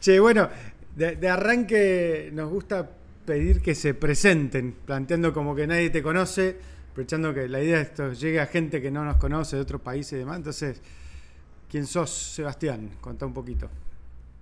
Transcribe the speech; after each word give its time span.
Che, 0.00 0.18
bueno, 0.18 0.48
de, 0.96 1.28
arranque 1.28 2.30
nos 2.32 2.50
gusta 2.50 2.90
pedir 3.26 3.60
que 3.60 3.74
se 3.74 3.92
presenten, 3.92 4.72
planteando 4.72 5.34
como 5.34 5.54
que 5.54 5.66
nadie 5.66 5.90
te 5.90 6.02
conoce, 6.02 6.56
aprovechando 6.90 7.34
que 7.34 7.46
la 7.48 7.62
idea 7.62 7.76
de 7.76 7.82
esto 7.82 8.12
llegue 8.14 8.40
a 8.40 8.46
gente 8.46 8.80
que 8.80 8.90
no 8.90 9.04
nos 9.04 9.18
conoce 9.18 9.56
de 9.56 9.62
otros 9.62 9.82
países 9.82 10.14
y 10.14 10.16
demás. 10.16 10.38
Entonces, 10.38 10.80
¿quién 11.68 11.86
sos, 11.86 12.10
Sebastián? 12.10 12.96
Contá 13.02 13.26
un 13.26 13.34
poquito. 13.34 13.68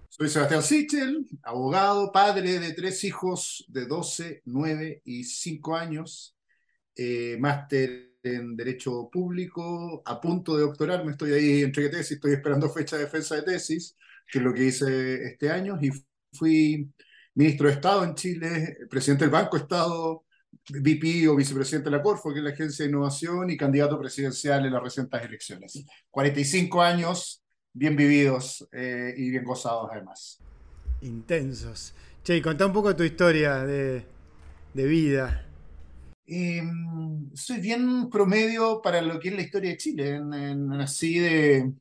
Soy 0.09 0.29
Sebastián 0.29 0.63
Sichel, 0.63 1.27
abogado, 1.43 2.13
padre 2.13 2.61
de 2.61 2.73
tres 2.73 3.03
hijos 3.03 3.65
de 3.69 3.87
12, 3.87 4.43
9 4.45 5.03
y 5.05 5.25
5 5.25 5.77
años, 5.77 6.37
eh, 6.95 7.37
máster 7.41 8.15
en 8.23 8.57
Derecho 8.57 9.09
Público, 9.13 10.03
a 10.05 10.21
punto 10.21 10.57
de 10.57 10.63
doctorarme, 10.63 11.13
estoy 11.13 11.33
ahí 11.33 11.63
entre 11.63 11.89
tesis, 11.89 12.13
estoy 12.13 12.33
esperando 12.35 12.71
fecha 12.71 12.97
de 12.97 13.05
defensa 13.05 13.35
de 13.37 13.43
tesis, 13.43 13.97
que 14.31 14.39
es 14.39 14.45
lo 14.45 14.53
que 14.53 14.65
hice 14.65 15.25
este 15.25 15.51
año, 15.51 15.79
y 15.81 15.91
fui 16.33 16.91
ministro 17.35 17.69
de 17.69 17.75
Estado 17.75 18.05
en 18.05 18.15
Chile, 18.15 18.77
presidente 18.91 19.25
del 19.25 19.33
Banco 19.33 19.57
Estado, 19.57 20.25
VP 20.71 21.29
o 21.29 21.37
vicepresidente 21.37 21.91
de 21.91 21.97
la 21.97 22.03
Corfo, 22.03 22.33
que 22.33 22.41
es 22.41 22.45
la 22.45 22.51
Agencia 22.51 22.85
de 22.85 22.91
Innovación, 22.91 23.51
y 23.51 23.57
candidato 23.57 23.99
presidencial 23.99 24.67
en 24.67 24.73
las 24.73 24.83
recientes 24.83 25.23
elecciones. 25.23 25.85
45 26.11 26.83
años 26.83 27.43
bien 27.73 27.97
vividos 27.97 28.69
eh, 28.73 29.15
y 29.17 29.31
bien 29.31 29.45
gozados 29.45 29.89
además. 29.93 30.41
Intensos. 31.03 31.95
Che, 32.25 32.43
contá 32.43 32.67
un 32.67 32.73
poco 32.73 32.95
tu 32.95 33.05
historia 33.05 33.65
de, 33.65 34.05
de 34.75 34.87
vida. 34.87 35.45
Em, 36.27 37.31
soy 37.35 37.61
bien 37.61 38.11
promedio 38.11 38.83
para 38.83 39.01
lo 39.01 39.19
que 39.19 39.29
es 39.29 39.35
la 39.35 39.43
historia 39.43 39.71
de 39.71 39.77
Chile. 39.77 40.17
En, 40.17 40.67
nací 40.69 41.19
de, 41.19 41.73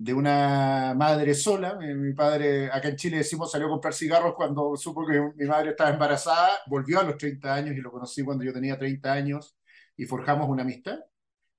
de 0.00 0.14
una 0.14 0.94
madre 0.96 1.34
sola. 1.34 1.76
Mi 1.78 2.14
padre, 2.14 2.70
acá 2.72 2.88
en 2.88 2.96
Chile 2.96 3.18
decimos, 3.18 3.52
salió 3.52 3.66
a 3.66 3.70
comprar 3.70 3.92
cigarros 3.92 4.34
cuando 4.34 4.74
supo 4.76 5.06
que 5.06 5.20
mi 5.36 5.46
madre 5.46 5.70
estaba 5.70 5.90
embarazada. 5.90 6.48
Volvió 6.68 7.00
a 7.00 7.02
los 7.04 7.18
30 7.18 7.54
años 7.54 7.76
y 7.76 7.80
lo 7.82 7.90
conocí 7.92 8.22
cuando 8.24 8.42
yo 8.42 8.52
tenía 8.52 8.78
30 8.78 9.12
años 9.12 9.58
y 9.96 10.06
forjamos 10.06 10.48
una 10.48 10.62
amistad. 10.62 10.98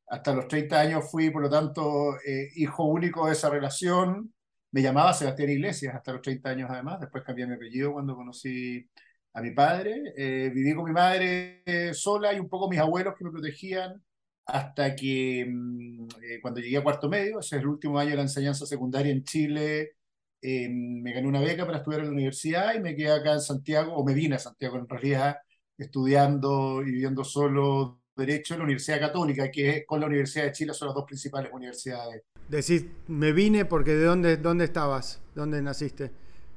Hasta 0.08 0.34
los 0.34 0.48
30 0.48 0.80
años 0.80 1.12
fui, 1.12 1.30
por 1.30 1.44
lo 1.44 1.50
tanto, 1.52 2.16
eh, 2.26 2.50
hijo 2.56 2.86
único 2.86 3.28
de 3.28 3.34
esa 3.34 3.50
relación. 3.52 4.34
Me 4.72 4.82
llamaba 4.82 5.14
Sebastián 5.14 5.50
Iglesias 5.52 5.94
hasta 5.96 6.14
los 6.14 6.22
30 6.24 6.50
años 6.50 6.70
además. 6.72 7.00
Después 7.00 7.24
cambié 7.24 7.46
mi 7.46 7.54
apellido 7.56 7.94
cuando 7.94 8.16
conocí 8.16 8.90
a 9.34 9.42
mi 9.42 9.52
padre. 9.52 10.14
Eh, 10.18 10.52
viví 10.54 10.74
con 10.74 10.86
mi 10.86 10.94
madre 10.94 11.62
eh, 11.66 11.94
sola 11.94 12.34
y 12.34 12.40
un 12.40 12.50
poco 12.50 12.70
mis 12.70 12.80
abuelos 12.80 13.14
que 13.16 13.24
me 13.24 13.32
protegían 13.32 14.02
hasta 14.46 14.96
que 14.96 15.46
mm, 15.48 16.08
eh, 16.24 16.42
cuando 16.42 16.60
llegué 16.60 16.78
a 16.78 16.84
cuarto 16.84 17.10
medio, 17.10 17.40
ese 17.40 17.58
es 17.58 17.62
el 17.62 17.68
último 17.68 18.00
año 18.00 18.12
de 18.12 18.16
la 18.18 18.22
enseñanza 18.24 18.66
secundaria 18.66 19.12
en 19.12 19.24
Chile, 19.24 19.96
me 20.44 21.14
gané 21.14 21.28
una 21.28 21.40
beca 21.40 21.66
para 21.66 21.78
estudiar 21.78 22.02
en 22.02 22.08
la 22.08 22.14
universidad 22.14 22.74
y 22.74 22.80
me 22.80 22.96
quedé 22.96 23.12
acá 23.12 23.34
en 23.34 23.42
Santiago, 23.42 23.94
o 23.94 24.04
me 24.04 24.14
vine 24.14 24.36
a 24.36 24.40
Santiago 24.40 24.78
en 24.78 24.90
realidad, 24.90 25.38
estudiando 25.78 26.82
y 26.82 26.86
viviendo 26.86 27.24
solo 27.24 28.00
Derecho 28.16 28.56
en 28.56 28.60
la 28.60 28.66
Universidad 28.66 29.00
Católica, 29.00 29.50
que 29.50 29.86
con 29.86 30.00
la 30.00 30.08
Universidad 30.08 30.46
de 30.46 30.52
Chile 30.52 30.74
son 30.74 30.90
las 30.90 30.96
dos 30.96 31.06
principales 31.06 31.52
universidades. 31.54 32.24
Decís, 32.50 32.86
me 33.08 33.32
vine 33.32 33.66
porque 33.66 33.92
¿de 33.92 34.04
dónde, 34.04 34.38
dónde 34.38 34.66
estabas? 34.66 35.22
¿Dónde 35.34 35.62
naciste? 35.62 36.12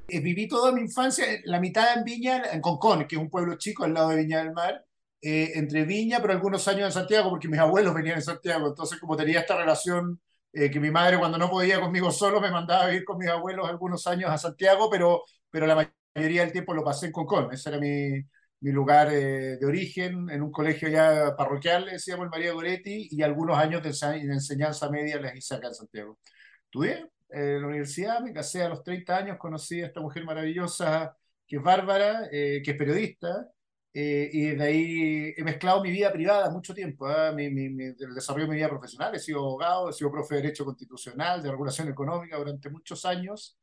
Eh, 0.09 0.21
viví 0.21 0.49
toda 0.49 0.73
mi 0.73 0.83
infancia, 0.83 1.25
la 1.45 1.61
mitad 1.61 1.97
en 1.97 2.05
Viña, 2.05 2.43
en 2.53 2.61
Concón, 2.61 3.07
que 3.07 3.17
es 3.17 3.23
un 3.23 3.31
pueblo 3.31 3.57
chico 3.57 3.85
al 3.85 3.95
lado 3.95 4.11
de 4.11 4.17
Viña 4.17 4.39
del 4.39 4.53
Mar, 4.53 4.85
eh, 5.27 5.53
entre 5.55 5.85
Viña, 5.85 6.21
pero 6.21 6.35
algunos 6.35 6.69
años 6.69 6.85
en 6.87 6.93
Santiago, 6.93 7.31
porque 7.31 7.49
mis 7.49 7.59
abuelos 7.59 7.95
venían 7.95 8.17
en 8.17 8.23
Santiago. 8.23 8.69
Entonces, 8.69 9.01
como 9.01 9.17
tenía 9.17 9.41
esta 9.41 9.57
relación 9.57 10.21
eh, 10.53 10.71
que 10.71 10.79
mi 10.79 10.91
madre 10.91 11.19
cuando 11.19 11.39
no 11.39 11.49
podía 11.49 11.81
conmigo 11.81 12.11
solo 12.13 12.41
me 12.43 12.51
mandaba 12.51 12.85
a 12.85 12.87
vivir 12.89 13.05
con 13.05 13.17
mis 13.19 13.29
abuelos 13.29 13.67
algunos 13.67 14.07
años 14.07 14.31
a 14.31 14.37
Santiago, 14.37 14.91
pero, 14.91 15.23
pero 15.51 15.67
la 15.67 15.89
mayoría 16.15 16.43
del 16.43 16.53
tiempo 16.53 16.75
lo 16.75 16.85
pasé 16.85 17.07
en 17.07 17.13
Concón. 17.13 17.51
Ese 17.53 17.71
era 17.71 17.79
mi, 17.81 18.23
mi 18.61 18.71
lugar 18.71 19.11
de 19.11 19.65
origen, 19.65 20.29
en 20.31 20.43
un 20.43 20.53
colegio 20.53 20.89
ya 20.91 21.35
parroquial, 21.37 21.87
decíamos, 21.87 22.25
el 22.25 22.31
María 22.31 22.53
Goretti, 22.53 23.09
y 23.11 23.23
algunos 23.23 23.57
años 23.57 23.83
de, 23.83 23.91
enseñanza 24.31 24.91
media 24.91 25.19
les 25.19 25.37
hice 25.37 25.55
acá 25.55 25.69
en 25.69 25.75
Santiago. 25.75 26.19
Estudié 26.67 27.07
en 27.31 27.63
la 27.63 27.67
universidad, 27.69 28.21
me 28.21 28.33
casé 28.35 28.63
a 28.63 28.69
los 28.69 28.83
30 28.83 29.17
años, 29.17 29.39
conocí 29.39 29.81
a 29.81 29.87
esta 29.87 30.01
mujer 30.01 30.25
maravillosa 30.25 31.17
que 31.47 31.57
es 31.57 31.63
Bárbara, 31.63 32.29
eh, 32.31 32.61
que 32.65 32.73
es 32.73 32.77
periodista, 32.77 33.49
eh, 33.97 34.29
y 34.33 34.41
desde 34.47 34.65
ahí 34.65 35.35
he 35.37 35.45
mezclado 35.45 35.81
mi 35.81 35.93
vida 35.93 36.13
privada 36.13 36.51
mucho 36.51 36.75
tiempo, 36.75 37.07
¿ah? 37.07 37.31
mi, 37.33 37.45
el 37.47 38.15
desarrollo 38.15 38.47
de 38.47 38.51
mi 38.51 38.57
vida 38.57 38.69
profesional, 38.69 39.15
he 39.15 39.21
sido 39.21 39.39
abogado, 39.39 39.89
he 39.89 39.93
sido 39.93 40.11
profe 40.11 40.35
de 40.35 40.43
Derecho 40.43 40.65
Constitucional, 40.65 41.41
de 41.41 41.51
Regulación 41.51 41.89
Económica 41.89 42.37
durante 42.37 42.71
muchos 42.71 43.05
años, 43.05 43.57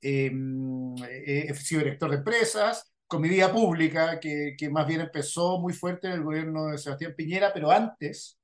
em, 0.00 0.94
he 1.08 1.54
sido 1.54 1.80
director 1.80 2.10
de 2.10 2.16
empresas, 2.16 2.92
con 3.06 3.22
mi 3.22 3.28
vida 3.28 3.52
pública, 3.52 4.18
que, 4.20 4.54
que 4.58 4.68
más 4.68 4.86
bien 4.86 5.00
empezó 5.02 5.60
muy 5.60 5.72
fuerte 5.72 6.08
en 6.08 6.14
el 6.14 6.22
gobierno 6.24 6.66
de 6.66 6.78
Sebastián 6.78 7.14
Piñera, 7.16 7.52
pero 7.54 7.70
antes 7.70 8.38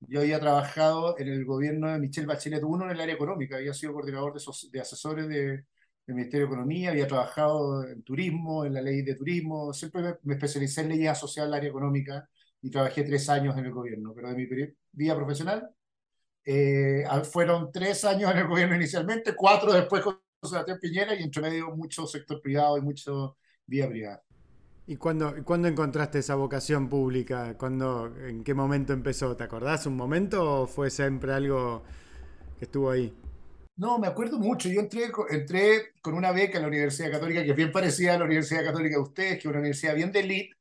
yo 0.00 0.20
había 0.20 0.40
trabajado 0.40 1.16
en 1.18 1.28
el 1.28 1.44
gobierno 1.44 1.92
de 1.92 1.98
Michelle 2.00 2.26
Bachelet 2.26 2.62
1 2.62 2.86
en 2.86 2.90
el 2.90 3.00
área 3.00 3.14
económica, 3.14 3.56
había 3.56 3.72
sido 3.72 3.92
coordinador 3.92 4.34
de, 4.34 4.42
de 4.72 4.80
asesores 4.80 5.28
de, 5.28 5.64
del 6.06 6.16
Ministerio 6.16 6.46
de 6.46 6.52
Economía, 6.52 6.90
había 6.90 7.06
trabajado 7.06 7.86
en 7.86 8.02
turismo, 8.02 8.64
en 8.64 8.74
la 8.74 8.82
ley 8.82 9.02
de 9.02 9.14
turismo, 9.14 9.72
siempre 9.72 10.18
me, 10.22 10.34
especialicé 10.34 10.82
en 10.82 10.88
leyes 10.88 11.10
asociadas 11.10 11.48
al 11.48 11.54
área 11.54 11.70
económica 11.70 12.28
y 12.60 12.70
trabajé 12.70 13.04
tres 13.04 13.28
años 13.28 13.56
en 13.56 13.66
el 13.66 13.72
gobierno, 13.72 14.12
pero 14.14 14.28
de 14.30 14.36
mi 14.36 14.46
vida 14.92 15.16
profesional 15.16 15.70
eh, 16.44 17.04
fueron 17.30 17.70
tres 17.72 18.04
años 18.04 18.30
en 18.32 18.38
el 18.38 18.48
gobierno 18.48 18.76
inicialmente, 18.76 19.34
cuatro 19.36 19.72
después 19.72 20.02
con 20.02 20.18
Sebastián 20.42 20.78
Piñera 20.80 21.14
y 21.14 21.22
entre 21.22 21.42
medio 21.42 21.74
mucho 21.76 22.06
sector 22.06 22.40
privado 22.40 22.78
y 22.78 22.80
mucho 22.80 23.36
vía 23.66 23.88
privada. 23.88 24.22
¿Y 24.86 24.96
cuándo, 24.96 25.32
cuándo 25.44 25.68
encontraste 25.68 26.18
esa 26.18 26.34
vocación 26.34 26.88
pública? 26.88 27.56
¿Cuándo, 27.56 28.12
¿En 28.26 28.42
qué 28.42 28.52
momento 28.52 28.92
empezó? 28.92 29.36
¿Te 29.36 29.44
acordás 29.44 29.86
un 29.86 29.96
momento 29.96 30.62
o 30.62 30.66
fue 30.66 30.90
siempre 30.90 31.32
algo 31.32 31.84
que 32.58 32.64
estuvo 32.64 32.90
ahí? 32.90 33.14
No, 33.76 33.98
me 33.98 34.06
acuerdo 34.06 34.38
mucho. 34.38 34.68
Yo 34.68 34.80
entré, 34.80 35.10
con 36.00 36.14
una 36.14 36.30
beca 36.32 36.58
en 36.58 36.62
la 36.62 36.68
Universidad 36.68 37.10
Católica, 37.10 37.42
que 37.42 37.50
es 37.50 37.56
bien 37.56 37.72
parecida 37.72 38.14
a 38.14 38.18
la 38.18 38.24
Universidad 38.24 38.64
Católica 38.64 38.96
de 38.96 39.02
ustedes, 39.02 39.32
que 39.34 39.38
es 39.40 39.44
una 39.46 39.58
universidad 39.58 39.94
bien 39.94 40.12
de 40.12 40.20
elite, 40.20 40.56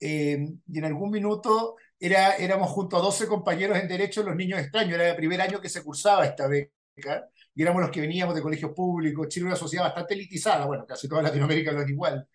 eh, 0.00 0.38
y 0.66 0.78
en 0.78 0.84
algún 0.84 1.10
minuto 1.10 1.76
era, 1.98 2.36
éramos 2.36 2.68
junto 2.70 2.96
a 2.96 3.00
12 3.00 3.26
compañeros 3.26 3.78
en 3.78 3.88
Derecho 3.88 4.22
los 4.22 4.36
niños 4.36 4.60
extraños. 4.60 4.94
Era 4.94 5.10
el 5.10 5.16
primer 5.16 5.40
año 5.40 5.60
que 5.60 5.68
se 5.68 5.82
cursaba 5.82 6.26
esta 6.26 6.48
beca, 6.48 7.28
y 7.54 7.62
éramos 7.62 7.80
los 7.82 7.90
que 7.90 8.00
veníamos 8.00 8.34
de 8.34 8.42
colegios 8.42 8.72
públicos. 8.72 9.28
Chile 9.28 9.44
era 9.44 9.50
una 9.54 9.56
sociedad 9.56 9.84
bastante 9.84 10.14
elitizada, 10.14 10.66
bueno, 10.66 10.84
casi 10.86 11.08
toda 11.08 11.22
Latinoamérica 11.22 11.72
lo 11.72 11.82
es 11.82 11.88
igual 11.88 12.28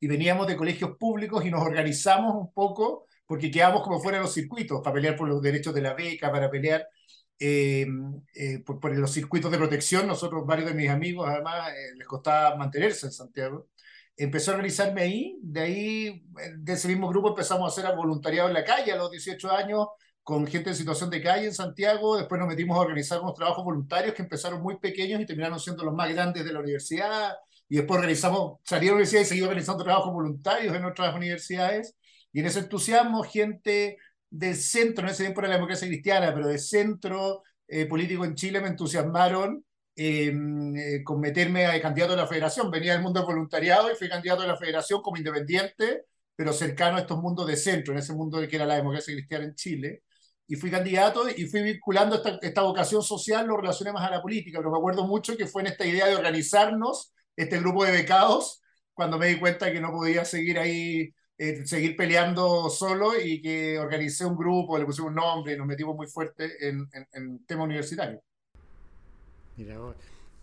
y 0.00 0.06
veníamos 0.06 0.46
de 0.46 0.56
colegios 0.56 0.96
públicos 0.96 1.44
y 1.44 1.50
nos 1.50 1.62
organizamos 1.62 2.34
un 2.34 2.52
poco 2.52 3.06
porque 3.26 3.50
quedamos 3.50 3.82
como 3.82 4.00
fuera 4.00 4.18
de 4.18 4.24
los 4.24 4.32
circuitos 4.34 4.80
para 4.82 4.94
pelear 4.94 5.16
por 5.16 5.28
los 5.28 5.42
derechos 5.42 5.74
de 5.74 5.82
la 5.82 5.94
beca, 5.94 6.32
para 6.32 6.50
pelear 6.50 6.86
eh, 7.40 7.86
eh, 8.34 8.58
por, 8.60 8.96
los 8.96 9.12
circuitos 9.12 9.50
de 9.50 9.58
protección. 9.58 10.06
Nosotros, 10.06 10.46
varios 10.46 10.68
de 10.68 10.74
mis 10.74 10.90
amigos, 10.90 11.28
además, 11.28 11.70
eh, 11.70 11.94
les 11.96 12.06
costaba 12.06 12.56
mantenerse 12.56 13.06
en 13.06 13.12
Santiago. 13.12 13.68
Empezó 14.16 14.50
a 14.50 14.54
organizarme 14.54 15.02
ahí, 15.02 15.38
de 15.42 15.60
ahí, 15.60 16.24
de 16.58 16.72
ese 16.72 16.88
mismo 16.88 17.08
grupo 17.08 17.30
empezamos 17.30 17.64
a 17.64 17.80
hacer 17.80 17.96
voluntariado 17.96 18.48
en 18.48 18.54
la 18.54 18.64
calle 18.64 18.92
a 18.92 18.96
los 18.96 19.10
18 19.10 19.50
años, 19.50 19.88
con 20.22 20.46
gente 20.46 20.70
en 20.70 20.76
situación 20.76 21.10
de 21.10 21.22
calle 21.22 21.46
en 21.46 21.54
Santiago. 21.54 22.18
Después 22.18 22.38
nos 22.38 22.48
metimos 22.48 22.76
a 22.76 22.80
organizar 22.80 23.20
unos 23.20 23.34
trabajos 23.34 23.64
voluntarios 23.64 24.14
que 24.14 24.22
empezaron 24.22 24.62
muy 24.62 24.78
pequeños 24.78 25.20
y 25.20 25.26
terminaron 25.26 25.58
siendo 25.58 25.84
los 25.84 25.94
más 25.94 26.12
grandes 26.12 26.44
de 26.44 26.52
la 26.52 26.60
universidad 26.60 27.32
y 27.70 27.76
después 27.76 27.98
organizamos, 27.98 28.58
salí 28.64 28.88
a 28.88 28.90
la 28.90 28.94
universidad 28.94 29.22
y 29.22 29.24
seguí 29.26 29.42
organizando 29.42 29.84
trabajos 29.84 30.12
voluntarios 30.12 30.74
en 30.74 30.84
otras 30.84 31.14
universidades, 31.14 31.96
y 32.32 32.40
en 32.40 32.46
ese 32.46 32.58
entusiasmo, 32.60 33.22
gente 33.22 33.96
del 34.30 34.56
centro, 34.56 35.04
en 35.04 35.10
ese 35.10 35.24
tiempo 35.24 35.40
era 35.40 35.48
la 35.48 35.56
democracia 35.56 35.88
cristiana, 35.88 36.32
pero 36.34 36.48
de 36.48 36.58
centro 36.58 37.42
eh, 37.68 37.86
político 37.86 38.24
en 38.24 38.34
Chile 38.34 38.60
me 38.60 38.68
entusiasmaron 38.68 39.64
em, 39.96 40.76
eh, 40.76 41.04
con 41.04 41.20
meterme 41.20 41.66
a 41.66 41.80
candidato 41.80 42.14
a 42.14 42.16
la 42.16 42.26
federación. 42.26 42.70
Venía 42.70 42.92
del 42.92 43.02
mundo 43.02 43.20
del 43.20 43.26
voluntariado 43.26 43.90
y 43.90 43.96
fui 43.96 44.08
candidato 44.08 44.42
a 44.42 44.46
la 44.46 44.56
federación 44.56 45.02
como 45.02 45.16
independiente, 45.16 46.06
pero 46.36 46.52
cercano 46.52 46.96
a 46.96 47.00
estos 47.00 47.18
mundos 47.20 47.46
de 47.46 47.56
centro, 47.56 47.92
en 47.92 47.98
ese 47.98 48.12
mundo 48.14 48.38
de 48.40 48.48
que 48.48 48.56
era 48.56 48.66
la 48.66 48.76
democracia 48.76 49.12
cristiana 49.14 49.44
en 49.44 49.54
Chile. 49.54 50.02
Y 50.46 50.56
fui 50.56 50.70
candidato 50.70 51.28
y 51.28 51.46
fui 51.46 51.62
vinculando 51.62 52.16
esta, 52.16 52.38
esta 52.42 52.62
vocación 52.62 53.02
social, 53.02 53.46
lo 53.46 53.56
relacioné 53.56 53.92
más 53.92 54.06
a 54.08 54.10
la 54.10 54.22
política, 54.22 54.58
pero 54.58 54.70
me 54.70 54.78
acuerdo 54.78 55.06
mucho 55.06 55.36
que 55.36 55.46
fue 55.46 55.62
en 55.62 55.68
esta 55.68 55.86
idea 55.86 56.06
de 56.06 56.16
organizarnos 56.16 57.12
este 57.36 57.58
grupo 57.58 57.84
de 57.84 57.92
becados 57.92 58.60
cuando 59.00 59.18
me 59.18 59.28
di 59.28 59.38
cuenta 59.38 59.72
que 59.72 59.80
no 59.80 59.90
podía 59.92 60.24
seguir 60.24 60.58
ahí, 60.58 61.14
eh, 61.42 61.66
seguir 61.66 61.96
peleando 61.96 62.68
solo 62.68 63.18
y 63.18 63.40
que 63.40 63.78
organicé 63.78 64.26
un 64.26 64.36
grupo, 64.36 64.76
le 64.76 64.84
pusimos 64.84 65.08
un 65.08 65.14
nombre 65.14 65.54
y 65.54 65.56
nos 65.56 65.66
metimos 65.66 65.96
muy 65.96 66.06
fuerte 66.06 66.68
en, 66.68 66.86
en, 67.14 67.46
tema 67.46 67.64
universitario. 67.64 68.20
Mira 69.56 69.78
vos. 69.78 69.96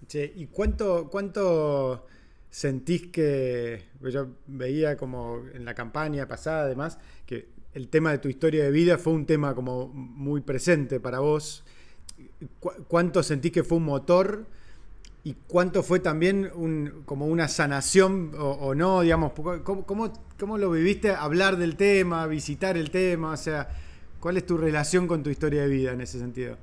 Che, 0.08 0.34
¿y 0.36 0.48
cuánto, 0.48 1.08
cuánto 1.08 2.08
sentís 2.50 3.12
que, 3.12 3.84
pues 4.00 4.12
yo 4.12 4.30
veía 4.48 4.98
como 4.98 5.44
en 5.54 5.66
la 5.66 5.76
campaña 5.76 6.28
pasada 6.28 6.64
además, 6.64 6.98
que 7.28 7.48
el 7.76 7.90
tema 7.90 8.10
de 8.10 8.18
tu 8.18 8.28
historia 8.28 8.64
de 8.64 8.72
vida 8.72 8.98
fue 8.98 9.14
un 9.14 9.28
tema 9.28 9.54
como 9.54 9.90
muy 9.90 10.42
presente 10.42 11.00
para 11.00 11.20
vos. 11.20 11.64
¿Cuánto 12.88 13.22
sentís 13.22 13.52
que 13.52 13.64
fue 13.64 13.78
un 13.78 13.86
motor 13.86 14.48
¿Y 15.24 15.36
cuánto 15.48 15.84
fue 15.84 16.00
también 16.00 16.50
un, 16.56 17.04
como 17.06 17.28
una 17.28 17.48
sanación 17.48 18.32
o, 18.38 18.74
no? 18.76 19.02
Digamos, 19.02 19.34
¿cómo, 19.64 19.86
cómo, 19.86 20.58
lo 20.58 20.72
viviste 20.72 21.12
hablar 21.12 21.58
del 21.58 21.76
tema, 21.76 22.26
visitar 22.28 22.78
el 22.78 22.92
tema? 22.92 23.34
O 23.34 23.38
sea, 23.38 23.68
¿cuál 24.22 24.38
es 24.38 24.46
tu 24.46 24.58
relación 24.58 25.06
con 25.06 25.24
tu 25.24 25.30
historia 25.30 25.64
de 25.64 25.68
vida 25.68 25.92
en 25.92 26.02
ese 26.02 26.20
sentido? 26.20 26.58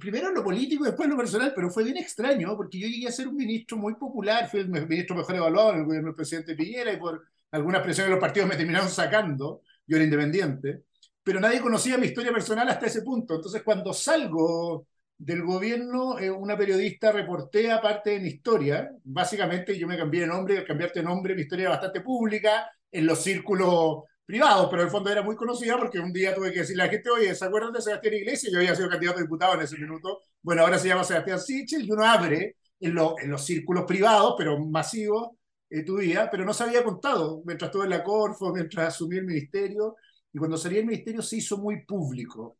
Primero 0.00 0.32
lo 0.32 0.42
político 0.42 0.84
y 0.84 0.86
después 0.86 1.08
lo 1.08 1.16
personal, 1.18 1.52
pero 1.54 1.68
fue 1.68 1.84
bien 1.84 1.98
extraño 1.98 2.56
porque 2.56 2.78
yo 2.78 2.88
llegué 2.88 3.08
a 3.08 3.12
ser 3.12 3.28
un 3.28 3.36
ministro 3.36 3.76
muy 3.76 3.94
popular, 3.96 4.48
fui 4.48 4.60
el 4.60 4.70
ministro 4.70 5.14
mejor 5.14 5.36
evaluado 5.36 5.72
en 5.72 5.80
el 5.80 5.84
gobierno 5.84 6.08
del 6.08 6.16
presidente 6.16 6.54
Piñera 6.54 6.90
y 6.90 6.96
por 6.96 7.22
algunas 7.50 7.82
presiones 7.82 8.08
de 8.08 8.14
los 8.14 8.20
partidos 8.20 8.48
me 8.48 8.56
terminaron 8.56 8.88
sacando, 8.88 9.60
yo 9.86 9.96
era 9.96 10.04
independiente, 10.04 10.84
pero 11.22 11.38
nadie 11.38 11.60
conocía 11.60 11.98
mi 11.98 12.06
historia 12.06 12.32
personal 12.32 12.68
hasta 12.68 12.86
ese 12.86 13.02
punto. 13.02 13.34
Entonces 13.34 13.62
cuando 13.62 13.92
salgo 13.92 14.86
del 15.22 15.42
gobierno, 15.42 16.18
eh, 16.18 16.30
una 16.30 16.56
periodista 16.56 17.12
reportea 17.12 17.80
parte 17.80 18.18
mi 18.18 18.28
historia. 18.28 18.90
Básicamente 19.04 19.78
yo 19.78 19.86
me 19.86 19.96
cambié 19.96 20.22
de 20.22 20.26
nombre, 20.26 20.58
al 20.58 20.64
cambiarte 20.64 20.98
de 20.98 21.04
nombre 21.04 21.36
mi 21.36 21.42
historia 21.42 21.64
era 21.64 21.70
bastante 21.70 22.00
pública 22.00 22.68
en 22.90 23.06
los 23.06 23.22
círculos 23.22 24.02
privados, 24.26 24.66
pero 24.68 24.82
en 24.82 24.88
el 24.88 24.92
fondo 24.92 25.10
era 25.10 25.22
muy 25.22 25.36
conocida 25.36 25.78
porque 25.78 26.00
un 26.00 26.12
día 26.12 26.34
tuve 26.34 26.52
que 26.52 26.60
decirle 26.60 26.82
a 26.82 26.86
la 26.86 26.92
gente, 26.92 27.08
oye, 27.10 27.34
¿se 27.36 27.44
acuerdan 27.44 27.72
de 27.72 27.80
Sebastián 27.82 28.14
Iglesias? 28.14 28.52
Yo 28.52 28.58
había 28.58 28.74
sido 28.74 28.88
candidato 28.88 29.18
a 29.18 29.22
diputado 29.22 29.54
en 29.54 29.60
ese 29.60 29.78
minuto. 29.78 30.22
Bueno, 30.42 30.62
ahora 30.62 30.78
se 30.78 30.88
llama 30.88 31.04
Sebastián 31.04 31.38
Sichel 31.40 31.84
y 31.84 31.90
uno 31.92 32.04
abre 32.04 32.56
en, 32.80 32.98
en 32.98 33.30
los 33.30 33.44
círculos 33.44 33.84
privados, 33.84 34.34
pero 34.36 34.58
masivos, 34.58 35.30
eh, 35.70 35.84
tu 35.84 35.98
vida, 35.98 36.28
pero 36.30 36.44
no 36.44 36.52
se 36.52 36.64
había 36.64 36.82
contado 36.82 37.42
mientras 37.44 37.68
estuve 37.68 37.84
en 37.84 37.90
la 37.90 38.02
Corfo, 38.02 38.52
mientras 38.52 38.88
asumí 38.88 39.18
el 39.18 39.24
ministerio. 39.24 39.96
Y 40.32 40.38
cuando 40.38 40.56
salí 40.56 40.76
del 40.76 40.86
ministerio 40.86 41.22
se 41.22 41.36
hizo 41.36 41.58
muy 41.58 41.84
público. 41.86 42.58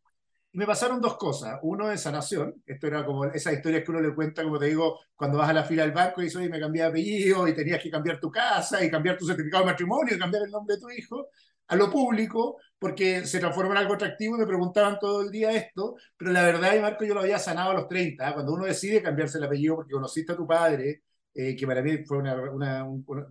Y 0.53 0.59
me 0.59 0.67
pasaron 0.67 1.01
dos 1.01 1.17
cosas. 1.17 1.59
Uno 1.63 1.89
de 1.89 1.97
sanación. 1.99 2.63
Esto 2.67 2.87
era 2.87 3.05
como 3.05 3.25
esa 3.25 3.53
historia 3.53 3.83
que 3.83 3.91
uno 3.91 4.01
le 4.01 4.15
cuenta, 4.15 4.43
como 4.43 4.59
te 4.59 4.67
digo, 4.67 5.01
cuando 5.17 5.39
vas 5.39 5.49
a 5.49 5.53
la 5.55 5.65
fila 5.65 5.83
del 5.83 5.93
banco 5.93 6.21
y 6.21 6.25
dices, 6.25 6.39
oye, 6.39 6.49
me 6.51 6.61
cambié 6.61 6.83
de 6.83 6.89
apellido 6.89 7.49
y 7.49 7.55
tenías 7.55 7.83
que 7.83 7.91
cambiar 7.91 8.21
tu 8.21 8.31
casa 8.31 8.85
y 8.85 8.91
cambiar 8.91 9.17
tu 9.17 9.27
certificado 9.27 9.65
de 9.65 9.71
matrimonio 9.71 10.15
y 10.15 10.19
cambiar 10.19 10.45
el 10.45 10.51
nombre 10.51 10.77
de 10.77 10.81
tu 10.81 10.91
hijo 10.91 11.29
a 11.69 11.77
lo 11.77 11.91
público, 11.91 12.59
porque 12.79 13.25
se 13.27 13.39
transformó 13.41 13.73
en 13.73 13.79
algo 13.79 13.95
atractivo 13.95 14.37
y 14.37 14.41
me 14.41 14.47
preguntaban 14.47 14.99
todo 14.99 15.23
el 15.23 15.31
día 15.31 15.53
esto, 15.53 15.97
pero 16.19 16.31
la 16.31 16.43
verdad, 16.43 16.79
Marco, 16.81 17.05
yo 17.05 17.15
lo 17.15 17.21
había 17.21 17.39
sanado 17.39 17.71
a 17.71 17.75
los 17.75 17.89
30, 17.89 18.29
¿eh? 18.29 18.35
cuando 18.35 18.53
uno 18.53 18.67
decide 18.67 19.03
cambiarse 19.03 19.39
el 19.39 19.45
apellido 19.45 19.77
porque 19.77 19.93
conociste 19.93 20.33
a 20.33 20.37
tu 20.37 20.47
padre, 20.47 21.03
eh, 21.35 21.57
que 21.57 21.67
para 21.67 21.81
mí 21.83 22.05
fue 22.05 22.19
una, 22.19 22.87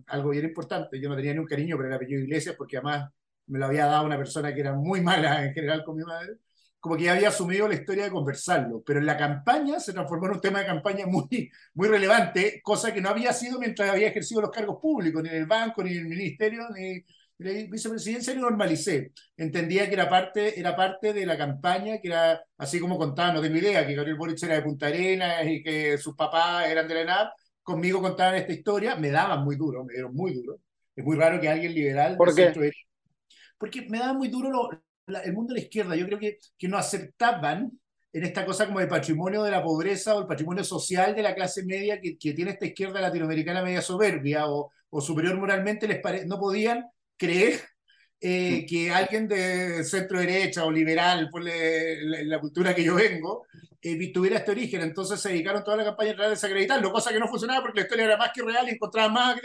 algo 0.08 0.30
bien 0.30 0.44
importante, 0.46 1.00
yo 1.00 1.08
no 1.08 1.14
tenía 1.14 1.34
ni 1.34 1.38
un 1.38 1.46
cariño 1.46 1.76
por 1.76 1.86
el 1.86 1.92
apellido 1.92 2.20
Iglesias, 2.20 2.56
porque 2.58 2.78
además 2.78 3.10
me 3.46 3.60
lo 3.60 3.66
había 3.66 3.86
dado 3.86 4.06
una 4.06 4.16
persona 4.16 4.52
que 4.52 4.60
era 4.60 4.74
muy 4.74 5.00
mala 5.00 5.44
en 5.44 5.54
general 5.54 5.84
con 5.84 5.96
mi 5.96 6.02
madre, 6.02 6.38
como 6.82 6.96
que 6.96 7.04
ya 7.04 7.12
había 7.12 7.28
asumido 7.28 7.68
la 7.68 7.74
historia 7.74 8.02
de 8.02 8.10
conversarlo, 8.10 8.82
pero 8.84 8.98
en 8.98 9.06
la 9.06 9.16
campaña 9.16 9.78
se 9.78 9.92
transformó 9.92 10.26
en 10.26 10.32
un 10.32 10.40
tema 10.40 10.58
de 10.58 10.66
campaña 10.66 11.06
muy, 11.06 11.48
muy 11.74 11.86
relevante, 11.86 12.60
cosa 12.60 12.92
que 12.92 13.00
no 13.00 13.08
había 13.08 13.32
sido 13.32 13.60
mientras 13.60 13.88
había 13.88 14.08
ejercido 14.08 14.40
los 14.40 14.50
cargos 14.50 14.80
públicos, 14.82 15.22
ni 15.22 15.28
en 15.28 15.36
el 15.36 15.46
banco, 15.46 15.84
ni 15.84 15.92
en 15.92 15.98
el 15.98 16.06
ministerio, 16.06 16.68
ni 16.74 16.86
en 16.86 17.04
la 17.38 17.52
vicepresidencia, 17.70 18.34
y 18.34 18.36
normalicé. 18.36 19.12
Entendía 19.36 19.86
que 19.86 19.94
era 19.94 20.10
parte, 20.10 20.58
era 20.58 20.74
parte 20.74 21.12
de 21.12 21.24
la 21.24 21.38
campaña, 21.38 21.98
que 22.00 22.08
era, 22.08 22.42
así 22.58 22.80
como 22.80 22.98
contaba, 22.98 23.34
no 23.34 23.40
tengo 23.40 23.58
idea, 23.58 23.86
que 23.86 23.94
Gabriel 23.94 24.18
Boric 24.18 24.42
era 24.42 24.56
de 24.56 24.62
Punta 24.62 24.88
Arenas 24.88 25.46
y 25.46 25.62
que 25.62 25.96
sus 25.98 26.16
papás 26.16 26.66
eran 26.66 26.88
de 26.88 26.94
la 26.94 27.00
ENAP, 27.02 27.32
conmigo 27.62 28.02
contaban 28.02 28.34
esta 28.34 28.52
historia, 28.52 28.96
me 28.96 29.10
daban 29.10 29.44
muy 29.44 29.54
duro, 29.54 29.84
me 29.84 29.92
dieron 29.92 30.16
muy 30.16 30.34
duro. 30.34 30.58
Es 30.96 31.04
muy 31.04 31.16
raro 31.16 31.40
que 31.40 31.48
alguien 31.48 31.74
liberal... 31.74 32.16
¿Por 32.16 32.34
qué? 32.34 32.52
porque 33.56 33.82
me 33.88 34.00
daban 34.00 34.16
muy 34.16 34.26
duro 34.26 34.50
lo, 34.50 34.68
el 35.06 35.32
mundo 35.32 35.54
de 35.54 35.60
la 35.60 35.64
izquierda, 35.64 35.96
yo 35.96 36.06
creo 36.06 36.18
que, 36.18 36.38
que 36.58 36.68
no 36.68 36.78
aceptaban 36.78 37.72
en 38.12 38.24
esta 38.24 38.44
cosa 38.44 38.66
como 38.66 38.80
el 38.80 38.88
patrimonio 38.88 39.42
de 39.42 39.50
la 39.50 39.62
pobreza 39.62 40.14
o 40.14 40.20
el 40.20 40.26
patrimonio 40.26 40.64
social 40.64 41.14
de 41.14 41.22
la 41.22 41.34
clase 41.34 41.64
media 41.64 42.00
que, 42.00 42.18
que 42.18 42.34
tiene 42.34 42.52
esta 42.52 42.66
izquierda 42.66 43.00
latinoamericana 43.00 43.62
media 43.62 43.80
soberbia 43.80 44.46
o, 44.48 44.70
o 44.90 45.00
superior 45.00 45.36
moralmente, 45.38 45.88
les 45.88 46.26
no 46.26 46.38
podían 46.38 46.84
creer 47.16 47.60
eh, 48.20 48.66
que 48.68 48.90
alguien 48.92 49.26
de 49.26 49.82
centro 49.84 50.20
derecha 50.20 50.64
o 50.64 50.70
liberal, 50.70 51.28
por 51.30 51.42
la, 51.42 52.40
cultura 52.40 52.74
que 52.74 52.84
yo 52.84 52.94
vengo, 52.94 53.46
eh, 53.80 54.12
tuviera 54.12 54.36
este 54.38 54.52
origen. 54.52 54.82
Entonces 54.82 55.18
se 55.18 55.30
dedicaron 55.30 55.64
toda 55.64 55.78
la 55.78 55.84
campaña 55.84 56.14
a 56.18 56.28
desacreditarlo, 56.28 56.92
cosa 56.92 57.10
que 57.10 57.18
no 57.18 57.26
funcionaba 57.26 57.62
porque 57.62 57.80
la 57.80 57.86
historia 57.86 58.04
era 58.04 58.16
más 58.16 58.30
que 58.32 58.42
real 58.42 58.68
y 58.68 58.72
encontraban 58.72 59.12
más, 59.12 59.40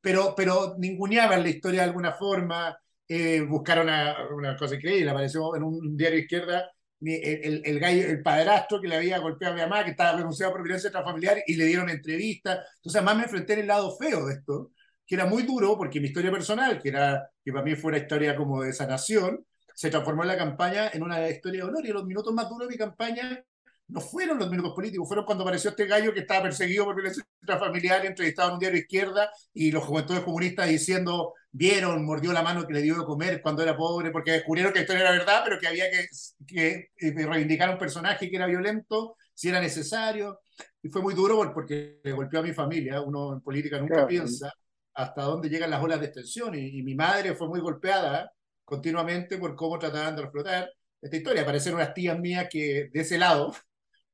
pero, 0.00 0.34
pero 0.36 0.76
ninguneaban 0.78 1.42
la 1.42 1.48
historia 1.48 1.80
de 1.80 1.88
alguna 1.88 2.12
forma 2.12 2.78
eh, 3.12 3.40
buscaron 3.40 3.88
una, 3.88 4.56
cosa 4.56 4.76
increíble, 4.76 5.10
apareció 5.10 5.56
en 5.56 5.64
un 5.64 5.96
diario 5.96 6.20
izquierda 6.20 6.70
el, 7.00 7.62
el, 7.64 7.80
gallo, 7.80 8.06
el 8.06 8.22
padrastro 8.22 8.80
que 8.80 8.86
le 8.86 8.94
había 8.94 9.18
golpeado 9.18 9.54
a 9.54 9.56
mi 9.56 9.62
mamá, 9.62 9.84
que 9.84 9.90
estaba 9.90 10.16
denunciado 10.16 10.52
por 10.52 10.62
violencia 10.62 10.88
intrafamiliar, 10.88 11.42
y 11.44 11.56
le 11.56 11.64
dieron 11.64 11.90
entrevistas. 11.90 12.60
Entonces, 12.76 13.02
más 13.02 13.16
me 13.16 13.24
enfrenté 13.24 13.54
en 13.54 13.60
el 13.60 13.66
lado 13.66 13.96
feo 13.96 14.26
de 14.26 14.34
esto, 14.34 14.70
que 15.04 15.16
era 15.16 15.26
muy 15.26 15.42
duro, 15.42 15.76
porque 15.76 15.98
mi 16.00 16.06
historia 16.06 16.30
personal, 16.30 16.80
que, 16.80 16.90
era, 16.90 17.28
que 17.44 17.52
para 17.52 17.64
mí 17.64 17.74
fue 17.74 17.88
una 17.88 17.98
historia 17.98 18.36
como 18.36 18.62
de 18.62 18.72
sanación, 18.72 19.44
se 19.74 19.90
transformó 19.90 20.22
en 20.22 20.28
la 20.28 20.36
campaña 20.36 20.90
en 20.92 21.02
una 21.02 21.28
historia 21.28 21.64
de 21.64 21.68
honor. 21.68 21.84
Y 21.84 21.88
los 21.88 22.04
minutos 22.04 22.32
más 22.32 22.48
duros 22.48 22.68
de 22.68 22.74
mi 22.74 22.78
campaña 22.78 23.42
no 23.90 24.00
fueron 24.00 24.38
los 24.38 24.50
minutos 24.50 24.72
políticos, 24.74 25.06
fueron 25.08 25.24
cuando 25.24 25.42
apareció 25.42 25.70
este 25.70 25.86
gallo 25.86 26.12
que 26.12 26.20
estaba 26.20 26.44
perseguido 26.44 26.84
por 26.84 26.94
violencia 26.94 27.24
intrafamiliar, 27.40 28.06
entrevistado 28.06 28.48
en 28.48 28.54
un 28.54 28.60
diario 28.60 28.78
izquierda, 28.78 29.30
y 29.52 29.70
los 29.70 29.84
juventudes 29.84 30.22
comunistas 30.22 30.68
diciendo, 30.68 31.34
vieron, 31.50 32.04
mordió 32.04 32.32
la 32.32 32.42
mano 32.42 32.66
que 32.66 32.72
le 32.72 32.82
dio 32.82 32.98
de 32.98 33.04
comer 33.04 33.40
cuando 33.42 33.62
era 33.62 33.76
pobre, 33.76 34.10
porque 34.10 34.32
descubrieron 34.32 34.72
que 34.72 34.80
la 34.80 34.82
historia 34.82 35.02
era 35.02 35.12
verdad, 35.12 35.42
pero 35.44 35.58
que 35.58 35.66
había 35.66 35.90
que, 35.90 36.06
que, 36.46 36.90
eh, 36.96 37.26
reivindicar 37.26 37.70
a 37.70 37.72
un 37.72 37.78
personaje 37.78 38.30
que 38.30 38.36
era 38.36 38.46
violento, 38.46 39.16
si 39.34 39.48
era 39.48 39.60
necesario. 39.60 40.40
Y 40.82 40.88
fue 40.88 41.02
muy 41.02 41.14
duro 41.14 41.52
porque 41.52 42.00
le 42.02 42.12
golpeó 42.12 42.40
a 42.40 42.42
mi 42.42 42.52
familia, 42.52 43.00
uno 43.00 43.32
en 43.34 43.40
política 43.40 43.78
nunca 43.78 44.06
piensa 44.06 44.52
hasta 44.94 45.22
dónde 45.22 45.48
llegan 45.48 45.70
las 45.70 45.82
olas 45.82 46.00
de 46.00 46.06
extensión, 46.06 46.54
y, 46.54 46.82
mi 46.82 46.94
madre 46.94 47.34
fue 47.34 47.48
muy 47.48 47.60
golpeada 47.60 48.30
continuamente 48.64 49.38
por 49.38 49.56
cómo 49.56 49.78
trataban 49.78 50.14
de 50.14 50.22
reflotar 50.22 50.70
esta 51.00 51.16
historia. 51.16 51.42
Aparecen 51.42 51.74
unas 51.74 51.94
tías 51.94 52.18
mías 52.18 52.48
que 52.50 52.90
de 52.92 53.00
ese 53.00 53.18
lado 53.18 53.52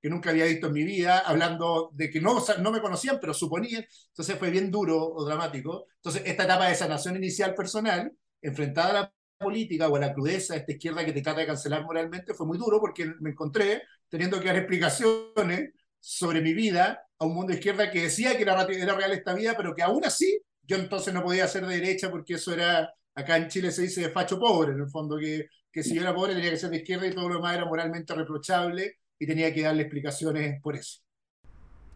que 0.06 0.10
nunca 0.10 0.30
había 0.30 0.44
visto 0.44 0.68
en 0.68 0.72
mi 0.72 0.84
vida, 0.84 1.18
hablando 1.18 1.90
de 1.92 2.08
que 2.08 2.20
no, 2.20 2.40
no 2.60 2.70
me 2.70 2.80
conocían, 2.80 3.18
pero 3.20 3.34
suponían. 3.34 3.84
Entonces 4.10 4.38
fue 4.38 4.50
bien 4.50 4.70
duro 4.70 5.04
o 5.04 5.24
dramático. 5.24 5.88
Entonces, 5.96 6.22
esta 6.24 6.44
etapa 6.44 6.68
de 6.68 6.76
sanación 6.76 7.16
inicial 7.16 7.56
personal, 7.56 8.12
enfrentada 8.40 8.90
a 8.90 8.92
la 8.92 9.12
política 9.36 9.88
o 9.88 9.96
a 9.96 9.98
la 9.98 10.14
crudeza 10.14 10.54
de 10.54 10.60
esta 10.60 10.70
izquierda 10.70 11.04
que 11.04 11.12
te 11.12 11.22
trata 11.22 11.40
de 11.40 11.46
cancelar 11.48 11.82
moralmente, 11.82 12.34
fue 12.34 12.46
muy 12.46 12.56
duro 12.56 12.78
porque 12.78 13.14
me 13.18 13.30
encontré 13.30 13.82
teniendo 14.08 14.38
que 14.38 14.46
dar 14.46 14.58
explicaciones 14.58 15.72
sobre 15.98 16.40
mi 16.40 16.54
vida 16.54 17.02
a 17.18 17.26
un 17.26 17.34
mundo 17.34 17.50
de 17.50 17.58
izquierda 17.58 17.90
que 17.90 18.02
decía 18.02 18.36
que 18.36 18.44
era, 18.44 18.62
era 18.62 18.94
real 18.94 19.10
esta 19.10 19.34
vida, 19.34 19.54
pero 19.56 19.74
que 19.74 19.82
aún 19.82 20.04
así 20.04 20.40
yo 20.62 20.76
entonces 20.76 21.12
no 21.12 21.24
podía 21.24 21.48
ser 21.48 21.66
de 21.66 21.80
derecha 21.80 22.12
porque 22.12 22.34
eso 22.34 22.52
era, 22.52 22.94
acá 23.12 23.38
en 23.38 23.48
Chile 23.48 23.72
se 23.72 23.82
dice 23.82 24.08
facho 24.10 24.38
pobre, 24.38 24.70
en 24.70 24.82
el 24.82 24.88
fondo, 24.88 25.18
que, 25.18 25.48
que 25.72 25.82
si 25.82 25.96
yo 25.96 26.02
era 26.02 26.14
pobre 26.14 26.34
tenía 26.34 26.50
que 26.50 26.58
ser 26.58 26.70
de 26.70 26.76
izquierda 26.76 27.08
y 27.08 27.12
todo 27.12 27.28
lo 27.28 27.34
demás 27.34 27.56
era 27.56 27.64
moralmente 27.64 28.14
reprochable 28.14 28.98
y 29.18 29.26
tenía 29.26 29.52
que 29.52 29.62
darle 29.62 29.82
explicaciones 29.82 30.60
por 30.62 30.76
eso. 30.76 31.00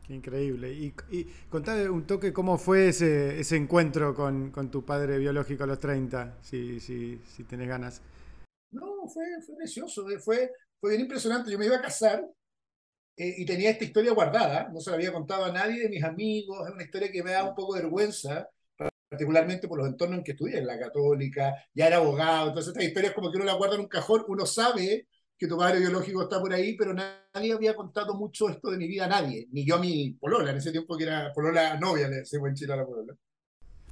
Qué 0.06 0.14
increíble. 0.14 0.72
Y, 0.72 0.94
y 1.10 1.24
contame 1.48 1.88
un 1.88 2.06
toque 2.06 2.32
cómo 2.32 2.58
fue 2.58 2.88
ese, 2.88 3.38
ese 3.38 3.56
encuentro 3.56 4.14
con, 4.14 4.50
con, 4.50 4.70
tu 4.70 4.84
padre 4.84 5.18
biológico 5.18 5.64
a 5.64 5.66
los 5.66 5.78
30, 5.78 6.38
si, 6.42 6.80
si, 6.80 7.20
si 7.24 7.44
tenés 7.44 7.68
ganas. 7.68 8.02
No, 8.72 9.06
fue, 9.12 9.24
fue 9.46 9.56
precioso, 9.56 10.06
fue, 10.18 10.50
fue 10.80 10.90
bien 10.90 11.02
impresionante. 11.02 11.50
Yo 11.50 11.58
me 11.58 11.66
iba 11.66 11.76
a 11.76 11.82
casar 11.82 12.24
eh, 13.16 13.34
y 13.38 13.44
tenía 13.44 13.70
esta 13.70 13.84
historia 13.84 14.12
guardada, 14.12 14.70
no 14.72 14.80
se 14.80 14.90
la 14.90 14.96
había 14.96 15.12
contado 15.12 15.44
a 15.44 15.52
nadie 15.52 15.82
de 15.82 15.88
mis 15.90 16.02
amigos, 16.02 16.66
es 16.66 16.72
una 16.72 16.82
historia 16.82 17.12
que 17.12 17.22
me 17.22 17.32
da 17.32 17.44
un 17.44 17.54
poco 17.54 17.74
de 17.74 17.82
vergüenza, 17.82 18.48
particularmente 19.10 19.68
por 19.68 19.78
los 19.78 19.88
entornos 19.88 20.18
en 20.18 20.24
que 20.24 20.32
estudié, 20.32 20.58
en 20.58 20.66
la 20.66 20.78
católica, 20.78 21.54
ya 21.74 21.88
era 21.88 21.98
abogado, 21.98 22.48
entonces 22.48 22.72
estas 22.72 22.88
historias 22.88 23.12
como 23.12 23.30
que 23.30 23.36
uno 23.36 23.44
la 23.44 23.54
guarda 23.54 23.74
en 23.74 23.82
un 23.82 23.88
cajón, 23.88 24.24
uno 24.28 24.46
sabe 24.46 25.06
que 25.40 25.49
tu 25.49 25.56
padre 25.56 25.80
biológico 25.80 26.23
está 26.23 26.38
por 26.38 26.52
ahí, 26.52 26.76
pero 26.76 26.92
nadie 26.92 27.54
había 27.54 27.75
contado 27.75 28.14
mucho 28.14 28.50
esto 28.50 28.70
de 28.70 28.76
mi 28.76 28.87
vida 28.87 29.06
a 29.06 29.09
nadie, 29.09 29.49
ni 29.52 29.64
yo 29.64 29.76
a 29.76 29.78
mi 29.78 30.11
polola, 30.11 30.50
en 30.50 30.59
ese 30.59 30.70
tiempo 30.70 30.99
que 30.99 31.04
era 31.04 31.32
polola 31.32 31.80
novia, 31.80 32.09
le 32.09 32.16
decimos 32.16 32.50
en 32.50 32.54
Chile 32.54 32.75
a 32.75 32.76
la 32.76 32.85
polola. 32.85 33.14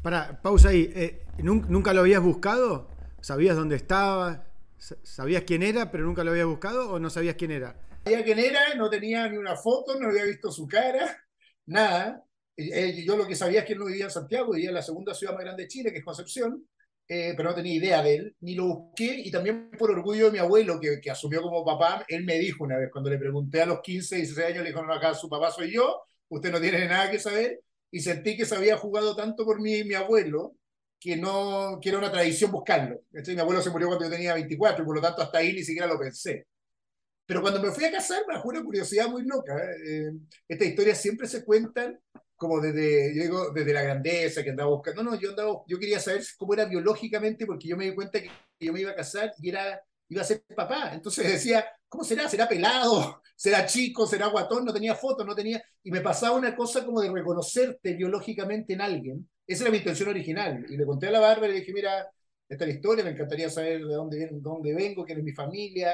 Para, 0.03 0.43
pausa 0.43 0.69
ahí, 0.69 0.93
eh, 0.95 1.25
¿nunca 1.39 1.95
lo 1.95 2.01
habías 2.01 2.23
buscado? 2.23 2.91
¿Sabías 3.23 3.57
dónde 3.57 3.77
estaba? 3.77 4.45
¿Sabías 4.77 5.45
quién 5.45 5.63
era, 5.63 5.91
pero 5.91 6.05
nunca 6.05 6.23
lo 6.23 6.33
habías 6.33 6.47
buscado 6.47 6.91
o 6.91 6.99
no 6.99 7.09
sabías 7.09 7.37
quién 7.37 7.53
era? 7.53 7.81
Sabía 8.05 8.23
quién 8.23 8.39
era, 8.41 8.75
no 8.77 8.91
tenía 8.91 9.27
ni 9.27 9.39
una 9.39 9.57
foto, 9.57 9.99
no 9.99 10.11
había 10.11 10.25
visto 10.25 10.53
su 10.53 10.69
cara, 10.69 11.17
nada. 11.65 12.23
Yo 12.59 13.17
lo 13.17 13.27
que 13.27 13.35
sabía 13.35 13.61
es 13.61 13.65
que 13.65 13.73
él 13.73 13.79
no 13.79 13.87
vivía 13.87 14.05
en 14.05 14.11
Santiago, 14.11 14.53
vivía 14.53 14.69
en 14.69 14.75
la 14.75 14.83
segunda 14.83 15.15
ciudad 15.15 15.33
más 15.33 15.45
grande 15.45 15.63
de 15.63 15.69
Chile, 15.69 15.93
que 15.93 16.01
es 16.01 16.05
Concepción, 16.05 16.63
eh, 17.09 17.33
pero 17.37 17.51
no 17.51 17.55
tenía 17.55 17.75
idea 17.75 18.03
de 18.03 18.15
él, 18.15 18.37
ni 18.41 18.55
lo 18.55 18.67
busqué, 18.67 19.23
y 19.25 19.31
también 19.31 19.71
por 19.79 19.91
orgullo 19.91 20.27
de 20.27 20.33
mi 20.33 20.39
abuelo, 20.39 20.79
que, 20.79 21.01
que, 21.01 21.11
asumió 21.11 21.41
como 21.41 21.65
papá, 21.65 22.05
él 22.07 22.25
me 22.25 22.39
dijo 22.39 22.65
una 22.65 22.77
vez, 22.77 22.91
cuando 22.93 23.09
le 23.11 23.19
pregunté 23.19 23.63
a 23.63 23.67
los 23.67 23.81
15, 23.81 24.17
16 24.17 24.47
años, 24.47 24.63
le 24.63 24.71
dijo, 24.71 24.83
no, 24.83 24.93
acá 24.93 25.15
su 25.15 25.29
papá 25.29 25.51
soy 25.51 25.73
yo, 25.73 26.03
usted 26.29 26.53
no 26.53 26.61
tiene 26.61 26.87
nada 26.87 27.11
que 27.11 27.19
saber, 27.19 27.61
y 27.91 28.01
sentí 28.01 28.37
que 28.37 28.45
se 28.45 28.55
había 28.55 28.77
jugado 28.77 29.17
tanto 29.17 29.45
por 29.45 29.61
mí 29.61 29.85
mi 29.85 29.95
abuelo, 29.95 30.55
que 31.01 31.17
no 31.17 31.79
que 31.81 31.89
era 31.91 31.99
una 31.99 32.11
tradición 32.11 32.51
buscarlo. 32.51 33.01
mi 33.13 33.41
abuelo 33.41 33.63
se 33.63 33.71
murió 33.71 33.87
cuando 33.89 34.05
yo 34.05 34.11
tenía 34.11 34.35
24, 34.35 34.83
y 34.83 34.87
por 34.87 34.97
lo 34.97 35.03
tanto 35.03 35.23
hasta 35.23 35.39
ahí 35.39 35.53
ni 35.53 35.63
siquiera 35.63 35.87
lo 35.87 35.99
pensé. 35.99 36.47
Pero 37.25 37.43
cuando 37.43 37.63
me 37.63 37.71
fui 37.71 37.85
a 37.85 37.93
casar, 37.93 38.23
me 38.27 38.35
bajó 38.35 38.49
una 38.49 38.63
curiosidad 38.63 39.09
muy 39.09 39.23
loca. 39.23 39.55
¿eh? 39.57 40.13
Estas 40.49 40.69
historias 40.69 41.01
siempre 41.01 41.29
se 41.29 41.45
cuentan 41.45 41.99
como 42.39 42.61
desde, 42.61 43.15
yo 43.15 43.23
digo, 43.23 43.51
desde 43.51 43.73
la 43.75 43.83
grandeza 43.83 44.43
que 44.43 44.51
andaba 44.51 44.71
buscando. 44.71 45.03
No, 45.03 45.11
no, 45.11 45.21
yo 45.21 45.31
andaba, 45.31 45.63
yo 45.67 45.79
quería 45.79 45.99
saber 45.99 46.23
cómo 46.39 46.55
era 46.55 46.65
biológicamente 46.65 47.45
porque 47.45 47.69
yo 47.69 47.77
me 47.77 47.87
di 47.87 47.95
cuenta 47.95 48.23
que 48.23 48.31
yo 48.61 48.73
me 48.73 48.81
iba 48.81 48.93
a 48.93 48.95
casar 48.95 49.35
y 49.39 49.51
era, 49.51 49.83
iba 50.09 50.23
a 50.23 50.25
ser 50.25 50.43
papá. 50.55 50.93
Entonces 50.95 51.27
decía, 51.33 51.67
¿cómo 51.89 52.05
será? 52.05 52.29
¿Será 52.29 52.49
pelado? 52.49 53.21
¿Será 53.37 53.67
chico? 53.67 54.07
¿Será 54.07 54.29
guatón? 54.29 54.65
No 54.65 54.73
tenía 54.73 54.95
fotos, 54.95 55.27
no 55.27 55.35
tenía... 55.35 55.63
Y 55.83 55.91
me 55.91 56.01
pasaba 56.01 56.37
una 56.37 56.57
cosa 56.57 56.85
como 56.85 57.01
de 57.01 57.11
reconocerte 57.11 57.95
biológicamente 57.95 58.73
en 58.73 58.81
alguien. 58.81 59.29
Esa 59.47 59.65
era 59.65 59.73
mi 59.73 59.79
intención 59.79 60.09
original. 60.09 60.65
Y 60.69 60.77
le 60.77 60.87
conté 60.87 61.09
a 61.09 61.11
la 61.11 61.21
Bárbara 61.21 61.49
y 61.49 61.55
le 61.55 61.61
dije, 61.61 61.73
mira, 61.73 62.09
esta 62.49 62.65
es 62.65 62.69
la 62.69 62.75
historia, 62.75 63.05
me 63.05 63.11
encantaría 63.11 63.51
saber 63.51 63.85
de 63.85 63.95
dónde, 63.95 64.29
dónde 64.33 64.75
vengo, 64.75 65.05
quién 65.05 65.19
es 65.19 65.25
mi 65.25 65.33
familia. 65.33 65.93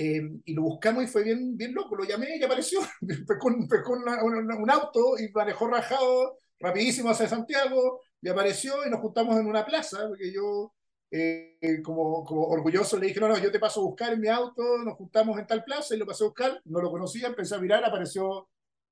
Eh, 0.00 0.22
y 0.44 0.54
lo 0.54 0.62
buscamos 0.62 1.02
y 1.02 1.08
fue 1.08 1.24
bien, 1.24 1.56
bien 1.56 1.74
loco, 1.74 1.96
lo 1.96 2.04
llamé 2.04 2.36
y 2.36 2.44
apareció. 2.44 2.78
Pescó, 3.26 3.48
un, 3.48 3.68
un, 3.68 4.70
auto 4.70 5.18
y 5.18 5.28
manejó 5.32 5.66
rajado 5.66 6.38
rapidísimo 6.60 7.10
hacia 7.10 7.26
Santiago 7.26 8.00
y 8.22 8.28
apareció 8.28 8.86
y 8.86 8.90
nos 8.90 9.00
juntamos 9.00 9.36
en 9.40 9.46
una 9.46 9.66
plaza, 9.66 10.06
porque 10.06 10.32
yo 10.32 10.72
eh, 11.10 11.82
como, 11.82 12.22
como, 12.24 12.46
orgulloso 12.46 12.96
le 12.96 13.08
dije, 13.08 13.18
no, 13.18 13.26
no, 13.26 13.38
yo 13.38 13.50
te 13.50 13.58
paso 13.58 13.80
a 13.80 13.84
buscar 13.86 14.12
en 14.12 14.20
mi 14.20 14.28
auto, 14.28 14.62
nos 14.84 14.94
juntamos 14.94 15.36
en 15.36 15.48
tal 15.48 15.64
plaza 15.64 15.96
y 15.96 15.98
lo 15.98 16.06
pasé 16.06 16.22
a 16.22 16.28
buscar, 16.28 16.62
no 16.66 16.80
lo 16.80 16.92
conocía, 16.92 17.26
empecé 17.26 17.56
a 17.56 17.58
mirar, 17.58 17.84
apareció 17.84 18.48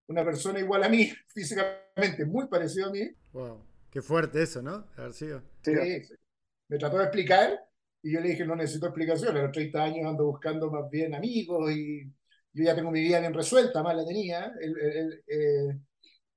una 0.08 0.25
persona 0.25 0.58
igual 0.58 0.82
a 0.82 0.88
mí, 0.88 1.08
físicamente 1.28 2.25
muy 2.25 2.48
parecido 2.48 2.88
a 2.88 2.90
mí. 2.90 3.08
Wow, 3.32 3.62
qué 3.90 4.02
fuerte 4.02 4.42
eso, 4.42 4.60
¿no? 4.60 4.88
Haber 4.96 5.12
sido. 5.12 5.40
Sí, 5.62 5.72
me 6.68 6.78
trató 6.78 6.98
de 6.98 7.04
explicar 7.04 7.65
y 8.06 8.12
yo 8.12 8.20
le 8.20 8.28
dije, 8.28 8.46
no 8.46 8.54
necesito 8.54 8.86
explicación, 8.86 9.36
a 9.36 9.42
los 9.42 9.50
30 9.50 9.82
años 9.82 10.06
ando 10.06 10.26
buscando 10.26 10.70
más 10.70 10.88
bien 10.88 11.12
amigos 11.12 11.72
y 11.72 12.04
yo 12.52 12.64
ya 12.64 12.72
tengo 12.72 12.92
mi 12.92 13.00
vida 13.00 13.18
bien 13.18 13.34
resuelta, 13.34 13.82
más 13.82 13.96
la 13.96 14.06
tenía. 14.06 14.52
Eh, 14.60 15.76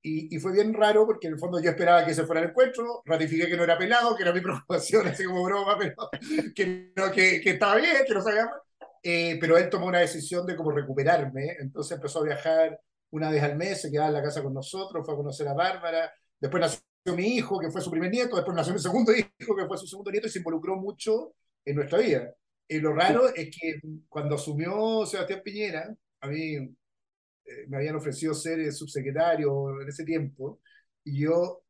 y, 0.02 0.36
y, 0.36 0.40
fue 0.40 0.52
bien 0.52 0.74
raro 0.74 1.06
porque 1.06 1.28
en 1.28 1.34
el 1.34 1.40
fondo 1.40 1.62
yo 1.62 1.70
esperaba 1.70 2.04
que 2.04 2.16
se 2.16 2.26
fuera 2.26 2.42
el 2.42 2.50
encuentro, 2.50 3.04
ratifiqué 3.06 3.48
que 3.48 3.56
no 3.56 3.66
era 3.66 3.78
pelado, 3.78 4.16
que 4.16 4.24
era 4.24 4.34
mi 4.34 4.42
preocupación, 4.42 5.10
así 5.10 5.26
como 5.26 5.44
broma, 5.44 5.78
pero 5.78 6.10
que, 6.56 6.92
no, 6.96 7.12
que, 7.12 7.40
que 7.40 7.52
estaba 7.52 7.76
bien, 7.76 7.98
que 8.08 8.14
no 8.16 8.22
sabía 8.24 8.46
más. 8.46 8.62
Eh, 9.04 9.38
pero 9.40 9.56
él 9.56 9.70
tomó 9.70 9.86
una 9.86 10.00
decisión 10.00 10.48
de 10.48 10.56
como 10.56 10.72
recuperarme, 10.72 11.56
entonces 11.60 11.98
empezó 11.98 12.22
a 12.22 12.24
viajar 12.24 12.80
una 13.12 13.30
vez 13.30 13.44
al 13.44 13.56
mes, 13.58 13.80
se 13.82 13.92
quedaba 13.92 14.08
en 14.08 14.16
la 14.16 14.24
casa 14.24 14.42
con 14.42 14.56
nosotros, 14.56 15.06
fue 15.06 15.14
a 15.14 15.18
conocer 15.18 15.48
a 15.48 15.54
Bárbara, 15.54 16.12
después 16.40 16.62
nació 16.62 17.16
mi 17.16 17.36
hijo, 17.36 17.60
que 17.60 17.70
fue 17.70 17.80
su 17.80 17.92
primer 17.92 18.10
nieto, 18.10 18.36
después 18.36 18.56
nació 18.56 18.74
mi 18.74 18.80
segundo 18.80 19.12
hijo, 19.40 19.56
que 19.56 19.68
fue 19.68 19.78
su 19.78 19.86
segundo 19.86 20.10
nieto, 20.10 20.26
y 20.26 20.32
se 20.32 20.40
involucró 20.40 20.76
mucho 20.76 21.36
en 21.70 21.76
nuestra 21.76 22.00
vida. 22.00 22.34
Y 22.68 22.80
lo 22.80 22.94
raro 22.94 23.34
es 23.34 23.50
que 23.50 23.80
cuando 24.08 24.36
asumió 24.36 25.06
Sebastián 25.06 25.42
Piñera, 25.44 25.96
a 26.22 26.28
mí 26.28 26.54
eh, 26.56 27.66
me 27.68 27.78
habían 27.78 27.96
ofrecido 27.96 28.34
ser 28.34 28.60
eh, 28.60 28.72
subsecretario 28.72 29.82
en 29.82 29.88
ese 29.88 30.04
tiempo, 30.04 30.60
y 31.04 31.22
yo 31.22 31.64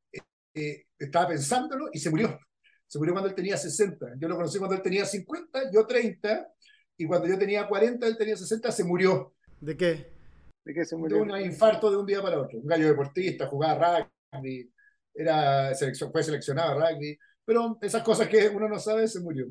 eh, 0.53 0.85
estaba 0.97 1.29
pensándolo 1.29 1.89
y 1.93 1.99
se 1.99 2.09
murió. 2.09 2.37
Se 2.87 2.97
murió 2.97 3.13
cuando 3.13 3.29
él 3.29 3.35
tenía 3.35 3.55
60. 3.55 4.15
Yo 4.17 4.27
lo 4.27 4.35
conocí 4.35 4.57
cuando 4.57 4.75
él 4.75 4.81
tenía 4.81 5.05
50, 5.05 5.71
yo 5.71 5.85
30, 5.85 6.47
y 6.97 7.05
cuando 7.05 7.27
yo 7.27 7.37
tenía 7.37 7.67
40, 7.67 8.07
él 8.07 8.17
tenía 8.17 8.35
60, 8.35 8.71
se 8.71 8.83
murió. 8.83 9.35
¿De 9.61 9.77
qué? 9.77 10.07
¿De 10.65 10.73
qué 10.73 10.85
se 10.85 10.95
murió? 10.95 11.17
De 11.17 11.23
un 11.23 11.41
infarto 11.41 11.91
de 11.91 11.97
un 11.97 12.05
día 12.05 12.21
para 12.21 12.41
otro. 12.41 12.59
Un 12.59 12.67
gallo 12.67 12.87
deportista, 12.87 13.47
jugaba 13.47 14.09
rugby, 14.33 14.71
era 15.13 15.71
fue 16.11 16.23
seleccionado 16.23 16.71
a 16.71 16.89
rugby, 16.89 17.17
pero 17.45 17.77
esas 17.81 18.03
cosas 18.03 18.27
que 18.27 18.47
uno 18.49 18.67
no 18.67 18.79
sabe, 18.79 19.07
se 19.07 19.19
murió 19.19 19.47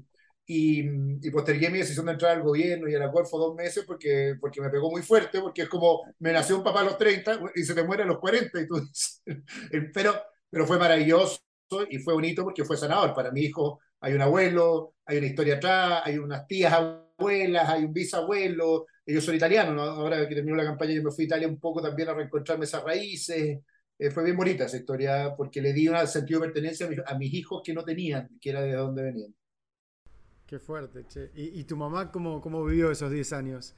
y, 0.50 0.80
y, 0.80 1.30
postergué 1.30 1.68
mi 1.68 1.78
decisión 1.78 2.06
de 2.06 2.12
entrar 2.12 2.34
al 2.34 2.42
gobierno 2.42 2.88
y 2.88 2.94
al 2.94 3.02
acuerdo 3.02 3.36
dos 3.36 3.54
meses 3.54 3.84
porque, 3.86 4.34
porque 4.40 4.62
me 4.62 4.70
pegó 4.70 4.90
muy 4.90 5.02
fuerte, 5.02 5.42
porque 5.42 5.62
es 5.62 5.68
como 5.68 6.00
me 6.20 6.32
nació 6.32 6.56
un 6.56 6.64
papá 6.64 6.80
a 6.80 6.84
los 6.84 6.96
30 6.96 7.38
y 7.54 7.64
se 7.64 7.74
te 7.74 7.84
muere 7.84 8.04
a 8.04 8.06
los 8.06 8.18
40 8.18 8.58
y 8.58 8.66
tú 8.66 8.80
pero, 9.92 10.14
pero 10.48 10.66
fue 10.66 10.78
maravilloso 10.78 11.42
y 11.90 11.98
fue 11.98 12.14
bonito 12.14 12.44
porque 12.44 12.64
fue 12.64 12.78
sanador. 12.78 13.12
Para 13.14 13.30
mi 13.30 13.42
hijo 13.42 13.80
hay 14.00 14.14
un 14.14 14.22
abuelo, 14.22 14.94
hay 15.04 15.18
una 15.18 15.26
historia 15.26 15.56
atrás, 15.56 16.02
hay 16.06 16.16
unas 16.16 16.46
tías 16.46 16.72
abuelas, 16.72 17.68
hay 17.68 17.84
un 17.84 17.92
bisabuelo, 17.92 18.86
ellos 19.04 19.24
son 19.24 19.34
italianos, 19.34 19.86
ahora 19.86 20.26
que 20.26 20.34
terminó 20.34 20.56
la 20.56 20.64
campaña 20.64 20.94
yo 20.94 21.02
me 21.02 21.10
fui 21.10 21.24
a 21.24 21.26
Italia 21.26 21.48
un 21.48 21.60
poco 21.60 21.82
también 21.82 22.08
a 22.08 22.14
reencontrarme 22.14 22.64
esas 22.64 22.82
raíces. 22.82 23.60
Eh, 23.98 24.10
fue 24.10 24.24
bien 24.24 24.36
bonita 24.36 24.64
esa 24.64 24.78
historia 24.78 25.34
porque 25.36 25.60
le 25.60 25.74
di 25.74 25.88
un 25.88 26.06
sentido 26.06 26.40
de 26.40 26.46
pertenencia 26.46 26.86
a 26.86 26.88
mis, 26.88 27.00
a 27.04 27.18
mis 27.18 27.34
hijos 27.34 27.60
que 27.62 27.74
no 27.74 27.84
tenían, 27.84 28.30
que 28.40 28.48
era 28.48 28.62
de 28.62 28.72
dónde 28.72 29.02
venían. 29.02 29.34
Qué 30.48 30.58
fuerte, 30.58 31.04
che. 31.06 31.30
¿Y, 31.34 31.62
tu 31.64 31.76
mamá 31.76 32.10
cómo, 32.10 32.40
cómo 32.40 32.64
vivió 32.64 32.90
esos 32.90 33.10
10 33.10 33.34
años? 33.34 33.74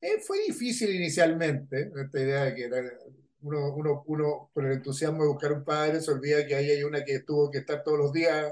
Eh, 0.00 0.18
fue 0.26 0.38
difícil 0.46 0.94
inicialmente, 0.94 1.92
esta 2.02 2.20
idea 2.20 2.44
de 2.44 2.54
que 2.54 2.70
uno, 3.42 3.74
uno, 3.74 4.02
uno, 4.06 4.50
por 4.54 4.64
el 4.64 4.72
entusiasmo 4.72 5.22
de 5.22 5.28
buscar 5.28 5.52
un 5.52 5.62
padre, 5.62 6.00
se 6.00 6.10
olvida 6.10 6.46
que 6.46 6.54
ahí 6.54 6.70
hay 6.70 6.82
una 6.84 7.04
que 7.04 7.20
tuvo 7.20 7.50
que 7.50 7.58
estar 7.58 7.82
todos 7.82 7.98
los 7.98 8.12
días 8.14 8.50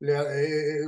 eh, 0.00 0.80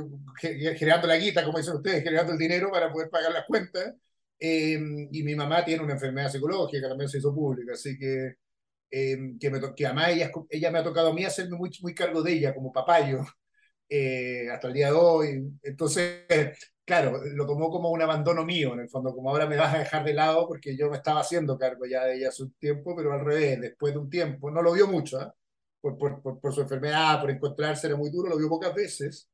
generando 0.77 1.07
la 1.07 1.15
guita, 1.15 1.45
como 1.45 1.59
dicen 1.59 1.75
ustedes, 1.75 2.03
generando 2.03 2.33
el 2.33 2.39
dinero 2.39 2.69
para 2.71 2.91
poder 2.91 3.09
pagar 3.09 3.31
las 3.31 3.45
cuentas. 3.45 3.93
Eh, 4.37 4.77
y 5.11 5.23
mi 5.23 5.33
mamá 5.33 5.63
tiene 5.63 5.81
una 5.81 5.93
enfermedad 5.93 6.29
psicológica, 6.29 6.89
también 6.89 7.09
se 7.09 7.19
hizo 7.19 7.33
pública, 7.33 7.71
así 7.71 7.97
que, 7.97 8.35
que, 8.89 9.49
me 9.49 9.61
que 9.75 9.85
además 9.85 10.09
ella, 10.09 10.31
ella 10.49 10.71
me 10.71 10.79
ha 10.79 10.83
tocado 10.83 11.11
a 11.11 11.13
mí 11.13 11.23
hacerme 11.23 11.57
muy, 11.57 11.69
muy 11.81 11.95
cargo 11.95 12.21
de 12.21 12.33
ella 12.33 12.53
como 12.53 12.73
papayo. 12.73 13.21
Eh, 13.87 14.49
hasta 14.51 14.67
el 14.67 14.73
día 14.73 14.87
de 14.87 14.93
hoy. 14.93 15.51
Entonces, 15.61 16.25
claro, 16.83 17.19
lo 17.23 17.45
tomó 17.45 17.69
como 17.69 17.91
un 17.91 18.01
abandono 18.01 18.43
mío, 18.43 18.73
en 18.73 18.79
el 18.79 18.89
fondo, 18.89 19.13
como 19.13 19.29
ahora 19.29 19.45
me 19.45 19.57
vas 19.57 19.73
a 19.75 19.79
dejar 19.79 20.03
de 20.03 20.13
lado 20.13 20.47
porque 20.47 20.75
yo 20.75 20.89
me 20.89 20.97
estaba 20.97 21.21
haciendo 21.21 21.57
cargo 21.57 21.85
ya 21.85 22.05
de 22.05 22.17
ella 22.17 22.29
hace 22.29 22.43
un 22.43 22.53
tiempo, 22.53 22.95
pero 22.95 23.13
al 23.13 23.23
revés, 23.23 23.61
después 23.61 23.93
de 23.93 23.99
un 23.99 24.09
tiempo, 24.09 24.49
no 24.49 24.61
lo 24.61 24.73
vio 24.73 24.87
mucho, 24.87 25.21
¿eh? 25.21 25.31
por, 25.81 25.97
por, 25.97 26.39
por, 26.39 26.53
su 26.53 26.61
enfermedad, 26.61 27.21
por 27.21 27.29
encontrarse, 27.29 27.87
era 27.87 27.95
muy 27.95 28.09
duro, 28.09 28.29
lo 28.29 28.37
vio 28.37 28.49
pocas 28.49 28.73
veces. 28.73 29.29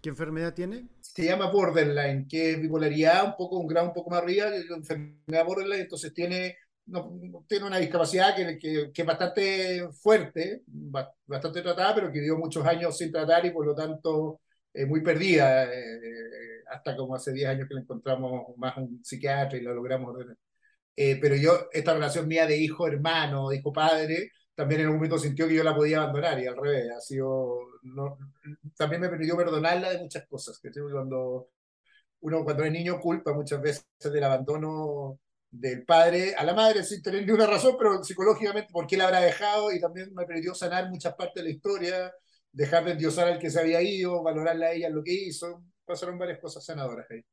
¿Qué 0.00 0.10
enfermedad 0.10 0.54
tiene? 0.54 0.86
Se 1.00 1.24
llama 1.24 1.50
borderline, 1.50 2.28
que 2.28 2.52
es 2.52 2.60
bipolaridad, 2.60 3.26
un 3.26 3.36
poco 3.36 3.58
un 3.58 3.66
grado 3.66 3.88
un 3.88 3.94
poco 3.94 4.10
más 4.10 4.22
arriba, 4.22 4.46
enfermedad 4.54 5.44
borderline, 5.44 5.80
entonces 5.80 6.14
tiene 6.14 6.56
no, 6.88 7.44
tiene 7.46 7.66
una 7.66 7.78
discapacidad 7.78 8.34
que, 8.34 8.58
que, 8.58 8.90
que, 8.92 9.02
es 9.02 9.06
bastante 9.06 9.88
fuerte, 9.92 10.62
bastante 11.26 11.62
tratada, 11.62 11.94
pero 11.94 12.12
que 12.12 12.20
dio 12.20 12.36
muchos 12.38 12.64
años 12.66 12.96
sin 12.96 13.12
tratar 13.12 13.44
y 13.46 13.50
por 13.50 13.66
lo 13.66 13.74
tanto 13.74 14.40
eh, 14.72 14.86
muy 14.86 15.02
perdida, 15.02 15.64
eh, 15.64 16.62
hasta 16.70 16.96
como 16.96 17.14
hace 17.14 17.32
10 17.32 17.48
años 17.48 17.68
que 17.68 17.74
la 17.74 17.80
encontramos 17.80 18.56
más 18.56 18.76
un 18.76 19.04
psiquiatra 19.04 19.58
y 19.58 19.62
la 19.62 19.72
logramos 19.72 20.16
eh, 20.96 21.18
pero 21.20 21.36
yo, 21.36 21.68
esta 21.72 21.94
relación 21.94 22.26
mía 22.26 22.46
de 22.46 22.56
hijo-hermano, 22.58 23.52
hijo-padre, 23.52 24.32
también 24.54 24.80
en 24.82 24.88
un 24.88 24.96
momento 24.96 25.18
sintió 25.18 25.46
que 25.46 25.54
yo 25.54 25.62
la 25.62 25.76
podía 25.76 25.98
abandonar 25.98 26.40
y 26.40 26.46
al 26.46 26.56
revés, 26.56 26.90
ha 26.90 27.00
sido, 27.00 27.60
no, 27.82 28.18
también 28.76 29.00
me 29.02 29.08
permitió 29.08 29.36
perdonarla 29.36 29.90
de 29.90 29.98
muchas 29.98 30.26
cosas, 30.26 30.58
que 30.60 30.70
cuando 30.72 31.50
uno 32.20 32.44
cuando 32.44 32.64
es 32.64 32.72
niño 32.72 33.00
culpa 33.00 33.32
muchas 33.32 33.60
veces 33.62 33.86
del 34.02 34.24
abandono 34.24 35.20
del 35.50 35.84
padre 35.84 36.34
a 36.34 36.44
la 36.44 36.54
madre 36.54 36.84
sin 36.84 37.02
tener 37.02 37.26
ninguna 37.26 37.46
razón, 37.46 37.76
pero 37.78 38.02
psicológicamente 38.02 38.70
por 38.72 38.86
qué 38.86 38.96
la 38.96 39.04
habrá 39.04 39.20
dejado 39.20 39.72
y 39.72 39.80
también 39.80 40.12
me 40.14 40.26
permitió 40.26 40.54
sanar 40.54 40.90
muchas 40.90 41.14
partes 41.14 41.42
de 41.42 41.48
la 41.48 41.54
historia, 41.54 42.12
dejar 42.52 42.84
de 42.84 42.92
endiosar 42.92 43.28
al 43.28 43.38
que 43.38 43.50
se 43.50 43.60
había 43.60 43.80
ido, 43.82 44.22
valorarla 44.22 44.66
a 44.66 44.72
ella 44.72 44.90
lo 44.90 45.02
que 45.02 45.12
hizo, 45.12 45.64
pasaron 45.84 46.18
varias 46.18 46.38
cosas 46.38 46.64
sanadoras 46.64 47.06
ahí. 47.10 47.24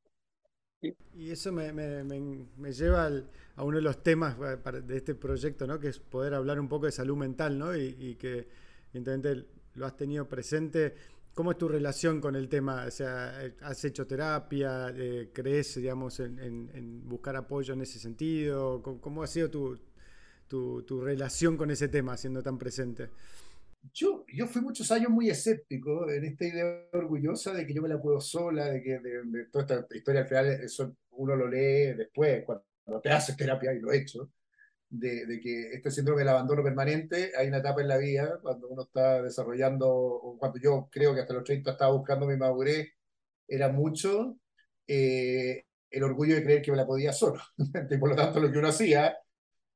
Y 1.14 1.32
eso 1.32 1.52
me, 1.52 1.74
me, 1.74 2.04
me, 2.04 2.72
lleva 2.72 3.10
a 3.56 3.64
uno 3.64 3.78
de 3.78 3.82
los 3.82 4.04
temas 4.04 4.38
de 4.38 4.98
este 4.98 5.16
proyecto, 5.16 5.66
¿no? 5.66 5.80
que 5.80 5.88
es 5.88 6.00
poder 6.00 6.36
hablar 6.36 6.60
un 6.60 6.70
poco 6.70 6.86
de 6.86 6.92
salud 6.92 7.18
mental, 7.18 7.58
¿no? 7.58 7.76
y, 7.76 7.96
y 7.98 8.16
que 8.16 8.48
evidentemente 8.94 9.48
lo 9.74 9.86
has 9.86 9.98
tenido 9.98 10.28
presente 10.30 10.96
¿Cómo 11.36 11.52
es 11.52 11.58
tu 11.58 11.68
relación 11.68 12.22
con 12.22 12.38
el 12.38 12.48
tema? 12.48 12.86
O 12.88 12.92
sea, 12.92 13.38
¿has 13.62 13.84
hecho 13.84 14.08
terapia? 14.08 14.94
Eh, 14.96 15.32
¿Crees, 15.34 15.76
digamos, 15.76 16.22
en, 16.22 17.02
buscar 17.10 17.36
apoyo 17.36 17.74
en 17.74 17.82
ese 17.82 18.00
sentido? 18.00 18.82
¿Cómo, 18.82 19.22
ha 19.22 19.28
sido 19.28 19.52
tu, 20.48 21.02
relación 21.02 21.58
con 21.58 21.70
ese 21.72 21.90
tema, 21.90 22.16
siendo 22.16 22.42
tan 22.42 22.58
presente? 22.58 23.10
Yo, 23.94 24.24
yo 24.34 24.48
fui 24.48 24.62
muchos 24.62 24.90
años 24.92 25.10
muy 25.10 25.30
escéptico 25.30 26.10
en 26.10 26.24
esta 26.24 26.46
idea 26.46 26.88
orgullosa 26.94 27.54
de 27.54 27.68
que 27.68 27.74
yo 27.74 27.82
me 27.82 27.90
la 27.90 28.02
puedo 28.02 28.22
sola, 28.22 28.72
de 28.72 28.82
que 28.82 29.02
toda 29.52 29.82
esta 29.82 29.98
historia 29.98 30.22
al 30.22 30.28
final 30.30 30.46
eso 30.48 30.96
uno 31.12 31.36
lo 31.36 31.50
lee 31.50 31.96
después, 31.98 32.46
cuando 32.46 33.02
te 33.04 33.10
haces 33.10 33.36
terapia, 33.36 33.74
y 33.74 33.82
lo 33.82 33.92
he 33.92 33.98
hecho 33.98 34.32
de, 35.00 35.40
que 35.42 35.74
este 35.74 35.92
síndrome 35.92 36.20
del 36.20 36.30
abandono 36.30 36.64
permanente, 36.64 37.32
hay 37.38 37.48
una 37.48 37.58
etapa 37.58 37.82
en 37.82 37.88
la 37.88 37.98
vida 37.98 38.40
cuando 38.42 38.68
uno 38.70 38.84
está 38.84 39.22
desarrollando, 39.22 40.36
cuando 40.40 40.60
yo 40.60 40.90
creo 40.92 41.14
que 41.14 41.22
hasta 41.22 41.34
los 41.34 41.44
30 41.44 41.72
estaba 41.72 41.94
buscando 41.94 42.28
mi 42.28 42.38
madurez, 42.38 42.90
era 43.48 43.70
mucho 43.70 44.38
eh, 44.88 45.66
el 45.90 46.04
orgullo 46.04 46.36
de 46.36 46.44
creer 46.44 46.62
que 46.62 46.72
me 46.72 46.78
la 46.78 46.86
podía 46.86 47.14
solo. 47.14 47.42
y 47.90 47.98
por 47.98 48.10
lo 48.10 48.16
tanto, 48.16 48.40
lo 48.40 48.52
que 48.52 48.58
uno 48.60 48.70
hacía 48.70 49.18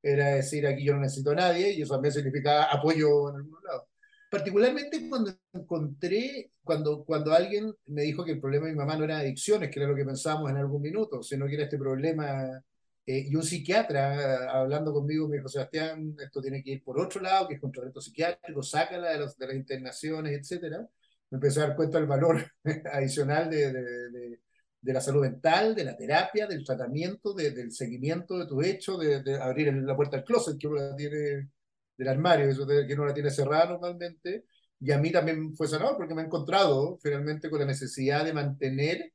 era 0.01 0.35
decir 0.35 0.65
aquí 0.65 0.83
yo 0.85 0.93
no 0.93 1.01
necesito 1.01 1.31
a 1.31 1.35
nadie, 1.35 1.73
y 1.73 1.81
eso 1.81 1.93
también 1.93 2.13
significaba 2.13 2.63
apoyo 2.65 3.29
en 3.29 3.35
algún 3.37 3.63
lado. 3.63 3.87
particularmente 4.31 5.09
cuando 5.09 5.33
encontré, 5.53 6.51
cuando, 6.63 7.03
cuando 7.03 7.33
alguien 7.33 7.73
me 7.87 8.03
dijo 8.03 8.23
que 8.23 8.31
el 8.33 8.39
problema 8.39 8.67
de 8.67 8.73
mi 8.73 8.77
mamá 8.77 8.95
no 8.95 9.05
era 9.05 9.19
adicciones, 9.19 9.69
que 9.69 9.79
era 9.79 9.89
lo 9.89 9.95
que 9.95 10.05
pensábamos 10.05 10.51
en 10.51 10.57
algún 10.57 10.81
minuto, 10.81 11.23
sino 11.23 11.47
que 11.47 11.55
era 11.55 11.63
este 11.63 11.77
problema, 11.77 12.63
eh, 13.09 13.25
y 13.27 13.35
un 13.35 13.41
psiquiatra 13.41 14.51
hablando 14.51 14.93
conmigo 14.93 15.27
me 15.27 15.37
dijo, 15.37 15.49
Sebastián, 15.49 16.15
esto 16.19 16.41
tiene 16.41 16.61
que 16.61 16.73
ir 16.73 16.83
por 16.83 16.99
otro 16.99 17.19
lado, 17.21 17.47
que 17.47 17.55
es 17.55 17.59
con 17.59 17.71
tratamiento 17.71 18.01
psiquiátrico, 18.01 18.61
sácala 18.61 19.09
de, 19.09 19.17
los, 19.17 19.35
de 19.35 19.47
las 19.47 19.55
internaciones, 19.55 20.37
etcétera. 20.39 20.87
Me 21.31 21.37
empecé 21.37 21.59
a 21.59 21.67
dar 21.69 21.75
cuenta 21.75 21.97
del 21.97 22.05
valor 22.05 22.45
adicional 22.93 23.49
de, 23.49 23.73
de, 23.73 24.39
de, 24.79 24.93
la 24.93 25.01
salud 25.01 25.21
mental, 25.21 25.73
de 25.73 25.85
la 25.85 25.97
terapia, 25.97 26.45
del 26.45 26.63
tratamiento, 26.63 27.33
del 27.33 27.71
seguimiento 27.71 28.37
de 28.37 28.45
tu 28.45 28.61
hecho, 28.61 28.95
de, 28.95 29.41
abrir 29.41 29.73
la 29.73 29.95
puerta 29.95 30.17
al 30.17 30.23
closet 30.23 30.59
que 30.59 30.67
uno 30.67 30.77
la 30.77 30.95
tiene 30.95 31.49
del 31.97 32.07
armario, 32.07 32.47
eso 32.47 32.67
que 32.67 32.93
uno 32.93 33.05
la 33.07 33.13
tiene 33.15 33.31
cerrada 33.31 33.71
normalmente, 33.71 34.45
y 34.79 34.91
a 34.91 34.99
mí 34.99 35.11
también 35.11 35.55
fue 35.55 35.67
sanador 35.67 35.97
porque 35.97 36.13
me 36.13 36.21
he 36.21 36.25
encontrado 36.25 36.99
finalmente 37.01 37.49
con 37.49 37.59
la 37.59 37.65
necesidad 37.65 38.23
de 38.23 38.33
mantener 38.33 39.13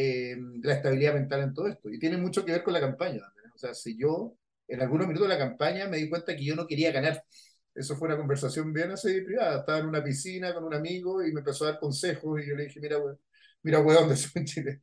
eh, 0.00 0.36
la 0.62 0.74
estabilidad 0.74 1.14
mental 1.14 1.42
en 1.42 1.54
todo 1.54 1.66
esto. 1.66 1.90
Y 1.90 1.98
tiene 1.98 2.16
mucho 2.18 2.44
que 2.44 2.52
ver 2.52 2.62
con 2.62 2.72
la 2.72 2.80
campaña. 2.80 3.20
O 3.52 3.58
sea, 3.58 3.74
si 3.74 3.98
yo 3.98 4.36
en 4.68 4.80
algunos 4.80 5.08
minutos 5.08 5.28
de 5.28 5.34
la 5.34 5.40
campaña 5.40 5.88
me 5.88 5.96
di 5.96 6.08
cuenta 6.08 6.36
que 6.36 6.44
yo 6.44 6.54
no 6.54 6.68
quería 6.68 6.92
ganar. 6.92 7.24
Eso 7.74 7.96
fue 7.96 8.06
una 8.06 8.16
conversación 8.16 8.72
bien 8.72 8.92
así 8.92 9.20
privada. 9.22 9.60
Estaba 9.60 9.78
en 9.78 9.86
una 9.86 10.04
piscina 10.04 10.54
con 10.54 10.64
un 10.64 10.74
amigo 10.74 11.24
y 11.24 11.32
me 11.32 11.40
empezó 11.40 11.64
a 11.64 11.72
dar 11.72 11.80
consejos 11.80 12.40
y 12.40 12.48
yo 12.48 12.54
le 12.54 12.64
dije, 12.64 12.80
mira, 12.80 12.98
mira, 13.62 13.80
weón, 13.80 14.10
en 14.36 14.44
Chile, 14.44 14.80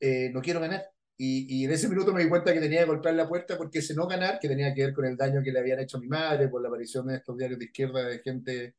eh, 0.00 0.30
no 0.32 0.40
quiero 0.40 0.60
ganar. 0.60 0.82
Y, 1.16 1.64
en 1.64 1.70
ese 1.72 1.88
minuto 1.88 2.12
me 2.14 2.22
di 2.22 2.28
cuenta 2.30 2.52
que 2.54 2.60
tenía 2.60 2.80
que 2.80 2.86
golpear 2.86 3.14
la 3.14 3.28
puerta 3.28 3.56
porque 3.58 3.80
ese 3.80 3.94
no 3.94 4.06
ganar, 4.06 4.38
que 4.40 4.48
tenía 4.48 4.74
que 4.74 4.82
ver 4.86 4.94
con 4.94 5.04
el 5.04 5.16
daño 5.16 5.42
que 5.42 5.52
le 5.52 5.60
habían 5.60 5.80
hecho 5.80 5.98
a 5.98 6.00
mi 6.00 6.08
madre 6.08 6.48
por 6.48 6.62
la 6.62 6.68
aparición 6.68 7.06
de 7.06 7.16
estos 7.16 7.36
diarios 7.36 7.58
de 7.58 7.66
izquierda 7.66 8.04
de 8.04 8.18
gente, 8.20 8.76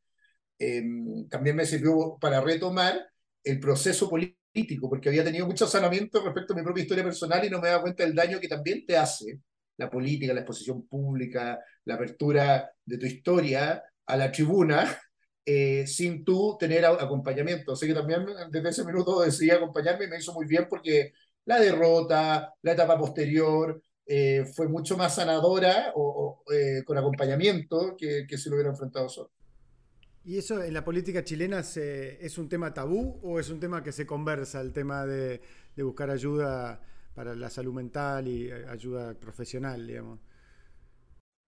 em, 0.60 1.27
también 1.30 1.56
me 1.56 1.65
sirvió 1.65 2.18
para 2.20 2.42
retomar 2.42 2.96
el 3.45 3.59
proceso 3.59 4.09
político, 4.09 4.89
porque 4.89 5.09
había 5.09 5.23
tenido 5.23 5.45
mucho 5.45 5.67
sanamiento 5.67 6.23
respecto 6.23 6.53
a 6.53 6.57
mi 6.57 6.63
propia 6.63 6.81
historia 6.81 7.03
personal 7.03 7.45
y 7.45 7.49
no 7.49 7.61
me 7.61 7.67
daba 7.67 7.83
cuenta 7.83 8.03
del 8.03 8.15
daño 8.15 8.39
que 8.39 8.47
también 8.47 8.85
te 8.85 8.97
hace 8.97 9.39
la 9.77 9.89
política, 9.89 10.33
la 10.33 10.41
exposición 10.41 10.87
pública, 10.87 11.59
la 11.85 11.95
apertura 11.95 12.71
de 12.83 12.97
tu 12.97 13.05
historia 13.05 13.83
a 14.05 14.17
la 14.17 14.31
tribuna, 14.31 14.99
eh, 15.45 15.85
sin 15.85 16.23
tú 16.23 16.57
tener 16.59 16.85
acompañamiento. 16.85 17.73
Así 17.73 17.87
que 17.87 17.93
también 17.93 18.25
desde 18.51 18.69
ese 18.69 18.83
minuto 18.83 19.21
decidí 19.21 19.51
acompañarme 19.51 20.05
y 20.05 20.07
me 20.09 20.17
hizo 20.17 20.33
muy 20.33 20.47
bien 20.47 20.67
porque 20.69 21.13
la 21.45 21.59
derrota, 21.59 22.53
la 22.61 22.71
etapa 22.71 22.97
posterior, 22.97 23.81
eh, 24.07 24.45
fue 24.55 24.67
mucho 24.67 24.97
más 24.97 25.15
sanadora 25.15 25.91
o, 25.95 26.43
eh, 26.51 26.83
con 26.85 26.97
acompañamiento 26.97 27.95
que, 27.97 28.25
que, 28.27 28.37
si 28.37 28.49
lo 28.49 28.55
hubiera 28.55 28.71
enfrentado 28.71 29.09
solo. 29.09 29.31
¿Y 30.25 30.39
eso 30.39 30.63
en 30.63 30.74
la 30.74 30.84
política 30.84 31.24
chilena 31.24 31.60
es 31.60 32.38
un 32.39 32.50
tema 32.50 32.74
tabú 32.74 33.20
o 33.22 33.39
es 33.39 33.50
un 33.51 33.60
tema 33.60 33.84
que 33.84 33.91
se 33.91 34.08
conversa, 34.08 34.60
el 34.60 34.74
tema 34.74 35.05
de, 35.05 35.39
de 35.75 35.84
buscar 35.84 36.10
ayuda 36.10 36.82
para 37.13 37.36
la 37.36 37.50
salud 37.50 37.74
mental 37.74 38.27
y 38.27 38.48
eh, 38.50 38.65
ayuda 38.67 39.13
profesional, 39.13 39.86
digamos? 39.86 40.20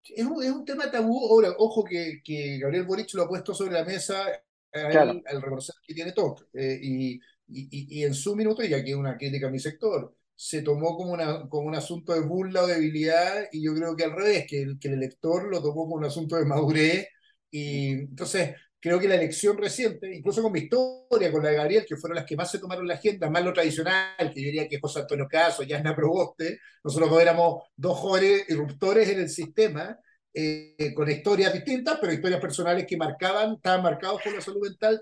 Es 0.03 0.24
un, 0.24 0.43
es 0.43 0.51
un 0.51 0.63
tema 0.63 0.91
tabú. 0.91 1.27
Ahora, 1.27 1.55
ojo 1.57 1.84
que, 1.84 2.22
que, 2.24 2.60
Gabriel 2.60 2.86
Boric 2.86 3.12
lo 3.15 3.24
ha 3.24 3.27
puesto 3.27 3.53
sobre 3.55 3.74
la 3.74 3.84
mesa 3.84 4.25
al, 4.72 5.24
reconocer 5.41 5.75
que 5.86 5.96
tiene 5.96 6.12
TOC. 6.12 6.48
y, 6.53 7.15
y, 7.15 7.19
y, 7.48 8.03
en 8.03 8.13
su 8.13 8.36
minuto, 8.36 8.63
y 8.63 8.74
aquí 8.75 8.93
una 8.93 9.17
crítica 9.17 9.48
a 9.48 9.51
mi 9.51 9.60
sector, 9.60 10.15
se 10.36 10.62
tomó 10.62 10.96
como, 10.96 11.13
una, 11.13 11.50
como 11.50 11.67
un 11.67 11.75
asunto 11.75 12.13
de 12.13 12.22
burla 12.22 12.63
o 12.63 12.67
debilidad, 12.67 13.50
y 13.51 13.63
yo 13.63 13.74
creo 13.74 13.96
que 13.96 14.03
al 14.03 14.12
revés, 14.12 14.46
que 14.48 14.62
el, 14.62 14.79
que 14.79 14.89
el 14.89 14.93
elector 14.96 15.50
lo 15.50 15.62
tomó 15.63 15.86
como 15.86 15.96
un 15.96 16.05
asunto 16.05 16.36
de 16.36 16.46
madurez, 16.46 17.07
y 17.50 17.91
entonces 17.91 18.55
creo 18.79 19.00
que 19.00 19.07
la 19.07 19.15
elección 19.15 19.57
reciente, 19.57 20.13
incluso 20.15 20.41
con 20.41 20.51
mi 20.51 20.60
historia, 20.60 21.31
con 21.31 21.43
la 21.43 21.50
de 21.50 21.55
Gabriel, 21.55 21.86
que 21.88 21.98
fueron 21.98 22.15
las 22.15 22.25
que 22.25 22.36
más 22.36 22.51
se 22.51 22.60
tomaron 22.60 22.88
la 22.88 22.96
agenda, 22.96 23.29
más 23.29 23.43
lo 23.43 23.53
tradicional, 23.53 24.31
que 24.34 24.41
yo 24.41 24.46
diría 24.46 24.67
que 24.67 24.79
José 24.79 25.01
Antonio 25.01 25.27
Caso, 25.29 25.63
Yasna 25.63 25.96
Proboste, 25.96 26.60
nosotros 26.84 27.22
éramos 27.22 27.63
dos 27.75 27.98
jóvenes 27.98 28.43
irruptores 28.50 29.10
en 29.10 29.19
el 29.19 29.29
sistema, 29.29 29.98
eh, 30.34 30.93
con 30.93 31.10
historias 31.10 31.53
distintas, 31.53 31.98
pero 32.00 32.13
historias 32.13 32.39
personales 32.39 32.86
que 32.88 32.98
marcaban, 32.98 33.53
estaban 33.53 33.81
marcados 33.81 34.22
por 34.22 34.34
la 34.34 34.41
salud 34.41 34.62
mental, 34.62 35.01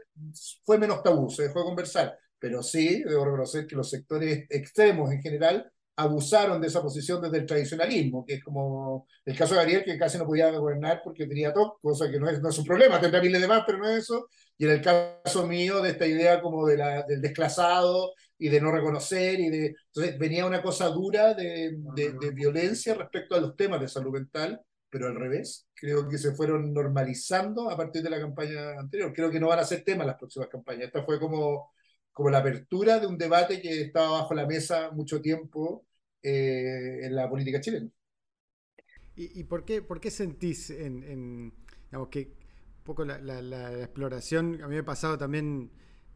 fue 0.64 0.78
menos 0.78 1.04
tabú, 1.04 1.30
se 1.30 1.44
dejó 1.44 1.60
de 1.60 1.66
conversar. 1.66 2.18
Pero 2.40 2.64
sí 2.64 3.04
debo 3.04 3.26
reconocer 3.26 3.66
que 3.68 3.76
los 3.76 3.90
sectores 3.90 4.46
extremos 4.50 5.12
en 5.12 5.22
general 5.22 5.72
abusaron 5.98 6.62
de 6.62 6.68
esa 6.68 6.82
posición 6.82 7.22
desde 7.22 7.38
el 7.38 7.46
tradicionalismo, 7.46 8.26
que 8.26 8.36
es 8.36 8.44
como 8.44 9.08
el 9.24 9.38
caso 9.38 9.54
de 9.54 9.62
Gabriel, 9.62 9.84
que 9.86 9.98
casi 9.98 10.18
no 10.18 10.26
podía 10.26 10.52
gobernar 10.52 11.02
porque 11.04 11.26
tenía 11.26 11.54
TOC, 11.54 11.82
cosa 11.82 12.10
que 12.12 12.20
no 12.20 12.30
es, 12.30 12.42
no 12.42 12.50
es 12.50 12.58
un 12.58 12.66
problema, 12.66 13.00
tendrá 13.00 13.22
miles 13.22 13.42
de 13.42 13.48
más, 13.48 13.64
pero 13.66 13.78
no 13.78 13.90
es 13.90 14.04
eso. 14.04 14.28
Y 14.58 14.66
en 14.66 14.72
el 14.72 14.82
caso 14.82 15.48
mío, 15.48 15.82
de 15.82 15.92
esta 15.92 16.06
idea 16.06 16.42
como 16.42 16.66
de 16.66 16.78
la, 16.78 17.04
del 17.04 17.22
desclasado 17.22 18.14
y 18.38 18.50
de 18.50 18.60
no 18.62 18.72
reconocer, 18.72 19.40
y 19.40 19.50
de, 19.50 19.76
entonces 19.88 20.18
venía 20.20 20.46
una 20.46 20.62
cosa 20.62 20.90
dura 20.90 21.34
de, 21.34 21.78
de, 21.96 22.14
de 22.14 22.32
violencia 22.32 22.94
respecto 22.94 23.36
a 23.36 23.40
los 23.40 23.56
temas 23.56 23.80
de 23.80 23.88
salud 23.88 24.12
mental, 24.12 24.62
pero 24.90 25.08
al 25.08 25.16
revés, 25.16 25.68
creo 25.74 26.08
que 26.08 26.18
se 26.18 26.34
fueron 26.34 26.74
normalizando 26.74 27.70
a 27.70 27.76
partir 27.76 28.02
de 28.02 28.10
la 28.10 28.20
campaña 28.20 28.80
anterior. 28.80 29.12
Creo 29.14 29.30
que 29.30 29.40
no 29.40 29.50
van 29.50 29.60
a 29.60 29.66
ser 29.66 29.84
temas 29.84 30.08
las 30.08 30.16
próximas 30.16 30.48
campañas. 30.48 30.86
Esta 30.86 31.04
fue 31.04 31.20
como 31.20 31.74
como 32.16 32.30
la 32.30 32.38
apertura 32.38 32.98
de 32.98 33.08
un 33.08 33.18
debate 33.18 33.62
que 33.62 33.82
estaba 33.82 34.22
bajo 34.22 34.34
la 34.34 34.48
mesa 34.48 34.90
mucho 34.92 35.22
tiempo 35.22 35.86
eh, 36.24 37.02
en 37.04 37.14
la 37.14 37.30
política 37.30 37.60
chilena. 37.60 37.90
¿Y, 39.18 39.44
por, 39.44 39.66
qué, 39.66 39.82
por 39.82 40.00
qué 40.00 40.10
sentís 40.12 40.70
en, 40.70 41.04
en 41.04 41.54
digamos, 41.88 42.08
que 42.08 42.22
un 42.78 42.84
poco 42.86 43.04
la, 43.04 43.18
la, 43.20 43.80
exploración, 43.80 44.62
a 44.62 44.68
mí 44.68 44.76
me 44.76 44.80
ha 44.80 44.86
pasado 44.86 45.18
también 45.18 45.72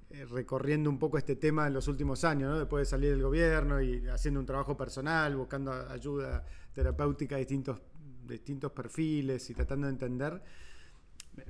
eh, 0.10 0.24
recorriendo 0.24 0.90
un 0.90 1.00
poco 1.00 1.18
este 1.18 1.36
tema 1.36 1.68
en 1.68 1.74
los 1.74 1.90
últimos 1.90 2.24
años, 2.24 2.50
¿no? 2.50 2.60
después 2.60 2.88
de 2.88 2.90
salir 2.90 3.12
del 3.12 3.22
gobierno 3.22 3.82
y 3.82 4.08
haciendo 4.08 4.40
un 4.40 4.46
trabajo 4.46 4.78
personal, 4.78 5.36
buscando 5.36 5.74
ayuda 5.74 6.46
terapéutica 6.74 7.36
de 7.36 7.42
distintos, 7.42 7.82
distintos 8.26 8.72
perfiles 8.72 9.50
y 9.50 9.54
tratando 9.54 9.88
de 9.88 9.94
entender, 9.94 10.42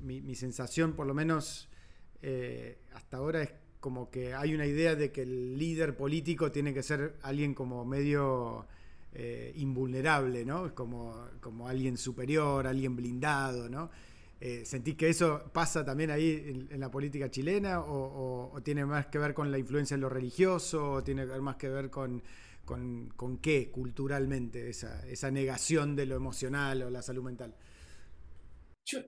mi, 0.01 0.21
mi 0.21 0.33
sensación 0.33 0.93
por 0.93 1.05
lo 1.05 1.13
menos 1.13 1.69
eh, 2.21 2.79
hasta 2.93 3.17
ahora 3.17 3.43
es 3.43 3.51
como 3.79 4.09
que 4.09 4.33
hay 4.33 4.53
una 4.53 4.65
idea 4.65 4.95
de 4.95 5.11
que 5.11 5.21
el 5.21 5.57
líder 5.57 5.95
político 5.95 6.51
tiene 6.51 6.73
que 6.73 6.83
ser 6.83 7.15
alguien 7.21 7.53
como 7.53 7.85
medio 7.85 8.67
eh, 9.13 9.53
invulnerable, 9.55 10.45
¿no? 10.45 10.75
Como, 10.75 11.15
como 11.39 11.67
alguien 11.67 11.97
superior, 11.97 12.67
alguien 12.67 12.95
blindado, 12.95 13.69
¿no? 13.69 13.89
Eh, 14.41 14.63
¿Sentís 14.65 14.95
que 14.95 15.09
eso 15.09 15.49
pasa 15.51 15.83
también 15.83 16.11
ahí 16.11 16.67
en, 16.69 16.79
la 16.79 16.89
política 16.89 17.29
chilena 17.29 17.81
o, 17.81 18.57
tiene 18.63 18.85
más 18.85 19.07
que 19.07 19.17
ver 19.17 19.33
con 19.33 19.51
la 19.51 19.57
influencia 19.57 19.95
en 19.95 20.01
lo 20.01 20.09
religioso 20.09 20.91
o 20.93 21.03
tiene 21.03 21.25
más 21.25 21.57
que 21.57 21.67
ver 21.67 21.89
con, 21.89 22.23
con, 22.65 23.37
qué 23.41 23.69
culturalmente 23.69 24.69
esa, 24.69 25.05
esa 25.07 25.31
negación 25.31 25.95
de 25.95 26.05
lo 26.05 26.15
emocional 26.15 26.83
o 26.83 26.89
la 26.89 27.01
salud 27.01 27.23
mental? 27.23 27.53
Yo, 28.85 28.99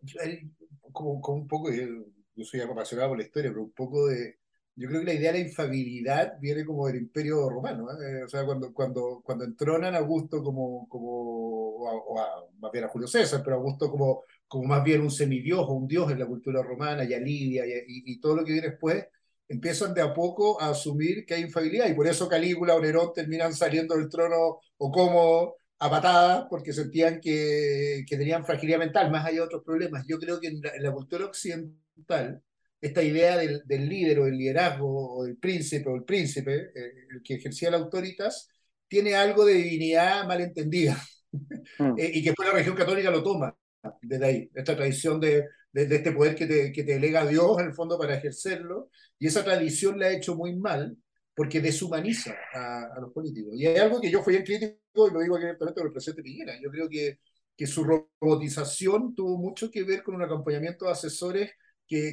como, 0.91 1.21
un 1.35 1.47
poco, 1.47 1.71
yo 1.71 2.43
soy 2.43 2.59
apasionado 2.59 3.09
por 3.09 3.17
la 3.17 3.23
historia, 3.23 3.51
pero 3.51 3.63
un 3.63 3.71
poco 3.71 4.07
de, 4.07 4.40
yo 4.75 4.87
creo 4.87 5.01
que 5.01 5.07
la 5.07 5.13
idea 5.13 5.31
de 5.31 5.39
la 5.39 5.47
infabilidad 5.47 6.33
viene 6.39 6.65
como 6.65 6.87
del 6.87 6.97
imperio 6.97 7.49
romano, 7.49 7.87
¿eh? 8.01 8.23
o 8.23 8.29
sea, 8.29 8.45
cuando, 8.45 8.73
cuando, 8.73 9.21
cuando 9.23 9.43
entronan 9.45 9.95
a 9.95 9.99
Augusto 9.99 10.41
como, 10.43 10.87
como 10.87 11.61
o 11.81 12.19
a, 12.19 12.45
más 12.59 12.71
bien 12.71 12.85
a 12.85 12.87
Julio 12.87 13.07
César, 13.07 13.41
pero 13.43 13.57
Augusto 13.57 13.89
como, 13.89 14.23
como 14.47 14.65
más 14.65 14.83
bien 14.83 15.01
un 15.01 15.11
semidios 15.11 15.59
o 15.59 15.73
un 15.73 15.87
dios 15.87 16.11
en 16.11 16.19
la 16.19 16.25
cultura 16.25 16.61
romana, 16.63 17.03
y 17.03 17.13
a 17.13 17.19
Lidia 17.19 17.65
y, 17.65 17.83
y, 17.87 18.19
todo 18.19 18.35
lo 18.37 18.45
que 18.45 18.53
viene 18.53 18.69
después, 18.69 19.05
empiezan 19.47 19.93
de 19.93 20.01
a 20.01 20.13
poco 20.13 20.61
a 20.61 20.69
asumir 20.69 21.25
que 21.25 21.35
hay 21.35 21.41
infabilidad, 21.43 21.87
y 21.89 21.93
por 21.93 22.07
eso 22.07 22.29
Calígula 22.29 22.75
o 22.75 22.81
Nerón 22.81 23.11
terminan 23.13 23.53
saliendo 23.53 23.95
del 23.95 24.09
trono 24.09 24.59
o 24.77 24.91
como 24.91 25.55
a 25.79 25.89
patadas, 25.89 26.45
porque 26.49 26.73
sentían 26.73 27.19
que, 27.19 28.05
que 28.07 28.17
tenían 28.17 28.45
fragilidad 28.45 28.79
mental, 28.79 29.11
más 29.11 29.25
allá 29.25 29.37
de 29.37 29.41
otros 29.41 29.63
problemas. 29.63 30.05
Yo 30.07 30.19
creo 30.19 30.39
que 30.39 30.47
en 30.47 30.61
la, 30.61 30.69
en 30.75 30.83
la 30.83 30.91
cultura 30.93 31.25
occidental, 31.25 32.41
esta 32.81 33.03
idea 33.03 33.37
del, 33.37 33.61
del, 33.65 33.87
líder 33.87 34.19
o 34.19 34.25
del 34.25 34.37
liderazgo 34.37 35.17
o 35.17 35.23
del 35.23 35.37
príncipe 35.37 35.87
o 35.87 35.95
el 35.95 36.03
príncipe, 36.03 36.71
eh, 36.75 36.93
el 37.11 37.21
que 37.23 37.35
ejercía 37.35 37.69
la 37.69 37.77
autoritas, 37.77 38.49
tiene 38.87 39.15
algo 39.15 39.45
de 39.45 39.53
divinidad 39.53 40.27
malentendida 40.27 40.97
mm. 41.77 41.93
eh, 41.97 42.11
y 42.13 42.23
que 42.23 42.29
después 42.29 42.47
la 42.47 42.53
religión 42.53 42.75
católica 42.75 43.11
lo 43.11 43.23
toma 43.23 43.55
desde 44.01 44.25
ahí, 44.25 44.51
esta 44.53 44.75
tradición 44.75 45.19
de, 45.19 45.45
de, 45.71 45.85
de, 45.85 45.95
este 45.95 46.11
poder 46.11 46.35
que 46.35 46.45
te, 46.45 46.71
que 46.71 46.83
te 46.83 46.93
delega 46.93 47.25
Dios 47.25 47.59
en 47.59 47.67
el 47.67 47.73
fondo 47.73 47.97
para 47.97 48.15
ejercerlo, 48.15 48.89
y 49.17 49.27
esa 49.27 49.43
tradición 49.43 49.99
la 49.99 50.07
ha 50.07 50.11
hecho 50.11 50.35
muy 50.35 50.55
mal 50.55 50.97
porque 51.33 51.61
deshumaniza 51.61 52.35
a, 52.53 52.83
a 52.95 52.99
los 52.99 53.11
políticos. 53.13 53.53
Y 53.55 53.65
hay 53.65 53.77
algo 53.77 54.01
que 54.01 54.11
yo 54.11 54.21
fui 54.21 54.35
en 54.35 54.43
crítico, 54.43 55.07
y 55.07 55.13
lo 55.13 55.21
digo 55.21 55.35
aquí 55.35 55.45
directamente 55.45 55.79
con 55.79 55.87
el 55.87 55.93
presidente 55.93 56.21
Piñera, 56.23 56.59
yo 56.61 56.69
creo 56.69 56.89
que, 56.89 57.19
que 57.55 57.65
su 57.65 57.83
robotización 57.83 59.15
tuvo 59.15 59.37
mucho 59.37 59.71
que 59.71 59.83
ver 59.83 60.03
con 60.03 60.15
un 60.15 60.23
acompañamiento 60.23 60.85
de 60.85 60.91
asesores 60.91 61.51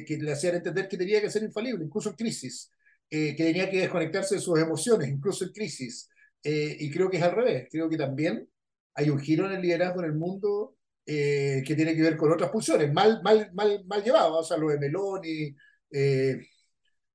que, 0.05 0.17
le 0.17 0.31
hacían 0.31 0.55
entender 0.55 0.87
que 0.87 0.97
tenía 0.97 1.21
que 1.21 1.29
ser 1.29 1.43
infalible, 1.43 1.85
incluso 1.85 2.09
en 2.09 2.15
crisis, 2.15 2.71
eh, 3.09 3.35
que 3.35 3.43
tenía 3.43 3.69
que 3.69 3.79
desconectarse 3.79 4.35
de 4.35 4.41
sus 4.41 4.59
emociones, 4.59 5.09
incluso 5.09 5.45
en 5.45 5.51
crisis. 5.51 6.09
Eh, 6.43 6.77
y 6.79 6.91
creo 6.91 7.09
que 7.09 7.17
es 7.17 7.23
al 7.23 7.35
revés, 7.35 7.67
creo 7.71 7.89
que 7.89 7.97
también 7.97 8.47
hay 8.95 9.09
un 9.09 9.19
giro 9.19 9.45
en 9.45 9.53
el 9.53 9.61
liderazgo 9.61 10.01
en 10.01 10.07
el 10.07 10.15
mundo 10.15 10.75
que 11.05 11.73
tiene 11.75 11.95
que 11.95 12.03
ver 12.03 12.15
con 12.15 12.31
otras 12.31 12.51
pulsiones, 12.51 12.93
mal, 12.93 13.23
mal, 13.23 13.49
mal, 13.53 13.83
mal 13.87 14.03
llevadas, 14.03 14.31
o 14.31 14.43
sea, 14.43 14.57
lo 14.57 14.69
de 14.69 14.77
Meloni, 14.77 15.55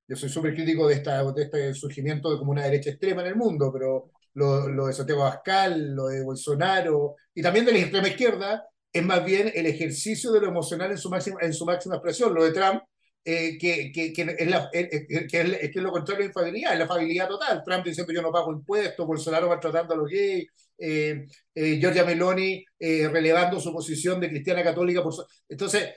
yo 0.09 0.17
soy 0.17 0.29
súper 0.29 0.53
crítico 0.53 0.89
de, 0.89 0.95
esta, 0.95 1.23
de 1.33 1.43
este 1.43 1.75
surgimiento 1.75 2.31
de 2.31 2.39
como 2.39 2.51
una 2.51 2.65
derecha 2.65 2.91
extrema 2.91 3.23
en 3.23 3.29
el 3.29 3.37
mundo, 3.37 3.71
pero 3.73 4.11
lo, 4.35 4.69
lo 4.69 4.87
de 4.87 4.93
Santiago 4.93 5.23
Pascal, 5.23 5.95
lo 5.95 6.09
de 6.09 6.25
Bolsonaro 6.25 7.15
y 7.33 7.41
también 7.41 7.65
de 7.65 7.73
la 7.73 7.79
extrema 7.79 8.09
izquierda, 8.09 8.69
es 8.95 9.05
más 9.05 9.25
bien 9.25 9.51
el 9.55 9.67
ejercicio 9.67 10.31
de 10.31 10.41
lo 10.41 10.49
emocional 10.49 10.93
en 10.93 10.99
su 10.99 11.11
máxima, 11.11 11.39
en 11.41 11.53
su 11.53 11.67
máxima 11.67 11.97
expresión. 11.97 12.33
Lo 12.33 12.45
de 12.45 12.53
Trump, 12.53 12.81
eh, 13.25 13.59
que, 13.59 13.91
que, 13.93 14.13
que, 14.13 14.37
es 14.39 14.47
la, 14.49 14.71
que, 14.71 15.29
es, 15.31 15.77
lo 15.77 15.91
contrario 15.91 16.21
de 16.21 16.29
infabilidad, 16.29 16.75
es 16.75 16.79
la 16.79 16.87
fabilidad 16.87 17.29
total. 17.29 17.63
Trump 17.65 17.85
diciendo 17.85 18.13
yo 18.13 18.23
no 18.23 18.31
pago 18.31 18.53
impuestos, 18.53 19.05
Bolsonaro 19.05 19.49
va 19.49 19.59
tratando 19.59 19.95
a 19.95 19.97
los 19.97 20.09
gays, 20.09 20.47
eh, 20.79 21.27
eh, 21.55 21.79
Giorgia 21.81 22.05
Meloni 22.05 22.65
relevando 22.79 23.59
su 23.59 23.73
posición 23.73 24.21
de 24.21 24.29
cristiana 24.29 24.63
católica. 24.63 25.03
Por 25.03 25.13
Entonces, 25.49 25.93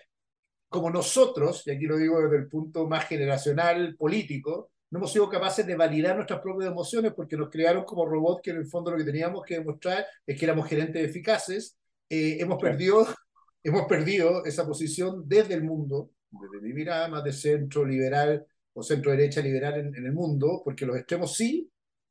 como 0.67 0.89
nosotros, 0.89 1.67
y 1.67 1.71
aquí 1.71 1.85
lo 1.85 1.97
digo 1.97 2.19
desde 2.21 2.37
el 2.37 2.47
punto 2.49 2.87
más 2.87 3.07
generacional 3.07 3.95
político, 3.95 4.71
no 4.89 4.99
hemos 4.99 5.11
sido 5.11 5.29
capaces 5.29 5.67
de 5.67 5.75
validar 5.75 6.15
nuestras 6.15 6.39
propias 6.41 6.71
emociones 6.71 7.13
porque 7.13 7.37
nos 7.37 7.49
crearon 7.51 7.83
como 7.83 8.05
robots 8.05 8.41
que 8.41 8.51
en 8.51 8.57
el 8.57 8.65
fondo 8.67 8.89
lo 8.89 8.97
que 8.97 9.03
teníamos 9.03 9.43
que 9.45 9.55
demostrar 9.55 10.05
es 10.25 10.39
que 10.39 10.45
éramos 10.45 10.67
gerentes 10.67 11.07
eficaces. 11.07 11.77
Eh, 12.09 12.37
hemos, 12.39 12.61
perdido, 12.61 13.05
hemos 13.63 13.85
perdido 13.87 14.45
esa 14.45 14.65
posición 14.65 15.23
desde 15.27 15.53
el 15.55 15.63
mundo, 15.63 16.11
desde 16.29 16.65
mi 16.65 16.73
mirada 16.73 17.07
más 17.07 17.23
de 17.23 17.33
centro 17.33 17.85
liberal 17.85 18.45
o 18.73 18.83
centro 18.83 19.11
derecha 19.11 19.41
liberal 19.41 19.79
en, 19.79 19.95
en 19.95 20.05
el 20.05 20.13
mundo, 20.13 20.61
porque 20.63 20.85
los 20.85 20.97
extremos 20.97 21.35
sí 21.35 21.69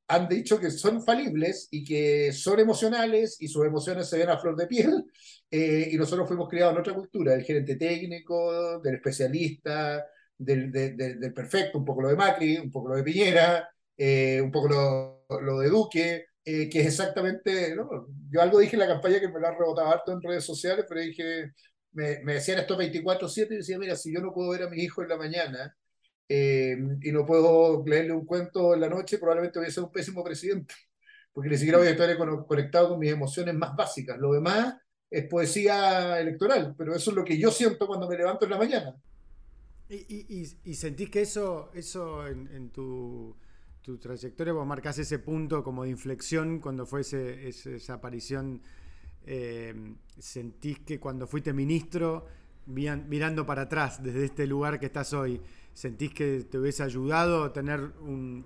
han 0.09 0.29
dicho 0.29 0.61
que 0.61 0.71
son 0.71 1.03
falibles 1.03 1.69
y 1.71 1.85
que 1.85 2.33
son 2.33 2.61
emocionales 2.61 3.37
y 3.41 3.49
sus 3.49 3.67
emociones 3.67 4.09
se 4.09 4.19
ven 4.19 4.29
a 4.29 4.39
flor 4.39 4.57
de 4.57 4.67
piel. 4.67 5.05
Eh, 5.49 5.91
y 5.93 5.97
nosotros 5.97 6.27
fuimos 6.27 6.49
criados 6.49 6.75
en 6.75 6.81
otra 6.81 6.93
cultura, 6.93 7.31
del 7.31 7.45
gerente 7.45 7.77
técnico, 7.77 8.81
del 8.81 8.97
especialista, 8.97 10.05
del, 10.37 10.73
del 10.73 11.33
perfecto, 11.33 11.79
un 11.79 11.85
poco 11.85 12.03
lo 12.03 12.09
de 12.09 12.17
Macri, 12.17 12.59
un 12.59 12.69
poco 12.69 12.89
lo 12.89 12.97
de 12.97 13.05
Piñera, 13.05 13.69
eh, 13.97 14.41
un 14.43 14.51
poco 14.51 14.69
lo, 14.69 15.41
lo 15.41 15.61
de 15.61 15.69
Duque, 15.69 16.27
eh, 16.47 16.71
que 16.71 16.81
es 16.81 16.87
exactamente, 16.87 17.75
¿no? 17.77 18.07
yo 18.31 18.41
algo 18.41 18.61
dije 18.61 18.77
en 18.77 18.81
la 18.81 18.87
campaña 18.87 19.21
que 19.21 19.29
me 19.29 19.41
lo 19.41 19.49
han 19.49 19.59
rebotado 19.59 19.89
harto 19.89 20.13
en 20.13 20.23
redes 20.23 20.45
sociales, 20.45 20.87
pero 20.89 21.01
dije, 21.01 21.53
me, 21.93 22.21
me 22.23 22.35
decían 22.35 22.61
esto 22.61 22.79
24/7 22.79 23.55
y 23.55 23.57
decía, 23.59 23.79
mira, 23.79 23.97
si 23.97 24.15
yo 24.15 24.21
no 24.21 24.33
puedo 24.33 24.51
ver 24.51 24.63
a 24.63 24.71
mi 24.71 24.81
hijo 24.81 25.03
en 25.03 25.09
la 25.09 25.17
mañana, 25.17 25.77
eh, 26.29 26.77
y 27.03 27.13
no 27.13 27.25
puedo 27.25 27.85
leerle 27.87 28.13
un 28.13 28.27
cuento 28.27 28.75
en 28.75 28.81
la 28.81 28.89
noche, 28.89 29.19
probablemente 29.19 29.59
voy 29.59 29.69
a 29.69 29.71
ser 29.71 29.85
un 29.85 29.93
pésimo 29.93 30.25
presidente, 30.25 30.75
porque 31.33 31.51
ni 31.51 31.57
siquiera 31.57 31.79
voy 31.79 31.89
a 31.89 31.91
estar 31.91 32.17
conectado 32.47 32.91
con 32.91 32.99
mis 32.99 33.13
emociones 33.13 33.55
más 33.55 33.75
básicas. 33.77 34.19
Lo 34.19 34.33
demás 34.33 34.77
es 35.11 35.27
poesía 35.27 36.21
electoral, 36.21 36.75
pero 36.79 36.95
eso 36.95 37.11
es 37.11 37.17
lo 37.17 37.25
que 37.25 37.39
yo 37.39 37.51
siento 37.51 37.87
cuando 37.87 38.09
me 38.09 38.17
levanto 38.17 38.45
en 38.45 38.51
la 38.51 38.59
mañana. 38.59 38.95
¿Y, 39.89 40.49
y, 40.65 40.75
sentís 40.75 41.11
que 41.11 41.21
eso, 41.21 41.71
eso 41.73 42.27
en, 42.27 42.71
tu, 42.71 43.37
tu, 43.87 43.99
trayectoria, 43.99 44.53
vos 44.53 44.67
marcás 44.67 44.99
ese 44.99 45.21
punto 45.21 45.63
como 45.63 45.85
de 45.85 45.91
inflexión 45.91 46.59
cuando 46.59 46.87
fue 46.87 47.03
ese, 47.03 47.49
esa 47.49 47.95
aparición? 47.95 48.61
Eh, 49.25 49.95
¿Sentís 50.19 50.81
que 50.81 50.99
cuando 50.99 51.27
fuiste 51.27 51.53
ministro, 51.53 52.27
mirando 52.67 53.47
para 53.47 53.63
atrás 53.63 54.03
desde 54.03 54.25
este 54.25 54.47
lugar 54.47 54.81
que 54.81 54.87
estás 54.87 55.13
hoy, 55.13 55.41
¿Sentís 55.77 56.15
que 56.15 56.47
te 56.51 56.59
hubiese 56.59 56.83
ayudado 56.83 57.45
a 57.45 57.53
tener 57.53 57.93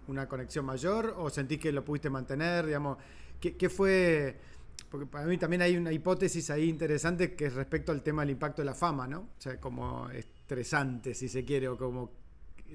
una 0.09 0.29
conexión 0.29 0.65
mayor 0.65 1.15
o 1.17 1.31
sentís 1.31 1.61
que 1.61 1.71
lo 1.71 1.85
pudiste 1.85 2.11
mantener? 2.11 2.67
Digamos, 2.67 2.99
¿qué, 3.39 3.69
fue? 3.69 4.37
Porque 4.91 5.07
para 5.07 5.27
mí 5.27 5.39
también 5.39 5.63
hay 5.63 5.77
una 5.77 5.93
hipótesis 5.93 6.51
ahí 6.51 6.69
interesante 6.69 7.37
que 7.37 7.47
es 7.47 7.55
respecto 7.55 7.93
al 7.93 8.03
tema 8.03 8.23
del 8.23 8.31
impacto 8.31 8.63
de 8.63 8.67
la 8.67 8.75
fama, 8.75 9.07
¿no? 9.07 9.21
O 9.21 9.41
sea, 9.41 9.61
como 9.61 10.11
estresante, 10.11 11.15
si 11.15 11.29
se 11.29 11.45
quiere, 11.45 11.69
o 11.69 11.79
como 11.79 12.11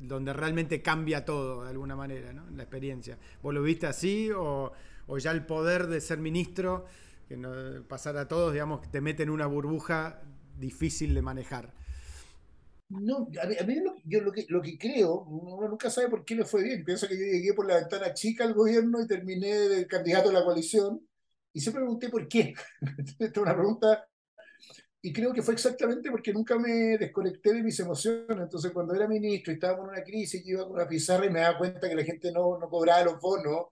donde 0.02 0.34
realmente 0.34 0.82
cambia 0.82 1.26
todo 1.26 1.64
de 1.64 1.70
alguna 1.70 1.96
manera, 1.96 2.34
¿no? 2.34 2.50
La 2.52 2.64
experiencia. 2.64 3.18
¿Vos 3.42 3.54
lo 3.54 3.62
viste 3.62 3.88
así 3.88 4.30
o, 4.36 4.72
ya 5.18 5.32
el 5.32 5.46
poder 5.46 5.88
de 5.88 6.02
ser 6.02 6.20
ministro, 6.20 6.86
que 7.28 7.38
no, 7.38 7.52
pasar 7.88 8.18
a 8.18 8.28
todos, 8.28 8.54
digamos, 8.54 8.90
te 8.92 9.02
mete 9.02 9.24
en 9.24 9.30
una 9.30 9.48
burbuja 9.48 10.22
difícil 10.60 11.14
de 11.14 11.22
manejar? 11.22 11.74
No, 12.90 13.28
a 13.42 13.66
mí, 13.66 13.76
lo, 13.84 13.96
yo 14.06 14.22
lo 14.22 14.32
que, 14.32 14.46
lo 14.48 14.62
que 14.62 14.78
creo, 14.78 15.24
uno 15.24 15.68
nunca 15.68 15.90
sabe 15.90 16.08
por 16.08 16.24
qué 16.24 16.36
le 16.36 16.46
fue 16.46 16.64
bien. 16.64 16.86
Pienso 16.86 17.08
que 17.08 17.18
yo 17.18 17.26
llegué 17.26 17.54
por 17.54 17.68
la 17.68 17.78
ventana 17.78 18.14
chica 18.14 18.44
al 18.44 18.54
gobierno 18.54 19.02
y 19.02 19.08
terminé 19.08 19.54
de 19.56 19.88
candidato 19.88 20.30
a 20.30 20.34
la 20.34 20.44
coalición 20.44 21.02
y 21.52 21.62
siempre 21.62 21.82
pregunté 21.82 22.10
por 22.10 22.28
qué. 22.28 22.54
Esta 22.98 23.26
es 23.26 23.38
una 23.38 23.56
pregunta 23.56 24.08
y 25.06 25.14
creo 25.14 25.34
que 25.34 25.44
fue 25.44 25.54
exactamente 25.54 26.10
porque 26.10 26.34
nunca 26.34 26.58
me 26.58 26.98
desconecté 26.98 27.54
de 27.54 27.64
mis 27.64 27.80
emociones. 27.80 28.38
Entonces, 28.40 28.72
cuando 28.72 28.96
era 28.96 29.08
ministro 29.08 29.52
y 29.54 29.56
estábamos 29.56 29.86
en 29.86 29.92
una 29.92 30.04
crisis, 30.04 30.44
yo 30.44 30.54
iba 30.54 30.64
con 30.64 30.74
una 30.74 30.88
pizarra 30.88 31.26
y 31.28 31.30
me 31.30 31.42
daba 31.42 31.60
cuenta 31.60 31.88
que 31.88 31.96
la 31.96 32.04
gente 32.04 32.32
no, 32.32 32.58
no 32.58 32.68
cobraba 32.70 33.04
los 33.04 33.20
bonos 33.20 33.68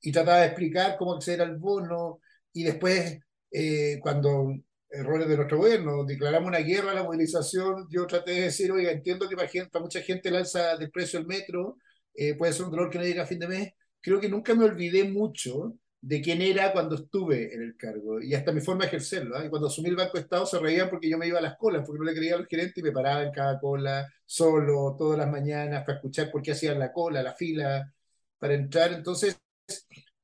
y 0.00 0.12
trataba 0.12 0.40
de 0.40 0.46
explicar 0.46 0.96
cómo 0.96 1.14
acceder 1.14 1.42
al 1.42 1.56
bono. 1.56 2.20
Y 2.52 2.62
después, 2.64 3.18
eh, 3.50 3.98
cuando 4.00 4.54
errores 4.90 5.28
de 5.28 5.36
nuestro 5.36 5.58
gobierno. 5.58 6.04
Declaramos 6.04 6.48
una 6.48 6.58
guerra 6.58 6.92
a 6.92 6.94
la 6.94 7.02
movilización. 7.02 7.86
Yo 7.90 8.06
traté 8.06 8.32
de 8.32 8.40
decir, 8.42 8.70
oiga, 8.72 8.90
entiendo 8.92 9.28
que 9.28 9.36
para, 9.36 9.48
gente, 9.48 9.80
mucha 9.80 10.00
gente 10.00 10.28
el 10.28 10.36
alza 10.36 10.76
de 10.76 10.88
precio 10.88 11.18
el 11.18 11.26
metro 11.26 11.78
eh, 12.14 12.34
puede 12.36 12.52
ser 12.52 12.66
un 12.66 12.70
dolor 12.70 12.90
que 12.90 12.98
no 12.98 13.04
llega 13.04 13.24
a 13.24 13.26
fin 13.26 13.38
de 13.38 13.48
mes. 13.48 13.72
Creo 14.00 14.20
que 14.20 14.28
nunca 14.28 14.54
me 14.54 14.64
olvidé 14.64 15.04
mucho 15.04 15.74
de 16.00 16.20
quién 16.20 16.40
era 16.42 16.72
cuando 16.72 16.94
estuve 16.96 17.54
en 17.54 17.62
el 17.62 17.76
cargo 17.76 18.20
y 18.20 18.34
hasta 18.34 18.52
mi 18.52 18.60
forma 18.60 18.82
de 18.84 18.88
ejercerlo. 18.88 19.40
¿eh? 19.40 19.50
Cuando 19.50 19.68
asumí 19.68 19.88
el 19.88 19.96
Banco 19.96 20.14
de 20.14 20.20
Estado 20.20 20.46
se 20.46 20.58
reían 20.58 20.88
porque 20.90 21.08
yo 21.08 21.18
me 21.18 21.26
iba 21.26 21.38
a 21.38 21.42
las 21.42 21.56
colas, 21.56 21.84
porque 21.84 21.98
no 21.98 22.04
le 22.04 22.14
creía 22.14 22.34
a 22.34 22.38
los 22.38 22.48
gerentes 22.48 22.76
y 22.78 22.82
me 22.82 22.92
paraba 22.92 23.22
en 23.22 23.32
cada 23.32 23.58
cola, 23.58 24.06
solo, 24.24 24.94
todas 24.96 25.18
las 25.18 25.30
mañanas, 25.30 25.84
para 25.84 25.96
escuchar 25.96 26.30
por 26.30 26.42
qué 26.42 26.52
hacían 26.52 26.78
la 26.78 26.92
cola, 26.92 27.22
la 27.22 27.34
fila, 27.34 27.92
para 28.38 28.54
entrar. 28.54 28.92
Entonces, 28.92 29.36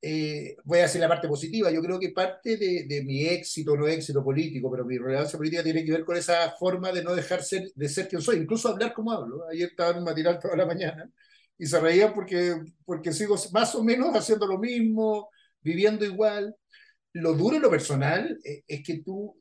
eh, 0.00 0.56
voy 0.64 0.80
a 0.80 0.82
decir 0.82 1.00
la 1.00 1.08
parte 1.08 1.28
positiva, 1.28 1.70
yo 1.70 1.80
creo 1.80 1.98
que 1.98 2.10
parte 2.10 2.56
de, 2.56 2.84
de, 2.88 3.04
mi 3.04 3.24
éxito, 3.24 3.76
no 3.76 3.86
éxito 3.86 4.22
político, 4.24 4.70
pero 4.70 4.84
mi 4.84 4.98
relevancia 4.98 5.36
política 5.38 5.62
tiene 5.62 5.84
que 5.84 5.92
ver 5.92 6.04
con 6.04 6.16
esa 6.16 6.50
forma 6.58 6.90
de 6.90 7.04
no 7.04 7.14
dejar 7.14 7.42
ser, 7.44 7.70
de 7.74 7.88
ser 7.88 8.08
quien 8.08 8.20
soy, 8.20 8.38
incluso 8.38 8.68
hablar 8.68 8.92
como 8.92 9.12
hablo. 9.12 9.48
Ayer 9.48 9.68
estaba 9.70 9.90
en 9.92 9.98
un 9.98 10.04
matinal 10.04 10.40
toda 10.40 10.56
la 10.56 10.66
mañana 10.66 11.08
y 11.56 11.66
se 11.66 11.78
reían 11.80 12.12
porque, 12.12 12.56
porque 12.84 13.12
sigo 13.12 13.36
más 13.52 13.74
o 13.76 13.84
menos 13.84 14.14
haciendo 14.16 14.46
lo 14.46 14.58
mismo, 14.58 15.30
viviendo 15.62 16.04
igual. 16.04 16.54
Lo 17.12 17.34
duro 17.34 17.56
en 17.56 17.62
lo 17.62 17.70
personal 17.70 18.38
eh, 18.44 18.62
es 18.66 18.82
que 18.82 19.02
tú, 19.02 19.36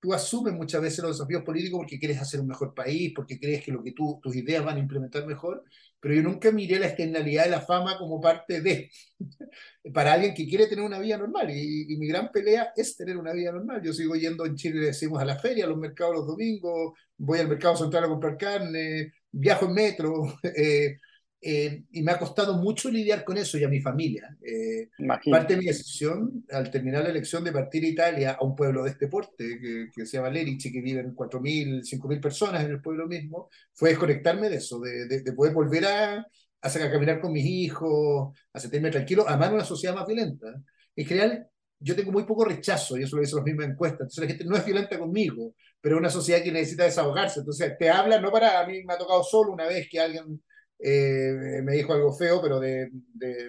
tú 0.00 0.12
asumes 0.12 0.52
muchas 0.54 0.82
veces 0.82 0.98
los 0.98 1.16
desafíos 1.16 1.44
políticos 1.44 1.78
porque 1.78 1.98
quieres 1.98 2.20
hacer 2.20 2.40
un 2.40 2.48
mejor 2.48 2.74
país, 2.74 3.12
porque 3.14 3.38
crees 3.38 3.64
que 3.64 3.70
lo 3.72 3.84
que 3.84 3.92
tú, 3.92 4.18
tus 4.22 4.34
ideas 4.34 4.64
van 4.64 4.76
a 4.76 4.80
implementar 4.80 5.26
mejor, 5.26 5.62
pero 6.00 6.16
yo 6.16 6.22
nunca 6.22 6.50
miré 6.50 6.80
la 6.80 6.88
externalidad 6.88 7.44
de 7.44 7.50
la 7.50 7.60
fama 7.60 7.96
como 7.96 8.20
parte 8.20 8.60
de, 8.60 8.90
para 9.94 10.14
alguien 10.14 10.34
que 10.34 10.48
quiere 10.48 10.66
tener 10.66 10.84
una 10.84 10.98
vida 10.98 11.16
normal. 11.16 11.50
Y, 11.50 11.96
mi 11.96 12.08
gran 12.08 12.32
pelea 12.32 12.72
es 12.74 12.96
tener 12.96 13.16
una 13.16 13.32
vida 13.32 13.52
normal. 13.52 13.80
Yo 13.84 13.92
sigo 13.92 14.16
yendo 14.16 14.44
en 14.44 14.56
Chile, 14.56 14.86
decimos 14.86 15.22
a 15.22 15.24
la 15.24 15.38
feria, 15.38 15.64
a 15.64 15.68
los 15.68 15.78
mercados 15.78 16.16
los 16.16 16.26
domingos, 16.26 16.94
voy 17.16 17.38
al 17.38 17.48
mercado 17.48 17.76
central 17.76 18.04
a 18.04 18.08
comprar 18.08 18.36
carne, 18.36 19.12
viajo 19.30 19.66
en 19.66 19.74
metro. 19.74 20.36
Eh, 20.56 20.98
eh, 21.44 21.82
y 21.90 22.02
me 22.02 22.12
ha 22.12 22.20
costado 22.20 22.56
mucho 22.56 22.88
lidiar 22.88 23.24
con 23.24 23.36
eso 23.36 23.58
y 23.58 23.64
a 23.64 23.68
mi 23.68 23.80
familia. 23.80 24.36
Eh, 24.40 24.90
parte 25.28 25.54
de 25.54 25.58
mi 25.58 25.66
decisión 25.66 26.44
al 26.52 26.70
terminar 26.70 27.02
la 27.02 27.10
elección 27.10 27.42
de 27.42 27.50
partir 27.50 27.82
a 27.82 27.88
Italia 27.88 28.36
a 28.38 28.44
un 28.44 28.54
pueblo 28.54 28.84
de 28.84 28.90
este 28.90 29.08
porte, 29.08 29.58
que, 29.60 29.88
que 29.92 30.06
se 30.06 30.18
llama 30.18 30.30
Lerici, 30.30 30.70
que 30.70 30.80
viven 30.80 31.16
4.000, 31.16 31.82
5.000 31.82 32.20
personas 32.20 32.64
en 32.64 32.70
el 32.70 32.80
pueblo 32.80 33.08
mismo, 33.08 33.50
fue 33.74 33.88
desconectarme 33.88 34.48
de 34.48 34.56
eso, 34.56 34.78
de, 34.78 35.08
de, 35.08 35.32
poder 35.32 35.52
volver 35.52 35.84
a, 35.84 36.24
a, 36.60 36.70
caminar 36.70 37.20
con 37.20 37.32
mis 37.32 37.44
hijos, 37.44 38.38
a 38.52 38.60
sentirme 38.60 38.92
tranquilo, 38.92 39.28
a 39.28 39.34
amar 39.34 39.52
una 39.52 39.64
sociedad 39.64 39.96
más 39.96 40.06
violenta. 40.06 40.46
En 40.94 41.06
general, 41.06 41.48
yo 41.80 41.96
tengo 41.96 42.12
muy 42.12 42.22
poco 42.22 42.44
rechazo, 42.44 42.96
y 42.96 43.02
eso 43.02 43.16
lo 43.16 43.22
dicen 43.22 43.38
las 43.38 43.46
mismas 43.46 43.66
encuestas, 43.66 44.02
entonces 44.02 44.22
la 44.22 44.28
gente 44.28 44.44
no 44.44 44.56
es 44.56 44.64
violenta 44.64 44.96
conmigo, 44.96 45.56
pero 45.80 45.96
es 45.96 45.98
una 45.98 46.10
sociedad 46.10 46.40
que 46.40 46.52
necesita 46.52 46.84
desahogarse, 46.84 47.40
entonces 47.40 47.72
te 47.76 47.90
habla, 47.90 48.20
no 48.20 48.30
para, 48.30 48.60
a 48.60 48.66
mí 48.68 48.84
me 48.84 48.94
ha 48.94 48.98
tocado 48.98 49.24
solo 49.24 49.52
una 49.52 49.66
vez 49.66 49.88
que 49.90 49.98
alguien 49.98 50.40
eh, 50.84 51.60
me 51.62 51.74
dijo 51.74 51.92
algo 51.92 52.12
feo, 52.12 52.42
pero 52.42 52.58
de, 52.58 52.90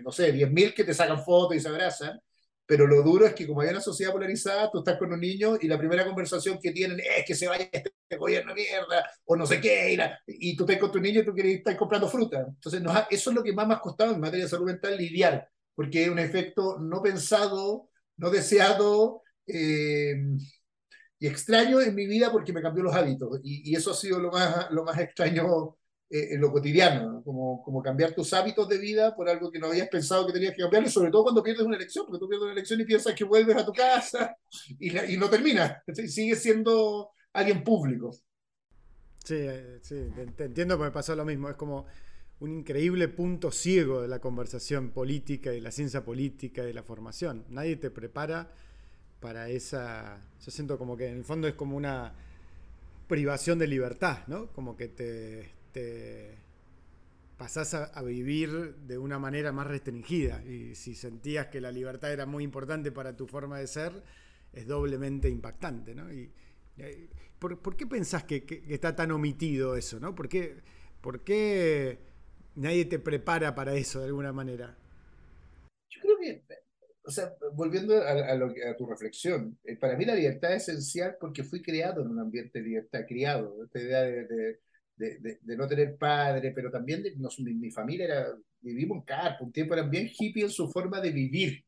no 0.03 0.11
sé, 0.11 0.31
10.000 0.31 0.73
que 0.73 0.83
te 0.83 0.93
sacan 0.93 1.23
fotos 1.23 1.57
y 1.57 1.59
se 1.59 1.69
abrazan. 1.69 2.19
Pero 2.65 2.87
lo 2.87 3.01
duro 3.01 3.25
es 3.25 3.33
que 3.33 3.47
como 3.47 3.61
hay 3.61 3.69
una 3.69 3.81
sociedad 3.81 4.13
polarizada, 4.13 4.69
tú 4.71 4.79
estás 4.79 4.97
con 4.97 5.11
un 5.11 5.19
niño 5.19 5.57
y 5.59 5.67
la 5.67 5.77
primera 5.77 6.05
conversación 6.05 6.59
que 6.61 6.71
tienen 6.71 6.99
es 6.99 7.25
que 7.25 7.35
se 7.35 7.47
vaya 7.47 7.67
este 7.71 7.91
gobierno 8.17 8.53
mierda 8.53 9.05
o 9.25 9.35
no 9.35 9.45
sé 9.45 9.59
qué, 9.59 9.93
y, 10.27 10.51
y 10.51 10.55
tú 10.55 10.63
estás 10.63 10.77
con 10.79 10.91
tu 10.91 10.99
niño 11.01 11.21
y 11.21 11.25
tú 11.25 11.33
quieres 11.33 11.57
estar 11.57 11.75
comprando 11.75 12.07
fruta. 12.07 12.45
Entonces, 12.47 12.81
eso 13.09 13.29
es 13.31 13.35
lo 13.35 13.43
que 13.43 13.51
más 13.53 13.67
me 13.67 13.73
ha 13.73 13.79
costado 13.79 14.13
en 14.13 14.21
materia 14.21 14.45
de 14.45 14.49
salud 14.49 14.65
mental, 14.67 14.97
lidiar, 14.97 15.49
porque 15.75 16.03
es 16.03 16.09
un 16.09 16.19
efecto 16.19 16.77
no 16.79 17.01
pensado, 17.01 17.89
no 18.17 18.29
deseado 18.29 19.23
eh, 19.47 20.15
y 21.19 21.27
extraño 21.27 21.81
en 21.81 21.95
mi 21.95 22.05
vida 22.05 22.31
porque 22.31 22.53
me 22.53 22.61
cambió 22.61 22.83
los 22.83 22.95
hábitos. 22.95 23.39
Y, 23.43 23.71
y, 23.71 23.75
eso 23.75 23.91
ha 23.91 23.95
sido 23.95 24.19
lo 24.19 24.31
más, 24.31 24.71
lo 24.71 24.83
más 24.83 24.97
extraño 24.99 25.77
en 26.15 26.39
lo 26.39 26.51
cotidiano, 26.51 27.23
como, 27.23 27.63
como 27.63 27.81
cambiar 27.81 28.13
tus 28.13 28.33
hábitos 28.33 28.69
de 28.69 28.77
vida 28.77 29.15
por 29.15 29.27
algo 29.27 29.49
que 29.49 29.57
no 29.57 29.67
habías 29.67 29.87
pensado 29.89 30.27
que 30.27 30.33
tenías 30.33 30.53
que 30.53 30.61
cambiar, 30.61 30.83
y 30.83 30.89
sobre 30.89 31.09
todo 31.09 31.23
cuando 31.23 31.41
pierdes 31.41 31.65
una 31.65 31.75
elección, 31.75 32.05
porque 32.05 32.19
tú 32.19 32.29
pierdes 32.29 32.43
una 32.43 32.53
elección 32.53 32.79
y 32.81 32.85
piensas 32.85 33.15
que 33.15 33.23
vuelves 33.23 33.57
a 33.57 33.65
tu 33.65 33.73
casa 33.73 34.37
y, 34.79 35.17
no 35.17 35.27
terminas, 35.27 35.77
sigues 36.07 36.39
siendo 36.39 37.09
alguien 37.33 37.63
público. 37.63 38.11
Sí, 39.23 39.47
sí, 39.81 40.07
te 40.35 40.43
entiendo, 40.43 40.77
porque 40.77 40.89
me 40.89 40.93
pasó 40.93 41.15
lo 41.15 41.25
mismo, 41.25 41.49
es 41.49 41.55
como 41.55 41.87
un 42.41 42.59
increíble 42.59 43.07
punto 43.07 43.49
ciego 43.51 44.01
de 44.01 44.07
la 44.07 44.19
conversación 44.19 44.91
política 44.91 45.51
y 45.53 45.61
la 45.61 45.71
ciencia 45.71 46.05
política 46.05 46.61
y 46.61 46.67
de 46.67 46.73
la 46.75 46.83
formación. 46.83 47.45
Nadie 47.49 47.77
te 47.77 47.89
prepara 47.89 48.51
para 49.19 49.49
esa... 49.49 50.21
Yo 50.45 50.51
siento 50.51 50.77
como 50.77 50.95
que 50.95 51.07
en 51.07 51.17
el 51.17 51.23
fondo 51.23 51.47
es 51.47 51.55
como 51.55 51.75
una 51.75 52.13
privación 53.07 53.57
de 53.57 53.67
libertad, 53.67 54.27
¿no? 54.27 54.51
Como 54.51 54.75
que 54.75 54.89
te, 54.89 55.62
te 55.73 56.37
pasás 57.37 57.73
a, 57.73 58.01
vivir 58.03 58.75
de 58.75 58.97
una 58.97 59.19
manera 59.19 59.51
más 59.51 59.67
restringida. 59.67 60.41
Y 60.45 60.75
si 60.75 60.95
sentías 60.95 61.47
que 61.47 61.59
la 61.59 61.71
libertad 61.71 62.13
era 62.13 62.25
muy 62.25 62.43
importante 62.43 62.91
para 62.91 63.17
tu 63.17 63.27
forma 63.27 63.59
de 63.59 63.67
ser, 63.67 63.91
es 64.53 64.65
doblemente 64.67 65.27
impactante, 65.29 65.93
¿no? 65.93 66.11
Y, 66.13 66.31
¿por, 67.39 67.75
qué 67.75 67.85
pensás 67.85 68.23
que, 68.23 68.63
está 68.69 68.95
tan 68.95 69.11
omitido 69.11 69.75
eso, 69.75 69.99
¿no? 69.99 70.15
¿Por 70.15 70.29
qué, 70.29 70.55
¿Por 71.01 71.23
qué 71.25 71.99
nadie 72.55 72.85
te 72.85 72.99
prepara 72.99 73.53
para 73.55 73.73
eso 73.75 73.99
de 73.99 74.05
alguna 74.05 74.31
manera? 74.31 74.77
Yo 75.89 76.01
creo 76.01 76.17
que 76.19 76.43
o 77.05 77.11
sea, 77.11 77.33
volviendo 77.53 78.01
a, 78.01 78.77
tu 78.77 78.85
reflexión, 78.85 79.57
eh, 79.65 79.75
para 79.75 79.97
mí 79.97 80.05
la 80.05 80.15
libertad 80.15 80.53
es 80.53 80.69
esencial 80.69 81.17
porque 81.19 81.43
fui 81.43 81.61
criado 81.61 82.01
en 82.01 82.07
un 82.07 82.19
ambiente 82.19 82.59
de 82.59 82.65
libertad, 82.65 83.01
criado, 83.05 83.61
esta 83.65 83.79
idea 83.79 84.01
de, 84.03 84.25
de, 84.25 84.59
de, 84.95 85.39
no 85.57 85.67
tener 85.67 85.97
padre, 85.97 86.51
pero 86.51 86.71
también 86.71 87.03
de, 87.03 87.15
mi, 87.53 87.71
familia 87.71 88.05
era, 88.05 88.27
vivimos 88.61 88.97
en 88.97 89.03
Carpo, 89.03 89.45
un 89.45 89.51
tiempo 89.51 89.73
eran 89.73 89.89
bien 89.89 90.09
hippie 90.17 90.43
en 90.43 90.49
su 90.49 90.69
forma 90.69 91.01
de 91.01 91.11
vivir 91.11 91.65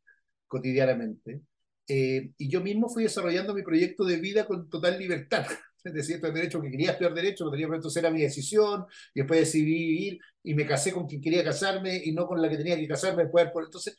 cotidianamente. 0.48 1.42
Eh, 1.88 2.32
y 2.38 2.50
yo 2.50 2.62
mismo 2.62 2.90
fui 2.90 3.04
desarrollando 3.04 3.54
mi 3.54 3.64
proyecto 3.64 4.04
de 4.06 4.18
vida 4.18 4.46
con 4.46 4.70
total 4.70 4.98
libertad. 5.00 5.46
Es 5.86 5.94
decir, 5.94 6.20
el 6.24 6.34
derecho 6.34 6.60
que 6.60 6.72
quería 6.72 6.92
estudiar 6.92 7.14
derecho, 7.14 7.48
tenía 7.52 7.68
entonces 7.68 7.98
era 7.98 8.10
mi 8.10 8.20
decisión, 8.20 8.86
y 9.14 9.20
después 9.20 9.42
decidí 9.42 9.66
vivir 9.66 10.20
y 10.42 10.56
me 10.56 10.66
casé 10.66 10.92
con 10.92 11.06
quien 11.06 11.22
quería 11.22 11.44
casarme 11.44 12.02
y 12.04 12.12
no 12.12 12.26
con 12.26 12.42
la 12.42 12.50
que 12.50 12.58
tenía 12.58 12.76
que 12.76 12.88
casarme 12.88 13.24
después. 13.24 13.48
Entonces, 13.56 13.96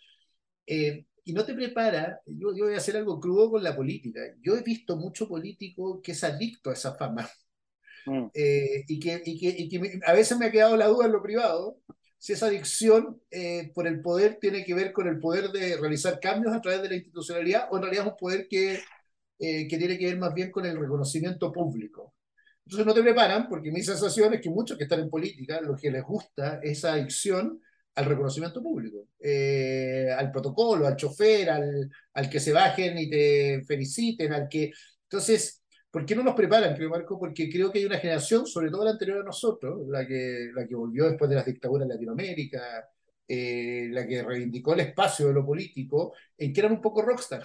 eh, 0.66 1.06
y 1.24 1.32
no 1.32 1.44
te 1.44 1.54
prepara, 1.54 2.20
yo, 2.26 2.54
yo, 2.56 2.64
voy 2.64 2.74
a 2.74 2.78
hacer 2.78 2.96
algo 2.96 3.20
crudo 3.20 3.50
con 3.52 3.62
la 3.62 3.76
política. 3.76 4.20
Yo 4.42 4.56
he 4.56 4.62
visto 4.62 4.96
mucho 4.96 5.28
político 5.28 6.00
que 6.02 6.12
es 6.12 6.24
adicto 6.24 6.70
a 6.70 6.72
esa 6.74 6.94
fama. 6.96 7.28
Mm. 8.06 8.26
Eh, 8.32 8.84
y, 8.86 8.98
que, 8.98 9.22
y, 9.24 9.38
que, 9.38 9.48
y 9.48 9.68
que 9.68 10.00
a 10.06 10.12
veces 10.12 10.38
me 10.38 10.46
ha 10.46 10.50
quedado 10.50 10.76
la 10.76 10.86
duda 10.86 11.06
en 11.06 11.12
lo 11.12 11.22
privado, 11.22 11.78
si 12.18 12.32
esa 12.32 12.46
adicción 12.46 13.20
eh, 13.30 13.70
por 13.74 13.86
el 13.86 14.00
poder 14.00 14.38
tiene 14.40 14.64
que 14.64 14.74
ver 14.74 14.92
con 14.92 15.06
el 15.06 15.20
poder 15.20 15.50
de 15.50 15.76
realizar 15.76 16.18
cambios 16.18 16.54
a 16.54 16.60
través 16.60 16.82
de 16.82 16.88
la 16.88 16.96
institucionalidad 16.96 17.68
o 17.70 17.76
en 17.76 17.82
realidad 17.82 18.06
es 18.06 18.12
un 18.12 18.16
poder 18.16 18.48
que, 18.48 18.80
eh, 19.38 19.68
que 19.68 19.78
tiene 19.78 19.98
que 19.98 20.06
ver 20.06 20.18
más 20.18 20.32
bien 20.34 20.50
con 20.50 20.64
el 20.64 20.78
reconocimiento 20.78 21.52
público. 21.52 22.14
Entonces 22.64 22.86
no 22.86 22.94
te 22.94 23.02
preparan 23.02 23.48
porque 23.48 23.70
mi 23.70 23.82
sensación 23.82 24.34
es 24.34 24.40
que 24.40 24.50
muchos 24.50 24.76
que 24.76 24.84
están 24.84 25.00
en 25.00 25.10
política, 25.10 25.60
lo 25.60 25.76
que 25.76 25.90
les 25.90 26.02
gusta 26.02 26.58
es 26.62 26.78
esa 26.78 26.94
adicción 26.94 27.60
al 27.94 28.04
reconocimiento 28.06 28.62
público, 28.62 29.08
eh, 29.20 30.08
al 30.16 30.30
protocolo, 30.30 30.86
al 30.86 30.96
chofer, 30.96 31.48
al, 31.48 31.90
al 32.14 32.28
que 32.28 32.40
se 32.40 32.52
bajen 32.52 32.98
y 32.98 33.08
te 33.08 33.62
feliciten, 33.66 34.32
al 34.32 34.48
que... 34.48 34.72
Entonces, 35.04 35.62
¿por 35.96 36.04
qué 36.04 36.14
no 36.14 36.22
nos 36.22 36.34
preparan, 36.34 36.76
creo, 36.76 36.90
Marco? 36.90 37.18
Porque 37.18 37.48
creo 37.48 37.72
que 37.72 37.78
hay 37.78 37.86
una 37.86 37.96
generación, 37.96 38.46
sobre 38.46 38.70
todo 38.70 38.84
la 38.84 38.90
anterior 38.90 39.20
a 39.20 39.24
nosotros, 39.24 39.80
la 39.88 40.06
que, 40.06 40.50
la 40.54 40.66
que 40.66 40.74
volvió 40.74 41.08
después 41.08 41.30
de 41.30 41.36
las 41.36 41.46
dictaduras 41.46 41.84
en 41.84 41.94
Latinoamérica, 41.94 42.86
eh, 43.26 43.88
la 43.90 44.06
que 44.06 44.22
reivindicó 44.22 44.74
el 44.74 44.80
espacio 44.80 45.28
de 45.28 45.32
lo 45.32 45.46
político, 45.46 46.12
en 46.36 46.52
que 46.52 46.60
eran 46.60 46.72
un 46.72 46.82
poco 46.82 47.00
rockstar. 47.00 47.44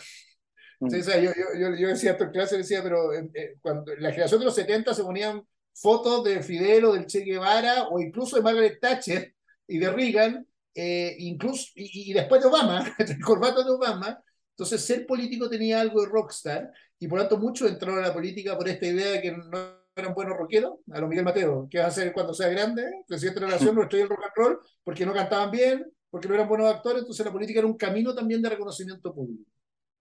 Mm. 0.82 0.86
Entonces, 0.86 1.24
yo, 1.24 1.32
yo, 1.58 1.76
yo, 1.78 1.88
decía 1.88 2.12
esto 2.12 2.26
en 2.26 2.32
clase, 2.32 2.58
decía, 2.58 2.84
pero 2.84 3.14
eh, 3.14 3.56
cuando 3.62 3.96
la 3.96 4.12
generación 4.12 4.42
de 4.42 4.46
los 4.48 4.56
70 4.56 4.96
se 4.96 5.04
ponían 5.04 5.42
fotos 5.74 6.22
de 6.26 6.44
Fidel 6.44 6.84
o 6.84 6.94
del 6.94 7.06
Che 7.06 7.22
Guevara 7.22 7.88
o 7.88 8.02
incluso 8.02 8.36
de 8.36 8.42
Margaret 8.42 8.82
Thatcher 8.82 9.34
y 9.66 9.78
de 9.78 9.94
Reagan, 9.94 10.46
eh, 10.76 11.16
incluso, 11.20 11.68
y, 11.76 12.12
después 12.12 12.42
de 12.42 12.50
Obama, 12.50 12.84
el 13.00 13.18
corbata 13.22 13.64
de 13.64 13.72
Obama, 13.72 14.22
entonces 14.52 14.82
ser 14.86 15.06
político 15.06 15.50
tenía 15.50 15.82
algo 15.82 16.02
de 16.02 16.08
rockstar, 16.08 16.72
y 17.00 17.08
por 17.08 17.18
lo 17.18 17.24
tanto 17.24 17.40
muchos 17.40 17.70
entraron 17.70 18.00
a 18.00 18.08
la 18.08 18.14
política 18.14 18.58
por 18.58 18.68
esta 18.70 18.86
idea 18.86 19.12
de 19.12 19.22
que 19.22 19.32
no 19.32 19.82
eran 19.96 20.14
buenos 20.14 20.38
rockeros, 20.38 20.80
a 20.92 21.00
lo 21.00 21.08
Miguel 21.08 21.26
Mateo, 21.26 21.68
¿qué 21.70 21.80
vas 21.80 21.86
a 21.86 21.90
hacer 21.90 22.14
cuando 22.14 22.34
sea 22.34 22.48
grande? 22.50 22.84
Presidente 23.08 23.40
de 23.40 23.46
la 23.48 23.54
Nación, 23.54 23.76
no 23.76 23.84
estoy 23.84 24.02
en 24.02 24.10
rock 24.10 24.24
and 24.24 24.34
roll, 24.36 24.60
porque 24.84 25.06
no 25.06 25.14
cantaban 25.14 25.52
bien, 25.52 25.92
porque 26.10 26.28
no 26.28 26.36
eran 26.36 26.48
buenos 26.48 26.74
actores, 26.74 27.00
entonces 27.00 27.26
la 27.26 27.32
política 27.32 27.60
era 27.60 27.68
un 27.68 27.78
camino 27.78 28.14
también 28.14 28.42
de 28.42 28.50
reconocimiento 28.50 29.14
público. 29.14 29.50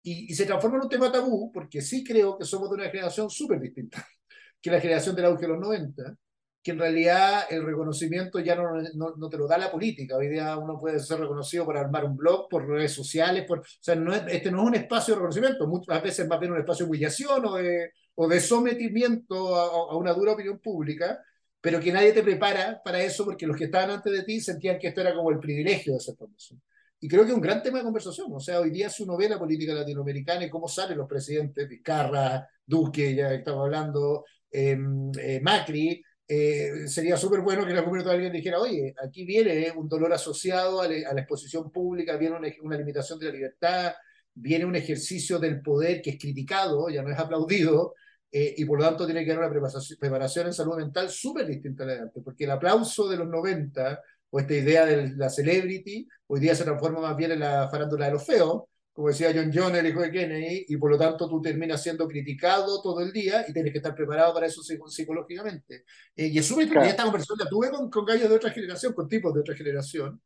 Y, 0.03 0.33
y 0.33 0.35
se 0.35 0.47
transforma 0.47 0.77
en 0.79 0.85
un 0.85 0.89
tema 0.89 1.13
tabú, 1.13 1.53
porque 1.53 1.81
sí 1.83 2.05
creo 2.05 2.39
que 2.39 2.45
somos 2.45 2.71
de 2.71 2.77
una 2.77 2.89
generación 2.89 3.29
súper 3.31 3.61
distinta 3.61 4.07
que 4.61 4.71
la 4.71 4.81
generación 4.81 5.15
del 5.17 5.27
auge 5.27 5.43
de 5.43 5.49
los 5.49 5.61
90, 5.61 6.17
que 6.63 6.73
en 6.73 6.79
realidad 6.79 7.45
el 7.49 7.65
reconocimiento 7.65 8.39
ya 8.39 8.55
no, 8.55 8.71
no, 9.17 9.29
te 9.31 9.39
lo 9.39 9.49
da 9.49 9.57
la 9.57 9.71
política. 9.71 10.17
Hoy 10.17 10.29
día 10.29 10.57
uno 10.59 10.79
puede 10.79 11.01
ser 11.01 11.21
reconocido 11.21 11.65
por 11.65 11.77
armar 11.77 12.05
un 12.05 12.17
blog, 12.17 12.49
por 12.49 12.69
redes 12.69 12.93
sociales, 12.93 13.45
por, 13.47 13.61
o 13.61 13.65
sea, 13.81 13.95
no 13.95 14.15
este 14.15 14.51
no 14.51 14.63
es 14.63 14.69
un 14.69 14.75
espacio 14.75 15.15
de 15.15 15.21
reconocimiento, 15.21 15.67
muchas 15.67 16.03
veces 16.03 16.29
más 16.29 16.39
bien 16.39 16.53
un 16.53 16.59
espacio 16.59 16.85
de 16.85 16.91
humillación 16.91 17.45
o 17.47 17.55
de, 17.57 17.93
o 18.15 18.29
de 18.29 18.41
sometimiento 18.41 19.57
a, 19.57 19.97
una 19.97 20.13
dura 20.13 20.33
opinión 20.33 20.59
pública, 20.59 21.19
pero 21.61 21.81
que 21.81 21.93
nadie 21.93 22.13
te 22.13 22.23
prepara 22.23 22.81
para 22.85 23.03
eso 23.03 23.25
porque 23.25 23.47
los 23.47 23.57
que 23.57 23.65
estaban 23.65 23.91
antes 23.91 24.13
de 24.13 24.23
ti 24.25 24.41
sentían 24.41 24.79
que 24.79 24.89
esto 24.89 25.01
era 25.01 25.15
como 25.15 25.31
el 25.31 25.39
privilegio 25.39 25.95
de 25.95 26.01
ser 26.01 26.17
famoso. 26.17 26.57
Y 27.03 27.09
creo 27.09 27.23
que 27.25 27.31
es 27.31 27.35
un 27.35 27.41
gran 27.41 27.63
tema 27.63 27.79
de 27.79 27.85
conversación. 27.85 28.29
O 28.33 28.41
sea, 28.41 28.61
hoy 28.61 28.71
día 28.71 28.91
si 28.91 29.03
uno 29.03 29.17
ve 29.17 29.29
la 29.29 29.39
política 29.39 29.73
latinoamericana 29.73 30.45
y 30.45 30.51
cómo 30.51 30.69
salen 30.69 30.99
los 30.99 31.09
presidentes, 31.09 31.67
Vizcarra, 31.67 32.47
Duque, 32.67 33.15
ya 33.15 33.33
estamos 33.33 33.65
hablando, 33.65 34.27
em, 34.51 35.11
eh, 35.19 35.41
Macri, 35.43 36.03
eh, 36.33 36.87
sería 36.87 37.17
súper 37.17 37.41
bueno 37.41 37.65
que 37.65 37.73
en 37.73 37.79
algún 37.79 37.91
momento 37.91 38.13
alguien 38.13 38.33
dijera, 38.33 38.61
oye, 38.61 38.95
aquí 39.05 39.25
viene 39.25 39.73
un 39.73 39.89
dolor 39.89 40.13
asociado 40.13 40.81
a, 40.81 40.87
la 40.87 41.21
exposición 41.21 41.73
pública, 41.73 42.17
viene 42.17 42.37
una, 42.63 42.77
limitación 42.77 43.19
de 43.19 43.27
la 43.27 43.33
libertad, 43.33 43.95
viene 44.33 44.65
un 44.65 44.77
ejercicio 44.77 45.41
del 45.41 45.61
poder 45.61 46.01
que 46.01 46.11
es 46.11 46.19
criticado, 46.21 46.89
ya 46.89 47.03
no 47.03 47.11
es 47.11 47.19
aplaudido, 47.19 47.95
eh, 48.31 48.55
y 48.57 48.65
por 48.65 48.79
lo 48.79 48.85
tanto 48.85 49.07
tiene 49.07 49.25
que 49.25 49.33
haber 49.33 49.51
una 49.51 49.73
preparación, 49.99 50.47
en 50.47 50.53
salud 50.53 50.77
mental 50.77 51.11
súper 51.11 51.49
distinta 51.49 51.83
a 51.83 51.87
la 51.89 51.95
de 51.95 52.01
antes, 52.03 52.23
porque 52.23 52.45
el 52.45 52.53
aplauso 52.53 53.09
de 53.09 53.17
los 53.17 53.27
90 53.27 54.01
o 54.31 54.39
esta 54.39 54.55
idea 54.55 54.87
de 54.87 55.09
la 55.17 55.31
celebrity, 55.31 56.07
hoy 56.29 56.39
día 56.39 56.55
se 56.55 56.63
transforma 56.63 57.01
más 57.01 57.17
bien 57.17 57.33
en 57.33 57.41
la 57.41 57.69
farándula 57.69 58.07
de 58.07 58.13
los 58.13 58.25
feos, 58.25 58.63
como 58.93 59.09
decía 59.09 59.33
John 59.35 59.51
John, 59.55 59.75
el 59.77 59.87
hijo 59.87 60.01
de 60.01 60.11
Kennedy, 60.11 60.67
y 60.69 60.77
por 60.77 60.91
lo 60.91 60.99
tanto 60.99 61.29
tú 61.29 61.41
terminas 61.41 61.83
siendo 61.83 62.09
criticado 62.09 62.83
todo 62.83 63.01
el 63.01 63.13
día 63.13 63.45
y 63.49 63.53
tienes 63.53 63.73
que 63.73 63.79
estar 63.79 63.95
preparado 63.95 64.35
para 64.35 64.47
eso 64.47 64.63
psicológicamente. 64.63 65.85
Eh, 66.17 66.27
y 66.27 66.39
es 66.39 66.47
súper 66.47 66.69
claro. 66.69 66.87
esta 66.87 67.05
conversación 67.05 67.39
la 67.39 67.49
tuve 67.49 67.71
con, 67.71 67.89
con 67.89 68.05
gallos 68.05 68.29
de 68.29 68.37
otra 68.37 68.51
generación, 68.51 68.93
con 68.93 69.09
tipos 69.09 69.33
de 69.33 69.41
otra 69.41 69.55
generación, 69.55 70.21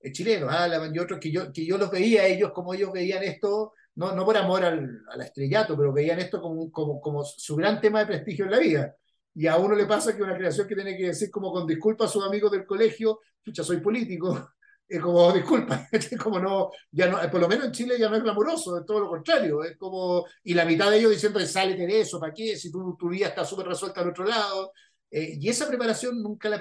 eh, 0.00 0.12
chilenos, 0.12 0.50
Alaman 0.50 0.94
y 0.94 0.98
otros, 0.98 1.20
que 1.20 1.30
yo, 1.30 1.52
que 1.52 1.64
yo 1.66 1.76
los 1.76 1.90
veía 1.90 2.26
ellos 2.26 2.52
como 2.52 2.72
ellos 2.72 2.90
veían 2.92 3.22
esto, 3.22 3.74
no, 3.96 4.14
no 4.14 4.24
por 4.24 4.36
amor 4.36 4.64
al, 4.64 5.02
al 5.12 5.20
estrellato, 5.20 5.76
pero 5.76 5.92
veían 5.92 6.18
esto 6.18 6.40
como, 6.40 6.70
como, 6.72 7.00
como 7.00 7.22
su 7.24 7.54
gran 7.56 7.80
tema 7.80 8.00
de 8.00 8.06
prestigio 8.06 8.46
en 8.46 8.50
la 8.50 8.58
vida. 8.58 8.96
Y 9.34 9.46
a 9.46 9.56
uno 9.58 9.76
le 9.76 9.86
pasa 9.86 10.16
que 10.16 10.22
una 10.22 10.32
generación 10.32 10.66
que 10.66 10.74
tiene 10.74 10.96
que 10.96 11.06
decir 11.08 11.30
como 11.30 11.52
con 11.52 11.66
disculpa 11.66 12.06
a 12.06 12.08
sus 12.08 12.24
amigos 12.24 12.50
del 12.50 12.64
colegio, 12.64 13.20
chucha, 13.44 13.62
soy 13.62 13.78
político, 13.78 14.50
es 14.90 15.00
como, 15.00 15.32
disculpa, 15.32 15.88
es 15.92 16.18
como 16.18 16.40
no, 16.40 16.70
ya 16.90 17.08
no, 17.08 17.18
por 17.30 17.40
lo 17.40 17.48
menos 17.48 17.66
en 17.66 17.72
Chile 17.72 17.96
ya 17.98 18.08
no 18.10 18.16
es 18.16 18.22
glamuroso, 18.22 18.78
es 18.78 18.84
todo 18.84 19.00
lo 19.00 19.08
contrario, 19.08 19.62
es 19.62 19.76
como, 19.76 20.26
y 20.42 20.52
la 20.52 20.64
mitad 20.64 20.90
de 20.90 20.98
ellos 20.98 21.12
diciendo, 21.12 21.38
sale 21.46 21.76
de 21.76 22.00
eso, 22.00 22.18
¿para 22.18 22.34
qué? 22.34 22.56
Si 22.56 22.72
tu, 22.72 22.96
tu 22.96 23.08
vida 23.08 23.28
está 23.28 23.44
súper 23.44 23.66
resuelta 23.68 24.00
al 24.00 24.08
otro 24.08 24.24
lado, 24.24 24.72
eh, 25.12 25.36
y 25.40 25.48
esa 25.48 25.68
preparación 25.68 26.20
nunca 26.20 26.48
la... 26.48 26.60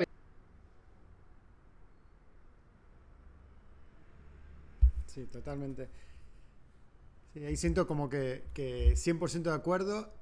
Sí, 5.08 5.26
totalmente. 5.26 5.89
Sí, 7.34 7.44
ahí 7.44 7.58
siento 7.58 7.88
como 7.88 8.10
que, 8.10 8.46
que 8.54 8.96
100% 8.96 9.50
de 9.50 9.56
acuerdo, 9.56 10.13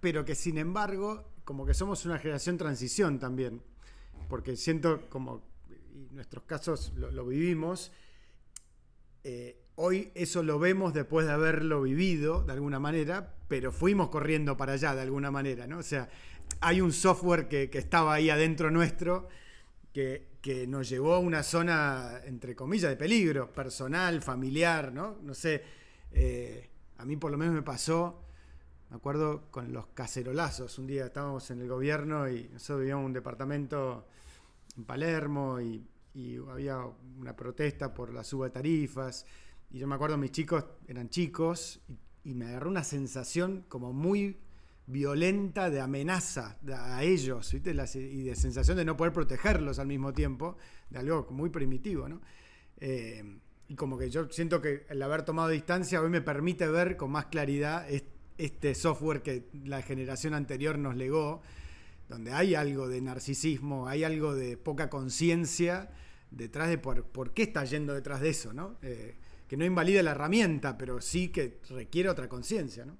pero 0.00 0.24
que 0.24 0.34
sin 0.34 0.58
embargo, 0.58 1.24
como 1.44 1.66
que 1.66 1.74
somos 1.74 2.04
una 2.04 2.18
generación 2.18 2.58
transición 2.58 3.20
también, 3.20 3.62
porque 4.28 4.56
siento 4.56 5.08
como 5.08 5.51
y 5.92 6.08
nuestros 6.12 6.44
casos 6.44 6.92
lo, 6.96 7.26
vivimos, 7.26 7.92
eh, 9.24 9.62
hoy 9.76 10.10
eso 10.14 10.42
lo 10.42 10.58
vemos 10.58 10.94
después 10.94 11.26
de 11.26 11.32
haberlo 11.32 11.82
vivido 11.82 12.42
de 12.44 12.52
alguna 12.52 12.78
manera, 12.78 13.34
pero 13.48 13.72
fuimos 13.72 14.08
corriendo 14.08 14.56
para 14.56 14.72
allá 14.72 14.94
de 14.94 15.02
alguna 15.02 15.30
manera, 15.30 15.66
¿no? 15.66 15.78
O 15.78 15.82
sea, 15.82 16.08
hay 16.60 16.80
un 16.80 16.92
software 16.92 17.48
que, 17.48 17.70
estaba 17.72 18.14
ahí 18.14 18.30
adentro 18.30 18.70
nuestro 18.70 19.28
que, 19.92 20.30
nos 20.66 20.88
llevó 20.88 21.14
a 21.14 21.18
una 21.20 21.44
zona, 21.44 22.20
entre 22.24 22.56
comillas, 22.56 22.90
de 22.90 22.96
peligro, 22.96 23.52
personal, 23.52 24.20
familiar, 24.22 24.92
¿no? 24.92 25.18
No 25.22 25.34
sé, 25.34 25.62
eh, 26.10 26.68
a 26.98 27.04
mí 27.04 27.16
por 27.16 27.30
lo 27.30 27.38
menos 27.38 27.54
me 27.54 27.62
pasó, 27.62 28.24
me 28.90 28.96
acuerdo 28.96 29.50
con 29.52 29.72
los 29.72 29.86
cacerolazos, 29.88 30.78
un 30.78 30.88
día 30.88 31.06
estábamos 31.06 31.48
en 31.52 31.60
el 31.60 31.68
gobierno 31.68 32.28
y 32.28 32.48
nosotros 32.52 32.80
vivíamos 32.80 33.02
en 33.02 33.06
un 33.06 33.12
departamento 33.12 34.06
Palermo 34.86 35.60
y, 35.60 35.86
había 36.50 36.78
una 37.18 37.34
protesta 37.34 37.94
por 37.94 38.12
la 38.12 38.22
suba 38.22 38.46
de 38.46 38.52
tarifas. 38.52 39.24
Y 39.70 39.78
yo 39.78 39.86
me 39.86 39.94
acuerdo, 39.94 40.18
mis 40.18 40.30
chicos 40.30 40.64
eran 40.86 41.08
chicos 41.08 41.80
y, 42.24 42.34
me 42.34 42.46
agarró 42.46 42.70
una 42.70 42.84
sensación 42.84 43.64
como 43.68 43.92
muy 43.92 44.38
violenta 44.86 45.70
de 45.70 45.80
amenaza 45.80 46.58
a 46.70 47.02
ellos 47.02 47.54
y 47.54 47.60
de 47.60 48.34
sensación 48.34 48.76
de 48.76 48.84
no 48.84 48.96
poder 48.96 49.12
protegerlos 49.12 49.78
al 49.78 49.86
mismo 49.86 50.12
tiempo, 50.12 50.56
de 50.90 50.98
algo 50.98 51.28
muy 51.30 51.50
primitivo. 51.50 52.08
¿no? 52.08 52.20
Eh, 52.78 53.38
y 53.68 53.74
como 53.74 53.96
que 53.96 54.10
yo 54.10 54.28
siento 54.28 54.60
que 54.60 54.84
el 54.90 55.00
haber 55.02 55.22
tomado 55.22 55.48
distancia 55.48 56.02
hoy 56.02 56.10
me 56.10 56.20
permite 56.20 56.66
ver 56.68 56.96
con 56.96 57.10
más 57.10 57.26
claridad 57.26 57.86
este 58.36 58.74
software 58.74 59.22
que 59.22 59.48
la 59.64 59.82
generación 59.82 60.34
anterior 60.34 60.78
nos 60.78 60.96
legó, 60.96 61.40
donde 62.08 62.32
hay 62.32 62.54
algo 62.54 62.88
de 62.88 63.00
narcisismo, 63.00 63.88
hay 63.88 64.04
algo 64.04 64.34
de 64.34 64.56
poca 64.56 64.90
conciencia 64.90 65.90
detrás 66.30 66.68
de 66.68 66.78
por, 66.78 67.32
qué 67.34 67.42
está 67.42 67.64
yendo 67.64 67.94
detrás 67.94 68.20
de 68.20 68.30
eso, 68.30 68.52
¿no? 68.52 68.78
Eh, 68.82 69.16
que 69.48 69.56
no 69.56 69.64
invalida 69.64 70.02
la 70.02 70.12
herramienta, 70.12 70.78
pero 70.78 71.00
sí 71.00 71.30
que 71.30 71.60
requiere 71.68 72.08
otra 72.08 72.28
conciencia, 72.28 72.86
¿no? 72.86 72.96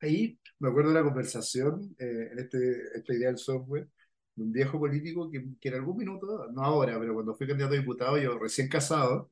Ahí 0.00 0.38
me 0.58 0.68
acuerdo 0.68 0.90
de 0.90 0.96
una 0.98 1.04
conversación 1.04 1.94
eh, 1.98 2.28
en 2.32 2.38
este, 2.38 2.98
esta 2.98 3.14
idea 3.14 3.28
del 3.28 3.38
software, 3.38 3.88
de 4.34 4.42
un 4.42 4.52
viejo 4.52 4.78
político 4.78 5.30
que, 5.30 5.68
en 5.68 5.74
algún 5.74 5.96
minuto, 5.96 6.50
no 6.52 6.62
ahora, 6.62 6.98
pero 6.98 7.14
cuando 7.14 7.34
fui 7.34 7.46
candidato 7.46 7.74
a 7.74 7.78
diputado, 7.78 8.18
yo 8.18 8.38
recién 8.38 8.68
casado, 8.68 9.30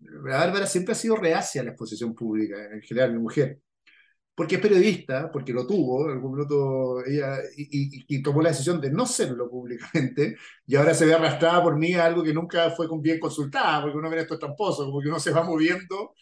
la 0.00 0.38
Bárbara 0.38 0.66
siempre 0.66 0.92
ha 0.92 0.96
sido 0.96 1.16
reacia 1.16 1.62
a 1.62 1.64
la 1.64 1.70
exposición 1.70 2.14
pública, 2.14 2.56
en 2.72 2.82
general, 2.82 3.12
mi 3.12 3.20
mujer 3.20 3.60
porque 4.40 4.54
es 4.54 4.62
periodista, 4.62 5.30
porque 5.30 5.52
lo 5.52 5.66
tuvo, 5.66 6.06
en 6.06 6.12
algún 6.12 6.32
minuto 6.32 7.04
ella, 7.04 7.40
y, 7.58 8.22
tomó 8.22 8.40
la 8.40 8.48
decisión 8.48 8.80
de 8.80 8.90
no 8.90 9.04
serlo 9.04 9.50
públicamente, 9.50 10.34
y 10.66 10.76
ahora 10.76 10.94
se 10.94 11.04
ve 11.04 11.12
arrastrada 11.12 11.62
por 11.62 11.76
mí 11.76 11.92
a 11.92 12.06
algo 12.06 12.22
que 12.22 12.32
nunca 12.32 12.70
fue 12.70 12.88
bien 13.02 13.20
consultada, 13.20 13.82
porque 13.82 13.98
uno 13.98 14.08
ve 14.08 14.20
esto 14.20 14.38
tramposo, 14.38 14.86
como 14.86 15.02
que 15.02 15.08
uno 15.08 15.20
se 15.20 15.30
va 15.30 15.42
moviendo. 15.42 16.14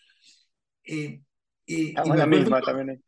y 0.85 1.92
la 1.92 2.26
misma 2.26 2.61
también. 2.61 3.04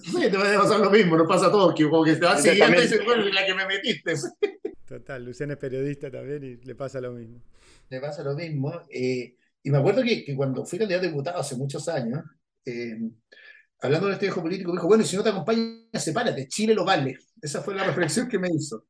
Sí, 0.00 0.30
te 0.30 0.36
va 0.36 0.54
a 0.54 0.58
pasar 0.60 0.78
lo 0.78 0.90
mismo, 0.90 1.16
nos 1.16 1.26
pasa 1.26 1.48
a 1.48 1.50
todos, 1.50 1.74
que 1.74 1.90
como 1.90 2.04
que 2.04 2.14
te 2.14 2.24
va 2.24 2.36
siguiendo 2.36 2.78
y 2.78 2.82
dices, 2.82 3.04
bueno, 3.04 3.24
la 3.24 3.44
que 3.44 3.54
me 3.54 3.66
metiste. 3.66 4.14
Total, 4.86 5.24
Luciana 5.24 5.54
es 5.54 5.58
periodista 5.58 6.08
también 6.08 6.44
y 6.44 6.64
le 6.64 6.76
pasa 6.76 7.00
lo 7.00 7.10
mismo. 7.10 7.42
Le 7.88 7.98
pasa 8.00 8.22
lo 8.22 8.36
mismo. 8.36 8.80
Eh, 8.88 9.34
y 9.60 9.70
me 9.72 9.78
acuerdo 9.78 10.04
que, 10.04 10.24
que, 10.24 10.36
cuando 10.36 10.64
fui 10.64 10.78
candidato 10.78 11.06
a 11.06 11.08
diputado 11.08 11.38
hace 11.40 11.56
muchos 11.56 11.88
años, 11.88 12.22
eh, 12.64 12.96
hablando 13.82 14.06
de 14.06 14.14
este 14.14 14.26
viejo 14.26 14.42
político, 14.42 14.72
dijo, 14.72 14.86
bueno, 14.86 15.04
si 15.04 15.16
no 15.16 15.22
te 15.22 15.30
acompaña, 15.30 15.78
sepárate, 15.94 16.48
Chile 16.48 16.74
lo 16.74 16.84
vale. 16.84 17.18
Esa 17.40 17.62
fue 17.62 17.74
la 17.74 17.84
reflexión 17.84 18.28
que 18.28 18.38
me 18.38 18.48
hizo. 18.48 18.86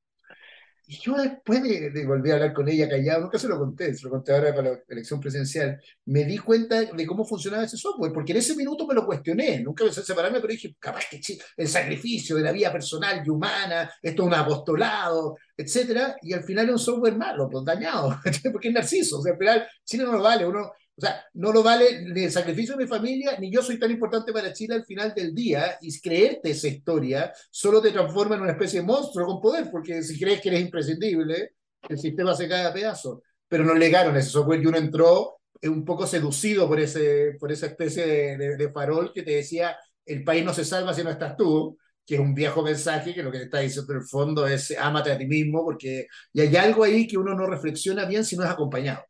Y 0.87 0.99
yo 0.99 1.15
después 1.17 1.63
de, 1.63 2.05
volver 2.07 2.33
a 2.33 2.35
hablar 2.35 2.53
con 2.53 2.69
ella 2.69 2.89
callado, 2.89 3.23
nunca 3.23 3.39
se 3.39 3.49
lo 3.49 3.59
conté, 3.59 3.95
se 3.95 4.05
lo 4.05 4.11
conté 4.11 4.33
ahora 4.33 4.55
para 4.55 4.73
la 4.73 4.79
elección 4.89 5.21
presidencial, 5.21 5.81
me 6.07 6.25
di 6.25 6.37
cuenta 6.39 6.83
de 6.83 7.07
cómo 7.07 7.25
funcionaba 7.25 7.65
ese 7.65 7.79
software, 7.79 8.13
porque 8.13 8.33
en 8.33 8.39
ese 8.39 8.55
minuto 8.57 8.87
me 8.87 8.95
lo 8.95 9.07
cuestioné, 9.07 9.61
nunca 9.61 9.85
pensé 9.85 10.03
separarme, 10.03 10.41
pero 10.41 10.53
dije, 10.53 10.75
capaz 10.79 11.05
que 11.09 11.21
el 11.57 11.69
sacrificio 11.69 12.37
de 12.37 12.43
la 12.43 12.53
vida 12.53 12.71
personal 12.73 13.23
y 13.25 13.31
humana, 13.31 13.91
esto 14.03 14.23
es 14.23 14.27
un 14.27 14.35
apostolado, 14.35 15.37
etcétera, 15.57 16.17
y 16.21 16.33
al 16.35 16.43
final 16.43 16.67
es 16.67 16.73
un 16.73 16.79
software 16.79 17.17
malo, 17.17 17.49
pues, 17.49 17.65
dañado, 17.65 18.19
porque 18.53 18.69
es 18.69 18.75
narciso, 18.75 19.21
o 19.21 19.23
sea, 19.23 19.33
al 19.33 19.39
final 19.39 19.67
Chile 19.85 20.05
no 20.05 20.13
lo 20.13 20.23
vale, 20.23 20.45
uno 20.45 20.73
o 20.95 21.01
sea, 21.01 21.25
no 21.35 21.53
lo 21.53 21.63
vale 21.63 22.03
ni 22.03 22.25
el 22.25 22.31
sacrificio 22.31 22.77
de 22.77 22.85
mi 22.85 22.89
familia, 22.89 23.39
ni 23.39 23.51
yo 23.51 23.63
soy 23.63 23.79
tan 23.79 23.91
importante 23.91 24.33
para 24.33 24.53
Chile 24.53 24.75
al 24.75 24.85
final 24.85 25.15
del 25.15 25.35
día. 25.35 25.79
Y 25.81 26.01
creerte 26.01 26.51
esa 26.51 26.69
historia 26.69 27.33
solo 27.51 27.81
te 27.81 27.93
transforma 27.93 28.37
en 28.37 28.43
una 28.43 28.53
especie 28.53 28.81
de 28.81 28.87
monstruo 28.87 29.27
con 29.27 29.41
poder, 29.41 29.71
porque 29.71 30.03
si 30.03 30.19
crees 30.19 30.41
que 30.41 30.51
eres 30.51 30.61
imprescindible, 30.61 31.53
el 31.89 31.99
sistema 31.99 32.35
se 32.35 32.49
cae 32.49 32.67
a 32.67 32.73
pedazos. 32.73 33.21
Pero 33.49 33.65
nos 33.65 33.79
legaron 33.79 34.17
ese 34.17 34.31
software 34.31 34.63
y 34.63 34.67
uno 34.67 34.79
entró 34.79 35.39
un 35.63 35.85
poco 35.85 36.07
seducido 36.07 36.69
por, 36.69 36.79
ese, 36.79 37.37
por 37.39 37.51
esa 37.53 37.67
especie 37.67 38.07
de, 38.07 38.57
de 38.57 38.73
farol 38.73 39.13
que 39.13 39.23
te 39.23 39.33
decía, 39.33 39.77
el 40.05 40.25
país 40.25 40.45
no 40.45 40.53
se 40.53 40.65
salva 40.65 40.93
si 40.93 41.03
no 41.03 41.11
estás 41.11 41.37
tú 41.37 41.79
que 42.07 42.15
es 42.15 42.21
un 42.21 42.35
viejo 42.35 42.62
mensaje 42.62 43.15
que 43.15 43.23
lo 43.23 43.31
que 43.31 43.38
te 43.38 43.45
está 43.45 43.61
diciendo 43.61 43.93
en 43.93 44.01
el 44.01 44.07
fondo 44.07 44.47
es 44.47 44.77
ámate 44.79 45.12
a 45.12 45.19
ti 45.19 45.27
mismo, 45.27 45.65
porque 45.65 46.07
y 46.33 46.41
hay 46.41 46.57
algo 46.57 46.85
ahí 46.85 47.07
que 47.07 47.19
uno 47.19 47.35
no 47.35 47.47
reflexiona 47.47 48.05
bien 48.05 48.25
si 48.25 48.37
no 48.37 48.45
es 48.45 48.51
acompañado. 48.51 49.05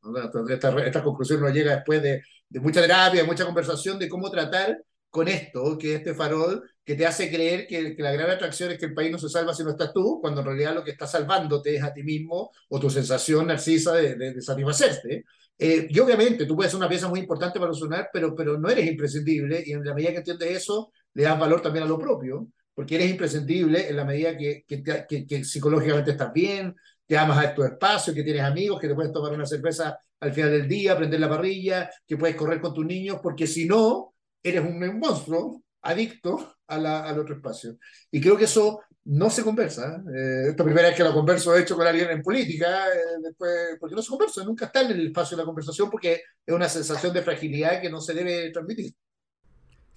Esta, 0.48 1.02
conclusión 1.02 1.40
nos 1.40 1.52
llega 1.52 1.76
después 1.76 2.02
de, 2.02 2.22
de, 2.48 2.60
mucha 2.60 2.80
terapia, 2.80 3.22
de 3.22 3.26
mucha 3.26 3.44
conversación 3.44 3.98
de 3.98 4.08
cómo 4.08 4.30
tratar 4.30 4.78
con 5.10 5.28
esto, 5.28 5.76
que 5.78 5.96
este 5.96 6.14
farol 6.14 6.62
que 6.84 6.94
te 6.94 7.06
hace 7.06 7.30
creer 7.30 7.66
que, 7.66 7.94
que, 7.94 8.02
la 8.02 8.12
gran 8.12 8.30
atracción 8.30 8.70
es 8.72 8.78
que 8.78 8.86
el 8.86 8.94
país 8.94 9.10
no 9.12 9.18
se 9.18 9.28
salva 9.28 9.54
si 9.54 9.62
no 9.62 9.70
estás 9.70 9.92
tú, 9.92 10.18
cuando 10.20 10.40
en 10.40 10.46
realidad 10.46 10.74
lo 10.74 10.82
que 10.84 10.90
está 10.92 11.06
salvándote 11.06 11.76
es 11.76 11.82
a 11.82 11.92
ti 11.92 12.02
mismo 12.02 12.50
o 12.68 12.80
tu 12.80 12.90
sensación 12.90 13.46
narcisa 13.46 13.94
de, 13.94 14.16
de, 14.16 14.34
de 14.34 14.42
satisfacerte. 14.42 15.24
Eh, 15.58 15.86
y 15.88 15.98
obviamente 16.00 16.44
tú 16.46 16.56
puedes 16.56 16.72
ser 16.72 16.78
una 16.78 16.88
pieza 16.88 17.08
muy 17.08 17.20
importante 17.20 17.60
para 17.60 17.72
sonar, 17.72 18.10
pero, 18.12 18.34
pero 18.34 18.58
no 18.58 18.68
eres 18.68 18.86
imprescindible 18.86 19.62
y 19.64 19.72
en 19.72 19.84
la 19.84 19.94
medida 19.94 20.10
que 20.10 20.18
entiendes 20.18 20.50
eso, 20.50 20.92
le 21.14 21.22
das 21.22 21.38
valor 21.38 21.60
también 21.62 21.84
a 21.84 21.88
lo 21.88 21.98
propio 21.98 22.48
porque 22.74 22.94
eres 22.94 23.10
imprescindible 23.10 23.88
en 23.88 23.96
la 23.96 24.04
medida 24.04 24.36
que, 24.36 24.64
que, 24.66 25.26
que, 25.26 25.44
psicológicamente 25.44 26.12
estás 26.12 26.32
bien, 26.32 26.74
que 27.06 27.16
amas 27.16 27.44
a 27.44 27.54
tu 27.54 27.62
espacio, 27.62 28.14
que 28.14 28.22
tienes 28.22 28.42
amigos, 28.42 28.80
que 28.80 28.88
te 28.88 28.94
puedes 28.94 29.12
tomar 29.12 29.32
una 29.32 29.46
cerveza 29.46 29.98
al 30.20 30.32
final 30.32 30.50
del 30.50 30.68
día, 30.68 30.96
prender 30.96 31.20
la 31.20 31.28
parrilla, 31.28 31.90
que 32.06 32.16
puedes 32.16 32.36
correr 32.36 32.60
con 32.60 32.72
tus 32.72 32.86
niños, 32.86 33.18
porque 33.22 33.46
si 33.46 33.66
no, 33.66 34.14
eres 34.42 34.62
un 34.62 34.98
monstruo 34.98 35.62
adicto 35.82 36.56
a 36.68 36.78
la, 36.78 37.04
al 37.04 37.18
otro 37.18 37.34
espacio. 37.34 37.76
Y 38.10 38.20
creo 38.20 38.36
que 38.36 38.44
eso 38.44 38.80
no 39.04 39.28
se 39.28 39.42
conversa. 39.42 40.02
Eh, 40.14 40.44
esta 40.50 40.64
primera 40.64 40.88
vez 40.88 40.96
que 40.96 41.02
lo 41.02 41.12
converso, 41.12 41.54
he 41.54 41.62
hecho 41.62 41.76
con 41.76 41.86
alguien 41.86 42.08
en 42.10 42.22
política, 42.22 42.86
eh, 42.86 43.20
después, 43.20 43.76
porque 43.80 43.96
no 43.96 44.02
se 44.02 44.10
conversa, 44.10 44.44
nunca 44.44 44.66
está 44.66 44.82
en 44.82 44.92
el 44.92 45.06
espacio 45.08 45.36
de 45.36 45.42
la 45.42 45.46
conversación, 45.46 45.90
porque 45.90 46.22
es 46.46 46.54
una 46.54 46.68
sensación 46.68 47.12
de 47.12 47.22
fragilidad 47.22 47.80
que 47.80 47.90
no 47.90 48.00
se 48.00 48.14
debe 48.14 48.50
transmitir. 48.50 48.94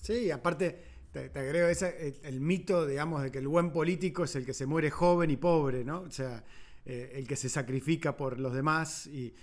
Sí, 0.02 0.32
aparte 0.32 0.95
te, 1.24 1.40
agrego 1.40 1.68
ese, 1.68 2.20
el, 2.24 2.42
mito, 2.42 2.86
digamos, 2.86 3.24
de 3.24 3.32
que 3.32 3.40
el 3.40 3.48
buen 3.48 3.72
político 3.72 4.26
es 4.26 4.36
el 4.36 4.46
que 4.46 4.54
se 4.54 4.66
muere 4.66 4.92
joven 4.92 5.30
y 5.32 5.38
pobre, 5.38 5.86
¿no? 5.86 6.02
O 6.02 6.12
sea, 6.12 6.44
eh, 6.86 7.14
el 7.16 7.28
que 7.28 7.38
se 7.38 7.48
sacrifica 7.48 8.18
por 8.18 8.40
los 8.40 8.54
demás 8.54 9.08
y, 9.08 9.34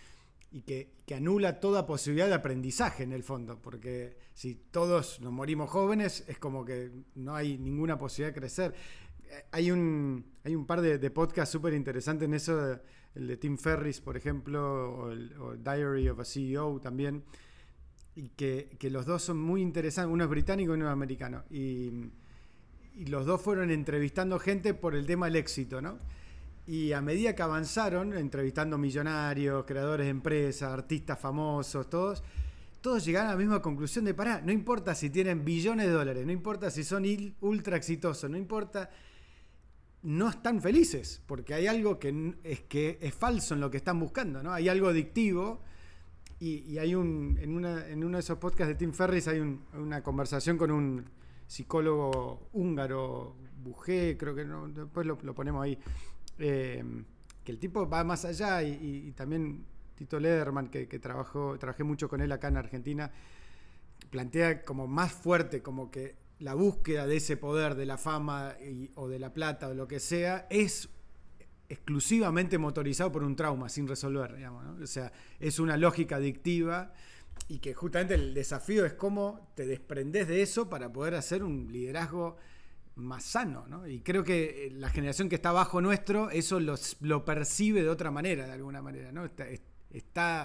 que, 0.67 0.93
anula 1.15 1.61
toda 1.61 1.87
posibilidad 1.87 2.27
de 2.27 2.35
aprendizaje 2.35 3.03
en 3.03 3.13
el 3.13 3.23
fondo, 3.23 3.61
porque 3.61 4.17
si 4.33 4.55
todos 4.55 5.21
nos 5.21 5.31
morimos 5.31 5.69
jóvenes 5.69 6.25
es 6.27 6.39
como 6.39 6.65
que 6.65 6.91
no 7.17 7.35
hay 7.35 7.59
ninguna 7.59 7.99
posibilidad 7.99 8.35
de 8.35 8.41
crecer. 8.41 8.75
Hay 9.51 9.71
un, 9.71 10.25
hay 10.43 10.55
un 10.55 10.67
par 10.67 10.81
de, 10.81 11.11
podcasts 11.11 11.53
súper 11.53 11.75
interesantes 11.75 12.27
en 12.27 12.35
eso, 12.35 12.81
el 13.15 13.27
de 13.27 13.37
Tim 13.37 13.59
Ferris, 13.59 14.01
por 14.01 14.17
ejemplo, 14.17 14.95
o 14.95 15.13
el 15.13 15.35
Diary 15.63 16.09
of 16.09 16.21
a 16.21 16.25
CEO 16.25 16.81
también, 16.81 17.25
y 18.15 18.29
que, 18.31 18.77
que, 18.79 18.91
los 18.91 19.07
dos 19.07 19.23
son 19.23 19.41
muy 19.41 19.63
interesantes, 19.63 20.13
uno 20.13 20.25
es 20.25 20.31
británico 20.31 20.73
y 20.73 20.75
uno 20.75 20.87
es 20.87 20.93
americano. 20.93 21.45
Y, 21.51 21.91
y, 22.95 23.07
los 23.07 23.25
dos 23.25 23.41
fueron 23.41 23.71
entrevistando 23.71 24.39
gente 24.39 24.75
por 24.75 24.95
el 24.95 25.07
tema 25.07 25.27
del 25.27 25.37
éxito, 25.37 25.81
¿no? 25.81 25.99
Y 26.67 26.93
a 26.93 27.01
medida 27.01 27.35
que 27.35 27.43
avanzaron, 27.43 28.13
entrevistando 28.13 28.79
millonarios, 28.79 29.65
creadores 29.65 30.07
de 30.07 30.11
empresas, 30.11 30.71
artistas 30.71 31.19
famosos, 31.19 31.89
todos, 31.89 32.23
todos 32.81 33.05
llegaron 33.05 33.29
a 33.29 33.33
la 33.33 33.39
misma 33.39 33.63
conclusión 33.63 34.05
de, 34.05 34.15
pará, 34.15 34.41
no 34.43 34.53
importa 34.53 34.95
si 34.95 35.11
tienen 35.11 35.45
billones 35.45 35.87
de 35.87 35.93
dólares, 35.93 36.27
no 36.27 36.33
importa 36.33 36.71
si 36.71 36.85
son 36.85 37.05
ultra 37.41 37.77
exitosos, 37.77 38.31
no 38.31 38.37
importa, 38.37 38.91
no 40.03 40.29
están 40.29 40.61
felices, 40.61 41.23
porque 41.27 41.55
hay 41.55 41.67
algo 41.67 41.99
que 41.99 42.35
es, 42.45 42.61
que 42.63 42.99
es 43.01 43.15
falso 43.15 43.55
en 43.55 43.61
lo 43.61 43.71
que 43.71 43.79
están 43.79 43.99
buscando, 43.99 44.43
¿no? 44.43 44.53
Hay 44.53 44.69
algo 44.69 44.89
adictivo 44.89 45.63
y, 46.45 46.79
hay 46.79 46.97
un, 46.97 47.39
en, 47.41 47.55
una, 47.55 47.87
en 47.87 48.03
uno 48.03 48.17
de 48.17 48.21
esos 48.21 48.37
podcasts 48.39 48.67
de 48.67 48.75
Tim 48.75 48.93
Ferris 48.93 49.29
hay 49.29 49.39
una 49.39 50.03
conversación 50.03 50.59
con 50.59 50.73
un 50.73 51.05
psicólogo 51.47 52.49
húngaro, 52.53 53.37
Bujé, 53.63 54.17
creo 54.19 54.35
que 54.35 54.45
no, 54.45 54.67
después 54.67 55.07
lo, 55.07 55.17
ponemos 55.17 55.63
ahí, 55.63 55.79
eh, 56.39 56.83
que 57.45 57.53
el 57.53 57.61
tipo 57.61 57.89
va 57.89 58.03
más 58.03 58.25
allá 58.25 58.61
y, 58.65 59.13
también 59.13 59.65
Tito 59.95 60.19
Lederman, 60.19 60.69
que, 60.69 60.89
que, 60.89 60.99
trabajó, 60.99 61.57
trabajé 61.59 61.85
mucho 61.85 62.09
con 62.09 62.21
él 62.21 62.33
acá 62.33 62.49
en 62.49 62.57
Argentina, 62.57 63.13
plantea 64.11 64.65
como 64.65 64.89
más 64.89 65.13
fuerte, 65.13 65.63
como 65.63 65.93
que 65.93 66.17
la 66.41 66.55
búsqueda 66.55 67.07
de 67.07 67.19
ese 67.19 67.37
poder, 67.37 67.77
de 67.77 67.87
la 67.87 67.99
fama 67.99 68.57
o 68.97 69.07
de 69.07 69.21
la 69.21 69.33
plata 69.33 69.69
o 69.69 69.75
lo 69.75 69.87
que 69.87 70.01
sea, 70.01 70.49
es 70.51 70.89
exclusivamente 71.73 72.59
motorizado 72.59 73.11
por 73.11 73.25
un 73.25 73.35
trauma 73.35 73.69
sin 73.69 73.89
resolver, 73.89 74.37
O 74.81 74.87
sea, 74.87 75.13
es 75.41 75.59
una 75.59 75.77
lógica 75.77 76.17
adictiva 76.17 76.93
y 77.49 77.59
que 77.59 77.73
justamente 77.73 78.15
el 78.15 78.35
desafío 78.35 78.85
es 78.85 78.93
cómo 78.93 79.51
te 79.55 79.67
desprendes 79.67 80.29
de 80.29 80.43
eso 80.43 80.69
para 80.69 80.93
poder 80.93 81.15
hacer 81.15 81.43
un 81.43 81.73
liderazgo 81.73 82.37
más 82.97 83.25
sano, 83.25 83.67
¿no? 83.69 83.89
Y 83.89 84.01
creo 84.01 84.23
que 84.23 84.71
la 84.75 84.91
generación 84.91 85.31
que 85.31 85.37
está 85.37 85.49
abajo 85.49 85.81
nuestro, 85.81 86.31
eso 86.31 86.61
lo 86.61 87.25
percibe 87.25 87.83
de 87.83 87.89
otra 87.89 88.11
manera, 88.11 88.47
de 88.47 88.53
alguna 88.53 88.83
manera, 88.83 89.11
¿no? 89.13 89.25
está 89.25 89.47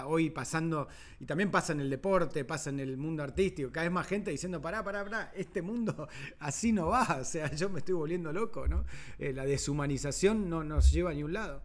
hoy 0.06 0.30
pasando, 0.30 0.88
y 1.20 1.26
también 1.26 1.50
pasa 1.50 1.72
en 1.72 1.80
el 1.80 1.90
deporte, 1.90 2.44
pasa 2.44 2.70
en 2.70 2.80
el 2.80 2.96
mundo 2.96 3.22
artístico, 3.22 3.70
cada 3.72 3.84
vez 3.84 3.92
más 3.92 4.06
gente 4.06 4.30
diciendo, 4.30 4.60
pará, 4.60 4.82
pará, 4.84 5.04
pará, 5.04 5.32
este 5.34 5.62
mundo 5.62 6.08
así 6.38 6.72
no 6.72 6.88
va, 6.88 7.18
o 7.20 7.24
sea, 7.24 7.50
yo 7.54 7.68
me 7.68 7.80
estoy 7.80 7.94
volviendo 7.94 8.32
loco, 8.32 8.68
¿no? 8.68 8.84
Eh, 9.18 9.32
la 9.32 9.44
deshumanización 9.46 10.48
no 10.48 10.64
nos 10.64 10.92
lleva 10.92 11.10
a 11.10 11.14
ningún 11.14 11.32
lado. 11.34 11.62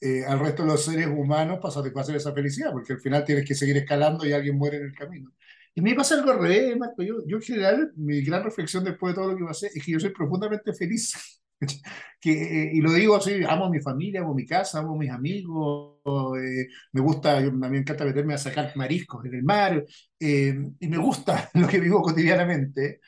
eh, 0.00 0.24
al 0.26 0.38
resto 0.40 0.62
de 0.62 0.68
los 0.68 0.84
seres 0.84 1.06
humanos 1.08 1.58
para 1.60 1.72
satisfacer 1.74 2.16
esa 2.16 2.32
felicidad, 2.32 2.72
porque 2.72 2.92
al 2.94 3.00
final 3.00 3.24
tienes 3.24 3.44
que 3.46 3.54
seguir 3.54 3.76
escalando 3.76 4.26
y 4.26 4.32
alguien 4.32 4.56
muere 4.56 4.78
en 4.78 4.84
el 4.84 4.94
camino. 4.94 5.32
Y 5.74 5.80
me 5.80 5.94
pasa 5.94 6.16
algo 6.16 6.30
al 6.32 6.40
revés, 6.40 6.76
Marco. 6.76 7.02
Yo, 7.02 7.16
yo 7.26 7.36
en 7.36 7.42
general, 7.42 7.92
mi 7.96 8.22
gran 8.22 8.42
reflexión 8.44 8.84
después 8.84 9.14
de 9.14 9.20
todo 9.20 9.32
lo 9.32 9.38
que 9.38 9.44
pasé 9.44 9.70
es 9.74 9.84
que 9.84 9.92
yo 9.92 10.00
soy 10.00 10.10
profundamente 10.10 10.72
feliz. 10.74 11.14
que, 12.20 12.32
eh, 12.32 12.70
y 12.74 12.80
lo 12.80 12.92
digo 12.92 13.16
así, 13.16 13.42
amo 13.48 13.66
a 13.66 13.70
mi 13.70 13.80
familia, 13.80 14.20
amo 14.20 14.34
mi 14.34 14.46
casa, 14.46 14.80
amo 14.80 14.94
a 14.94 14.98
mis 14.98 15.10
amigos, 15.10 15.98
eh, 16.38 16.66
me 16.92 17.00
gusta, 17.00 17.38
a 17.38 17.40
mí 17.40 17.50
me 17.50 17.78
encanta 17.78 18.04
meterme 18.04 18.34
a 18.34 18.38
sacar 18.38 18.72
mariscos 18.76 19.24
en 19.24 19.34
el 19.34 19.42
mar, 19.42 19.84
y 20.18 20.88
me 20.88 20.98
gusta 20.98 21.50
lo 21.54 21.66
que 21.68 21.80
vivo 21.80 22.02
cotidianamente. 22.02 23.00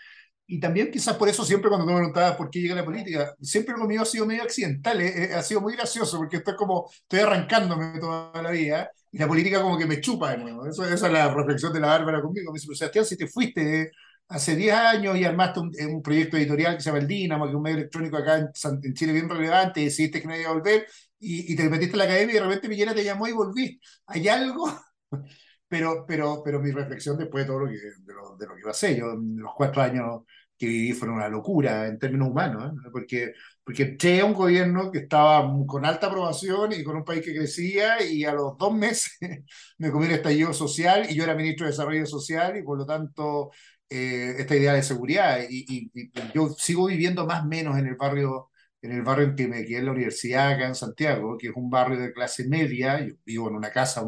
Y 0.53 0.59
también 0.59 0.91
quizás 0.91 1.17
por 1.17 1.29
eso 1.29 1.45
siempre 1.45 1.69
cuando 1.69 1.87
me 1.87 1.95
preguntabas 1.95 2.35
por 2.35 2.51
qué 2.51 2.61
llegué 2.61 2.73
a 2.73 2.77
la 2.77 2.85
política, 2.85 3.37
siempre 3.41 3.77
lo 3.79 3.87
mío 3.87 4.03
ha 4.03 4.05
sido 4.05 4.27
medio 4.27 4.43
accidental, 4.43 5.01
eh, 5.01 5.31
eh, 5.31 5.35
ha 5.35 5.43
sido 5.43 5.61
muy 5.61 5.75
gracioso 5.77 6.19
porque 6.19 6.39
esto 6.39 6.51
es 6.51 6.57
como, 6.57 6.91
estoy 6.91 7.21
arrancándome 7.21 8.01
toda 8.01 8.43
la 8.43 8.51
vida 8.51 8.91
y 9.13 9.19
la 9.19 9.29
política 9.29 9.63
como 9.63 9.79
que 9.79 9.87
me 9.87 10.01
chupa 10.01 10.33
de 10.33 10.39
nuevo. 10.39 10.67
Eso, 10.67 10.83
esa 10.85 11.07
es 11.07 11.13
la 11.13 11.33
reflexión 11.33 11.73
de 11.73 11.79
la 11.79 11.87
Bárbara 11.87 12.21
conmigo. 12.21 12.51
Me 12.51 12.59
dice, 12.59 12.75
Sebastián, 12.75 13.05
si 13.05 13.17
te 13.17 13.29
fuiste 13.29 13.93
hace 14.31 14.57
10 14.57 14.75
años 14.75 15.17
y 15.17 15.25
armaste 15.25 15.61
un, 15.61 15.73
un, 15.89 16.03
proyecto 16.03 16.37
editorial 16.37 16.77
que 16.77 16.83
se 16.83 16.89
llama 16.89 17.01
El 17.01 17.09
Dinamo, 17.09 17.45
que 17.45 17.51
es 17.51 17.57
un 17.57 17.63
medio 17.63 17.79
electrónico 17.79 18.17
acá 18.17 18.39
en, 18.39 18.95
Chile 18.95 19.13
bien 19.13 19.29
relevante, 19.29 19.81
y 19.81 19.85
decidiste 19.87 20.23
que 20.23 20.29
no 20.29 20.37
iba 20.37 20.51
a 20.51 20.55
volver 20.55 20.87
y, 21.19 21.53
y, 21.53 21.57
te 21.57 21.69
metiste 21.69 21.93
en 21.93 21.99
la 21.99 22.05
academia 22.05 22.33
y 22.33 22.39
de 22.39 22.45
repente 22.45 22.69
Villera 22.69 22.95
te 22.95 23.05
llamó 23.05 23.27
y 23.27 23.33
volviste. 23.33 23.81
¿Hay 24.07 24.29
algo? 24.29 24.67
pero, 25.69 26.05
pero, 26.07 26.43
pero 26.45 26.61
mi 26.61 26.71
reflexión 26.71 27.19
después 27.19 27.45
de 27.45 27.49
todo 27.49 27.61
lo 27.61 27.67
que, 27.67 27.75
de 27.75 28.15
lo, 28.15 28.37
de 28.37 28.47
lo 28.47 28.55
que 28.55 28.75
ser 28.75 28.97
yo 28.97 29.17
los 29.17 29.53
cuatro 29.57 29.83
años 29.83 30.23
que 30.57 30.67
viví 30.67 30.93
fueron 30.93 31.17
una 31.17 31.29
locura 31.29 31.87
en 31.87 31.99
términos 31.99 32.29
humanos, 32.29 32.73
¿eh? 32.73 32.89
porque, 32.93 33.33
porque 33.65 33.83
entré 33.85 34.21
a 34.21 34.27
un 34.27 34.35
gobierno 34.35 34.91
que 34.93 34.99
estaba 34.99 35.51
con 35.67 35.87
alta 35.87 36.07
aprobación 36.07 36.73
y 36.73 36.85
con 36.85 36.97
un 36.97 37.05
país 37.05 37.25
que 37.25 37.35
crecía 37.35 38.03
y 38.03 38.25
a 38.25 38.33
los 38.33 38.57
dos 38.59 38.75
meses 38.75 39.19
me 39.79 39.91
comí 39.91 40.07
el 40.07 40.13
estallido 40.13 40.53
social 40.53 41.07
y 41.09 41.15
yo 41.15 41.25
era 41.25 41.35
ministro 41.35 41.67
de 41.67 41.73
Desarrollo 41.73 42.07
Social 42.07 42.57
y 42.59 42.63
por 42.63 42.79
lo 42.79 42.87
tanto 42.87 43.51
eh, 43.91 44.37
esta 44.39 44.57
idea 44.57 44.75
de 44.75 44.83
seguridad 44.83 45.41
y, 45.49 45.91
y, 45.95 46.11
yo 46.35 46.51
sigo 46.51 46.87
viviendo 46.87 47.27
más 47.27 47.43
o 47.43 47.47
menos 47.47 47.79
en 47.79 47.87
el 47.89 47.97
barrio 47.97 48.51
en 48.83 48.93
el 48.93 49.03
barrio 49.03 49.27
en 49.29 49.37
que 49.37 49.49
me 49.49 49.65
quedé 49.65 49.79
en 49.79 49.87
la 49.87 49.93
universidad 49.93 50.53
acá 50.53 50.67
en 50.67 50.75
Santiago, 50.75 51.37
que 51.37 51.49
es 51.49 51.53
un 51.55 51.69
barrio 51.71 51.99
de 51.99 52.13
clase 52.13 52.49
media, 52.49 53.01
yo 53.07 53.15
vivo 53.25 53.49
en 53.49 53.57
una 53.57 53.71
casa, 53.71 54.03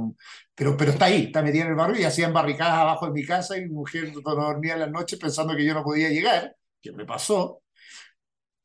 pero, 0.55 0.76
pero 0.76 0.93
está 0.93 1.07
ahí, 1.07 1.24
está 1.24 1.43
metida 1.43 1.64
en 1.64 1.70
el 1.70 1.74
barrio 1.74 2.01
y 2.01 2.05
hacían 2.05 2.33
barricadas 2.33 2.74
abajo 2.74 3.07
de 3.07 3.12
mi 3.12 3.24
casa 3.24 3.57
y 3.57 3.62
mi 3.62 3.70
mujer 3.70 4.12
no 4.14 4.20
dormía 4.35 4.74
en 4.74 4.80
la 4.80 4.87
noche 4.87 5.18
pensando 5.18 5.55
que 5.57 5.64
yo 5.64 5.74
no 5.74 5.85
podía 5.85 6.09
llegar, 6.09 6.57
que 6.80 6.93
me 6.93 7.05
pasó. 7.05 7.62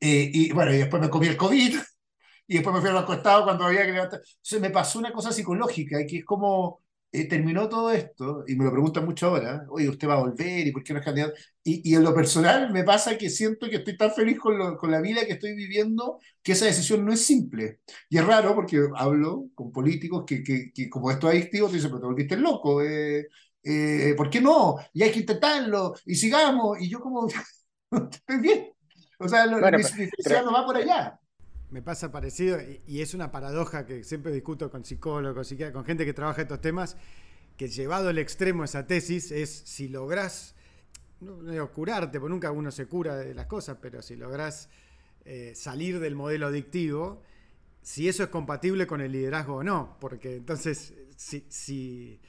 Eh, 0.00 0.30
y 0.32 0.52
bueno, 0.52 0.72
y 0.72 0.78
después 0.78 1.02
me 1.02 1.10
comí 1.10 1.26
el 1.28 1.36
COVID 1.36 1.76
y 2.46 2.54
después 2.54 2.74
me 2.74 2.80
fui 2.80 2.90
al 2.90 2.98
acostado 2.98 3.44
cuando 3.44 3.64
había 3.64 3.84
que 3.84 3.92
levantar. 3.92 4.20
Entonces 4.20 4.60
me 4.60 4.70
pasó 4.70 4.98
una 4.98 5.12
cosa 5.12 5.32
psicológica, 5.32 5.98
que 6.06 6.18
es 6.18 6.24
como 6.24 6.82
eh, 7.10 7.26
terminó 7.26 7.68
todo 7.68 7.90
esto, 7.90 8.44
y 8.46 8.54
me 8.54 8.64
lo 8.64 8.70
preguntan 8.70 9.04
mucho 9.06 9.28
ahora, 9.28 9.64
oye, 9.70 9.88
¿usted 9.88 10.06
va 10.08 10.14
a 10.14 10.20
volver? 10.20 10.66
¿Y 10.66 10.72
por 10.72 10.82
qué 10.82 10.92
no 10.92 10.98
es 10.98 11.04
candidato? 11.04 11.34
Y, 11.64 11.90
y 11.90 11.94
en 11.94 12.04
lo 12.04 12.14
personal 12.14 12.70
me 12.72 12.84
pasa 12.84 13.16
que 13.16 13.30
siento 13.30 13.68
que 13.68 13.76
estoy 13.76 13.96
tan 13.96 14.12
feliz 14.12 14.38
con, 14.38 14.58
lo, 14.58 14.76
con, 14.76 14.90
la 14.90 15.00
vida 15.00 15.24
que 15.24 15.32
estoy 15.32 15.54
viviendo 15.54 16.18
que 16.42 16.52
esa 16.52 16.66
decisión 16.66 17.04
no 17.04 17.12
es 17.12 17.24
simple. 17.24 17.80
Y 18.10 18.18
es 18.18 18.26
raro 18.26 18.54
porque 18.54 18.80
hablo 18.96 19.48
con 19.54 19.72
políticos 19.72 20.24
que, 20.26 20.42
que, 20.42 20.70
que 20.72 20.90
como 20.90 21.10
esto 21.10 21.28
es 21.30 21.36
adictivo, 21.36 21.68
te 21.68 21.74
dicen, 21.76 21.90
pero 21.90 22.00
te 22.00 22.06
volviste 22.06 22.36
loco, 22.36 22.82
eh, 22.82 23.28
eh, 23.62 24.14
¿por 24.16 24.28
qué 24.30 24.40
no? 24.40 24.76
Y 24.92 25.02
hay 25.02 25.10
que 25.12 25.20
intentarlo, 25.20 25.94
y 26.04 26.14
sigamos, 26.14 26.80
y 26.80 26.88
yo 26.90 27.00
como, 27.00 27.26
estoy 27.90 28.38
bien. 28.40 28.72
O 29.18 29.28
sea, 29.28 29.46
lo, 29.46 29.60
bueno, 29.60 29.78
mi, 29.78 29.84
mi 29.84 29.90
felicidad 29.90 30.44
no 30.44 30.52
va 30.52 30.64
por 30.66 30.76
allá 30.76 31.17
me 31.70 31.82
pasa 31.82 32.10
parecido 32.10 32.58
y, 32.86 33.00
es 33.00 33.14
una 33.14 33.30
paradoja 33.30 33.86
que 33.86 34.04
siempre 34.04 34.32
discuto 34.32 34.70
con 34.70 34.84
psicólogos, 34.84 35.54
con 35.72 35.84
gente 35.84 36.04
que 36.04 36.14
trabaja 36.14 36.42
estos 36.42 36.60
temas, 36.60 36.96
que 37.56 37.68
llevado 37.68 38.08
al 38.08 38.18
extremo 38.18 38.64
esa 38.64 38.86
tesis 38.86 39.30
es 39.30 39.50
si 39.50 39.88
lográs, 39.88 40.54
no 41.20 41.42
digo 41.50 41.70
curarte, 41.72 42.20
porque 42.20 42.32
nunca 42.32 42.50
uno 42.50 42.70
se 42.70 42.86
cura 42.86 43.16
de 43.16 43.34
las 43.34 43.46
cosas, 43.46 43.78
pero 43.80 44.00
si 44.02 44.16
lográs 44.16 44.68
eh, 45.24 45.52
salir 45.54 46.00
del 46.00 46.14
modelo 46.14 46.46
adictivo, 46.46 47.22
si 47.82 48.08
eso 48.08 48.22
es 48.22 48.28
compatible 48.28 48.86
con 48.86 49.00
el 49.00 49.12
liderazgo 49.12 49.56
o 49.56 49.62
no, 49.62 49.96
porque 50.00 50.36
entonces 50.36 50.94
si, 51.16 51.44
si 51.48 52.20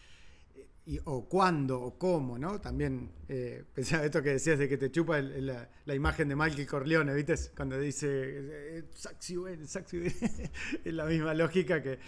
o 1.06 1.28
cuándo 1.28 1.80
o 1.80 1.98
cómo, 1.98 2.38
¿no? 2.40 2.60
También 2.60 3.12
eh, 3.28 3.64
pensaba 3.74 4.06
esto 4.06 4.24
que 4.24 4.30
decías 4.32 4.58
de 4.58 4.68
que 4.68 4.78
te 4.78 4.92
chupa 4.92 5.22
la, 5.22 5.96
imagen 5.96 6.30
de 6.30 6.36
Michael 6.36 6.68
Corleone, 6.68 7.14
¿viste? 7.14 7.36
Cuando 7.56 7.80
dice 7.80 8.08
eh, 8.10 8.84
es 10.84 10.94
la 10.94 11.06
misma 11.06 11.34
lógica 11.34 11.82
que, 11.84 12.00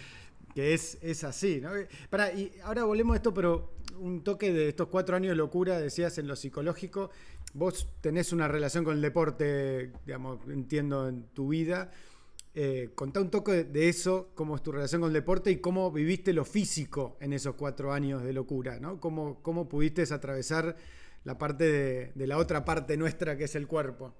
que 0.54 0.74
es, 0.74 0.98
es 1.00 1.22
así, 1.24 1.60
¿no? 1.60 1.70
Para, 2.10 2.32
y 2.32 2.52
ahora 2.64 2.84
volvemos 2.84 3.14
a 3.14 3.16
esto, 3.18 3.32
pero 3.32 3.74
un 3.98 4.24
toque 4.24 4.52
de 4.52 4.68
estos 4.68 4.88
cuatro 4.88 5.16
años 5.16 5.30
de 5.30 5.36
locura, 5.36 5.78
decías 5.78 6.18
en 6.18 6.26
lo 6.26 6.36
psicológico, 6.36 7.10
vos 7.54 7.88
tenés 8.00 8.32
una 8.32 8.48
relación 8.48 8.84
con 8.84 8.96
el 8.96 9.02
deporte, 9.02 9.92
digamos, 10.06 10.40
entiendo, 10.48 11.08
en 11.08 11.24
tu 11.34 11.48
vida. 11.48 11.92
Eh, 12.54 12.90
contá 12.94 13.20
un 13.20 13.30
toque 13.30 13.64
de 13.64 13.88
eso, 13.88 14.30
cómo 14.34 14.56
es 14.56 14.62
tu 14.62 14.72
relación 14.72 15.00
con 15.00 15.08
el 15.08 15.14
deporte 15.14 15.50
y 15.50 15.56
cómo 15.56 15.90
viviste 15.90 16.34
lo 16.34 16.44
físico 16.44 17.16
en 17.20 17.32
esos 17.32 17.54
cuatro 17.54 17.92
años 17.92 18.22
de 18.22 18.34
locura, 18.34 18.78
¿no? 18.78 19.00
¿Cómo, 19.00 19.42
cómo 19.42 19.68
pudiste 19.68 20.02
atravesar 20.12 20.76
la 21.24 21.38
parte 21.38 22.12
de, 22.14 22.26
la 22.26 22.36
otra 22.36 22.64
parte 22.64 22.96
nuestra 22.98 23.38
que 23.38 23.44
es 23.44 23.54
el 23.54 23.66
cuerpo? 23.66 24.14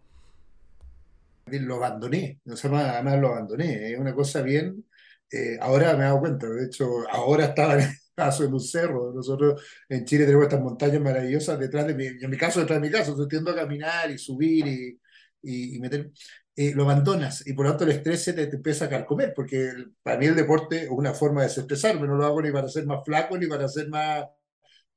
Lo 1.47 1.77
abandoné, 1.77 2.41
o 2.47 2.57
sea, 2.57 2.71
además 2.95 3.21
lo 3.21 3.29
abandoné, 3.29 3.93
es 3.93 3.99
una 3.99 4.15
cosa 4.15 4.41
bien, 4.41 4.83
eh, 5.31 5.59
ahora 5.61 5.93
me 5.95 6.05
he 6.05 6.07
dado 6.07 6.21
cuenta, 6.21 6.49
de 6.49 6.67
hecho, 6.67 6.87
ahora 7.11 7.47
estaba 7.47 7.83
en, 7.83 7.91
caso 8.15 8.45
en 8.45 8.53
un 8.53 8.61
cerro. 8.61 9.13
Nosotros 9.13 9.63
en 9.89 10.05
Chile 10.05 10.25
tenemos 10.25 10.45
estas 10.45 10.61
montañas 10.61 11.01
maravillosas 11.01 11.59
detrás 11.59 11.87
de 11.87 11.95
mi, 11.95 12.07
en 12.07 12.31
mi 12.31 12.37
caso, 12.37 12.61
detrás 12.61 12.81
de 12.81 12.89
mi 12.89 12.93
casa, 12.93 13.15
tiendo 13.29 13.51
a 13.51 13.57
caminar 13.57 14.11
y 14.11 14.19
subir 14.19 14.67
y, 14.67 15.01
y, 15.43 15.77
y 15.77 15.81
meter. 15.81 16.11
Eh, 16.55 16.73
lo 16.75 16.83
abandonas 16.85 17.47
y 17.47 17.55
por 17.55 17.65
lo 17.65 17.71
tanto 17.73 17.85
el 17.85 17.93
estrés 17.93 18.25
te, 18.27 18.35
te 18.35 18.57
empieza 18.57 18.85
a 18.85 18.89
carcomer, 18.91 19.33
porque 19.35 19.73
para 20.03 20.19
mí 20.19 20.27
el 20.27 20.37
deporte 20.37 20.83
es 20.83 20.91
una 20.91 21.15
forma 21.15 21.41
de 21.41 21.49
desestresarme, 21.49 22.07
no 22.07 22.15
lo 22.17 22.27
hago 22.27 22.43
ni 22.43 22.53
para 22.53 22.69
ser 22.69 22.85
más 22.87 23.03
flaco 23.05 23.39
ni 23.39 23.47
para 23.47 23.69
ser 23.69 23.89
más... 23.89 24.27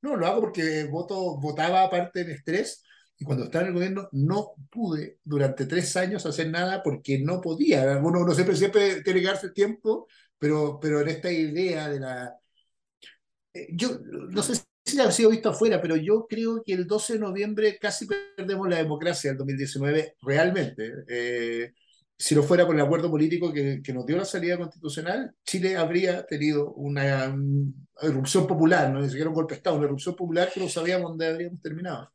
No, 0.02 0.16
lo 0.16 0.26
hago 0.26 0.42
porque 0.42 0.84
voto, 0.84 1.38
votaba 1.38 1.82
aparte 1.82 2.20
en 2.22 2.30
estrés 2.30 2.84
y 3.18 3.24
cuando 3.24 3.44
estaba 3.44 3.62
en 3.64 3.68
el 3.68 3.74
gobierno 3.74 4.08
no 4.12 4.54
pude 4.70 5.18
durante 5.24 5.66
tres 5.66 5.96
años 5.96 6.26
hacer 6.26 6.50
nada 6.50 6.82
porque 6.82 7.18
no 7.20 7.40
podía. 7.40 7.98
Uno, 7.98 8.20
uno 8.20 8.34
siempre, 8.34 8.56
siempre 8.56 9.02
tiene 9.02 9.20
que 9.20 9.26
darse 9.26 9.50
tiempo, 9.50 10.06
pero, 10.38 10.78
pero 10.80 11.00
en 11.00 11.08
esta 11.08 11.30
idea 11.32 11.88
de 11.88 12.00
la... 12.00 12.36
Eh, 13.54 13.68
yo 13.72 13.98
no 14.04 14.42
sé 14.42 14.54
si 14.86 15.00
ha 15.00 15.10
sido 15.10 15.30
visto 15.30 15.50
afuera, 15.50 15.80
pero 15.82 15.96
yo 15.96 16.26
creo 16.28 16.62
que 16.64 16.72
el 16.72 16.86
12 16.86 17.14
de 17.14 17.18
noviembre 17.18 17.78
casi 17.78 18.06
perdemos 18.06 18.68
la 18.68 18.76
democracia 18.76 19.30
del 19.30 19.38
2019, 19.38 20.14
realmente. 20.22 20.92
Eh, 21.08 21.72
si 22.18 22.34
no 22.34 22.42
fuera 22.42 22.64
por 22.64 22.74
el 22.74 22.80
acuerdo 22.80 23.10
político 23.10 23.52
que, 23.52 23.82
que, 23.82 23.92
nos 23.92 24.06
dio 24.06 24.16
la 24.16 24.24
salida 24.24 24.56
constitucional, 24.56 25.34
Chile 25.44 25.76
habría 25.76 26.24
tenido 26.24 26.72
una, 26.74 27.28
una 27.28 27.72
erupción 28.00 28.46
popular, 28.46 28.90
no 28.90 29.00
ni 29.02 29.08
siquiera 29.08 29.28
un 29.28 29.34
golpe 29.34 29.54
de 29.54 29.58
Estado, 29.58 29.76
una 29.76 29.86
erupción 29.86 30.16
popular 30.16 30.50
que 30.52 30.60
no 30.60 30.68
sabíamos 30.68 31.10
dónde 31.10 31.26
habríamos 31.26 31.60
terminado. 31.60 32.10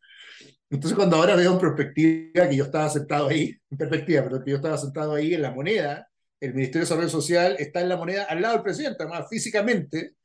Entonces, 0.69 0.95
cuando 0.95 1.17
ahora 1.17 1.35
veo 1.35 1.51
en 1.53 1.59
perspectiva 1.59 2.47
que 2.47 2.55
yo 2.55 2.63
estaba 2.63 2.89
sentado 2.89 3.27
ahí, 3.27 3.53
en 3.69 3.77
perspectiva, 3.77 4.23
pero 4.23 4.43
que 4.43 4.51
yo 4.51 4.55
estaba 4.57 4.77
sentado 4.77 5.13
ahí 5.13 5.33
en 5.33 5.41
la 5.41 5.51
moneda, 5.51 6.07
el 6.39 6.53
Ministerio 6.53 6.79
de 6.79 6.85
Desarrollo 6.85 7.09
Social 7.09 7.55
está 7.59 7.81
en 7.81 7.89
la 7.89 7.97
moneda 7.97 8.23
al 8.23 8.41
lado 8.41 8.55
del 8.55 8.63
presidente, 8.63 9.03
además 9.03 9.27
físicamente, 9.29 10.15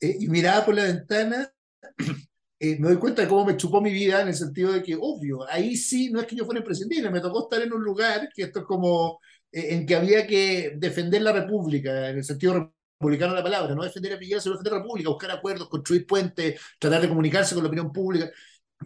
eh, 0.00 0.16
y 0.20 0.28
miraba 0.28 0.64
por 0.66 0.74
la 0.74 0.84
ventana, 0.84 1.50
eh, 2.58 2.76
me 2.78 2.88
doy 2.88 2.96
cuenta 2.98 3.22
de 3.22 3.28
cómo 3.28 3.44
me 3.44 3.56
chupó 3.56 3.80
mi 3.80 3.92
vida 3.92 4.22
en 4.22 4.28
el 4.28 4.34
sentido 4.34 4.72
de 4.72 4.82
que, 4.82 4.96
obvio, 5.00 5.48
ahí 5.48 5.76
sí 5.76 6.10
no 6.10 6.20
es 6.20 6.26
que 6.26 6.36
yo 6.36 6.44
fuera 6.44 6.60
imprescindible, 6.60 7.10
me 7.10 7.20
tocó 7.20 7.44
estar 7.44 7.62
en 7.62 7.72
un 7.72 7.82
lugar 7.82 8.28
que 8.34 8.44
esto 8.44 8.60
es 8.60 8.64
como 8.66 9.20
eh, 9.52 9.74
en 9.74 9.86
que 9.86 9.96
había 9.96 10.26
que 10.26 10.74
defender 10.76 11.22
la 11.22 11.32
república, 11.32 12.10
en 12.10 12.18
el 12.18 12.24
sentido 12.24 12.72
republicano 12.98 13.32
de 13.32 13.38
la 13.40 13.44
palabra, 13.44 13.74
no 13.74 13.84
defender 13.84 14.14
a 14.14 14.18
Piñera, 14.18 14.40
sino 14.40 14.54
defender 14.54 14.72
la 14.74 14.78
república, 14.80 15.10
buscar 15.10 15.30
acuerdos, 15.30 15.68
construir 15.68 16.06
puentes, 16.06 16.60
tratar 16.78 17.02
de 17.02 17.08
comunicarse 17.08 17.54
con 17.54 17.64
la 17.64 17.68
opinión 17.68 17.92
pública. 17.92 18.30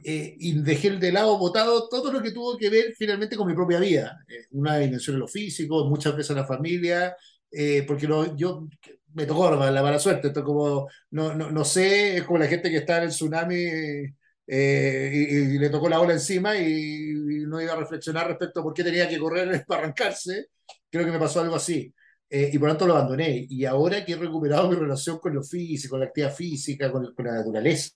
Eh, 0.04 0.36
y 0.38 0.60
dejé 0.62 0.90
de 0.90 1.12
lado 1.12 1.38
votado 1.38 1.88
todo 1.88 2.12
lo 2.12 2.22
que 2.22 2.30
tuvo 2.30 2.56
que 2.56 2.70
ver 2.70 2.94
finalmente 2.96 3.36
con 3.36 3.46
mi 3.48 3.54
propia 3.54 3.80
vida. 3.80 4.24
Eh, 4.28 4.46
una 4.52 4.76
dimensión 4.78 5.14
en 5.16 5.20
lo 5.20 5.28
físico, 5.28 5.86
muchas 5.86 6.16
veces 6.16 6.30
en 6.30 6.36
la 6.36 6.46
familia, 6.46 7.16
eh, 7.50 7.84
porque 7.86 8.06
lo, 8.06 8.36
yo 8.36 8.68
me 9.14 9.26
tocó 9.26 9.50
la, 9.50 9.70
la 9.70 9.82
mala 9.82 9.98
suerte. 9.98 10.28
Esto 10.28 10.44
como, 10.44 10.88
no, 11.10 11.34
no, 11.34 11.50
no, 11.50 11.64
sé, 11.64 12.18
es 12.18 12.24
como 12.24 12.38
la 12.38 12.46
gente 12.46 12.70
que 12.70 12.78
está 12.78 12.98
en 12.98 13.04
el 13.04 13.08
tsunami 13.10 14.14
eh, 14.50 15.10
y, 15.12 15.54
y, 15.56 15.58
le 15.58 15.68
tocó 15.68 15.90
la 15.90 16.00
ola 16.00 16.14
encima 16.14 16.56
y, 16.56 17.12
no 17.46 17.60
iba 17.60 17.74
a 17.74 17.76
reflexionar 17.76 18.26
respecto 18.28 18.60
a 18.60 18.62
por 18.62 18.72
qué 18.72 18.82
tenía 18.82 19.08
que 19.08 19.18
correr 19.18 19.64
para 19.66 19.82
arrancarse. 19.82 20.46
Creo 20.90 21.04
que 21.04 21.12
me 21.12 21.18
pasó 21.18 21.40
algo 21.40 21.56
así. 21.56 21.92
Eh, 22.30 22.50
y 22.52 22.58
por 22.58 22.68
lo 22.68 22.74
tanto 22.74 22.86
lo 22.86 22.94
abandoné. 22.96 23.46
Y 23.48 23.64
ahora 23.66 24.04
que 24.04 24.12
he 24.12 24.16
recuperado 24.16 24.68
mi 24.70 24.76
relación 24.76 25.18
con 25.18 25.34
lo 25.34 25.42
físico, 25.42 25.92
con 25.92 26.00
la 26.00 26.06
actividad 26.06 26.34
física, 26.34 26.90
con, 26.90 27.14
la 27.18 27.32
naturaleza, 27.32 27.90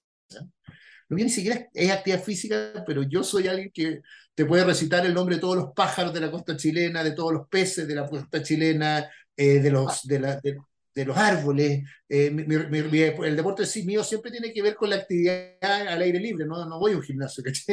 no 1.09 1.17
ni 1.17 1.29
siquiera 1.29 1.69
es 1.75 1.91
actividad 1.91 2.23
física, 2.23 2.85
pero 2.87 3.03
yo 3.03 3.23
soy 3.23 3.47
alguien 3.47 3.71
que 3.73 4.01
te 4.35 4.47
puede 4.47 4.65
recitar 4.65 5.05
el 5.05 5.13
nombre 5.13 5.35
de 5.37 5.41
todos 5.43 5.57
los 5.57 5.73
pájaros 5.75 6.15
de 6.15 6.21
la 6.21 6.31
costa 6.31 6.57
chilena, 6.57 7.05
de 7.05 7.13
todos 7.13 7.35
los 7.35 7.49
peces 7.49 7.87
de 7.87 7.95
la 7.95 8.07
costa 8.09 8.43
chilena, 8.43 9.11
de, 9.37 9.71
los, 9.71 10.03
de, 10.05 10.21
la, 10.21 10.41
los 10.95 11.17
árboles. 11.17 11.83
Eh, 12.09 12.27
el 12.29 13.37
deporte 13.37 13.65
sí 13.67 13.85
mío 13.85 14.05
siempre 14.05 14.31
tiene 14.31 14.53
que 14.53 14.63
ver 14.63 14.75
con 14.75 14.91
la 14.91 14.97
actividad 14.97 15.57
al 15.61 16.03
aire 16.03 16.21
libre, 16.21 16.45
no, 16.45 16.67
no 16.67 16.79
voy 16.79 16.93
a 16.93 16.97
un 16.97 17.03
gimnasio, 17.03 17.43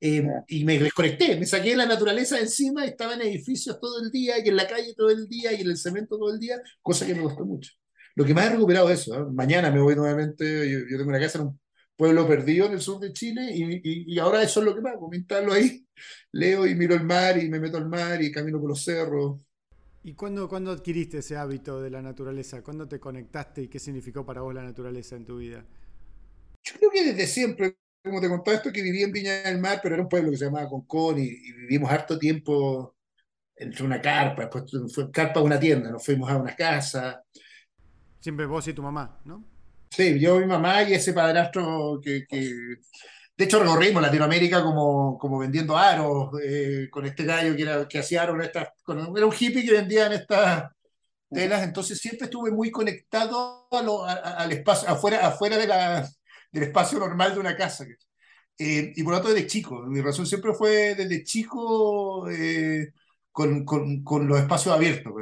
eh, 0.00 0.26
y 0.48 0.64
me 0.64 0.78
desconecté, 0.78 1.36
me 1.38 1.46
saqué 1.46 1.76
la 1.76 1.86
naturaleza 1.86 2.38
encima, 2.38 2.84
estaba 2.84 3.14
en 3.14 3.22
edificios 3.22 3.78
todo 3.80 4.02
el 4.02 4.10
día, 4.10 4.44
y 4.44 4.48
en 4.48 4.56
la 4.56 4.66
calle 4.66 4.94
todo 4.96 5.10
el 5.10 5.28
día, 5.28 5.52
y 5.52 5.60
en 5.60 5.68
el 5.68 5.76
cemento 5.76 6.18
todo 6.18 6.32
el 6.32 6.40
día, 6.40 6.60
cosa 6.82 7.06
que 7.06 7.14
me 7.14 7.22
gustó 7.22 7.44
mucho. 7.44 7.72
Lo 8.16 8.24
que 8.24 8.34
más 8.34 8.46
he 8.46 8.50
recuperado 8.50 8.90
es 8.90 9.02
eso, 9.02 9.14
¿eh? 9.14 9.26
mañana 9.32 9.70
me 9.70 9.80
voy 9.80 9.94
nuevamente, 9.94 10.68
yo, 10.68 10.96
tengo 10.98 11.10
una 11.10 11.20
casa 11.20 11.38
en 11.38 11.46
un 11.46 11.60
pueblo 11.96 12.26
perdido 12.26 12.66
en 12.66 12.72
el 12.72 12.80
sur 12.80 12.98
de 12.98 13.12
Chile, 13.12 13.50
y, 13.54 14.14
y, 14.14 14.18
ahora 14.18 14.42
eso 14.42 14.60
es 14.60 14.66
lo 14.66 14.74
que 14.74 14.80
me 14.80 15.16
instalo 15.16 15.52
ahí, 15.52 15.86
leo 16.32 16.66
y 16.66 16.74
miro 16.74 16.94
el 16.94 17.04
mar, 17.04 17.38
y 17.38 17.48
me 17.48 17.60
meto 17.60 17.76
al 17.76 17.88
mar, 17.88 18.20
y 18.20 18.32
camino 18.32 18.58
por 18.58 18.70
los 18.70 18.82
cerros, 18.82 19.40
¿Y 20.02 20.14
cuándo, 20.14 20.48
cuándo 20.48 20.70
adquiriste 20.70 21.18
ese 21.18 21.36
hábito 21.36 21.80
de 21.80 21.90
la 21.90 22.00
naturaleza? 22.00 22.62
¿Cuándo 22.62 22.88
te 22.88 22.98
conectaste 22.98 23.62
y 23.62 23.68
qué 23.68 23.78
significó 23.78 24.24
para 24.24 24.40
vos 24.40 24.54
la 24.54 24.62
naturaleza 24.62 25.14
en 25.16 25.26
tu 25.26 25.38
vida? 25.38 25.64
Yo 26.62 26.74
creo 26.78 26.90
que 26.90 27.04
desde 27.04 27.26
siempre, 27.26 27.76
como 28.02 28.20
te 28.20 28.28
contaba 28.28 28.56
esto, 28.56 28.72
que 28.72 28.82
viví 28.82 29.02
en 29.02 29.12
Viña 29.12 29.42
del 29.42 29.58
Mar, 29.58 29.80
pero 29.82 29.94
era 29.94 30.02
un 30.02 30.08
pueblo 30.08 30.30
que 30.30 30.38
se 30.38 30.46
llamaba 30.46 30.70
Concón 30.70 31.18
y, 31.18 31.28
vivimos 31.52 31.90
harto 31.90 32.18
tiempo 32.18 32.96
entre 33.56 33.84
una 33.84 34.00
carpa, 34.00 34.42
después 34.42 34.64
fue 34.94 35.10
carpa 35.10 35.40
a 35.40 35.42
una 35.42 35.60
tienda, 35.60 35.90
nos 35.90 36.04
fuimos 36.04 36.30
a 36.30 36.36
una 36.38 36.56
casa. 36.56 37.22
Siempre 38.20 38.46
vos 38.46 38.66
y 38.68 38.72
tu 38.72 38.82
mamá, 38.82 39.20
¿no? 39.26 39.44
Sí, 39.90 40.18
yo, 40.18 40.38
mi 40.38 40.46
mamá 40.46 40.82
y 40.84 40.94
ese 40.94 41.12
padrastro 41.12 42.00
que, 42.02 42.24
que 42.26 42.76
de 43.40 43.46
hecho, 43.46 43.58
recorrimos 43.58 44.02
Latinoamérica 44.02 44.62
como, 44.62 45.16
como 45.16 45.38
vendiendo 45.38 45.74
aros, 45.74 46.28
eh, 46.44 46.88
con 46.90 47.06
este 47.06 47.24
gallo 47.24 47.56
que, 47.56 47.62
era, 47.62 47.88
que 47.88 47.98
hacía 47.98 48.20
aros, 48.24 48.44
estas, 48.44 48.68
era 49.16 49.24
un 49.24 49.32
hippie 49.32 49.64
que 49.64 49.72
vendía 49.72 50.08
en 50.08 50.12
estas 50.12 50.70
telas, 51.30 51.62
entonces 51.62 51.96
siempre 51.98 52.26
estuve 52.26 52.50
muy 52.50 52.70
conectado 52.70 53.66
al 53.70 54.52
espacio, 54.52 54.90
afuera, 54.90 55.26
afuera 55.26 55.56
de 55.56 55.66
la, 55.66 56.06
del 56.52 56.64
espacio 56.64 56.98
normal 56.98 57.32
de 57.32 57.40
una 57.40 57.56
casa. 57.56 57.86
Eh, 58.58 58.92
y 58.94 59.02
por 59.02 59.14
lo 59.14 59.20
tanto, 59.20 59.32
desde 59.32 59.46
chico, 59.46 59.86
mi 59.86 60.02
razón 60.02 60.26
siempre 60.26 60.52
fue 60.52 60.94
desde 60.94 61.24
chico 61.24 62.28
eh, 62.28 62.92
con, 63.32 63.64
con, 63.64 64.04
con, 64.04 64.28
los 64.28 64.38
espacios 64.38 64.74
abiertos. 64.74 65.14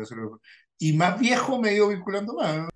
Y 0.77 0.93
más 0.95 1.21
viejo 1.21 1.61
me 1.61 1.71
he 1.71 1.77
ido 1.77 1.87
vinculando 1.87 2.35
más 2.35 2.69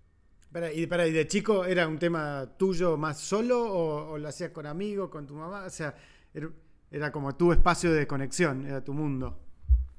y, 0.74 0.86
para, 0.86 1.06
¿y 1.06 1.12
de 1.12 1.26
chico 1.26 1.64
era 1.64 1.88
un 1.88 1.98
tema 1.98 2.46
tuyo 2.58 2.96
más 2.96 3.18
solo 3.18 3.62
o, 3.72 4.18
lo 4.18 4.28
hacías 4.28 4.50
con 4.50 4.66
amigos, 4.66 5.08
con 5.08 5.26
tu 5.26 5.34
mamá? 5.34 5.64
O 5.64 5.70
sea, 5.70 5.94
era, 6.90 7.10
como 7.10 7.34
tu 7.36 7.52
espacio 7.52 7.92
de 7.92 8.06
conexión, 8.06 8.66
era 8.66 8.84
tu 8.84 8.92
mundo. 8.92 9.38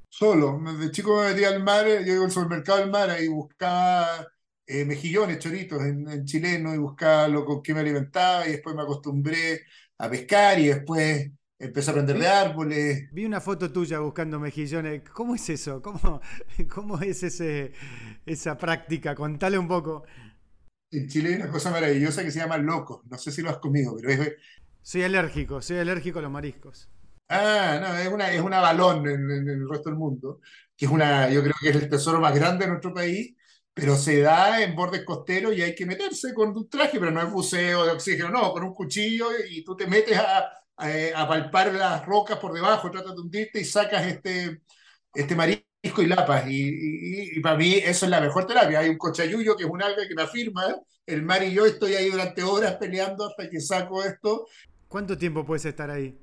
Solo. 0.09 0.59
De 0.79 0.91
chico 0.91 1.21
me 1.21 1.29
metía 1.29 1.49
al 1.49 1.63
mar, 1.63 1.87
yo 1.87 2.13
iba 2.13 2.25
al 2.25 2.31
supermercado 2.31 2.79
del 2.79 2.91
mar 2.91 3.17
y 3.19 3.27
buscaba 3.27 4.27
eh, 4.67 4.85
mejillones, 4.85 5.39
choritos 5.39 5.81
en, 5.81 6.25
chileno 6.25 6.73
y 6.75 6.77
buscaba 6.77 7.27
lo 7.27 7.45
con 7.45 7.63
qué 7.63 7.73
me 7.73 7.79
alimentaba 7.79 8.47
y 8.47 8.51
después 8.51 8.75
me 8.75 8.83
acostumbré 8.83 9.61
a 9.97 10.09
pescar 10.09 10.59
y 10.59 10.67
después 10.67 11.31
empecé 11.57 11.89
a 11.89 11.93
aprender 11.93 12.19
de 12.19 12.27
árboles. 12.27 13.09
Vi 13.11 13.25
una 13.25 13.41
foto 13.41 13.71
tuya 13.71 13.99
buscando 13.99 14.39
mejillones. 14.39 15.01
¿Cómo 15.09 15.33
es 15.33 15.49
eso? 15.49 15.81
¿Cómo, 15.81 16.21
cómo 16.69 16.99
es 16.99 17.23
ese, 17.23 17.73
esa 18.23 18.55
práctica? 18.55 19.15
Contale 19.15 19.57
un 19.57 19.67
poco 19.67 20.03
en 20.93 21.07
Chile 21.07 21.29
hay 21.29 21.35
una 21.35 21.49
cosa 21.49 21.71
maravillosa 21.71 22.23
que 22.23 22.31
se 22.31 22.39
llama 22.39 22.57
loco. 22.57 23.03
No 23.09 23.17
sé 23.17 23.31
si 23.31 23.41
lo 23.41 23.49
has 23.49 23.57
comido, 23.57 23.95
pero 23.95 24.23
es. 24.23 24.33
Soy 24.81 25.03
alérgico, 25.03 25.61
soy 25.61 25.77
alérgico 25.77 26.19
a 26.19 26.21
los 26.21 26.31
mariscos. 26.31 26.89
Ah, 27.29 27.79
no, 27.81 27.97
es 27.97 28.07
una, 28.07 28.31
es 28.31 28.41
una 28.41 28.59
balón 28.59 29.07
en, 29.07 29.49
el 29.49 29.69
resto 29.69 29.89
del 29.89 29.97
mundo, 29.97 30.41
que 30.75 30.85
es 30.85 30.91
una, 30.91 31.29
yo 31.29 31.41
creo 31.41 31.53
que 31.59 31.69
es 31.69 31.75
el 31.75 31.89
tesoro 31.89 32.19
más 32.19 32.35
grande 32.35 32.65
de 32.65 32.71
nuestro 32.71 32.93
país, 32.93 33.35
pero 33.73 33.95
se 33.95 34.21
da 34.21 34.61
en 34.61 34.75
bordes 34.75 35.03
costeros 35.03 35.55
y 35.55 35.61
hay 35.61 35.73
que 35.73 35.85
meterse 35.85 36.33
con 36.33 36.49
un 36.49 36.69
traje, 36.69 36.99
pero 36.99 37.11
no 37.11 37.21
es 37.21 37.31
buceo 37.31 37.85
de 37.85 37.91
oxígeno, 37.91 38.29
no, 38.29 38.51
con 38.51 38.63
un 38.63 38.73
cuchillo 38.73 39.29
y 39.49 39.63
tú 39.63 39.75
te 39.75 39.87
metes 39.87 40.17
a, 40.17 40.47
a, 40.77 41.27
palpar 41.27 41.73
las 41.73 42.05
rocas 42.05 42.37
por 42.37 42.53
debajo, 42.53 42.91
tratas 42.91 43.15
de 43.15 43.21
hundirte 43.21 43.61
y 43.61 43.65
sacas 43.65 44.05
este, 44.05 44.61
este 45.13 45.35
marisco 45.35 45.72
y 45.83 46.05
lapas. 46.05 46.47
Y, 46.47 47.37
y, 47.37 47.39
para 47.41 47.57
mí 47.57 47.73
eso 47.73 48.05
es 48.05 48.09
la 48.09 48.21
mejor 48.21 48.47
terapia. 48.47 48.79
Hay 48.79 48.89
un 48.89 48.97
cochayuyo 48.97 49.55
que 49.55 49.65
es 49.65 49.69
un 49.69 49.81
alga 49.81 50.07
que 50.07 50.15
me 50.15 50.23
afirma. 50.23 50.63
El 51.05 51.23
mar 51.23 51.43
y 51.43 51.51
yo 51.51 51.65
estoy 51.65 51.95
ahí 51.95 52.09
durante 52.09 52.43
horas 52.43 52.75
peleando 52.75 53.27
hasta 53.27 53.49
que 53.49 53.59
saco 53.59 54.03
esto. 54.03 54.47
¿Cuánto 54.87 55.17
tiempo 55.17 55.45
puedes 55.45 55.65
estar 55.65 55.91
ahí? 55.91 56.17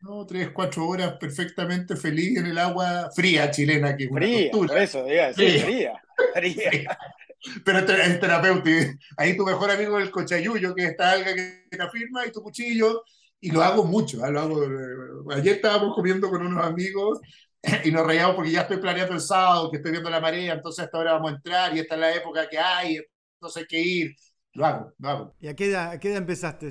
No, 0.00 0.26
tres, 0.26 0.50
cuatro 0.50 0.86
horas 0.86 1.14
perfectamente 1.18 1.96
feliz 1.96 2.38
en 2.38 2.46
el 2.46 2.58
agua 2.58 3.10
fría 3.14 3.50
chilena, 3.50 3.96
que 3.96 4.04
es 4.04 4.10
una 4.10 4.20
fría, 4.20 4.82
eso, 4.82 5.04
diga, 5.04 5.32
fría. 5.32 5.92
fría. 6.34 6.98
Pero 7.64 7.78
es 7.78 8.20
terapéutico. 8.20 8.92
Ahí 9.16 9.36
tu 9.36 9.44
mejor 9.44 9.70
amigo 9.70 9.98
es 9.98 10.06
el 10.06 10.10
cochayuyo, 10.10 10.74
que 10.74 10.84
es 10.84 10.90
esta 10.90 11.12
alga 11.12 11.34
que 11.34 11.64
te 11.70 11.82
afirma, 11.82 12.26
y 12.26 12.32
tu 12.32 12.42
cuchillo. 12.42 13.04
Y 13.40 13.50
lo 13.50 13.62
hago 13.62 13.84
mucho. 13.84 14.24
¿eh? 14.24 14.30
Lo 14.30 14.40
hago, 14.40 14.64
eh, 14.64 15.36
ayer 15.36 15.56
estábamos 15.56 15.94
comiendo 15.94 16.28
con 16.28 16.46
unos 16.46 16.64
amigos 16.64 17.20
y 17.84 17.90
nos 17.90 18.06
reíamos 18.06 18.36
porque 18.36 18.50
ya 18.50 18.62
estoy 18.62 18.78
planeando 18.78 19.14
el 19.14 19.20
sábado, 19.20 19.70
que 19.70 19.78
estoy 19.78 19.92
viendo 19.92 20.10
la 20.10 20.20
marea, 20.20 20.54
entonces 20.54 20.84
hasta 20.84 20.96
ahora 20.98 21.12
vamos 21.14 21.32
a 21.32 21.34
entrar 21.36 21.76
y 21.76 21.80
esta 21.80 21.94
es 21.94 22.00
la 22.00 22.14
época 22.14 22.48
que 22.48 22.58
hay, 22.58 23.00
entonces 23.34 23.62
hay 23.62 23.66
que 23.66 23.80
ir. 23.80 24.16
Lo 24.52 24.66
hago, 24.66 24.92
lo 24.98 25.08
hago. 25.08 25.34
¿Y 25.40 25.48
a 25.48 25.54
qué 25.54 25.66
edad, 25.66 25.90
a 25.90 26.00
qué 26.00 26.08
edad 26.08 26.18
empezaste? 26.18 26.68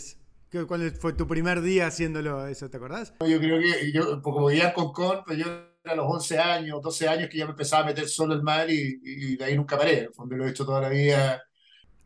¿Cuál 0.67 0.91
fue 0.91 1.13
tu 1.13 1.27
primer 1.27 1.61
día 1.61 1.87
haciéndolo 1.87 2.45
eso? 2.47 2.69
¿Te 2.69 2.77
acordás? 2.77 3.13
Yo 3.19 3.39
creo 3.39 3.59
que 3.59 3.91
yo, 3.91 4.21
como 4.21 4.47
vivía 4.47 4.73
con 4.73 4.91
Con, 4.91 5.23
pues 5.23 5.37
yo 5.37 5.45
a 5.85 5.95
los 5.95 6.05
11 6.07 6.39
años, 6.39 6.81
12 6.81 7.07
años 7.07 7.29
que 7.29 7.37
ya 7.37 7.45
me 7.45 7.51
empezaba 7.51 7.83
a 7.83 7.85
meter 7.85 8.07
solo 8.07 8.33
el 8.33 8.43
mar 8.43 8.69
y, 8.69 8.99
y 9.03 9.37
de 9.37 9.45
ahí 9.45 9.55
nunca 9.55 9.77
paré. 9.77 10.09
Donde 10.17 10.35
lo 10.35 10.45
he 10.45 10.49
hecho 10.49 10.65
toda 10.65 10.81
la 10.81 10.89
vida 10.89 11.41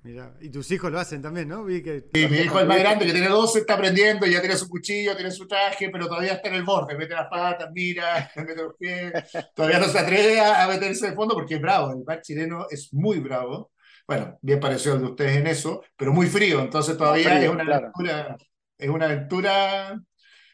Mira, 0.03 0.33
y 0.41 0.49
tus 0.49 0.69
hijos 0.71 0.91
lo 0.91 0.99
hacen 0.99 1.21
también, 1.21 1.47
¿no? 1.47 1.63
Vi 1.63 1.81
que... 1.81 2.09
Sí, 2.13 2.27
mi 2.27 2.37
hijo 2.39 2.59
es 2.59 2.67
más 2.67 2.77
grande, 2.77 3.05
que 3.05 3.13
tiene 3.13 3.29
12, 3.29 3.59
está 3.59 3.75
aprendiendo, 3.75 4.25
ya 4.25 4.41
tiene 4.41 4.57
su 4.57 4.67
cuchillo, 4.67 5.15
tiene 5.15 5.31
su 5.31 5.47
traje, 5.47 5.89
pero 5.89 6.07
todavía 6.07 6.33
está 6.33 6.49
en 6.49 6.55
el 6.55 6.63
borde, 6.63 6.97
mete 6.97 7.13
las 7.13 7.29
patas, 7.29 7.69
mira, 7.73 8.29
mete 8.35 8.55
los 8.55 8.75
pies, 8.75 9.13
todavía 9.55 9.79
no 9.79 9.85
se 9.85 9.99
atreve 9.99 10.41
a, 10.41 10.67
meterse 10.67 11.09
de 11.09 11.15
fondo 11.15 11.35
porque 11.35 11.55
es 11.55 11.61
bravo, 11.61 11.93
el 11.93 12.03
mar 12.03 12.21
chileno 12.21 12.67
es 12.69 12.93
muy 12.93 13.19
bravo, 13.19 13.71
bueno, 14.05 14.37
bien 14.41 14.59
parecido 14.59 14.95
al 14.95 15.01
de 15.01 15.07
ustedes 15.07 15.37
en 15.37 15.47
eso, 15.47 15.81
pero 15.95 16.11
muy 16.11 16.27
frío, 16.27 16.59
entonces 16.59 16.97
todavía 16.97 17.41
es 17.41 17.49
una 17.49 17.63
aventura, 17.63 18.37
es 18.77 18.89
una 18.89 19.05
aventura, 19.05 20.01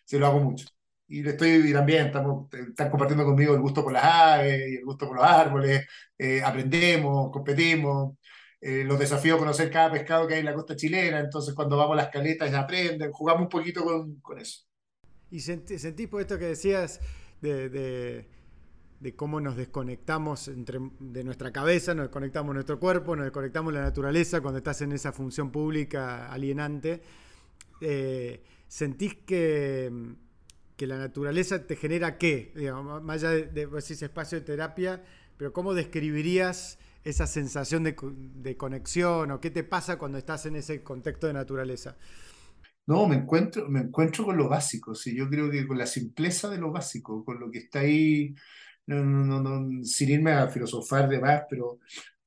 se 0.06 0.20
lo 0.20 0.28
hago 0.28 0.39
mucho. 0.41 0.68
Y 1.12 1.24
le 1.24 1.32
estoy 1.32 1.50
y 1.50 1.74
también, 1.74 2.06
estamos, 2.06 2.54
están 2.54 2.91
compartiendo 2.91 3.26
conmigo 3.26 3.56
el 3.56 3.62
gusto 3.62 3.84
por 3.84 3.91
las 3.91 4.04
aves 4.04 4.70
y 4.70 4.76
el 4.76 4.86
gusto 4.86 5.08
por 5.08 5.16
los 5.18 5.26
árboles, 5.26 5.88
eh, 6.16 6.43
aprendemos, 6.43 7.32
competimos, 7.32 8.18
eh, 8.62 8.84
los 8.84 8.99
desafíos 8.99 9.38
de 9.38 9.39
conocer 9.39 9.72
cada 9.72 9.91
pescado 9.91 10.28
que 10.28 10.34
hay 10.34 10.41
en 10.41 10.45
la 10.45 10.53
costa 10.53 10.76
chilena, 10.76 11.20
entonces 11.20 11.53
cuando 11.53 11.78
vamos 11.78 11.93
a 11.93 12.03
las 12.03 12.10
caletas 12.10 12.51
ya 12.51 12.60
aprenden, 12.60 13.12
jugamos 13.12 13.43
un 13.43 13.49
poquito 13.49 13.86
con, 13.86 14.16
con 14.16 14.38
eso. 14.38 14.66
¿Y 15.32 15.39
sentís, 15.39 16.07
por 16.07 16.22
esto 16.22 16.38
que 16.38 16.45
decías 16.45 16.99
de, 17.39 17.70
de, 17.70 19.16
cómo 19.16 19.39
nos 19.39 19.55
desconectamos 19.55 20.49
entre, 20.49 20.80
de 20.99 21.24
nuestra 21.24 21.51
cabeza, 21.51 21.93
nos 21.93 22.07
desconectamos 22.07 22.53
nuestro 22.53 22.80
cuerpo, 22.80 23.16
nos 23.16 23.26
desconectamos 23.26 23.72
la 23.72 23.82
naturaleza 23.82 24.41
cuando 24.41 24.57
estás 24.57 24.82
en 24.82 24.91
esa 24.91 25.14
función 25.14 25.51
pública 25.51 26.30
alienante? 26.32 27.01
Eh, 27.80 28.43
¿Sentís 28.68 29.16
que, 29.26 29.89
que 30.76 30.88
la 30.88 30.97
naturaleza 30.97 31.66
te 31.66 31.76
genera 31.76 32.18
qué? 32.18 32.51
más 33.03 33.24
allá 33.24 33.30
de, 33.30 33.68
de 33.68 33.70
ese 33.78 33.93
espacio 33.93 34.39
de 34.39 34.45
terapia, 34.45 35.03
pero 35.38 35.53
¿cómo 35.53 35.74
describirías 35.74 36.78
esa 37.10 37.28
sensación 37.28 37.84
de, 37.84 38.57
conexión 38.57 39.32
o 39.32 39.39
qué 39.39 39.51
te 39.51 39.64
pasa 39.64 39.97
cuando 39.97 40.18
estás 40.18 40.45
en 40.45 40.55
ese 40.55 40.84
contexto 40.84 41.28
de 41.28 41.34
naturaleza? 41.34 41.97
No, 42.88 43.07
me 43.07 43.18
encuentro, 43.18 43.70
me 43.70 43.82
encuentro 43.82 44.26
con 44.26 44.38
lo 44.38 44.49
básico, 44.49 44.95
sí, 44.95 45.16
yo 45.16 45.30
creo 45.30 45.49
que 45.51 45.68
con 45.68 45.78
la 45.78 45.86
simpleza 45.86 46.49
de 46.49 46.57
lo 46.57 46.72
básico, 46.72 47.24
con 47.24 47.39
lo 47.39 47.51
que 47.51 47.60
está 47.60 47.82
ahí, 47.82 48.34
no, 48.88 49.03
no, 49.03 49.41
no, 49.41 49.84
sin 49.84 50.10
irme 50.10 50.32
a 50.32 50.49
filosofar 50.49 51.07
de 51.07 51.20
más, 51.20 51.43
pero 51.49 51.80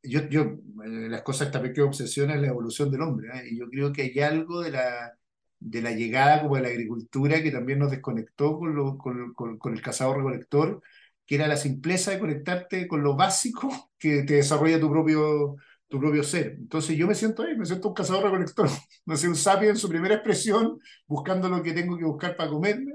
yo, 0.03 0.29
yo 0.29 0.43
eh, 0.85 1.09
las 1.09 1.23
cosas 1.23 1.51
también 1.51 1.75
que 1.75 1.83
obsesiona 1.83 2.35
es 2.35 2.41
la 2.41 2.49
evolución 2.49 2.91
del 2.91 3.03
hombre, 3.03 3.29
¿eh? 3.35 3.49
y 3.51 3.59
yo 3.59 3.69
creo 3.69 3.93
que 3.93 4.03
hay 4.03 4.21
algo 4.21 4.61
de 4.63 4.71
la, 4.71 5.13
de 5.59 5.83
la 5.83 5.93
llegada 5.93 6.43
como 6.43 6.57
de 6.57 6.63
la 6.63 6.69
agricultura 6.69 7.43
que 7.43 7.51
también 7.51 7.79
nos 7.81 7.91
desconectó 7.91 8.59
con, 8.59 8.75
lo, 8.75 8.97
con, 8.99 9.35
con, 9.35 9.59
con 9.59 9.75
el 9.75 9.83
cazador-recolector, 9.83 10.81
que 11.27 11.37
era 11.37 11.47
la 11.49 11.57
simpleza 11.57 12.11
de 12.11 12.19
conectarte 12.19 12.87
con 12.87 13.03
lo 13.03 13.17
básico 13.17 13.91
que 13.99 14.23
te 14.25 14.35
desarrolla 14.35 14.81
tu 14.81 14.91
propio, 14.91 15.57
tu 15.89 15.99
propio 16.01 16.23
ser. 16.23 16.57
Entonces 16.59 16.97
yo 16.97 17.07
me 17.07 17.15
siento 17.15 17.43
ahí, 17.43 17.57
me 17.57 17.67
siento 17.67 17.89
un 17.89 17.95
cazador 17.95 18.25
recolector, 18.25 18.69
no 19.07 19.17
sé, 19.17 19.29
un 19.29 19.37
sapio 19.37 19.71
en 19.71 19.77
su 19.77 19.89
primera 19.89 20.15
expresión, 20.17 20.79
buscando 21.07 21.49
lo 21.49 21.63
que 21.63 21.73
tengo 21.73 21.97
que 21.97 22.05
buscar 22.05 22.37
para 22.37 22.51
comerme, 22.51 22.95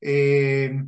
eh, 0.00 0.82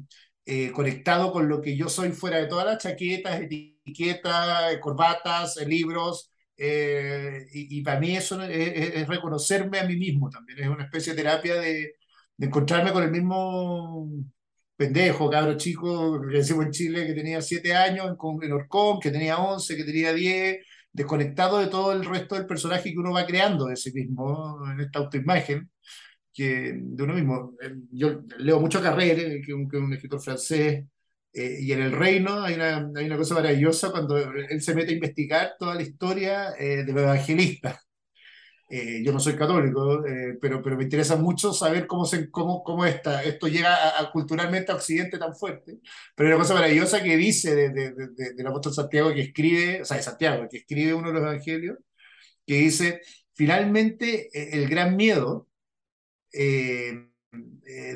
eh, 0.44 0.72
conectado 0.72 1.32
con 1.32 1.48
lo 1.48 1.60
que 1.60 1.76
yo 1.76 1.88
soy 1.88 2.12
fuera 2.12 2.38
de 2.38 2.46
todas 2.46 2.66
las 2.66 2.82
chaquetas, 2.82 3.40
etiquetas, 3.40 4.76
corbatas, 4.80 5.56
libros, 5.66 6.30
eh, 6.58 7.46
y, 7.52 7.82
para 7.82 8.00
mí 8.00 8.16
eso 8.16 8.42
es, 8.42 9.06
reconocerme 9.08 9.78
a 9.78 9.84
mí 9.84 9.96
mismo 9.96 10.30
también, 10.30 10.58
es 10.60 10.68
una 10.68 10.84
especie 10.84 11.12
de 11.12 11.22
terapia 11.22 11.56
de, 11.60 11.96
de 12.36 12.46
encontrarme 12.46 12.92
con 12.92 13.02
el 13.02 13.10
mismo 13.10 14.08
pendejo, 14.76 15.30
cabro 15.30 15.56
chico, 15.56 16.20
que 16.20 16.38
decimos 16.38 16.66
en 16.66 16.72
Chile, 16.72 17.06
que 17.06 17.14
tenía 17.14 17.40
7 17.40 17.74
años 17.74 18.06
en, 18.06 18.42
en 18.44 18.52
Orcón, 18.52 19.00
que 19.00 19.10
tenía 19.10 19.38
11, 19.38 19.76
que 19.76 19.84
tenía 19.84 20.12
10, 20.12 20.58
desconectado 20.92 21.58
de 21.58 21.68
todo 21.68 21.92
el 21.92 22.04
resto 22.04 22.34
del 22.34 22.46
personaje 22.46 22.92
que 22.92 22.98
uno 22.98 23.12
va 23.12 23.26
creando 23.26 23.66
de 23.66 23.76
sí 23.76 23.92
mismo 23.92 24.58
en 24.70 24.80
esta 24.80 24.98
autoimagen 25.00 25.70
que 26.36 26.74
de 26.76 27.02
uno 27.02 27.14
mismo. 27.14 27.54
Yo 27.90 28.20
leo 28.38 28.60
mucho 28.60 28.82
Carrere, 28.82 29.40
que 29.40 29.52
es 29.52 29.54
un, 29.54 29.92
escritor 29.92 30.20
francés, 30.20 30.84
eh, 31.32 31.58
y 31.60 31.72
en 31.72 31.82
El 31.82 31.92
Reino 31.92 32.42
hay 32.42 32.54
una, 32.54 32.90
hay 32.94 33.06
una 33.06 33.16
cosa 33.16 33.34
maravillosa 33.34 33.90
cuando 33.90 34.18
él 34.18 34.60
se 34.62 34.74
mete 34.74 34.90
a 34.92 34.94
investigar 34.94 35.54
toda 35.58 35.74
la 35.74 35.82
historia 35.82 36.54
eh, 36.58 36.84
de 36.84 36.92
los 36.92 37.02
evangelistas. 37.02 37.85
Eh, 38.68 39.02
yo 39.04 39.12
no 39.12 39.20
soy 39.20 39.36
católico, 39.36 40.02
pero, 40.40 40.60
pero 40.62 40.76
me 40.76 40.84
interesa 40.84 41.16
mucho 41.16 41.52
saber 41.52 41.86
cómo, 41.86 42.04
se, 42.04 42.30
cómo, 42.30 42.64
cómo 42.64 42.84
está, 42.84 43.22
esto 43.22 43.46
llega 43.46 44.00
a, 44.00 44.10
culturalmente 44.10 44.72
a 44.72 44.74
Occidente 44.74 45.18
tan 45.18 45.36
fuerte. 45.36 45.78
Pero 46.14 46.28
hay 46.28 46.34
una 46.34 46.42
cosa 46.42 46.54
maravillosa 46.54 47.02
que 47.02 47.16
dice 47.16 47.54
de, 47.54 47.70
de, 47.70 47.92
de, 47.92 48.34
del 48.34 48.46
apóstol 48.46 48.74
Santiago 48.74 49.14
que 49.14 49.22
escribe, 49.22 49.82
o 49.82 49.84
sea, 49.84 49.96
de 49.96 50.02
Santiago, 50.02 50.48
que 50.50 50.58
escribe 50.58 50.94
uno 50.94 51.08
de 51.08 51.14
los 51.14 51.22
evangelios, 51.22 51.78
que 52.46 52.54
dice, 52.56 53.00
finalmente 53.34 54.28
el 54.32 54.68
gran 54.68 54.96
miedo 54.96 55.48
de, 56.32 57.08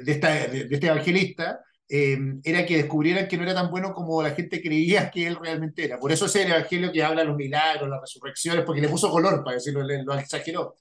esta, 0.07 0.47
de, 0.47 0.69
este 0.71 0.87
evangelista 0.87 1.61
Em, 1.93 2.41
era 2.45 2.65
que 2.65 2.77
descubrieran 2.77 3.27
que 3.27 3.37
no 3.37 3.43
era 3.43 3.53
tan 3.55 3.69
bueno 3.71 3.93
como 3.93 4.23
la 4.23 4.31
gente 4.31 4.63
creía 4.63 5.11
que 5.11 5.27
él 5.27 5.37
realmente 5.41 5.85
era. 5.85 5.99
Por 5.99 6.13
eso 6.13 6.27
es 6.27 6.37
el 6.37 6.49
evangelio 6.51 6.93
que 6.93 7.03
habla 7.03 7.23
de 7.23 7.27
los 7.29 7.37
milagros, 7.37 7.89
las 7.89 8.01
resurrecciones, 8.01 8.65
porque 8.65 8.81
le 8.81 8.89
puso 8.89 9.11
color, 9.11 9.43
para 9.43 9.57
decirlo, 9.57 9.83
lo 9.83 10.15
exageró. 10.15 10.77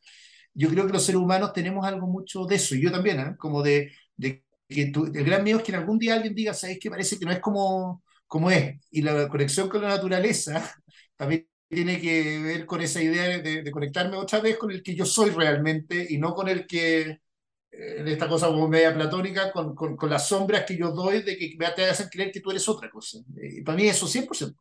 Yo 0.54 0.70
creo 0.70 0.86
que 0.88 0.94
los 0.94 1.04
seres 1.04 1.22
humanos 1.22 1.54
tenemos 1.54 1.86
algo 1.86 2.08
mucho 2.08 2.46
de 2.46 2.56
eso, 2.56 2.76
y 2.76 2.82
yo 2.84 2.92
también, 2.92 3.20
¿eh? 3.20 3.36
como 3.38 3.64
de, 3.64 3.92
de 4.18 4.44
que 4.68 4.84
el 4.84 5.24
gran 5.26 5.44
miedo 5.44 5.60
es 5.60 5.64
que 5.64 5.76
algún 5.76 5.98
día 6.00 6.16
alguien 6.16 6.36
diga, 6.36 6.54
¿sabes 6.54 6.80
que 6.80 6.90
Parece 6.92 7.18
que 7.18 7.26
no 7.26 7.32
es 7.32 7.40
como, 7.40 8.04
como 8.28 8.52
es. 8.52 8.76
Y 8.92 9.02
la 9.02 9.28
conexión 9.30 9.70
con 9.70 9.82
la 9.82 9.90
naturaleza 9.90 10.76
también 11.16 11.48
tiene 11.68 12.00
que 12.02 12.40
ver 12.42 12.66
con 12.66 12.82
esa 12.82 13.02
idea 13.02 13.26
de, 13.40 13.64
de 13.64 13.72
conectarme 13.72 14.18
otra 14.18 14.40
vez 14.42 14.58
con 14.58 14.72
el 14.72 14.84
que 14.84 14.96
yo 14.96 15.06
soy 15.06 15.30
realmente 15.32 16.06
y 16.10 16.18
no 16.18 16.34
con 16.36 16.50
el 16.50 16.66
que 16.68 17.20
en 17.72 18.08
esta 18.08 18.28
cosa 18.28 18.48
como 18.48 18.68
media 18.68 18.94
platónica, 18.94 19.52
con, 19.52 19.76
con, 19.76 19.96
con, 19.96 20.10
las 20.10 20.28
sombras 20.28 20.66
que 20.66 20.78
yo 20.78 20.92
doy 20.92 21.22
de 21.22 21.38
que 21.38 21.56
me 21.58 21.70
te 21.72 21.86
hacen 21.86 22.10
creer 22.10 22.32
que 22.32 22.42
tú 22.42 22.52
eres 22.52 22.68
otra 22.68 22.90
cosa. 22.90 23.20
Y 23.42 23.62
para 23.62 23.78
mí 23.78 23.88
eso 23.88 24.08
100%. 24.08 24.56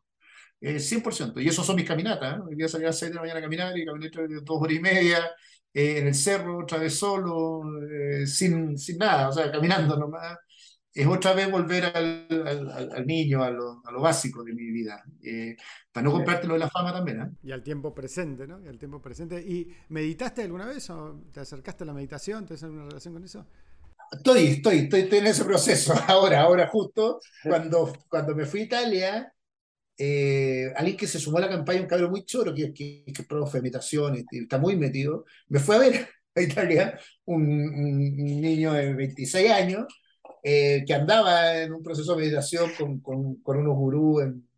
Eh, 0.60 0.78
100%. 0.80 1.40
Y 1.42 1.48
eso 1.48 1.62
son 1.62 1.76
mis 1.76 1.86
caminatas. 1.86 2.36
¿eh? 2.36 2.40
Hoy 2.46 2.56
día 2.56 2.68
salí 2.68 2.84
a 2.84 2.88
las 2.88 2.98
6 2.98 3.10
de 3.10 3.14
la 3.16 3.20
mañana 3.22 3.38
a 3.40 3.42
caminar 3.42 3.78
y 3.78 3.84
caminé 3.84 4.10
dos 4.42 4.60
horas 4.60 4.76
y 4.76 4.80
media 4.80 5.30
eh, 5.72 5.98
en 5.98 6.06
el 6.08 6.14
cerro, 6.14 6.58
otra 6.58 6.78
vez 6.78 6.98
solo, 6.98 7.62
eh, 7.90 8.26
sin, 8.26 8.76
sin 8.78 8.98
nada, 8.98 9.28
o 9.28 9.32
sea, 9.32 9.50
caminando 9.50 9.96
nomás 9.96 10.36
es 10.98 11.06
otra 11.06 11.32
vez 11.32 11.48
volver 11.48 11.84
al, 11.84 12.26
al, 12.44 12.92
al 12.92 13.06
niño, 13.06 13.44
a 13.44 13.50
lo, 13.50 13.80
a 13.86 13.92
lo, 13.92 14.00
básico 14.00 14.42
de 14.42 14.52
mi 14.52 14.64
vida, 14.72 15.04
eh, 15.22 15.56
para 15.92 16.04
no 16.04 16.10
comprarte 16.10 16.48
lo 16.48 16.54
de 16.54 16.58
la 16.58 16.68
fama 16.68 16.92
también. 16.92 17.20
¿eh? 17.20 17.30
Y 17.44 17.52
al 17.52 17.62
tiempo 17.62 17.94
presente, 17.94 18.48
¿no? 18.48 18.60
Y 18.64 18.66
al 18.66 18.78
tiempo 18.78 19.00
presente. 19.00 19.40
¿Y 19.40 19.72
meditaste 19.90 20.42
alguna 20.42 20.66
vez 20.66 20.90
o 20.90 21.22
te 21.32 21.38
acercaste 21.38 21.84
a 21.84 21.86
la 21.86 21.94
meditación? 21.94 22.46
¿Tienes 22.46 22.64
alguna 22.64 22.86
relación 22.86 23.14
con 23.14 23.22
eso? 23.22 23.46
Estoy, 24.10 24.46
estoy, 24.48 24.78
estoy, 24.78 25.00
estoy 25.02 25.18
en 25.18 25.26
ese 25.28 25.44
proceso 25.44 25.94
ahora, 26.08 26.40
ahora 26.40 26.66
justo, 26.66 27.20
cuando, 27.44 27.92
cuando 28.08 28.34
me 28.34 28.44
fui 28.44 28.62
a 28.62 28.64
Italia, 28.64 29.32
eh, 29.96 30.72
alguien 30.74 30.96
que 30.96 31.06
se 31.06 31.20
sumó 31.20 31.38
a 31.38 31.42
la 31.42 31.48
campaña, 31.48 31.82
un 31.82 31.86
cabrón 31.86 32.10
muy 32.10 32.24
choro, 32.24 32.52
que, 32.52 32.74
que, 32.74 33.04
que 33.14 33.22
profe 33.22 33.58
de 33.58 33.62
meditación, 33.62 34.16
y, 34.16 34.38
está 34.38 34.58
muy 34.58 34.74
metido, 34.74 35.26
me 35.46 35.60
fue 35.60 35.76
a 35.76 35.78
ver 35.78 36.08
a 36.34 36.42
Italia, 36.42 36.98
un, 37.26 37.40
un 37.40 38.40
niño 38.40 38.72
de 38.72 38.94
26 38.94 39.48
años, 39.52 39.86
eh, 40.50 40.82
que 40.86 40.94
andaba 40.94 41.58
en 41.58 41.74
un 41.74 41.82
proceso 41.82 42.14
de 42.14 42.22
meditación 42.22 42.72
con, 42.72 43.00
con, 43.00 43.34
con 43.42 43.58
unos 43.58 43.76
gurús 43.76 44.22
en, 44.22 44.48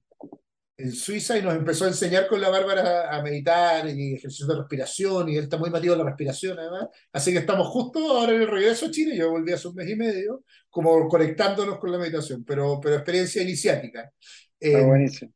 en, 0.77 0.93
Suiza 0.93 1.37
y 1.37 1.43
nos 1.43 1.57
empezó 1.57 1.85
a 1.85 1.89
enseñar 1.89 2.29
con 2.29 2.41
la 2.41 2.49
Bárbara 2.49 3.11
a, 3.11 3.21
meditar 3.23 3.89
y 3.89 4.15
ejercicios 4.15 4.49
de 4.49 4.55
respiración 4.55 5.29
y 5.29 5.37
él 5.37 5.45
está 5.45 5.57
muy 5.57 5.69
metido 5.69 5.95
en 5.95 5.99
la 5.99 6.05
respiración 6.05 6.57
además. 6.61 6.87
Así 7.13 7.33
que 7.33 7.39
estamos 7.39 7.67
justo 7.67 7.99
ahora 7.99 8.33
en 8.33 8.43
el 8.43 8.49
regreso 8.49 8.87
a 8.87 8.91
Chile, 8.93 9.17
yo 9.17 9.31
volví 9.31 9.53
hace 9.53 9.67
un 9.67 9.75
mes 9.75 9.91
y 9.91 9.97
medio, 9.97 10.45
como 10.69 11.09
conectándonos 11.09 11.81
con 11.81 11.91
la 11.91 11.99
meditación, 11.99 12.45
pero, 12.45 12.79
pero 12.81 12.95
experiencia 12.95 13.43
iniciática. 13.43 14.13
Eh, 14.61 14.85
buenísimo. 14.85 15.33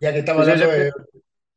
Ya 0.00 0.10
que 0.10 0.20
estamos 0.20 0.48
hablando 0.48 0.72
de, 0.72 0.90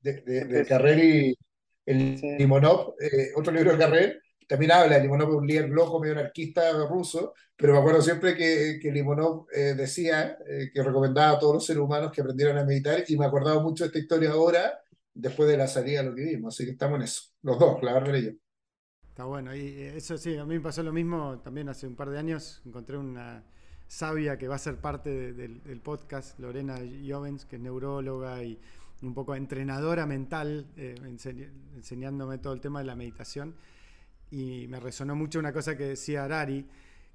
de, 0.02 0.22
de, 0.24 0.46
de 0.46 0.66
Carrer 0.66 1.00
y 1.00 1.38
el. 1.86 2.20
Limonov, 2.38 2.96
eh, 3.00 3.30
otro 3.34 3.54
libro 3.54 3.72
de 3.72 3.78
Carrer, 3.78 4.22
también 4.52 4.74
habla, 4.74 5.00
Limonov 5.00 5.30
es 5.30 5.36
un 5.36 5.48
líder 5.48 5.70
loco, 5.70 5.98
medio 5.98 6.12
anarquista 6.12 6.74
ruso, 6.86 7.34
pero 7.56 7.72
me 7.72 7.80
acuerdo 7.80 8.02
siempre 8.02 8.36
que, 8.36 8.80
que 8.82 8.92
Limonov 8.92 9.46
eh, 9.50 9.76
decía 9.78 10.38
eh, 10.46 10.72
que 10.74 10.84
recomendaba 10.84 11.38
a 11.38 11.40
todos 11.40 11.54
los 11.54 11.66
seres 11.66 11.82
humanos 11.82 12.12
que 12.12 12.20
aprendieran 12.20 12.58
a 12.58 12.66
meditar, 12.66 13.02
y 13.08 13.18
me 13.18 13.26
acordaba 13.26 13.62
mucho 13.64 13.86
de 13.86 13.88
esta 13.88 14.00
historia 14.00 14.32
ahora, 14.32 14.78
después 15.14 15.48
de 15.48 15.56
la 15.56 15.68
salida 15.68 16.04
de 16.04 16.10
lo 16.10 16.16
que 16.16 16.24
vimos, 16.24 16.54
así 16.54 16.66
que 16.66 16.72
estamos 16.72 16.98
en 16.98 17.04
eso, 17.04 17.30
los 17.44 17.58
dos, 17.58 17.82
la 17.82 17.94
verdad 17.94 18.14
y 18.14 18.26
yo. 18.26 18.32
Está 19.08 19.24
bueno, 19.24 19.56
y 19.56 19.84
eso 19.84 20.18
sí, 20.18 20.36
a 20.36 20.44
mí 20.44 20.56
me 20.56 20.62
pasó 20.62 20.84
lo 20.84 20.92
mismo 20.92 21.40
también 21.40 21.70
hace 21.70 21.88
un 21.88 21.96
par 21.96 22.10
de 22.10 22.20
años, 22.20 22.62
encontré 22.66 22.98
una 22.98 23.46
sabia 23.88 24.38
que 24.38 24.50
va 24.50 24.56
a 24.56 24.60
ser 24.60 24.82
parte 24.82 25.12
de, 25.12 25.32
de, 25.32 25.48
del 25.48 25.80
podcast, 25.80 26.38
Lorena 26.40 26.78
Jovens, 27.08 27.46
que 27.46 27.56
es 27.56 27.62
neuróloga 27.62 28.44
y 28.44 28.60
un 29.02 29.14
poco 29.14 29.34
entrenadora 29.34 30.06
mental, 30.06 30.68
eh, 30.76 30.96
enseñ 31.06 31.48
enseñándome 31.74 32.38
todo 32.38 32.52
el 32.52 32.60
tema 32.60 32.80
de 32.80 32.86
la 32.86 32.98
meditación 32.98 33.56
y 34.32 34.66
me 34.68 34.80
resonó 34.80 35.16
mucho 35.16 35.40
una 35.40 35.52
cosa 35.52 35.78
que 35.78 35.84
decía 35.84 36.24
Arari, 36.24 36.66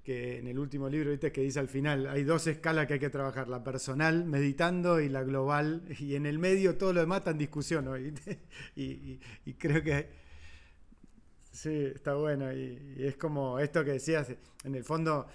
que 0.05 0.39
en 0.39 0.47
el 0.47 0.59
último 0.59 0.89
libro, 0.89 1.11
viste, 1.11 1.33
que 1.33 1.41
dice 1.41 1.59
al 1.59 1.69
final, 1.69 2.07
hay 2.07 2.23
dos 2.23 2.47
escalas 2.47 2.87
que 2.87 2.95
hay 2.95 3.01
que 3.01 3.11
trabajar, 3.11 3.49
la 3.49 3.65
personal, 3.65 4.25
meditando, 4.25 5.01
y 5.01 5.09
la 5.09 5.25
global, 5.25 5.83
y 5.99 6.15
en 6.15 6.27
el 6.27 6.39
medio 6.39 6.77
todo 6.77 6.93
lo 6.93 7.01
demás 7.01 7.19
está 7.19 7.31
en 7.33 7.39
discusión, 7.39 7.87
¿no? 7.87 7.99
y, 8.77 9.19
creo 9.59 9.83
que 9.83 10.09
sí, 11.51 11.87
está 11.95 12.15
bueno, 12.15 12.53
y, 12.53 12.95
es 12.99 13.17
como 13.17 13.59
esto 13.59 13.85
que 13.85 13.93
decías, 13.93 14.33
en 14.63 14.75
el 14.75 14.85
fondo, 14.85 15.27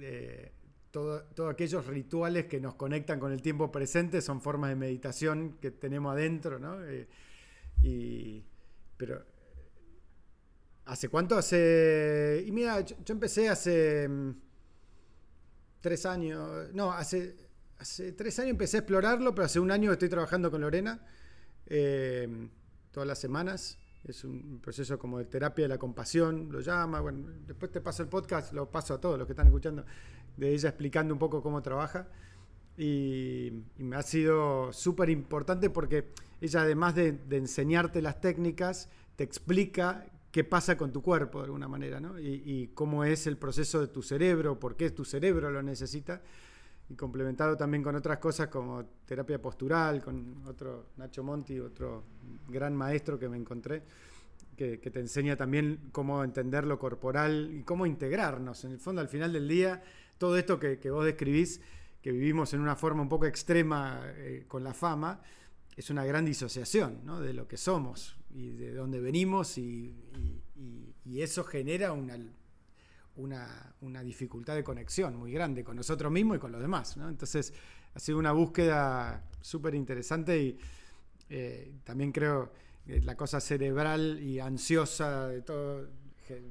eh, 0.00 0.52
todos 0.90 1.34
todo 1.34 1.48
aquellos 1.48 1.86
rituales 1.86 2.44
que 2.44 2.60
nos 2.60 2.74
conectan 2.74 3.18
con 3.18 3.32
el 3.32 3.42
tiempo 3.42 3.72
presente 3.72 4.20
son 4.20 4.40
formas 4.40 4.70
de 4.70 4.76
meditación 4.76 5.58
que 5.60 5.72
tenemos 5.72 6.12
adentro, 6.12 6.58
¿no? 6.58 6.84
Eh, 6.84 7.08
y, 7.82 8.44
pero 8.96 9.35
¿Hace 10.86 11.08
cuánto? 11.08 11.36
Hace. 11.36 12.44
Y 12.46 12.52
mira, 12.52 12.80
yo, 12.80 12.96
empecé 13.08 13.48
hace. 13.48 14.08
Mm, 14.08 14.30
tres 15.80 16.06
años. 16.06 16.72
No, 16.72 16.92
hace, 16.92 17.36
hace 17.78 18.12
tres 18.12 18.38
años 18.38 18.52
empecé 18.52 18.78
a 18.78 18.80
explorarlo, 18.80 19.34
pero 19.34 19.46
hace 19.46 19.58
un 19.58 19.70
año 19.70 19.92
estoy 19.92 20.08
trabajando 20.08 20.50
con 20.50 20.60
Lorena. 20.60 21.04
Eh, 21.66 22.48
todas 22.92 23.06
las 23.06 23.18
semanas. 23.18 23.78
Es 24.04 24.22
un 24.22 24.60
proceso 24.60 24.96
como 25.00 25.18
de 25.18 25.24
terapia 25.24 25.64
de 25.64 25.68
la 25.68 25.78
compasión, 25.78 26.52
lo 26.52 26.60
llama. 26.60 27.00
Bueno, 27.00 27.28
después 27.44 27.72
te 27.72 27.80
paso 27.80 28.04
el 28.04 28.08
podcast, 28.08 28.52
lo 28.52 28.70
paso 28.70 28.94
a 28.94 29.00
todos 29.00 29.18
los 29.18 29.26
que 29.26 29.32
están 29.32 29.46
escuchando, 29.46 29.84
de 30.36 30.54
ella 30.54 30.68
explicando 30.68 31.12
un 31.12 31.18
poco 31.18 31.42
cómo 31.42 31.60
trabaja. 31.62 32.06
Y, 32.78 33.64
me 33.78 33.96
ha 33.96 34.02
sido 34.02 34.72
súper 34.72 35.10
importante 35.10 35.68
porque 35.68 36.12
ella, 36.40 36.62
además 36.62 36.94
de, 36.94 37.10
de 37.12 37.38
enseñarte 37.38 38.00
las 38.00 38.20
técnicas, 38.20 38.88
te 39.16 39.24
explica 39.24 40.06
qué 40.36 40.44
pasa 40.44 40.76
con 40.76 40.92
tu 40.92 41.00
cuerpo 41.00 41.38
de 41.38 41.46
alguna 41.46 41.66
manera, 41.66 41.98
¿no? 41.98 42.20
Y, 42.20 42.70
cómo 42.74 43.04
es 43.04 43.26
el 43.26 43.38
proceso 43.38 43.80
de 43.80 43.86
tu 43.86 44.02
cerebro, 44.02 44.60
por 44.60 44.76
qué 44.76 44.90
tu 44.90 45.02
cerebro 45.02 45.50
lo 45.50 45.62
necesita, 45.62 46.20
y 46.90 46.94
complementado 46.94 47.56
también 47.56 47.82
con 47.82 47.96
otras 47.96 48.18
cosas 48.18 48.48
como 48.48 48.84
terapia 49.06 49.40
postural, 49.40 50.04
con 50.04 50.42
otro 50.46 50.88
Nacho 50.98 51.24
Monti, 51.24 51.58
otro 51.58 52.04
gran 52.50 52.76
maestro 52.76 53.18
que 53.18 53.30
me 53.30 53.38
encontré, 53.38 53.82
que, 54.54 54.76
te 54.76 55.00
enseña 55.00 55.36
también 55.36 55.88
cómo 55.90 56.22
entender 56.22 56.66
lo 56.66 56.78
corporal 56.78 57.48
y 57.54 57.62
cómo 57.62 57.86
integrarnos. 57.86 58.62
En 58.66 58.72
el 58.72 58.78
fondo, 58.78 59.00
al 59.00 59.08
final 59.08 59.32
del 59.32 59.48
día, 59.48 59.82
todo 60.18 60.36
esto 60.36 60.60
que, 60.60 60.78
que 60.78 60.90
vos 60.90 61.06
describís, 61.06 61.62
que 62.02 62.12
vivimos 62.12 62.52
en 62.52 62.60
una 62.60 62.76
forma 62.76 63.00
un 63.00 63.08
poco 63.08 63.24
extrema 63.24 64.02
eh, 64.04 64.44
con 64.46 64.62
la 64.62 64.74
fama, 64.74 65.18
es 65.74 65.88
una 65.88 66.04
gran 66.04 66.26
disociación 66.26 67.00
¿no? 67.04 67.20
de 67.20 67.32
lo 67.32 67.48
que 67.48 67.56
somos 67.56 68.18
y 68.36 68.50
de 68.50 68.74
dónde 68.74 69.00
venimos 69.00 69.56
y, 69.56 69.96
y, 70.54 70.94
y 71.06 71.22
eso 71.22 71.42
genera 71.42 71.92
una, 71.92 72.18
una, 73.16 73.74
una, 73.80 74.02
dificultad 74.02 74.54
de 74.54 74.62
conexión 74.62 75.16
muy 75.16 75.32
grande 75.32 75.64
con 75.64 75.74
nosotros 75.74 76.12
mismos 76.12 76.36
y 76.36 76.40
con 76.40 76.52
los 76.52 76.60
demás. 76.60 76.98
¿no? 76.98 77.08
Entonces 77.08 77.54
ha 77.94 77.98
sido 77.98 78.18
una 78.18 78.32
búsqueda 78.32 79.24
súper 79.40 79.74
interesante 79.74 80.38
y 80.38 80.58
eh, 81.30 81.76
también 81.82 82.12
creo 82.12 82.52
que 82.86 83.00
la 83.00 83.16
cosa 83.16 83.40
cerebral 83.40 84.20
y 84.20 84.38
ansiosa 84.38 85.28
de 85.28 85.40
todo, 85.40 85.88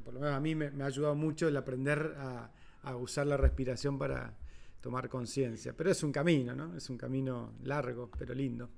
por 0.03 0.15
lo 0.15 0.19
menos 0.19 0.35
a 0.35 0.39
mí 0.39 0.55
me, 0.55 0.71
me 0.71 0.83
ha 0.83 0.87
ayudado 0.87 1.13
mucho 1.13 1.47
el 1.47 1.55
aprender 1.55 2.15
a, 2.17 2.51
a 2.81 2.95
usar 2.95 3.27
la 3.27 3.37
respiración 3.37 3.99
para 3.99 4.35
tomar 4.81 5.07
conciencia. 5.07 5.73
Pero 5.77 5.91
es 5.91 6.01
un 6.01 6.11
camino, 6.11 6.55
¿no? 6.55 6.75
Es 6.75 6.89
un 6.89 6.97
camino 6.97 7.53
largo, 7.63 8.09
pero 8.17 8.33
lindo. 8.33 8.69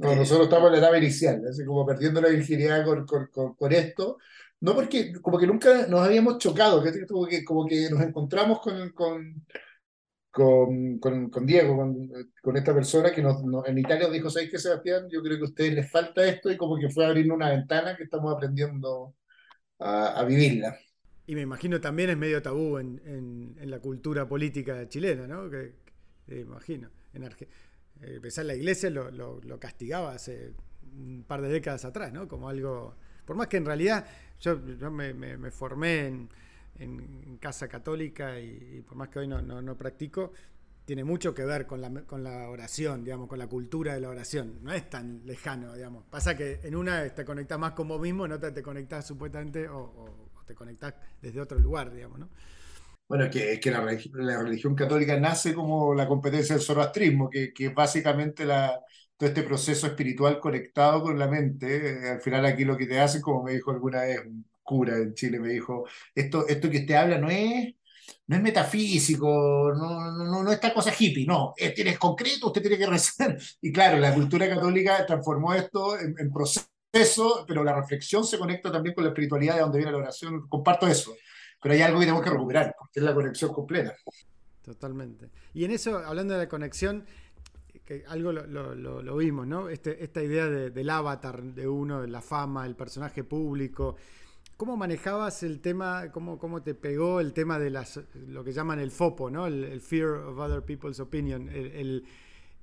No, 0.00 0.16
nosotros 0.16 0.46
estamos 0.46 0.68
en 0.68 0.72
la 0.72 0.78
etapa 0.78 0.96
inicial, 0.96 1.42
así 1.46 1.62
como 1.62 1.84
perdiendo 1.84 2.22
la 2.22 2.30
virginidad 2.30 2.86
con, 2.86 3.04
con, 3.04 3.26
con, 3.26 3.54
con, 3.54 3.70
esto. 3.70 4.16
No 4.60 4.74
porque 4.74 5.12
como 5.20 5.38
que 5.38 5.46
nunca 5.46 5.86
nos 5.88 6.00
habíamos 6.00 6.38
chocado, 6.38 6.82
como 7.06 7.26
que, 7.26 7.44
como 7.44 7.66
que 7.66 7.90
nos 7.90 8.00
encontramos 8.00 8.60
con, 8.60 8.92
con, 8.92 9.44
con, 10.30 10.98
con, 11.28 11.44
Diego, 11.46 11.76
con, 12.40 12.56
esta 12.56 12.72
persona 12.72 13.12
que 13.12 13.20
en 13.20 13.78
Italia 13.78 14.04
nos 14.04 14.12
dijo, 14.12 14.30
¿sabéis 14.30 14.50
qué, 14.50 14.58
Sebastián? 14.58 15.06
Yo 15.10 15.22
creo 15.22 15.36
que 15.36 15.42
a 15.42 15.48
ustedes 15.48 15.74
les 15.74 15.90
falta 15.90 16.24
esto 16.24 16.50
y 16.50 16.56
como 16.56 16.78
que 16.78 16.88
fue 16.88 17.04
a 17.04 17.08
abrir 17.08 17.30
una 17.30 17.50
ventana 17.50 17.94
que 17.94 18.04
estamos 18.04 18.34
aprendiendo 18.34 19.14
a, 19.80 20.24
vivirla. 20.24 20.78
Y 21.26 21.34
me 21.34 21.42
imagino 21.42 21.78
también 21.78 22.08
es 22.08 22.16
medio 22.16 22.40
tabú 22.40 22.78
en, 22.78 23.02
en, 23.04 23.70
la 23.70 23.80
cultura 23.80 24.26
política 24.26 24.88
chilena, 24.88 25.26
¿no? 25.26 25.50
Que, 25.50 25.74
imagino. 26.40 26.88
En 27.12 27.24
eh, 28.02 28.44
la 28.44 28.54
iglesia 28.54 28.90
lo, 28.90 29.10
lo, 29.10 29.58
castigaba 29.58 30.12
hace 30.12 30.52
un 30.96 31.24
par 31.26 31.42
de 31.42 31.48
décadas 31.48 31.84
atrás, 31.84 32.12
¿no? 32.12 32.28
Como 32.28 32.48
algo... 32.48 32.94
Por 33.24 33.36
más 33.36 33.46
que 33.46 33.58
en 33.58 33.66
realidad 33.66 34.06
yo, 34.40 34.58
me, 34.58 35.50
formé 35.50 36.06
en 36.06 37.38
casa 37.40 37.68
católica 37.68 38.38
y, 38.40 38.82
por 38.86 38.96
más 38.96 39.08
que 39.08 39.20
hoy 39.20 39.28
no, 39.28 39.40
no, 39.40 39.76
practico, 39.76 40.32
tiene 40.84 41.04
mucho 41.04 41.34
que 41.34 41.44
ver 41.44 41.66
con 41.66 41.80
la, 41.80 41.90
con 42.02 42.24
la 42.24 42.48
oración, 42.48 43.04
digamos, 43.04 43.28
con 43.28 43.38
la 43.38 43.46
cultura 43.46 43.94
de 43.94 44.00
la 44.00 44.08
oración. 44.08 44.58
No 44.62 44.72
es 44.72 44.88
tan 44.90 45.22
lejano, 45.24 45.74
digamos. 45.74 46.04
Pasa 46.10 46.36
que 46.36 46.60
en 46.62 46.74
una 46.74 47.08
te 47.10 47.24
conectas 47.24 47.58
más 47.58 47.72
con 47.72 47.88
vos 47.88 48.00
mismo, 48.00 48.26
en 48.26 48.32
otra 48.32 48.52
te 48.52 48.62
conectas 48.62 49.06
supuestamente 49.06 49.68
o, 49.68 50.28
te 50.46 50.54
conectas 50.54 50.94
desde 51.22 51.40
otro 51.40 51.58
lugar, 51.60 51.92
digamos, 51.92 52.18
¿no? 52.18 52.28
Bueno, 53.10 53.28
que, 53.28 53.54
es 53.54 53.60
que 53.60 53.72
la, 53.72 53.84
la, 54.14 54.38
religión 54.40 54.76
católica 54.76 55.18
nace 55.18 55.52
como 55.52 55.94
la 55.94 56.06
competencia 56.06 56.54
del 56.54 56.64
zoroastrismo, 56.64 57.28
que, 57.28 57.52
que 57.52 57.70
básicamente 57.70 58.44
la, 58.44 58.80
todo 59.16 59.28
este 59.28 59.42
proceso 59.42 59.88
espiritual 59.88 60.38
conectado 60.38 61.02
con 61.02 61.18
la 61.18 61.26
mente. 61.26 62.08
Al 62.08 62.20
final 62.20 62.46
aquí 62.46 62.64
lo 62.64 62.76
que 62.76 62.86
te 62.86 63.00
hace, 63.00 63.20
como 63.20 63.42
me 63.42 63.52
dijo 63.52 63.72
alguna 63.72 64.02
vez 64.02 64.20
cura 64.62 64.96
en 64.96 65.14
Chile 65.14 65.40
me 65.40 65.48
dijo, 65.48 65.84
esto, 66.14 66.46
esto 66.46 66.70
que 66.70 66.78
usted 66.78 66.94
habla 66.94 67.18
no 67.18 67.28
es, 67.28 67.74
no 68.28 68.36
es 68.36 68.42
metafísico, 68.42 69.72
no, 69.76 70.12
no, 70.12 70.42
no, 70.44 70.52
esta 70.52 70.72
cosa 70.72 70.92
hippie, 70.96 71.26
no, 71.26 71.54
es, 71.56 71.76
es 71.76 71.98
concreto, 71.98 72.46
usted 72.46 72.62
tiene 72.62 72.78
que 72.78 72.86
rezar. 72.86 73.36
Y 73.60 73.72
claro, 73.72 73.98
la 73.98 74.14
cultura 74.14 74.48
católica 74.48 75.04
transformó 75.04 75.52
esto 75.52 75.98
en, 75.98 76.32
proceso, 76.32 77.44
pero 77.46 77.64
la 77.64 77.74
reflexión 77.74 78.24
se 78.24 78.38
conecta 78.38 78.70
también 78.70 78.94
con 78.94 79.04
la 79.04 79.10
espiritualidad 79.10 79.56
de 79.56 79.60
donde 79.62 79.78
viene 79.78 79.92
la 79.92 79.98
oración, 79.98 80.48
comparto 80.48 80.86
eso. 80.86 81.12
Pero 81.62 81.74
hay 81.74 81.82
algo 81.82 81.98
que 81.98 82.06
tenemos 82.06 82.24
que 82.24 82.30
recuperar, 82.30 82.74
porque 82.78 83.00
es 83.00 83.04
la 83.04 83.14
conexión 83.14 83.52
completa. 83.52 83.94
Totalmente. 84.62 85.30
Y 85.52 85.64
en 85.64 85.72
eso, 85.72 85.98
hablando 85.98 86.34
de 86.34 86.40
la 86.40 86.48
conexión, 86.48 87.04
que 87.84 88.04
algo 88.08 88.32
lo, 88.32 89.16
vimos, 89.16 89.46
¿no? 89.46 89.68
Este, 89.68 90.02
esta 90.02 90.22
idea 90.22 90.46
del 90.46 90.90
avatar 90.90 91.42
de 91.42 91.68
uno, 91.68 92.02
de 92.02 92.08
la 92.08 92.22
fama, 92.22 92.66
el 92.66 92.76
personaje 92.76 93.24
público, 93.24 93.96
¿Cómo 94.60 94.76
manejabas 94.76 95.42
el 95.42 95.62
tema, 95.62 96.12
cómo, 96.12 96.38
cómo 96.38 96.62
te 96.62 96.74
pegó 96.74 97.20
el 97.20 97.32
tema 97.32 97.58
de 97.58 97.70
las, 97.70 97.98
lo 98.26 98.44
que 98.44 98.52
llaman 98.52 98.78
el 98.78 98.90
FOPO, 98.90 99.30
¿no? 99.30 99.46
el, 99.46 99.80
Fear 99.80 100.10
of 100.10 100.38
Other 100.38 100.62
People's 100.62 101.00
Opinion, 101.00 101.48
el, 101.48 102.04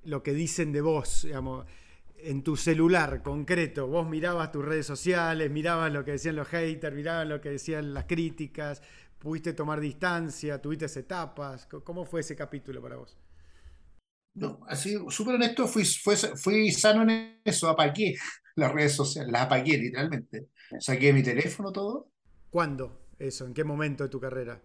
lo 0.03 0.21
que 0.21 0.33
dicen 0.33 0.71
de 0.71 0.81
vos, 0.81 1.23
digamos, 1.23 1.65
en 2.19 2.43
tu 2.43 2.57
celular 2.57 3.21
concreto? 3.23 3.87
Vos 3.87 4.07
mirabas 4.07 4.51
tus 4.51 4.65
redes 4.65 4.85
sociales, 4.85 5.51
mirabas 5.51 5.91
lo 5.91 6.03
que 6.03 6.11
decían 6.11 6.35
los 6.35 6.47
haters, 6.47 6.95
mirabas 6.95 7.27
lo 7.27 7.41
que 7.41 7.49
decían 7.49 7.93
las 7.93 8.05
críticas, 8.05 8.81
pudiste 9.19 9.53
tomar 9.53 9.79
distancia, 9.79 10.61
tuviste 10.61 10.85
etapas. 10.85 11.67
¿Cómo 11.83 12.05
fue 12.05 12.21
ese 12.21 12.35
capítulo 12.35 12.81
para 12.81 12.97
vos? 12.97 13.17
No, 14.33 14.59
así, 14.67 14.95
súper 15.09 15.35
honesto, 15.35 15.67
fui, 15.67 15.83
fui 15.83 16.71
sano 16.71 17.09
en 17.09 17.41
eso, 17.43 17.69
apagué 17.69 18.15
las 18.55 18.71
redes 18.71 18.93
sociales, 18.93 19.31
las 19.31 19.43
apagué 19.43 19.77
literalmente. 19.77 20.49
Saqué 20.79 21.13
mi 21.13 21.23
teléfono, 21.23 21.71
todo. 21.71 22.11
¿Cuándo 22.49 23.07
eso? 23.17 23.45
¿En 23.45 23.53
qué 23.53 23.63
momento 23.63 24.03
de 24.03 24.09
tu 24.09 24.19
carrera? 24.19 24.61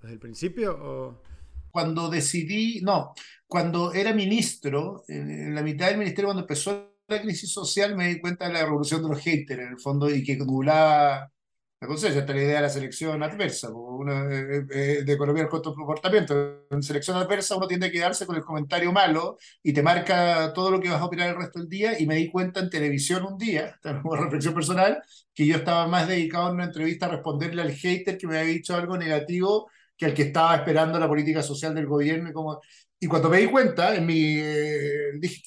¿Desde 0.00 0.12
el 0.12 0.18
principio 0.20 0.76
o...? 0.80 1.22
Cuando 1.70 2.08
decidí, 2.08 2.80
no, 2.80 3.12
cuando 3.46 3.92
era 3.92 4.14
ministro, 4.14 5.04
en, 5.08 5.54
la 5.54 5.62
mitad 5.62 5.88
del 5.88 5.98
ministerio, 5.98 6.28
cuando 6.28 6.42
empezó 6.42 6.95
la 7.08 7.22
crisis 7.22 7.52
social, 7.52 7.96
me 7.96 8.08
di 8.08 8.20
cuenta 8.20 8.46
de 8.46 8.54
la 8.54 8.64
revolución 8.64 9.02
de 9.02 9.08
los 9.08 9.20
haters, 9.20 9.60
en 9.62 9.68
el 9.68 9.78
fondo, 9.80 10.10
y 10.10 10.24
que 10.24 10.36
nublaba 10.36 11.30
entonces, 11.78 12.14
ya 12.14 12.20
está 12.20 12.32
la 12.32 12.40
idea 12.42 12.56
de 12.56 12.62
la 12.62 12.68
selección 12.70 13.22
adversa, 13.22 13.68
una, 13.70 14.24
eh, 14.32 14.66
eh, 14.70 15.02
de 15.04 15.12
economía 15.12 15.42
del 15.42 15.50
comportamiento. 15.50 16.64
En 16.70 16.82
selección 16.82 17.18
adversa 17.18 17.54
uno 17.56 17.66
tiende 17.68 17.86
a 17.86 17.90
quedarse 17.92 18.24
con 18.24 18.34
el 18.34 18.42
comentario 18.42 18.92
malo 18.92 19.36
y 19.62 19.74
te 19.74 19.82
marca 19.82 20.52
todo 20.54 20.70
lo 20.70 20.80
que 20.80 20.88
vas 20.88 21.00
a 21.02 21.04
opinar 21.04 21.28
el 21.28 21.36
resto 21.36 21.58
del 21.58 21.68
día. 21.68 22.00
Y 22.00 22.06
me 22.06 22.16
di 22.16 22.30
cuenta 22.30 22.60
en 22.60 22.70
televisión 22.70 23.24
un 23.26 23.36
día, 23.36 23.78
como 24.02 24.16
reflexión 24.16 24.54
personal, 24.54 25.02
que 25.34 25.46
yo 25.46 25.56
estaba 25.56 25.86
más 25.86 26.08
dedicado 26.08 26.48
en 26.48 26.54
una 26.54 26.64
entrevista 26.64 27.06
a 27.06 27.10
responderle 27.10 27.60
al 27.62 27.72
hater 27.72 28.16
que 28.16 28.26
me 28.26 28.38
había 28.38 28.54
dicho 28.54 28.74
algo 28.74 28.96
negativo 28.96 29.70
que 29.96 30.06
al 30.06 30.14
que 30.14 30.22
estaba 30.22 30.56
esperando 30.56 30.98
la 30.98 31.08
política 31.08 31.42
social 31.42 31.74
del 31.74 31.86
gobierno. 31.86 32.30
Y 32.30 32.32
como, 32.32 32.60
y 32.98 33.06
cuando 33.06 33.28
me 33.28 33.38
di 33.38 33.46
cuenta, 33.46 33.94
en 33.94 34.06
mi 34.06 34.38
eh, 34.38 35.12
dije, 35.18 35.42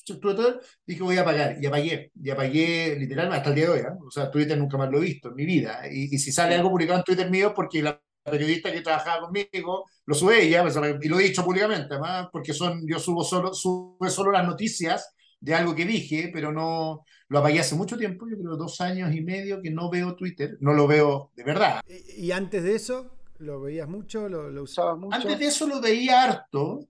dije, 0.86 1.04
voy 1.04 1.18
a 1.18 1.22
apagar. 1.22 1.58
Y 1.62 1.66
apagué. 1.66 2.12
Y 2.22 2.30
apagué 2.30 2.95
literalmente 3.00 3.38
hasta 3.38 3.50
el 3.50 3.56
día 3.56 3.66
de 3.66 3.72
hoy. 3.72 3.80
¿eh? 3.80 3.97
O 4.06 4.12
sea, 4.12 4.30
Twitter 4.30 4.58
nunca 4.58 4.78
más 4.78 4.89
lo 4.89 5.00
he 5.00 5.06
visto 5.06 5.30
en 5.30 5.36
mi 5.36 5.45
vida. 5.45 5.82
Y, 5.91 6.14
y 6.14 6.20
si 6.20 6.32
sale 6.32 6.56
algo 6.56 6.70
publicado 6.70 7.00
en 7.00 7.06
Twitter 7.06 7.30
mío, 7.30 7.54
porque 7.56 7.82
la 7.82 8.00
periodista 8.24 8.72
que 8.72 8.82
trabajaba 8.82 9.22
conmigo 9.22 9.86
lo 10.06 10.16
sube 10.16 10.43
ella, 10.43 10.62
pues, 10.62 10.78
y 11.02 11.08
lo 11.08 11.20
he 11.20 11.24
dicho 11.24 11.43
públicamente, 11.43 11.88
además, 11.91 12.28
porque 12.32 12.54
son, 12.54 12.86
yo 12.88 13.00
subo 13.00 13.24
solo, 13.24 13.54
sube 13.54 14.10
solo 14.10 14.32
las 14.32 14.45
noticias 14.45 15.14
de 15.39 15.56
algo 15.56 15.76
que 15.76 15.86
dije, 15.86 16.30
pero 16.34 16.52
no 16.52 17.04
lo 17.30 17.39
apagué 17.39 17.60
hace 17.60 17.76
mucho 17.76 17.97
tiempo, 17.97 18.28
yo 18.28 18.38
creo 18.38 18.58
dos 18.58 18.82
años 18.82 19.14
y 19.14 19.22
medio 19.22 19.62
que 19.62 19.72
no 19.72 19.89
veo 19.89 20.16
Twitter, 20.16 20.58
no 20.60 20.74
lo 20.74 20.88
veo 20.88 21.32
de 21.36 21.43
verdad. 21.43 21.82
¿Y, 21.88 22.32
antes 22.32 22.64
de 22.64 22.76
eso? 22.76 23.12
¿Lo 23.38 23.62
veías 23.62 23.88
mucho? 23.88 24.28
¿Lo, 24.28 24.50
lo 24.50 24.64
usabas 24.64 24.97
mucho? 24.97 25.16
Antes 25.16 25.39
de 25.39 25.45
eso 25.45 25.66
lo 25.68 25.80
veía 25.80 26.24
harto, 26.24 26.88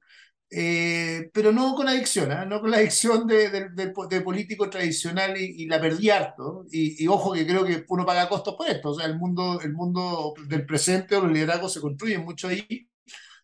eh, 0.52 1.30
pero 1.32 1.52
no 1.52 1.76
con 1.76 1.88
adicción, 1.88 2.32
¿eh? 2.32 2.46
no 2.48 2.60
con 2.60 2.72
la 2.72 2.78
adicción 2.78 3.28
de, 3.28 3.70
de, 3.70 4.22
político 4.22 4.68
tradicional 4.70 5.38
y, 5.38 5.68
la 5.68 5.80
perdí 5.80 6.10
harto. 6.10 6.66
Y, 6.72 7.08
ojo 7.08 7.34
que 7.34 7.46
creo 7.46 7.64
que 7.66 7.86
uno 7.88 8.06
paga 8.06 8.28
costos 8.28 8.56
por 8.56 8.68
esto, 8.68 8.90
o 8.90 8.94
sea, 8.96 9.06
el 9.06 9.18
mundo, 9.18 9.60
el 9.62 9.74
mundo 9.74 10.34
del 10.48 10.66
presente 10.66 11.16
o 11.16 11.22
los 11.22 11.32
liderazgos 11.32 11.74
se 11.74 11.82
construyen 11.82 12.24
mucho 12.26 12.48
ahí, 12.48 12.90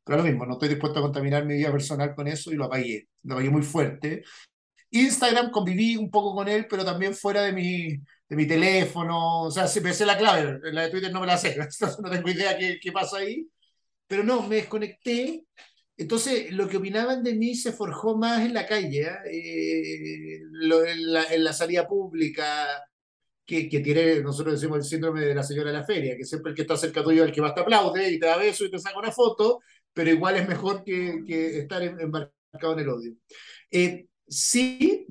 pero 0.03 0.17
lo 0.19 0.23
mismo, 0.23 0.45
no 0.45 0.53
estoy 0.53 0.69
dispuesto 0.69 0.99
a 0.99 1.03
contaminar 1.03 1.45
mi 1.45 1.55
vida 1.55 1.71
personal 1.71 2.15
con 2.15 2.27
eso 2.27 2.51
y 2.51 2.55
lo 2.55 2.65
apagué, 2.65 3.09
lo 3.23 3.35
apagué 3.35 3.49
muy 3.49 3.63
fuerte. 3.63 4.23
Instagram 4.91 5.51
conviví 5.51 5.97
un 5.97 6.09
poco 6.09 6.35
con 6.35 6.47
él, 6.47 6.67
pero 6.69 6.85
también 6.85 7.13
fuera 7.15 7.41
de 7.43 7.53
mi, 7.53 7.87
de 7.89 8.35
mi 8.35 8.47
teléfono, 8.47 9.43
o 9.43 9.51
sea, 9.51 9.65
me 9.81 9.93
sé 9.93 10.05
la 10.05 10.17
clave, 10.17 10.59
la 10.71 10.83
de 10.83 10.89
Twitter 10.91 11.11
no 11.11 11.21
me 11.21 11.27
la 11.27 11.37
sé, 11.37 11.55
no 12.03 12.09
tengo 12.09 12.29
idea 12.29 12.57
qué, 12.57 12.79
qué 12.81 12.91
pasa 12.91 13.17
ahí, 13.17 13.47
pero 14.07 14.23
no, 14.23 14.43
me 14.43 14.55
desconecté 14.57 15.45
entonces, 15.97 16.51
lo 16.51 16.67
que 16.67 16.77
opinaban 16.77 17.23
de 17.23 17.35
mí 17.35 17.55
se 17.55 17.71
forjó 17.71 18.17
más 18.17 18.45
en 18.45 18.53
la 18.53 18.67
calle, 18.67 19.07
¿ah? 19.07 19.21
eh, 19.25 20.41
en, 20.41 21.43
la, 21.43 21.53
salida 21.53 21.87
pública, 21.87 22.67
que, 23.45 23.69
que, 23.69 23.79
tiene, 23.79 24.21
nosotros 24.21 24.55
decimos 24.55 24.79
el 24.79 24.83
síndrome 24.83 25.21
de 25.21 25.35
la 25.35 25.43
señora 25.43 25.71
de 25.71 25.77
la 25.77 25.85
feria, 25.85 26.17
que 26.17 26.25
siempre 26.25 26.49
el 26.51 26.55
que 26.55 26.63
está 26.63 26.75
cerca 26.75 27.03
tuyo 27.03 27.23
es 27.23 27.29
el 27.29 27.33
que 27.35 27.41
más 27.41 27.55
te 27.55 27.61
aplaude 27.61 28.11
y 28.11 28.19
te 28.19 28.25
da 28.25 28.37
beso 28.37 28.65
y 28.65 28.71
te 28.71 28.79
saca 28.79 28.99
una 28.99 29.11
foto, 29.11 29.61
pero 29.93 30.09
igual 30.09 30.35
es 30.35 30.47
mejor 30.47 30.83
que, 30.83 31.23
que 31.25 31.59
estar 31.59 31.81
embarcado 31.81 32.73
en 32.73 32.79
el 32.79 32.89
odio. 32.89 33.13
Eh, 33.71 34.07
sí, 34.27 35.07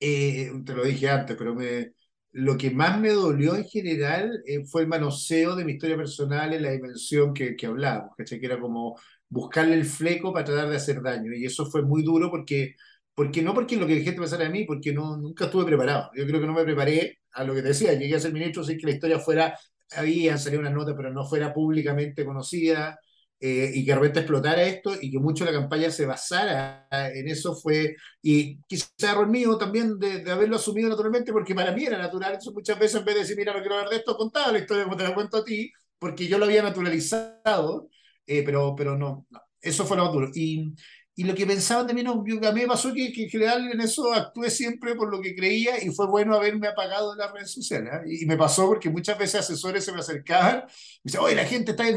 eh, 0.00 0.50
te 0.66 0.74
lo 0.74 0.84
dije 0.84 1.08
antes, 1.08 1.36
pero 1.36 1.54
me, 1.54 1.92
lo 2.32 2.56
que 2.56 2.70
más 2.70 2.98
me 2.98 3.10
dolió 3.10 3.54
en 3.54 3.64
general 3.64 4.42
fue 4.66 4.82
el 4.82 4.88
manoseo 4.88 5.54
de 5.54 5.64
mi 5.64 5.72
historia 5.72 5.96
personal 5.96 6.52
en 6.52 6.62
la 6.62 6.70
dimensión 6.72 7.32
que, 7.32 7.54
que 7.54 7.66
hablábamos, 7.66 8.16
que 8.16 8.40
era 8.42 8.58
como 8.58 8.96
buscarle 9.30 9.74
el 9.74 9.86
fleco 9.86 10.32
para 10.32 10.44
tratar 10.44 10.68
de 10.68 10.76
hacer 10.76 11.02
daño. 11.02 11.32
Y 11.34 11.46
eso 11.46 11.66
fue 11.66 11.82
muy 11.82 12.02
duro 12.02 12.30
porque, 12.30 12.74
porque 13.14 13.42
no 13.42 13.54
porque 13.54 13.76
lo 13.76 13.86
que 13.86 14.00
gente 14.02 14.20
pasara 14.20 14.46
a 14.46 14.50
mí, 14.50 14.64
porque 14.64 14.92
no, 14.92 15.16
nunca 15.16 15.46
estuve 15.46 15.64
preparado. 15.64 16.10
Yo 16.14 16.26
creo 16.26 16.40
que 16.40 16.46
no 16.46 16.52
me 16.52 16.64
preparé 16.64 17.20
a 17.32 17.44
lo 17.44 17.54
que 17.54 17.62
te 17.62 17.68
decía. 17.68 17.94
Llegué 17.94 18.16
a 18.16 18.20
ser 18.20 18.32
ministro 18.32 18.64
sin 18.64 18.78
que 18.78 18.86
la 18.86 18.92
historia 18.92 19.18
fuera, 19.20 19.58
había 19.92 20.36
salido 20.38 20.60
una 20.60 20.70
nota, 20.70 20.94
pero 20.96 21.12
no 21.12 21.24
fuera 21.26 21.54
públicamente 21.54 22.24
conocida. 22.24 22.98
Eh, 23.42 23.72
y 23.74 23.86
que 23.86 23.92
de 23.92 23.96
repente 23.96 24.20
explotara 24.20 24.62
esto 24.64 24.92
y 25.00 25.10
que 25.10 25.18
mucho 25.18 25.46
la 25.46 25.52
campaña 25.52 25.90
se 25.90 26.04
basara 26.04 26.86
en 26.90 27.26
eso 27.26 27.56
fue, 27.56 27.96
y 28.20 28.58
quizá 28.64 29.12
error 29.12 29.30
mío 29.30 29.56
también 29.56 29.98
de, 29.98 30.30
haberlo 30.30 30.56
asumido 30.56 30.90
naturalmente, 30.90 31.32
porque 31.32 31.54
para 31.54 31.72
mí 31.72 31.84
era 31.86 31.96
natural, 31.96 32.34
eso 32.34 32.52
muchas 32.52 32.78
veces 32.78 33.00
en 33.00 33.06
vez 33.06 33.14
de 33.14 33.20
decir, 33.22 33.38
mira, 33.38 33.54
no 33.54 33.60
quiero 33.60 33.76
hablar 33.76 33.88
de 33.88 33.96
esto, 33.96 34.14
contaba 34.14 34.52
la 34.52 34.58
historia 34.58 34.84
como 34.84 34.94
te 34.94 35.04
la 35.04 35.14
cuento 35.14 35.38
a 35.38 35.44
ti, 35.44 35.72
porque 35.98 36.28
yo 36.28 36.36
lo 36.36 36.44
había 36.44 36.62
naturalizado, 36.62 37.88
eh, 38.30 38.44
pero, 38.44 38.76
pero 38.76 38.96
no, 38.96 39.26
eso 39.60 39.84
fue 39.84 39.96
lo 39.96 40.04
más 40.04 40.12
duro. 40.12 40.30
Y, 40.32 40.72
y 41.16 41.24
lo 41.24 41.34
que 41.34 41.44
pensaban 41.44 41.92
mí, 41.92 42.04
no, 42.04 42.12
a 42.12 42.52
mí 42.52 42.60
me 42.60 42.66
pasó 42.68 42.94
que, 42.94 43.12
que, 43.12 43.24
en 43.24 43.28
general 43.28 43.68
en 43.72 43.80
eso 43.80 44.12
actué 44.14 44.50
siempre 44.50 44.94
por 44.94 45.10
lo 45.10 45.20
que 45.20 45.34
creía 45.34 45.82
y 45.82 45.90
fue 45.90 46.06
bueno 46.06 46.36
haberme 46.36 46.68
apagado 46.68 47.12
de 47.12 47.18
las 47.18 47.32
redes 47.32 47.50
sociales. 47.50 47.92
¿eh? 47.92 48.18
Y, 48.22 48.26
me 48.26 48.36
pasó 48.36 48.68
porque 48.68 48.88
muchas 48.88 49.18
veces 49.18 49.40
asesores 49.40 49.84
se 49.84 49.92
me 49.92 49.98
acercaban 49.98 50.64
y 51.02 51.10
me 51.12 51.18
oye, 51.18 51.34
la 51.34 51.44
gente 51.44 51.72
está 51.72 51.82
ahí, 51.82 51.96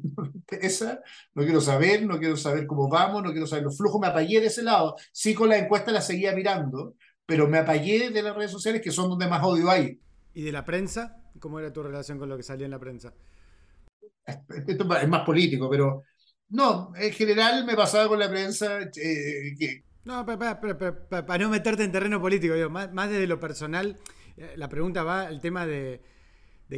esa, 0.62 1.02
no 1.34 1.44
quiero 1.44 1.60
saber, 1.60 2.06
no 2.06 2.18
quiero 2.18 2.38
saber 2.38 2.66
cómo 2.66 2.88
vamos, 2.88 3.22
no 3.22 3.32
quiero 3.32 3.46
saber 3.46 3.64
los 3.64 3.76
flujos, 3.76 4.00
me 4.00 4.06
apagué 4.06 4.40
de 4.40 4.46
ese 4.46 4.62
lado. 4.62 4.96
Sí, 5.12 5.34
con 5.34 5.50
la 5.50 5.58
encuesta 5.58 5.92
la 5.92 6.00
seguía 6.00 6.32
mirando, 6.32 6.94
pero 7.26 7.46
me 7.48 7.58
apagué 7.58 8.08
de 8.08 8.22
las 8.22 8.34
redes 8.34 8.50
sociales 8.50 8.80
que 8.80 8.90
son 8.90 9.10
donde 9.10 9.28
más 9.28 9.44
odio 9.44 9.70
hay. 9.70 10.00
¿Y 10.32 10.42
de 10.42 10.52
la 10.52 10.64
prensa? 10.64 11.18
¿Cómo 11.38 11.60
era 11.60 11.70
tu 11.70 11.82
relación 11.82 12.18
con 12.18 12.30
lo 12.30 12.36
que 12.38 12.42
salía 12.42 12.64
en 12.64 12.70
la 12.70 12.80
prensa? 12.80 13.12
esto 14.66 14.96
es 14.96 15.08
más 15.08 15.24
político, 15.24 15.68
pero 15.70 16.04
no, 16.48 16.92
en 16.96 17.12
general 17.12 17.64
me 17.64 17.74
pasaba 17.74 18.08
con 18.08 18.18
la 18.18 18.28
prensa 18.28 18.90
que... 18.90 19.84
No, 20.04 20.24
para 20.24 21.38
no 21.38 21.48
meterte 21.48 21.82
en 21.82 21.90
terreno 21.90 22.20
político, 22.20 22.54
más, 22.70 22.92
más 22.92 23.10
desde 23.10 23.26
lo 23.26 23.40
personal, 23.40 23.98
la 24.54 24.68
pregunta 24.68 25.02
va 25.02 25.22
al 25.22 25.40
tema 25.40 25.66
de 25.66 26.00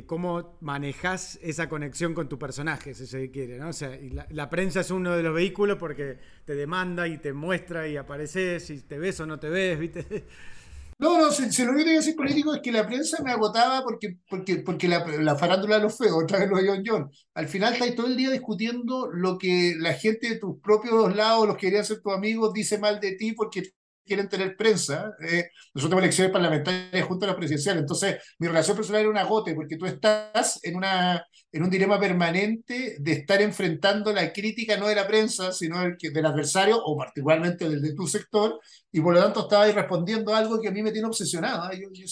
cómo 0.06 0.56
manejas 0.60 1.38
esa 1.42 1.68
conexión 1.68 2.14
con 2.14 2.28
tu 2.28 2.38
personaje, 2.38 2.94
si 2.94 3.06
se 3.06 3.30
quiere, 3.30 3.58
¿no? 3.58 3.68
O 3.68 3.72
sea, 3.72 3.98
la, 4.30 4.48
prensa 4.48 4.80
es 4.80 4.90
uno 4.90 5.14
de 5.14 5.22
los 5.22 5.34
vehículos 5.34 5.76
porque 5.76 6.18
te 6.46 6.54
demanda 6.54 7.06
y 7.06 7.18
te 7.18 7.34
muestra 7.34 7.86
y 7.86 7.96
apareces, 7.96 8.64
si 8.66 8.80
te 8.80 8.98
ves 8.98 9.20
o 9.20 9.26
no 9.26 9.38
te 9.38 9.50
ves, 9.50 9.78
¿viste? 9.78 10.06
No, 11.00 11.16
no, 11.16 11.30
si, 11.30 11.42
lo 11.44 11.48
que 11.74 11.78
tengo 11.78 11.84
que 11.84 11.92
decir 11.92 12.16
político 12.16 12.54
es 12.54 12.60
que 12.60 12.72
la 12.72 12.84
prensa 12.84 13.22
me 13.22 13.30
agotaba 13.30 13.84
porque, 13.84 14.16
porque, 14.28 14.56
porque 14.56 14.88
la, 14.88 15.06
la 15.06 15.36
farándula 15.36 15.76
de 15.76 15.82
los 15.82 15.96
feos, 15.96 16.24
otra 16.24 16.40
vez 16.40 16.48
lo 16.48 16.56
John 16.56 16.82
John. 16.84 17.10
Al 17.34 17.46
final 17.46 17.74
estáis 17.74 17.94
todo 17.94 18.08
el 18.08 18.16
día 18.16 18.30
discutiendo 18.30 19.08
lo 19.12 19.38
que 19.38 19.76
la 19.78 19.94
gente 19.94 20.28
de 20.28 20.38
tus 20.40 20.60
propios 20.60 21.14
lados, 21.14 21.46
los 21.46 21.56
que 21.56 21.68
querían 21.68 21.84
ser 21.84 22.00
tus 22.00 22.12
amigos, 22.12 22.52
dice 22.52 22.78
mal 22.78 22.98
de 22.98 23.12
ti 23.12 23.32
porque 23.32 23.62
quieren 24.08 24.28
tener 24.28 24.56
prensa. 24.56 25.12
Eh, 25.20 25.50
nosotros 25.72 25.90
tenemos 25.90 26.02
elecciones 26.02 26.32
parlamentarias 26.32 27.04
junto 27.06 27.24
a 27.26 27.28
la 27.28 27.36
presidencial, 27.36 27.78
entonces 27.78 28.16
mi 28.40 28.48
relación 28.48 28.76
personal 28.76 29.02
era 29.02 29.10
un 29.10 29.18
agote, 29.18 29.54
porque 29.54 29.76
tú 29.76 29.86
estás 29.86 30.58
en, 30.64 30.76
una, 30.76 31.24
en 31.52 31.62
un 31.62 31.70
dilema 31.70 32.00
permanente 32.00 32.96
de 32.98 33.12
estar 33.12 33.40
enfrentando 33.40 34.12
la 34.12 34.32
crítica 34.32 34.76
no 34.76 34.88
de 34.88 34.96
la 34.96 35.06
prensa, 35.06 35.52
sino 35.52 35.80
del, 35.80 35.96
del 35.96 36.26
adversario, 36.26 36.82
o 36.82 36.96
particularmente 36.96 37.68
del 37.68 37.80
de 37.80 37.94
tu 37.94 38.08
sector, 38.08 38.58
y 38.90 39.00
por 39.00 39.14
lo 39.14 39.22
tanto 39.22 39.42
estaba 39.42 39.64
ahí 39.64 39.72
respondiendo 39.72 40.34
algo 40.34 40.60
que 40.60 40.68
a 40.68 40.72
mí 40.72 40.82
me 40.82 40.90
tiene 40.90 41.06
obsesionada. 41.06 41.70
Yo, 41.74 41.88
yo, 41.92 42.04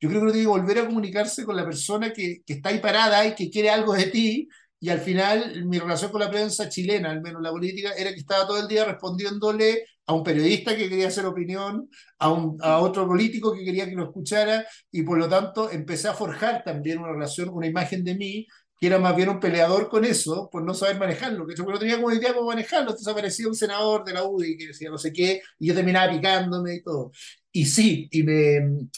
yo 0.00 0.08
creo 0.08 0.20
que 0.20 0.24
uno 0.24 0.32
tiene 0.32 0.46
que 0.46 0.58
volver 0.58 0.78
a 0.78 0.86
comunicarse 0.86 1.44
con 1.44 1.56
la 1.56 1.64
persona 1.64 2.12
que, 2.12 2.42
que 2.46 2.54
está 2.54 2.70
ahí 2.70 2.78
parada 2.78 3.26
y 3.26 3.34
que 3.34 3.50
quiere 3.50 3.70
algo 3.70 3.92
de 3.92 4.06
ti, 4.06 4.48
y 4.80 4.90
al 4.90 5.00
final 5.00 5.64
mi 5.64 5.78
relación 5.78 6.10
con 6.10 6.20
la 6.20 6.30
prensa 6.30 6.68
chilena, 6.68 7.10
al 7.10 7.22
menos 7.22 7.40
la 7.40 7.50
política, 7.50 7.92
era 7.96 8.10
que 8.12 8.20
estaba 8.20 8.46
todo 8.46 8.60
el 8.60 8.68
día 8.68 8.84
respondiéndole 8.84 9.86
a 10.06 10.12
un 10.14 10.22
periodista 10.22 10.76
que 10.76 10.88
quería 10.88 11.08
hacer 11.08 11.26
opinión, 11.26 11.88
a, 12.18 12.26
a 12.62 12.78
otro 12.80 13.06
político 13.06 13.54
que 13.54 13.64
quería 13.64 13.86
que 13.86 13.94
lo 13.96 14.04
escuchara, 14.04 14.66
y 14.90 15.02
por 15.02 15.18
lo 15.18 15.28
tanto 15.28 15.70
empecé 15.70 16.08
a 16.08 16.14
forjar 16.14 16.62
también 16.64 16.98
una 16.98 17.12
relación, 17.12 17.48
una 17.50 17.66
imagen 17.66 18.04
de 18.04 18.14
mí, 18.14 18.46
que 18.80 18.86
era 18.88 18.98
más 18.98 19.16
bien 19.16 19.28
un 19.28 19.40
peleador 19.40 19.88
con 19.88 20.04
eso, 20.04 20.48
por 20.50 20.62
no 20.64 20.74
saber 20.74 20.98
manejarlo, 20.98 21.46
que 21.46 21.54
yo 21.56 21.64
no 21.64 21.78
tenía 21.78 21.96
como 21.96 22.12
idea 22.12 22.34
cómo 22.34 22.48
manejarlo, 22.48 22.90
entonces 22.90 23.08
aparecía 23.08 23.48
un 23.48 23.54
senador 23.54 24.04
de 24.04 24.12
la 24.14 24.24
UDI 24.24 24.56
que 24.56 24.66
decía 24.68 24.90
no 24.90 24.98
sé 24.98 25.12
qué, 25.12 25.40
y 25.58 25.68
yo 25.68 25.74
terminaba 25.74 26.12
picándome 26.12 26.74
y 26.76 26.82
todo. 26.82 27.12
Y 27.52 27.66
sí, 27.66 28.08
y 28.10 28.22
me, 28.24 28.88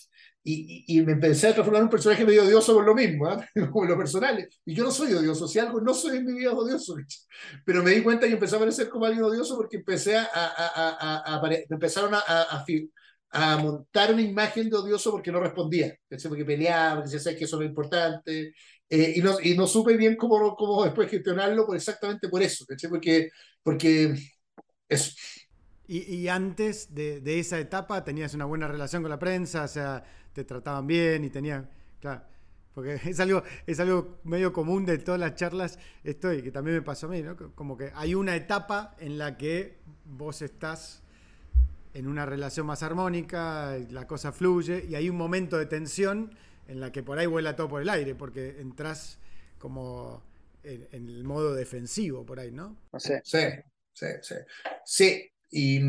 y, 0.49 0.85
y, 0.87 1.03
me 1.03 1.13
empecé 1.13 1.49
a 1.49 1.55
transformar 1.55 1.81
en 1.81 1.87
un 1.87 1.91
personaje 1.91 2.25
medio 2.25 2.45
odioso 2.45 2.73
por 2.73 2.85
lo 2.85 2.95
mismo, 2.95 3.29
¿eh? 3.29 3.37
como 3.73 3.85
lo 3.85 3.97
personal. 3.97 4.49
Y 4.65 4.75
yo 4.75 4.85
no 4.85 4.93
soy 4.93 5.13
odioso, 5.13 5.49
si 5.49 5.59
algo 5.59 5.81
no 5.81 5.93
soy 5.93 6.19
en 6.19 6.25
mi 6.25 6.35
vida 6.35 6.53
odioso. 6.53 6.95
Pero 7.65 7.83
me 7.83 7.91
di 7.91 8.01
cuenta 8.01 8.29
y 8.29 8.33
empecé 8.33 8.55
a 8.55 8.61
parecer 8.61 8.89
como 8.89 9.07
alguien 9.07 9.25
odioso 9.25 9.57
porque 9.57 9.79
empecé 9.79 10.17
a, 10.17 10.25
a, 10.33 11.35
a, 11.35 11.37
a 11.37 11.51
empezaron 11.69 12.15
a, 12.15 12.65
montar 13.61 14.13
una 14.13 14.23
imagen 14.23 14.71
de 14.71 14.77
odioso 14.77 15.11
porque 15.11 15.33
no 15.33 15.41
respondía, 15.41 15.99
porque 16.09 16.45
peleaba, 16.45 17.01
porque 17.01 17.11
decía 17.11 17.37
que 17.37 17.45
eso 17.45 17.57
no 17.57 17.65
es 17.65 17.69
importante. 17.69 18.55
Eh, 18.89 19.15
y, 19.17 19.23
no, 19.23 19.41
y 19.43 19.57
no 19.57 19.67
supe 19.67 19.97
bien 19.97 20.15
cómo, 20.15 20.55
cómo 20.55 20.85
después 20.85 21.11
gestionarlo 21.11 21.67
por 21.67 21.75
exactamente 21.75 22.29
por 22.29 22.41
eso, 22.41 22.65
porque, 22.89 23.31
porque 23.65 24.15
eso. 24.89 25.11
Y, 25.89 26.03
y, 26.15 26.29
antes 26.29 26.95
de, 26.95 27.21
de, 27.21 27.41
esa 27.41 27.59
etapa 27.59 28.05
tenías 28.05 28.35
una 28.35 28.45
buena 28.45 28.69
relación 28.69 29.03
con 29.03 29.11
la 29.11 29.19
prensa, 29.19 29.65
o 29.65 29.69
sea, 29.69 30.05
te 30.37 30.45
trataban 30.45 30.87
bien 30.87 31.25
y 31.25 31.31
tenían, 31.31 31.67
claro, 31.99 32.23
porque 32.75 32.95
es 33.07 33.19
algo, 33.21 33.43
es 33.67 33.81
algo 33.81 34.19
medio 34.25 34.53
común 34.53 34.85
de 34.85 34.99
todas 34.99 35.19
las 35.19 35.35
charlas, 35.35 35.79
esto 36.05 36.31
y 36.31 36.43
que 36.43 36.51
también 36.51 36.77
me 36.77 36.83
pasó 36.83 37.07
a 37.07 37.11
mí, 37.11 37.23
¿no? 37.23 37.37
Como 37.55 37.79
que 37.79 37.91
hay 37.95 38.15
una 38.15 38.37
etapa 38.37 38.95
en 39.01 39.17
la 39.17 39.39
que 39.39 39.79
vos 40.05 40.43
estás 40.43 41.03
en 41.95 42.07
una 42.07 42.27
relación 42.27 42.67
más 42.67 42.83
armónica, 42.83 43.79
la 43.91 44.07
cosa 44.07 44.31
fluye, 44.31 44.85
y 44.87 44.95
hay 44.95 45.09
un 45.09 45.17
momento 45.17 45.57
de 45.57 45.65
tensión 45.65 46.37
en 46.69 46.81
la 46.81 46.93
que 46.93 47.03
por 47.03 47.19
ahí 47.19 47.27
vuela 47.27 47.57
todo 47.57 47.69
por 47.69 47.81
el 47.81 47.89
aire, 47.89 48.15
porque 48.15 48.61
entras 48.61 49.19
como 49.59 50.23
en, 50.63 50.87
el 50.93 51.25
modo 51.25 51.55
defensivo 51.55 52.27
por 52.27 52.41
ahí, 52.41 52.53
¿no? 52.53 52.77
Sí, 52.99 53.15
sí, 53.25 53.39
sí. 53.95 54.07
Sí, 54.23 54.35
sí. 54.85 55.31
y 55.51 55.81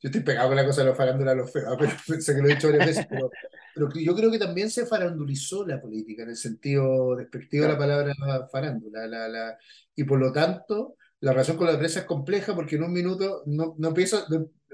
yo 0.00 0.08
estoy 0.08 0.22
pegado 0.22 0.48
con 0.48 0.56
la 0.56 0.64
cosa 0.64 0.80
de 0.80 0.88
los 0.88 0.96
farándulas, 0.96 1.36
los 1.36 1.52
feos, 1.52 1.76
pero 2.06 2.20
sé 2.20 2.34
que 2.34 2.40
lo 2.40 2.48
he 2.48 2.54
dicho 2.54 2.68
varias 2.68 2.86
veces, 2.86 3.06
pero, 3.08 3.30
pero 3.74 3.90
yo 3.94 4.14
creo 4.16 4.30
que 4.30 4.38
también 4.38 4.70
se 4.70 4.86
farandulizó 4.86 5.66
la 5.66 5.80
política, 5.80 6.22
en 6.22 6.30
el 6.30 6.36
sentido 6.36 7.16
despectivo 7.16 7.66
de 7.66 7.72
la 7.72 7.78
palabra 7.78 8.14
farándula. 8.50 9.06
La, 9.06 9.28
la, 9.28 9.58
y 9.94 10.04
por 10.04 10.18
lo 10.18 10.32
tanto, 10.32 10.96
la 11.20 11.32
relación 11.32 11.58
con 11.58 11.66
la 11.66 11.78
prensa 11.78 12.00
es 12.00 12.06
compleja 12.06 12.54
porque 12.54 12.76
en 12.76 12.84
un 12.84 12.92
minuto 12.92 13.42
no, 13.46 13.74
no 13.78 13.92
piensa, 13.92 14.24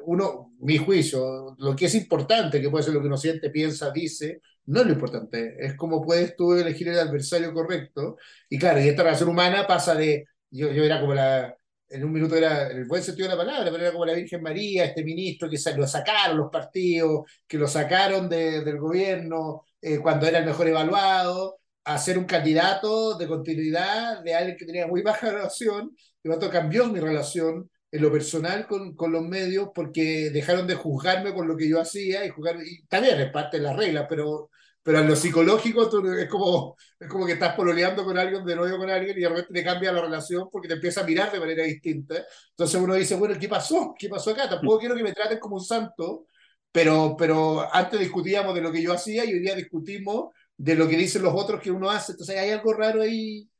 uno, 0.05 0.53
mi 0.61 0.79
juicio, 0.79 1.57
lo 1.59 1.74
que 1.74 1.87
es 1.87 1.95
importante, 1.97 2.61
que 2.61 2.70
puede 2.70 2.85
ser 2.85 2.95
lo 2.95 3.01
que 3.01 3.09
uno 3.09 3.16
siente, 3.16 3.51
piensa, 3.51 3.91
dice, 3.91 4.41
no 4.66 4.81
es 4.81 4.87
lo 4.87 4.93
importante, 4.93 5.57
es 5.59 5.74
cómo 5.74 6.05
puedes 6.05 6.37
tú 6.37 6.55
elegir 6.55 6.89
el 6.89 6.99
adversario 7.01 7.53
correcto. 7.53 8.16
Y 8.49 8.59
claro, 8.59 8.81
y 8.81 8.89
esta 8.89 9.03
relación 9.03 9.29
humana 9.29 9.66
pasa 9.66 9.97
de, 9.97 10.27
yo, 10.51 10.70
yo 10.72 10.85
era 10.85 11.01
como 11.01 11.14
la, 11.14 11.57
en 11.89 12.05
un 12.05 12.12
minuto 12.12 12.37
era, 12.37 12.70
en 12.70 12.78
el 12.78 12.84
buen 12.87 13.03
sentido 13.03 13.28
de 13.28 13.34
la 13.34 13.43
palabra, 13.45 13.70
pero 13.70 13.82
era 13.82 13.93
como 13.93 14.07
la 14.07 14.14
Virgen 14.14 14.43
María, 14.43 14.84
este 14.84 15.05
ministro 15.05 15.49
que 15.49 15.59
lo 15.76 15.87
sacaron 15.87 16.37
los 16.37 16.51
partidos, 16.51 17.24
que 17.47 17.59
lo 17.59 17.68
sacaron 17.68 18.28
de, 18.28 18.64
del 18.64 18.78
gobierno 18.78 19.64
eh, 19.80 19.99
cuando 19.99 20.26
era 20.26 20.39
el 20.39 20.47
mejor 20.47 20.68
evaluado, 20.68 21.59
a 21.84 21.99
ser 21.99 22.18
un 22.18 22.24
candidato 22.24 23.16
de 23.16 23.28
continuidad 23.28 24.22
de 24.22 24.34
alguien 24.34 24.57
que 24.57 24.66
tenía 24.66 24.87
muy 24.87 25.03
baja 25.03 25.30
relación. 25.30 25.97
Y 26.22 26.28
tanto 26.28 26.51
cambió 26.51 26.87
mi 26.89 26.99
relación 26.99 27.70
en 27.93 28.03
lo 28.03 28.11
personal 28.11 28.66
con, 28.66 28.97
con 28.97 29.12
los 29.12 29.22
medios 29.22 29.68
porque 29.74 30.30
dejaron 30.30 30.66
de 30.66 30.74
juzgarme 30.74 31.32
por 31.32 31.47
lo 31.47 31.57
que 31.57 31.68
yo 31.68 31.80
hacía 31.80 32.24
y 32.24 32.30
jugar, 32.30 32.57
y 32.64 32.84
también 32.87 33.20
es 33.20 33.30
parte 33.30 33.59
de 33.59 33.62
las 33.62 33.76
reglas, 33.76 34.07
pero 34.09 34.51
pero 34.87 35.01
en 35.01 35.09
lo 35.09 35.16
psicológico 35.16 35.91
es, 36.16 36.28
como, 36.28 36.76
es 37.01 37.09
como 37.09 37.26
que 37.26 37.32
estás 37.32 37.57
pololeando 37.57 38.05
con 38.05 38.16
alguien, 38.16 38.45
de 38.45 38.55
nuevo 38.55 38.78
con 38.78 38.89
alguien, 38.89 39.18
y 39.18 39.20
de 39.20 39.28
repente 39.28 39.53
te 39.53 39.64
cambia 39.64 39.91
la 39.91 40.01
relación 40.01 40.49
porque 40.49 40.68
te 40.68 40.74
empieza 40.74 41.01
a 41.01 41.05
mirar 41.05 41.32
de 41.32 41.41
manera 41.41 41.64
distinta. 41.64 42.24
Entonces 42.51 42.80
uno 42.80 42.95
dice, 42.95 43.16
bueno, 43.16 43.34
¿qué 43.37 43.49
pasó? 43.49 43.97
¿Qué 43.99 44.09
pasó 44.09 44.30
acá? 44.30 44.49
Tampoco 44.49 44.78
quiero 44.78 44.95
que 44.95 45.03
me 45.03 45.12
traten 45.12 45.41
como 45.41 45.57
un 45.57 45.64
santo, 45.64 46.26
pero, 46.70 47.16
pero 47.18 47.66
antes 47.74 47.99
discutíamos 47.99 48.55
de 48.55 48.61
lo 48.61 48.70
que 48.70 48.80
yo 48.80 48.93
hacía 48.93 49.24
y 49.24 49.32
hoy 49.32 49.41
día 49.41 49.57
discutimos 49.57 50.32
de 50.57 50.76
lo 50.76 50.87
que 50.87 50.97
dicen 50.97 51.22
los 51.22 51.34
otros 51.34 51.61
que 51.61 51.72
uno 51.72 51.91
hace. 51.91 52.12
Entonces 52.12 52.39
hay 52.39 52.51
algo 52.51 52.72
raro 52.72 53.03
ahí. 53.03 53.51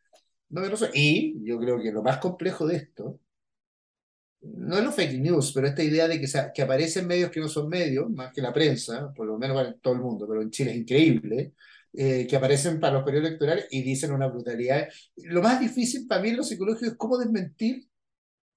No, 0.51 0.61
no 0.61 0.77
sé. 0.77 0.91
Y 0.95 1.45
yo 1.45 1.59
creo 1.59 1.83
que 1.83 1.91
lo 1.91 2.05
más 2.05 2.19
complejo 2.19 2.69
de 2.69 2.77
esto 2.77 3.19
no 4.43 4.81
los 4.81 4.95
fake 4.95 5.19
news, 5.21 5.53
pero 5.53 5.67
esta 5.67 5.83
idea 5.83 6.09
de 6.09 6.21
que, 6.21 6.27
que 6.55 6.63
aparecen 6.63 7.07
medios 7.07 7.31
que 7.31 7.41
no 7.41 7.49
son 7.49 7.69
medios, 7.69 8.11
más 8.11 8.33
que 8.33 8.43
la 8.43 8.53
prensa, 8.53 9.13
por 9.15 9.27
lo 9.27 9.39
menos 9.39 9.67
en 9.67 9.81
todo 9.81 9.95
el 9.95 10.01
mundo, 10.01 10.27
pero 10.29 10.43
en 10.43 10.51
Chile 10.51 10.73
es 10.73 10.79
increíble, 10.79 11.55
eh, 11.93 12.27
que 12.29 12.37
aparecen 12.37 12.79
para 12.79 12.95
los 12.95 13.05
periodos 13.05 13.29
electorales 13.29 13.67
y 13.71 13.83
dicen 13.83 14.13
una 14.13 14.29
brutalidad. 14.29 14.89
Lo 15.17 15.43
más 15.43 15.59
difícil 15.61 16.07
para 16.07 16.21
mí 16.21 16.29
en 16.31 16.37
lo 16.37 16.43
psicológico 16.43 16.91
es 16.91 16.97
cómo 16.97 17.19
desmentir 17.19 17.89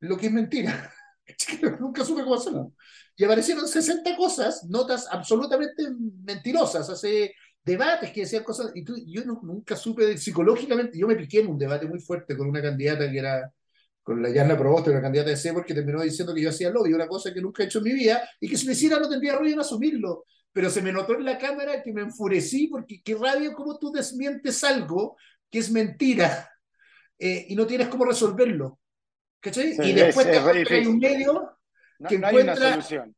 lo 0.02 0.18
que 0.18 0.28
es 0.28 0.34
mentira. 0.34 0.92
Nunca 1.80 2.04
supe 2.04 2.24
cómo 2.24 2.36
hacerlo. 2.36 2.74
Y 3.16 3.24
aparecieron 3.24 3.68
60 3.68 4.16
cosas, 4.16 4.66
notas 4.70 5.08
absolutamente 5.12 5.84
mentirosas, 6.24 6.90
hace 6.90 7.34
debates 7.64 8.12
que 8.12 8.22
decían 8.22 8.44
cosas, 8.44 8.72
y 8.74 8.84
yo 9.14 9.26
nunca 9.26 9.76
supe 9.76 10.18
psicológicamente, 10.18 10.98
yo 10.98 11.06
me 11.06 11.16
piqué 11.16 11.42
en 11.42 11.48
un 11.48 11.58
debate 11.58 11.86
muy 11.86 12.00
fuerte 12.00 12.38
con 12.38 12.48
una 12.48 12.62
candidata 12.62 13.12
que 13.12 13.20
era 13.20 13.54
con 14.10 14.24
la 14.24 14.30
Yarna 14.32 14.58
Proboste, 14.58 14.90
la 14.90 15.04
candidata 15.04 15.30
de 15.30 15.38
C, 15.38 15.54
porque 15.54 15.72
terminó 15.72 16.02
diciendo 16.02 16.34
que 16.34 16.42
yo 16.42 16.50
hacía 16.50 16.72
lobby, 16.72 16.92
una 16.94 17.08
cosa 17.08 17.32
que 17.32 17.40
nunca 17.40 17.62
he 17.62 17.68
hecho 17.68 17.78
en 17.78 17.84
mi 17.84 17.94
vida, 17.94 18.28
y 18.40 18.50
que 18.50 18.58
si 18.58 18.66
lo 18.66 18.72
hiciera 18.72 19.00
no 19.00 19.08
tendría 19.08 19.36
ruido 19.36 19.54
en 19.54 19.60
asumirlo. 19.60 20.26
Pero 20.52 20.72
se 20.72 20.82
me 20.82 20.92
notó 20.92 21.14
en 21.14 21.26
la 21.26 21.38
cámara 21.38 21.84
que 21.84 21.94
me 21.94 22.02
enfurecí, 22.02 22.70
porque 22.70 23.04
qué 23.04 23.14
rabia 23.14 23.54
cómo 23.54 23.78
tú 23.78 23.92
desmientes 23.92 24.64
algo 24.64 25.16
que 25.48 25.60
es 25.60 25.70
mentira 25.70 26.50
eh, 27.20 27.46
y 27.50 27.56
no 27.56 27.68
tienes 27.68 27.88
cómo 27.88 28.04
resolverlo. 28.04 28.80
¿Cachai? 29.40 29.76
y 29.80 29.94
después 29.94 30.26
te 30.26 30.40
hay 30.74 30.88
un 30.88 30.98
medio 30.98 31.56
que 32.10 32.18
no, 32.18 32.30
encuentra... 32.30 32.54
hay 32.54 32.60
una 32.62 32.72
solución. 32.72 33.16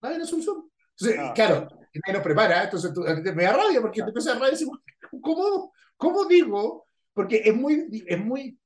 No 0.00 0.08
hay 0.08 0.16
una 0.16 0.26
solución. 0.26 0.70
Entonces, 0.98 1.32
claro, 1.34 1.68
nadie 1.68 2.14
nos 2.14 2.22
prepara, 2.22 2.64
entonces 2.64 2.94
tú, 2.94 3.02
me 3.02 3.44
da 3.44 3.52
rabia 3.52 3.82
porque 3.82 4.00
te 4.00 4.08
empieza 4.08 4.32
a 4.32 4.38
rabia 4.38 4.58
y 4.58 5.20
¿cómo, 5.20 5.74
¿cómo 5.98 6.24
digo? 6.24 6.86
Porque 7.12 7.42
es 7.44 7.54
muy, 7.54 8.04
es 8.06 8.18
muy 8.18 8.58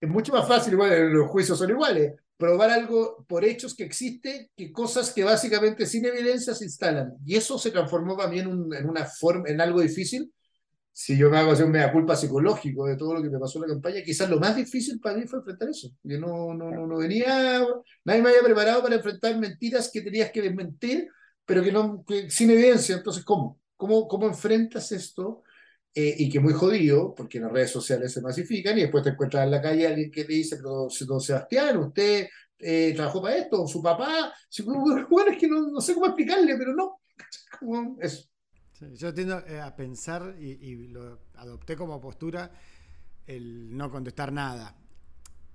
es 0.00 0.08
mucho 0.08 0.32
más 0.32 0.46
fácil, 0.46 0.74
igual 0.74 1.10
los 1.12 1.28
juicios 1.28 1.58
son 1.58 1.70
iguales, 1.70 2.14
probar 2.36 2.70
algo 2.70 3.24
por 3.28 3.44
hechos 3.44 3.74
que 3.74 3.84
existe 3.84 4.50
que 4.56 4.72
cosas 4.72 5.12
que 5.12 5.24
básicamente 5.24 5.86
sin 5.86 6.06
evidencia 6.06 6.54
se 6.54 6.64
instalan. 6.64 7.14
Y 7.26 7.36
eso 7.36 7.58
se 7.58 7.70
transformó 7.70 8.16
para 8.16 8.28
mí 8.30 8.38
en, 8.38 8.48
en 8.72 8.88
una 8.88 9.04
forma, 9.04 9.48
en 9.48 9.60
algo 9.60 9.80
difícil. 9.80 10.32
Si 10.92 11.16
yo 11.16 11.30
me 11.30 11.38
hago 11.38 11.52
hacer 11.52 11.66
un 11.66 11.72
mea 11.72 11.92
culpa 11.92 12.16
psicológico 12.16 12.86
de 12.86 12.96
todo 12.96 13.14
lo 13.14 13.22
que 13.22 13.30
me 13.30 13.38
pasó 13.38 13.58
en 13.58 13.68
la 13.68 13.74
campaña, 13.74 14.02
quizás 14.04 14.28
lo 14.28 14.40
más 14.40 14.56
difícil 14.56 14.98
para 15.00 15.16
mí 15.16 15.26
fue 15.26 15.38
enfrentar 15.38 15.68
eso. 15.68 15.90
Yo 16.02 16.18
no, 16.18 16.54
no, 16.54 16.70
no, 16.72 16.86
no 16.88 16.98
venía, 16.98 17.64
nadie 18.04 18.22
me 18.22 18.30
había 18.30 18.42
preparado 18.42 18.82
para 18.82 18.96
enfrentar 18.96 19.38
mentiras 19.38 19.90
que 19.92 20.00
tenías 20.02 20.30
que 20.32 20.42
desmentir, 20.42 21.08
pero 21.44 21.62
que 21.62 21.70
no, 21.72 22.04
sin 22.28 22.50
evidencia. 22.50 22.96
Entonces, 22.96 23.24
¿cómo? 23.24 23.60
¿Cómo, 23.76 24.08
cómo 24.08 24.26
enfrentas 24.26 24.90
esto? 24.90 25.42
Eh, 26.00 26.14
y 26.16 26.30
que 26.30 26.38
muy 26.38 26.52
jodido, 26.52 27.12
porque 27.12 27.40
las 27.40 27.50
redes 27.50 27.72
sociales 27.72 28.12
se 28.12 28.20
masifican 28.20 28.78
y 28.78 28.82
después 28.82 29.02
te 29.02 29.10
encuentras 29.10 29.42
en 29.42 29.50
la 29.50 29.60
calle 29.60 29.84
alguien 29.84 30.12
que 30.12 30.22
te 30.22 30.32
dice, 30.32 30.54
pero 30.54 30.86
don 31.08 31.20
Sebastián, 31.20 31.76
usted 31.78 32.28
eh, 32.56 32.92
trabajó 32.94 33.20
para 33.20 33.38
esto, 33.38 33.66
su 33.66 33.82
papá, 33.82 34.32
bueno, 35.10 35.32
es 35.32 35.38
que 35.38 35.48
no, 35.48 35.80
sé 35.80 35.94
cómo 35.94 36.06
explicarle, 36.06 36.56
pero 36.56 36.72
no, 36.72 37.00
yo 38.92 39.12
tiendo 39.12 39.44
eh, 39.44 39.60
a 39.60 39.74
pensar 39.74 40.36
y, 40.38 40.52
y, 40.70 40.86
lo 40.86 41.18
adopté 41.34 41.74
como 41.74 42.00
postura 42.00 42.52
el 43.26 43.76
no 43.76 43.90
contestar 43.90 44.32
nada, 44.32 44.76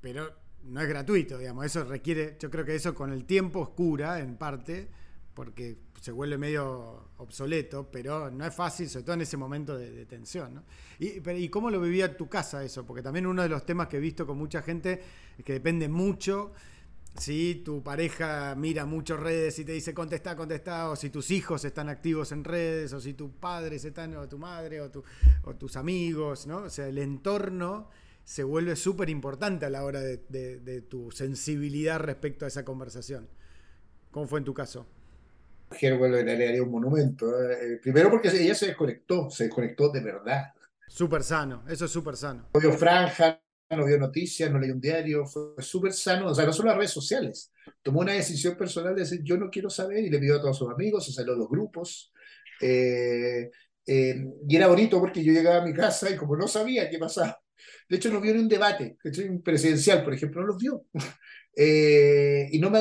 pero 0.02 0.30
no 0.64 0.82
es 0.82 0.90
gratuito, 0.90 1.38
digamos, 1.38 1.68
eso 1.68 1.86
requiere, 1.86 2.36
yo 2.38 2.52
creo 2.52 2.66
que 2.66 2.76
eso 2.76 2.94
con 2.94 3.14
el 3.14 3.24
tiempo 3.24 3.62
oscura 3.62 4.20
en 4.20 4.36
parte, 4.36 4.90
porque 5.34 5.78
se 6.02 6.12
vuelve 6.12 6.38
medio 6.38 7.10
obsoleto, 7.18 7.90
pero 7.92 8.30
no 8.30 8.46
es 8.46 8.54
fácil, 8.54 8.90
sobre 8.90 9.04
todo 9.04 9.16
en 9.16 9.22
ese 9.22 9.38
momento 9.38 9.78
de, 9.78 10.06
tensión. 10.06 10.56
¿no? 10.56 10.64
Y, 11.00 11.22
¿Y 11.30 11.50
cómo 11.50 11.70
lo 11.70 11.80
vivía 11.80 12.16
tu 12.16 12.28
casa 12.28 12.64
eso? 12.64 12.86
Porque 12.86 13.02
también 13.02 13.26
uno 13.26 13.42
de 13.42 13.50
los 13.50 13.66
temas 13.66 13.88
que 13.88 13.98
he 13.98 14.02
visto 14.02 14.28
con 14.28 14.38
mucha 14.38 14.62
gente 14.62 15.02
es 15.38 15.44
que 15.44 15.54
depende 15.54 15.88
mucho 15.88 16.54
si 17.18 17.62
tu 17.64 17.84
pareja 17.84 18.56
mira 18.56 18.86
mucho 18.86 19.18
redes 19.18 19.60
y 19.60 19.66
te 19.66 19.74
dice 19.74 19.94
contesta, 19.94 20.36
contesta, 20.36 20.90
o 20.90 20.96
si 20.96 21.10
tus 21.10 21.30
hijos 21.32 21.64
están 21.64 21.90
activos 21.90 22.32
en 22.32 22.44
redes, 22.44 22.92
o 22.94 23.00
si 23.00 23.14
tus 23.14 23.32
padres 23.32 23.86
están, 23.86 24.16
o 24.16 24.28
tu 24.28 24.38
madre, 24.38 24.82
o, 24.82 24.90
tu, 24.90 25.04
tus 25.60 25.76
amigos, 25.76 26.48
¿no? 26.48 26.58
O 26.64 26.70
sea, 26.70 26.88
el 26.88 26.98
entorno 26.98 27.90
se 28.24 28.44
vuelve 28.44 28.76
súper 28.76 29.10
importante 29.10 29.66
a 29.66 29.70
la 29.70 29.84
hora 29.84 30.00
de, 30.00 30.86
tu 30.90 31.12
sensibilidad 31.12 32.00
respecto 32.00 32.46
a 32.46 32.48
esa 32.48 32.66
conversación. 32.66 33.28
¿Cómo 34.12 34.28
fue 34.28 34.40
en 34.40 34.46
tu 34.46 34.54
caso? 34.54 34.88
Mujer, 35.74 35.98
bueno, 35.98 36.16
le 36.22 36.48
haría 36.48 36.64
un 36.64 36.72
monumento. 36.72 37.28
¿eh? 37.42 37.80
primero 37.82 38.10
porque 38.10 38.30
ella 38.30 38.56
se 38.56 38.68
desconectó, 38.68 39.30
se 39.30 39.46
desconectó 39.46 39.90
de 39.90 40.02
verdad. 40.02 40.54
Súper 40.88 41.24
sano, 41.24 41.64
eso 41.68 41.86
es 41.86 41.92
súper 41.92 42.16
sano. 42.16 42.50
No 42.54 42.60
vio 42.60 42.74
franja, 42.74 43.42
no 43.72 43.86
vio 43.86 43.98
noticias, 43.98 44.52
no 44.52 44.60
leyó 44.60 44.74
un 44.74 44.82
diario, 44.82 45.26
fue 45.26 45.56
súper 45.60 45.94
sano, 45.94 46.28
o 46.28 46.36
sea, 46.36 46.46
no 46.46 46.54
solo 46.54 46.70
las 46.70 46.78
redes 46.78 46.92
sociales. 46.92 47.52
Tomó 47.82 48.02
una 48.02 48.14
decisión 48.14 48.56
personal 48.56 48.94
de 48.94 49.02
decir, 49.02 49.22
yo 49.24 49.38
no 49.38 49.50
quiero 49.50 49.70
saber, 49.70 50.04
y 50.04 50.10
le 50.10 50.20
pidió 50.20 50.36
a 50.36 50.42
todos 50.42 50.58
sus 50.58 50.70
amigos, 50.70 51.06
se 51.06 51.12
salió 51.12 51.34
de 51.34 51.40
los 51.40 51.50
grupos. 51.50 52.14
Eh, 52.62 53.50
eh, 53.88 54.26
y 54.48 54.56
era 54.56 54.68
bonito 54.68 55.00
porque 55.00 55.24
yo 55.24 55.34
llegaba 55.34 55.64
a 55.64 55.66
mi 55.66 55.74
casa 55.74 56.10
y 56.10 56.16
como 56.16 56.38
no 56.38 56.48
sabía 56.48 56.90
qué 56.90 57.00
pasaba, 57.00 57.44
de 57.90 57.98
hecho, 57.98 58.12
no 58.12 58.22
vio 58.22 58.34
ni 58.34 58.40
un 58.40 58.48
debate 58.48 58.98
presidencial, 59.44 60.04
por 60.04 60.14
ejemplo, 60.14 60.42
no 60.42 60.48
los 60.48 60.58
vio. 60.58 60.86
Eh, 61.56 62.50
y 62.52 62.58
no 62.58 62.72
me, 62.72 62.80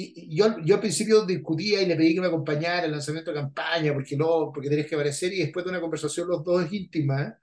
y, 0.00 0.36
yo, 0.36 0.58
yo 0.64 0.76
al 0.76 0.80
principio 0.80 1.24
discutía 1.26 1.82
y 1.82 1.86
le 1.86 1.96
pedí 1.96 2.14
que 2.14 2.20
me 2.20 2.28
acompañara 2.28 2.84
el 2.86 2.92
lanzamiento 2.92 3.32
de 3.32 3.40
campaña, 3.40 3.92
porque 3.92 4.16
no, 4.16 4.50
porque 4.54 4.70
tenés 4.70 4.86
que 4.86 4.94
aparecer, 4.94 5.32
y 5.32 5.40
después 5.40 5.64
de 5.64 5.70
una 5.70 5.80
conversación 5.80 6.28
los 6.28 6.44
dos 6.44 6.72
íntima, 6.72 7.38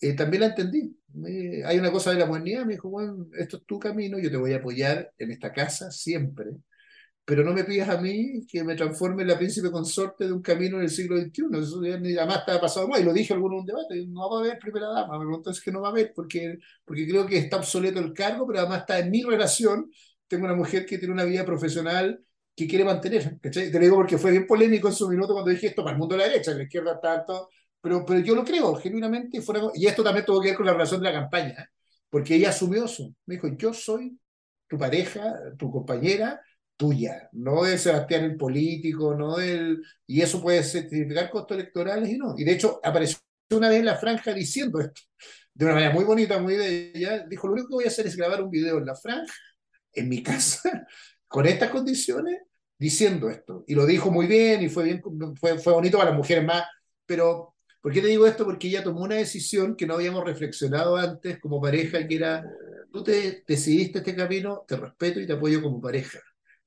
eh, 0.00 0.14
también 0.14 0.42
la 0.42 0.46
entendí. 0.48 0.96
hay 1.64 1.78
una 1.78 1.92
cosa 1.92 2.12
de 2.12 2.18
la 2.18 2.26
modernidad, 2.26 2.64
me 2.64 2.74
dijo, 2.74 2.88
bueno, 2.90 3.28
esto 3.38 3.58
es 3.58 3.64
tu 3.66 3.78
camino, 3.78 4.18
yo 4.18 4.30
te 4.30 4.36
voy 4.36 4.52
a 4.52 4.56
apoyar 4.56 5.12
en 5.18 5.30
esta 5.30 5.52
casa 5.52 5.90
siempre 5.90 6.50
pero 7.30 7.44
no 7.44 7.52
me 7.52 7.62
pidas 7.62 7.88
a 7.88 8.00
mí 8.00 8.44
que 8.48 8.64
me 8.64 8.74
transforme 8.74 9.22
en 9.22 9.28
la 9.28 9.38
príncipe 9.38 9.70
consorte 9.70 10.26
de 10.26 10.32
un 10.32 10.42
camino 10.42 10.78
en 10.78 10.82
el 10.82 10.90
siglo 10.90 11.16
XXI. 11.16 11.44
Eso 11.60 11.80
ya 11.80 11.96
ni 11.96 12.16
además 12.16 12.38
está 12.38 12.60
pasado 12.60 12.88
más, 12.88 13.00
y 13.00 13.04
lo 13.04 13.12
dije 13.12 13.34
en 13.34 13.40
un 13.40 13.64
debate, 13.64 14.04
no 14.08 14.28
va 14.28 14.38
a 14.38 14.40
haber 14.40 14.58
primera 14.58 14.88
dama, 14.88 15.16
me 15.16 15.26
pregunto 15.26 15.50
es 15.50 15.60
que 15.60 15.70
no 15.70 15.80
va 15.80 15.88
a 15.88 15.90
haber, 15.92 16.12
porque, 16.12 16.58
porque 16.84 17.06
creo 17.06 17.26
que 17.26 17.38
está 17.38 17.58
obsoleto 17.58 18.00
el 18.00 18.12
cargo, 18.14 18.48
pero 18.48 18.58
además 18.58 18.80
está 18.80 18.98
en 18.98 19.12
mi 19.12 19.22
relación, 19.22 19.92
tengo 20.30 20.44
una 20.44 20.54
mujer 20.54 20.86
que 20.86 20.96
tiene 20.96 21.12
una 21.12 21.24
vida 21.24 21.44
profesional 21.44 22.24
que 22.56 22.68
quiere 22.68 22.84
mantener, 22.84 23.38
Te 23.40 23.72
lo 23.72 23.80
digo 23.80 23.96
porque 23.96 24.16
fue 24.16 24.30
bien 24.30 24.46
polémico 24.46 24.86
en 24.88 24.94
su 24.94 25.08
minuto 25.08 25.32
cuando 25.32 25.50
dije 25.50 25.66
esto 25.68 25.82
para 25.82 25.94
el 25.94 25.98
mundo 25.98 26.14
de 26.14 26.20
la 26.20 26.28
derecha, 26.28 26.52
en 26.52 26.58
la 26.58 26.64
izquierda 26.64 27.00
tanto, 27.00 27.48
pero, 27.80 28.04
pero 28.04 28.20
yo 28.20 28.34
lo 28.34 28.44
creo, 28.44 28.74
genuinamente, 28.76 29.42
fuera, 29.42 29.62
y 29.74 29.86
esto 29.86 30.04
también 30.04 30.24
tuvo 30.24 30.40
que 30.40 30.48
ver 30.48 30.56
con 30.56 30.66
la 30.66 30.72
relación 30.72 31.00
de 31.00 31.12
la 31.12 31.20
campaña, 31.20 31.68
porque 32.08 32.36
ella 32.36 32.50
asumió 32.50 32.84
eso, 32.84 33.12
me 33.26 33.34
dijo, 33.34 33.48
yo 33.56 33.72
soy 33.72 34.16
tu 34.68 34.78
pareja, 34.78 35.34
tu 35.58 35.70
compañera, 35.70 36.40
tuya, 36.76 37.28
no 37.32 37.64
de 37.64 37.76
Sebastián 37.76 38.24
el 38.24 38.36
político, 38.36 39.14
no 39.14 39.36
del... 39.36 39.82
Y 40.06 40.20
eso 40.20 40.40
puede 40.40 40.62
significar 40.62 41.28
costos 41.28 41.56
electorales 41.56 42.08
y 42.08 42.16
no. 42.16 42.34
Y 42.38 42.44
de 42.44 42.52
hecho 42.52 42.80
apareció 42.82 43.18
una 43.50 43.68
vez 43.68 43.80
en 43.80 43.86
la 43.86 43.96
franja 43.96 44.32
diciendo 44.32 44.80
esto, 44.80 45.02
de 45.52 45.64
una 45.64 45.74
manera 45.74 45.92
muy 45.92 46.04
bonita, 46.04 46.38
muy 46.38 46.56
bella, 46.56 47.26
dijo, 47.26 47.48
lo 47.48 47.54
único 47.54 47.68
que 47.68 47.74
voy 47.74 47.84
a 47.84 47.88
hacer 47.88 48.06
es 48.06 48.16
grabar 48.16 48.42
un 48.42 48.50
video 48.50 48.78
en 48.78 48.86
la 48.86 48.94
franja, 48.94 49.34
en 49.92 50.08
mi 50.08 50.22
casa, 50.22 50.86
con 51.28 51.46
estas 51.46 51.70
condiciones, 51.70 52.38
diciendo 52.78 53.30
esto. 53.30 53.64
Y 53.66 53.74
lo 53.74 53.86
dijo 53.86 54.10
muy 54.10 54.26
bien 54.26 54.62
y 54.62 54.68
fue, 54.68 54.84
bien, 54.84 55.02
fue, 55.36 55.58
fue 55.58 55.72
bonito 55.72 55.98
para 55.98 56.10
las 56.10 56.18
mujeres 56.18 56.44
más, 56.44 56.64
pero 57.06 57.54
¿por 57.80 57.92
qué 57.92 58.00
te 58.00 58.08
digo 58.08 58.26
esto? 58.26 58.44
Porque 58.44 58.68
ella 58.68 58.82
tomó 58.82 59.02
una 59.02 59.16
decisión 59.16 59.76
que 59.76 59.86
no 59.86 59.94
habíamos 59.94 60.24
reflexionado 60.24 60.96
antes 60.96 61.38
como 61.40 61.60
pareja, 61.60 62.06
que 62.06 62.16
era, 62.16 62.44
tú 62.92 63.04
te 63.04 63.44
decidiste 63.46 63.98
este 63.98 64.14
camino, 64.14 64.64
te 64.66 64.76
respeto 64.76 65.20
y 65.20 65.26
te 65.26 65.34
apoyo 65.34 65.62
como 65.62 65.80
pareja 65.80 66.20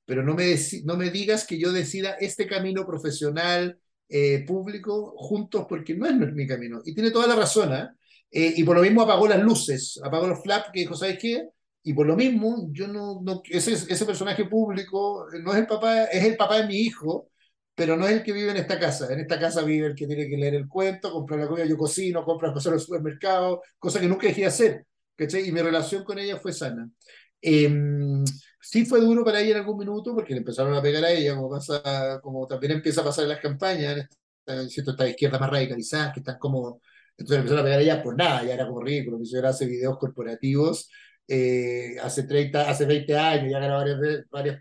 pero 0.04 0.22
no 0.22 0.34
me, 0.34 0.54
no 0.84 0.96
me 0.96 1.10
digas 1.10 1.46
que 1.46 1.58
yo 1.58 1.72
decida 1.72 2.12
este 2.20 2.46
camino 2.46 2.86
profesional, 2.86 3.78
eh, 4.08 4.44
público, 4.46 5.14
juntos, 5.16 5.66
porque 5.68 5.94
no 5.94 6.06
es, 6.06 6.14
mi 6.14 6.46
camino. 6.46 6.82
Y 6.84 6.94
tiene 6.94 7.10
toda 7.10 7.26
la 7.26 7.36
razón, 7.36 7.72
¿eh? 7.72 7.88
¿eh? 8.30 8.54
y 8.56 8.64
por 8.64 8.76
lo 8.76 8.82
mismo 8.82 9.02
apagó 9.02 9.26
las 9.26 9.42
luces, 9.42 9.98
apagó 10.04 10.26
los 10.26 10.42
flaps, 10.42 10.70
que 10.72 10.80
dijo, 10.80 10.94
¿sabes 10.94 11.18
qué? 11.18 11.48
Y 11.84 11.92
por 11.94 12.06
lo 12.06 12.16
mismo, 12.16 12.68
yo 12.72 12.88
no, 12.88 13.20
no 13.22 13.42
ese, 13.48 13.72
ese 13.72 14.06
personaje 14.06 14.46
público 14.46 15.26
no 15.42 15.52
es 15.52 15.58
el 15.58 15.66
papá, 15.66 16.04
es 16.04 16.24
el 16.24 16.36
papá 16.36 16.58
de 16.60 16.66
mi 16.66 16.76
hijo, 16.76 17.30
pero 17.74 17.96
no 17.96 18.06
es 18.06 18.14
el 18.14 18.22
que 18.22 18.32
vive 18.32 18.50
en 18.50 18.56
esta 18.56 18.78
casa. 18.78 19.12
En 19.12 19.20
esta 19.20 19.38
casa 19.38 19.62
vive 19.62 19.88
el 19.88 19.94
que 19.94 20.06
tiene 20.06 20.28
que 20.28 20.36
leer 20.36 20.54
el 20.54 20.68
cuento, 20.68 21.12
comprar 21.12 21.40
la 21.40 21.46
comida, 21.46 21.66
yo 21.66 21.76
cocino, 21.76 22.24
compro 22.24 22.52
cosas 22.52 22.68
en 22.68 22.74
el 22.74 22.80
supermercado, 22.80 23.62
cosa 23.78 24.00
que 24.00 24.08
nunca 24.08 24.26
dejé 24.26 24.42
de 24.42 24.46
hacer. 24.48 24.86
Y 25.18 25.52
mi 25.52 25.60
relación 25.62 26.04
con 26.04 26.18
ella 26.18 26.38
fue 26.38 26.52
sana. 26.52 26.90
Eh, 27.40 27.68
Sí 28.66 28.86
fue 28.86 28.98
duro 29.00 29.22
para 29.24 29.40
ella 29.40 29.52
en 29.52 29.56
algún 29.58 29.76
minuto 29.78 30.14
porque 30.14 30.32
le 30.32 30.38
empezaron 30.38 30.72
a 30.72 30.80
pegar 30.80 31.04
a 31.04 31.10
ella, 31.10 31.36
como, 31.36 31.50
pasa, 31.50 32.18
como 32.22 32.46
también 32.46 32.72
empieza 32.72 33.02
a 33.02 33.04
pasar 33.04 33.24
en 33.24 33.28
las 33.30 33.40
campañas, 33.40 34.08
en 34.46 34.58
esta, 34.66 35.06
izquierda 35.08 35.38
más 35.38 35.50
radicalizadas, 35.50 36.14
que 36.14 36.20
están 36.20 36.38
como... 36.38 36.80
Entonces 37.16 37.38
empezaron 37.40 37.60
a 37.60 37.64
pegar 37.64 37.78
a 37.80 37.82
ella 37.82 38.02
por 38.02 38.16
nada, 38.16 38.42
ya 38.42 38.54
era 38.54 38.66
como 38.66 38.80
ridículo. 38.80 39.18
Mi 39.18 39.26
señora 39.26 39.50
hace 39.50 39.66
videos 39.66 39.98
corporativos 39.98 40.88
eh, 41.28 41.96
hace, 42.02 42.24
30, 42.24 42.68
hace 42.68 42.84
20 42.86 43.16
años, 43.16 43.50
ya 43.50 43.58
ganó 43.58 43.76
varios, 43.76 43.98
varios 44.30 44.58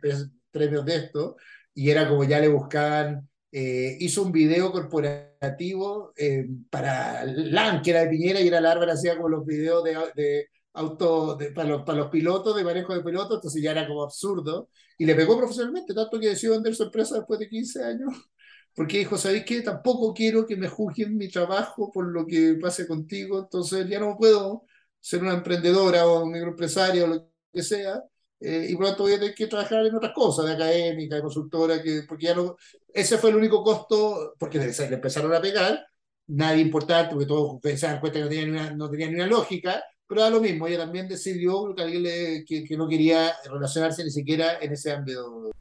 premios 0.52 0.86
de 0.86 0.96
esto, 0.96 1.36
y 1.74 1.90
era 1.90 2.08
como 2.08 2.24
ya 2.24 2.40
le 2.40 2.48
buscaban... 2.48 3.28
Eh, 3.56 3.98
hizo 4.00 4.24
un 4.24 4.32
video 4.32 4.72
corporativo 4.72 6.12
eh, 6.18 6.48
para 6.72 7.24
LAN, 7.24 7.84
que 7.84 7.92
era 7.92 8.02
de 8.02 8.10
Piñera, 8.10 8.42
y 8.42 8.48
era 8.48 8.60
Larva, 8.60 8.92
hacía 8.92 9.16
como 9.16 9.30
los 9.30 9.46
videos 9.46 9.84
de, 9.84 9.96
de 10.16 10.48
auto 10.74 11.38
para, 11.54 11.70
los, 11.70 11.84
para 11.84 12.00
los 12.00 12.10
pilotos, 12.10 12.56
de 12.56 12.64
manejo 12.64 12.96
de 12.96 13.04
pilotos, 13.04 13.38
entonces 13.38 13.62
ya 13.62 13.72
era 13.72 13.88
como 13.88 14.04
absurdo. 14.04 14.70
Y 14.98 15.06
le 15.06 15.16
pegó 15.16 15.38
profesionalmente, 15.38 15.94
tanto 15.94 16.20
que 16.20 16.30
decidió 16.30 16.54
vender 16.54 16.76
su 16.76 16.84
empresa 16.84 17.16
después 17.18 17.40
de 17.40 17.50
15 17.50 17.84
años, 17.84 18.10
porque 18.76 19.00
dijo, 19.00 19.18
¿sabéis 19.18 19.46
qué? 19.46 19.62
Tampoco 19.62 20.14
quiero 20.14 20.46
que 20.48 20.56
me 20.56 20.68
juzguen 20.68 21.18
mi 21.18 21.30
trabajo 21.30 21.92
por 21.92 22.08
lo 22.08 22.26
que 22.26 22.56
pase 22.62 22.88
contigo, 22.88 23.40
entonces 23.40 23.88
ya 23.88 24.00
no 24.00 24.18
puedo 24.18 24.66
ser 25.04 25.22
una 25.22 25.34
emprendedora 25.34 26.08
o 26.08 26.24
un 26.24 26.32
microempresario 26.32 27.04
o 27.04 27.08
lo 27.08 27.30
que 27.52 27.62
sea, 27.62 28.02
eh, 28.40 28.68
y 28.70 28.76
por 28.76 28.84
lo 28.84 28.90
tanto 28.90 29.04
voy 29.04 29.14
a 29.14 29.20
tener 29.20 29.36
que 29.36 29.48
trabajar 29.48 29.86
en 29.86 29.96
otras 29.96 30.14
cosas, 30.14 30.46
de 30.46 30.54
académica, 30.54 31.18
de 31.18 31.22
consultora, 31.22 31.84
que, 31.84 32.04
porque 32.08 32.28
ya 32.28 32.36
no, 32.36 32.56
ese 32.94 33.18
fue 33.18 33.32
el 33.32 33.36
único 33.36 33.62
costo, 33.64 34.34
porque 34.40 34.60
le, 34.60 34.68
le 34.68 34.96
empezaron 34.96 35.34
a 35.34 35.42
pegar, 35.42 35.86
nadie 36.28 36.62
importante, 36.62 37.16
porque 37.16 37.26
todos 37.26 37.60
se 37.62 37.86
dan 37.86 38.00
cuenta 38.00 38.20
que 38.20 38.24
no 38.24 38.30
tenía, 38.30 38.46
ni 38.46 38.52
una, 38.52 38.72
no 38.72 38.90
tenía 38.90 39.08
ni 39.10 39.30
lógica, 39.30 39.84
pero 40.08 40.22
da 40.22 40.30
lo 40.30 40.40
mismo, 40.40 40.68
ella 40.68 40.80
también 40.80 41.10
decidió 41.10 41.76
que, 41.76 41.86
le, 41.86 42.78
no 42.78 42.88
quería 42.88 43.34
relacionarse 43.52 44.06
ni 44.06 44.12
siquiera 44.12 44.58
en 44.62 44.72
ese 44.72 44.92
ámbito. 44.94 45.52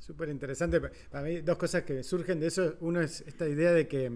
Súper 0.00 0.28
interesante. 0.28 0.80
Para 0.80 1.24
mí, 1.24 1.40
dos 1.40 1.56
cosas 1.56 1.84
que 1.84 2.02
surgen 2.02 2.40
de 2.40 2.48
eso. 2.48 2.74
Uno 2.80 3.00
es 3.00 3.20
esta 3.20 3.48
idea 3.48 3.70
de 3.72 3.86
que, 3.86 4.10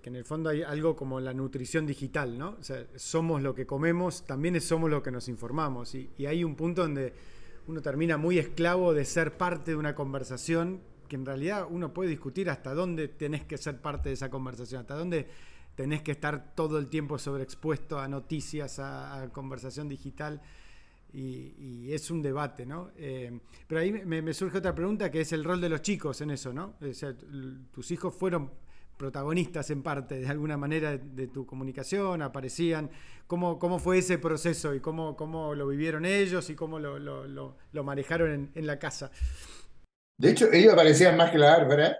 que 0.00 0.08
en 0.10 0.16
el 0.16 0.24
fondo 0.24 0.50
hay 0.50 0.62
algo 0.62 0.96
como 0.96 1.20
la 1.20 1.32
nutrición 1.32 1.86
digital, 1.86 2.38
¿no? 2.38 2.56
O 2.60 2.62
sea, 2.62 2.86
somos 2.96 3.42
lo 3.42 3.54
que 3.54 3.66
comemos, 3.66 4.24
también 4.24 4.60
somos 4.60 4.90
lo 4.90 5.02
que 5.02 5.10
nos 5.10 5.28
informamos. 5.28 5.94
Y, 5.94 6.10
hay 6.26 6.44
un 6.44 6.54
punto 6.54 6.82
donde 6.82 7.12
uno 7.66 7.80
termina 7.80 8.16
muy 8.16 8.38
esclavo 8.38 8.94
de 8.94 9.04
ser 9.04 9.36
parte 9.36 9.72
de 9.72 9.76
una 9.76 9.94
conversación 9.94 10.80
que 11.08 11.16
en 11.16 11.24
realidad 11.24 11.66
uno 11.70 11.92
puede 11.92 12.10
discutir 12.10 12.50
hasta 12.50 12.74
dónde 12.74 13.08
tenés 13.08 13.44
que 13.44 13.56
ser 13.58 13.80
parte 13.80 14.08
de 14.08 14.14
esa 14.14 14.28
conversación, 14.28 14.80
hasta 14.80 14.96
dónde 14.96 15.28
tenés 15.74 16.02
que 16.02 16.12
estar 16.12 16.54
todo 16.54 16.78
el 16.78 16.88
tiempo 16.88 17.18
sobreexpuesto 17.18 17.98
a 17.98 18.08
noticias, 18.08 18.78
a, 18.78 19.28
conversación 19.32 19.88
digital. 19.88 20.40
Y, 21.12 21.92
es 21.92 22.10
un 22.10 22.20
debate, 22.20 22.66
¿no? 22.66 22.90
Eh, 22.96 23.38
pero 23.66 23.80
ahí 23.80 23.92
me, 23.92 24.34
surge 24.34 24.58
otra 24.58 24.74
pregunta 24.74 25.10
que 25.10 25.20
es 25.20 25.32
el 25.32 25.44
rol 25.44 25.60
de 25.60 25.68
los 25.68 25.80
chicos 25.80 26.20
en 26.20 26.30
eso, 26.32 26.52
¿no? 26.52 26.74
O 26.80 26.92
sea, 26.92 27.14
tus 27.72 27.90
hijos 27.90 28.14
fueron 28.14 28.50
protagonistas 28.96 29.70
en 29.70 29.82
parte, 29.82 30.20
de 30.20 30.28
alguna 30.28 30.56
manera, 30.56 30.96
de, 30.96 31.28
tu 31.28 31.46
comunicación, 31.46 32.22
aparecían. 32.22 32.90
¿Cómo, 33.26 33.58
¿Cómo 33.58 33.78
fue 33.78 33.98
ese 33.98 34.18
proceso 34.18 34.74
y 34.74 34.80
cómo, 34.80 35.16
cómo 35.16 35.54
lo 35.54 35.66
vivieron 35.66 36.04
ellos 36.04 36.48
y 36.50 36.54
cómo 36.54 36.78
lo, 36.78 36.98
lo, 36.98 37.26
lo, 37.26 37.84
manejaron 37.84 38.32
en, 38.32 38.52
en, 38.54 38.66
la 38.66 38.78
casa? 38.78 39.10
De 40.16 40.30
hecho, 40.30 40.50
ellos 40.52 40.72
aparecían 40.72 41.16
más 41.16 41.30
que 41.30 41.38
la 41.38 41.56
Bárbara, 41.56 41.96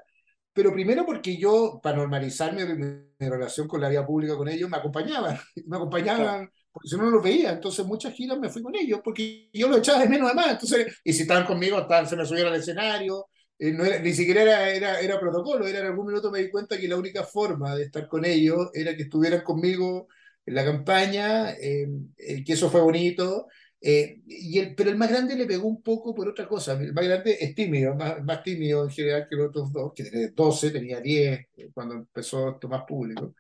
pero 0.57 0.73
primero 0.73 1.05
porque 1.05 1.37
yo, 1.37 1.81
para 1.83 1.99
normalizar 1.99 2.55
mi, 2.55 2.65
mi, 2.65 3.29
relación 3.29 3.69
con 3.69 3.81
la 3.81 3.91
vida 3.91 4.07
pública 4.07 4.37
con 4.37 4.49
ellos, 4.49 4.71
me 4.71 4.79
acompañaban, 4.79 5.39
me 5.67 5.77
acompañaban, 5.77 6.51
porque 6.73 6.89
si 6.89 6.97
no, 6.97 7.05
no 7.05 7.11
los 7.11 7.23
veía, 7.23 7.53
entonces 7.53 7.85
muchas 7.85 8.15
giras 8.15 8.39
me 8.39 8.49
fui 8.49 8.63
con 8.63 8.75
ellos, 8.75 9.01
porque 9.05 9.51
yo 9.53 9.69
lo 9.69 9.77
echaba 9.77 9.99
de 9.99 10.09
menos 10.09 10.29
además, 10.29 10.53
entonces, 10.53 10.99
y 11.05 11.13
si 11.13 11.23
estaban 11.23 11.45
conmigo, 11.45 11.79
estaban, 11.79 12.07
se 12.07 12.17
me 12.17 12.25
subieron 12.25 12.55
al 12.55 12.61
escenario, 12.61 13.27
eh, 13.59 13.73
no 13.73 13.85
era, 13.85 13.99
ni 14.01 14.13
siquiera 14.13 14.43
era, 14.43 14.71
era, 14.71 15.01
era, 15.01 15.21
protocolo, 15.21 15.67
era 15.67 15.81
en 15.81 15.87
algún 15.87 16.07
minuto 16.07 16.31
me 16.31 16.41
di 16.41 16.51
cuenta 16.51 16.79
que 16.79 16.89
la 16.89 16.97
única 16.97 17.25
forma 17.25 17.75
de 17.75 17.85
estar 17.85 18.09
con 18.09 18.25
ellos 18.25 18.71
era 18.75 18.97
que 18.97 19.05
estuvieran 19.05 19.43
conmigo 19.43 20.09
en 20.45 20.55
la 20.55 20.65
campaña, 20.65 21.53
eh, 21.53 21.89
eh, 22.17 22.45
que 22.45 22.53
eso 22.53 22.71
fue 22.71 22.81
bonito, 22.81 23.49
eh, 23.81 24.21
y 24.27 24.59
el, 24.59 24.75
pero 24.75 24.91
el 24.91 24.97
más 24.97 25.11
grande 25.11 25.37
le 25.37 25.47
pegó 25.47 25.69
un 25.69 25.83
poco 25.83 26.15
por 26.15 26.29
otra 26.29 26.49
cosa. 26.49 26.73
El 26.73 26.93
más 26.93 27.05
grande 27.05 27.37
es 27.41 27.55
tímido, 27.55 27.95
más, 27.95 28.23
más 28.25 28.43
tímido 28.43 28.85
en 28.85 28.91
general 28.91 29.27
que 29.29 29.37
los 29.37 29.49
otros 29.49 29.73
dos, 29.73 29.93
que 29.95 30.05
tenía 30.05 30.29
12, 30.35 30.71
tenía 30.71 31.01
10 31.01 31.47
cuando 31.75 31.95
empezó 31.95 32.51
esto 32.51 32.69
más 32.69 32.85
público. 32.85 33.35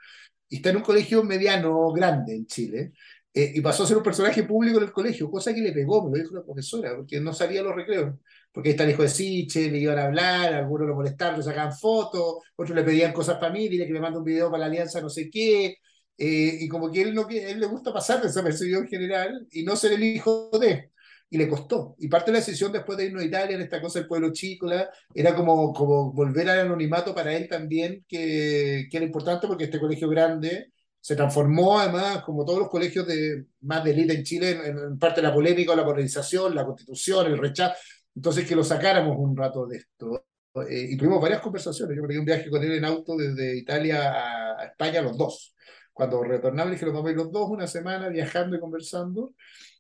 Y 0.49 0.57
está 0.57 0.71
en 0.71 0.77
un 0.77 0.83
colegio 0.83 1.23
mediano, 1.25 1.93
grande 1.93 2.35
en 2.37 2.47
Chile. 2.47 2.93
Eh, 3.35 3.53
y 3.57 3.61
pasó 3.61 3.83
a 3.85 3.87
ser 3.87 3.97
un 3.97 4.03
personaje 4.03 4.45
público 4.45 4.79
en 4.79 4.85
el 4.85 4.93
colegio, 4.93 5.31
cosa 5.31 5.55
que 5.55 5.61
le 5.61 5.73
pegó, 5.73 6.05
me 6.05 6.17
lo 6.17 6.23
dijo 6.23 6.35
la 6.35 6.45
profesora, 6.45 6.97
porque 6.97 7.21
no 7.21 7.33
salía 7.35 7.61
a 7.61 7.65
los 7.65 7.75
recreos. 7.75 8.15
Porque 8.57 8.71
ahí 8.71 8.73
está 8.73 8.85
el 8.85 8.93
hijo 8.93 9.03
de 9.03 9.11
Siche, 9.11 9.71
le 9.71 9.77
iban 9.77 9.99
a 9.99 10.05
hablar, 10.07 10.55
algunos 10.55 10.89
lo 10.89 10.95
molestaban, 10.95 11.37
le 11.37 11.43
sacaban 11.43 11.77
fotos, 11.77 12.37
otros 12.57 12.75
le 12.75 12.85
pedían 12.85 13.13
cosas 13.13 13.37
para 13.37 13.53
mí, 13.53 13.69
dile 13.69 13.87
que 13.87 13.93
me 13.93 14.01
mande 14.01 14.17
un 14.17 14.25
video 14.25 14.51
para 14.51 14.61
la 14.61 14.67
alianza, 14.69 14.99
no 15.03 15.11
sé 15.11 15.29
qué. 15.29 15.77
Eh, 16.17 16.57
y 16.61 16.67
como 16.67 16.91
que 16.91 17.03
él, 17.03 17.15
no, 17.15 17.29
él 17.29 17.61
le 17.61 17.67
gusta 17.67 17.93
pasar 17.93 18.23
desapercibido 18.23 18.81
en 18.81 18.89
general 18.89 19.47
y 19.51 19.63
no 19.63 19.77
ser 19.77 19.93
el 19.93 20.05
hijo 20.05 20.49
de. 20.59 20.91
Y 21.29 21.37
le 21.37 21.51
costó. 21.51 21.97
Y 21.99 22.09
parte 22.09 22.31
de 22.31 22.39
la 22.39 22.45
decisión 22.47 22.73
después 22.73 22.97
de 22.97 23.05
irnos 23.05 23.23
a 23.23 23.27
Italia, 23.27 23.57
en 23.57 23.63
esta 23.63 23.79
cosa 23.79 23.99
del 23.99 24.09
pueblo 24.09 24.33
chico, 24.33 24.71
era 25.13 25.35
como, 25.35 25.75
como 25.75 26.15
volver 26.15 26.49
al 26.49 26.61
anonimato 26.61 27.15
para 27.15 27.37
él 27.37 27.49
también, 27.51 28.07
que, 28.09 28.87
que 28.91 28.97
era 28.97 29.05
importante 29.05 29.47
porque 29.47 29.65
este 29.65 29.79
colegio 29.79 30.09
grande 30.09 30.73
se 30.99 31.15
transformó 31.15 31.79
además, 31.79 32.23
como 32.23 32.45
todos 32.45 32.59
los 32.59 32.69
colegios 32.71 33.07
de, 33.07 33.45
más 33.61 33.85
de 33.85 33.91
élite 33.91 34.15
en 34.15 34.25
Chile, 34.25 34.51
en, 34.65 34.79
en, 34.79 34.99
parte 34.99 35.21
de 35.21 35.29
la 35.29 35.35
polémica, 35.35 35.77
la 35.77 35.85
polarización, 35.85 36.55
la 36.55 36.65
constitución, 36.65 37.27
el 37.27 37.39
rechazo. 37.39 37.75
Entonces, 38.17 38.49
que 38.49 38.57
lo 38.57 38.65
sacáramos 38.65 39.17
un 39.19 39.37
rato 39.37 39.67
de 39.67 39.77
esto. 39.77 40.25
Eh, 40.69 40.89
y 40.91 40.97
tuvimos 40.97 41.21
varias 41.21 41.41
conversaciones. 41.41 41.97
Yo 41.97 42.07
pegué 42.07 42.19
un 42.19 42.25
viaje 42.25 42.51
con 42.51 42.63
él 42.65 42.73
en 42.73 42.85
auto 42.87 43.17
desde 43.17 43.57
Italia 43.57 44.59
a, 44.59 44.65
España, 44.65 45.03
los 45.03 45.17
dos 45.17 45.53
cuando 45.93 46.23
retornamos, 46.23 46.73
dije, 46.73 46.85
los 46.85 46.95
vamos 46.95 47.09
a 47.09 47.11
ir 47.13 47.17
los 47.17 47.33
dos 47.33 47.49
una 47.49 47.67
semana 47.67 48.11
viajando 48.11 48.55
y 48.55 48.61
conversando. 48.61 49.33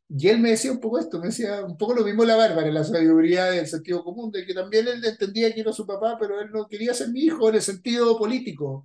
Y 0.08 0.28
él 0.28 0.38
me 0.40 0.50
decía 0.50 0.72
un 0.72 0.80
poco 0.80 0.98
esto, 0.98 1.18
me 1.18 1.26
decía 1.26 1.62
un 1.64 1.76
poco 1.76 1.94
lo 1.94 2.04
mismo 2.04 2.24
la 2.24 2.36
Bárbara, 2.36 2.70
la 2.70 2.84
sabiduría 2.84 3.46
del 3.46 3.66
sentido 3.66 4.02
común, 4.02 4.30
de 4.30 4.46
que 4.46 4.54
también 4.54 4.88
él 4.88 5.04
entendía 5.04 5.52
que 5.52 5.60
era 5.60 5.72
su 5.72 5.86
papá, 5.86 6.16
pero 6.18 6.40
él 6.40 6.48
no 6.52 6.66
quería 6.68 6.94
ser 6.94 7.10
mi 7.10 7.20
hijo 7.20 7.50
en 7.50 7.56
el 7.56 7.62
sentido 7.62 8.16
político. 8.18 8.84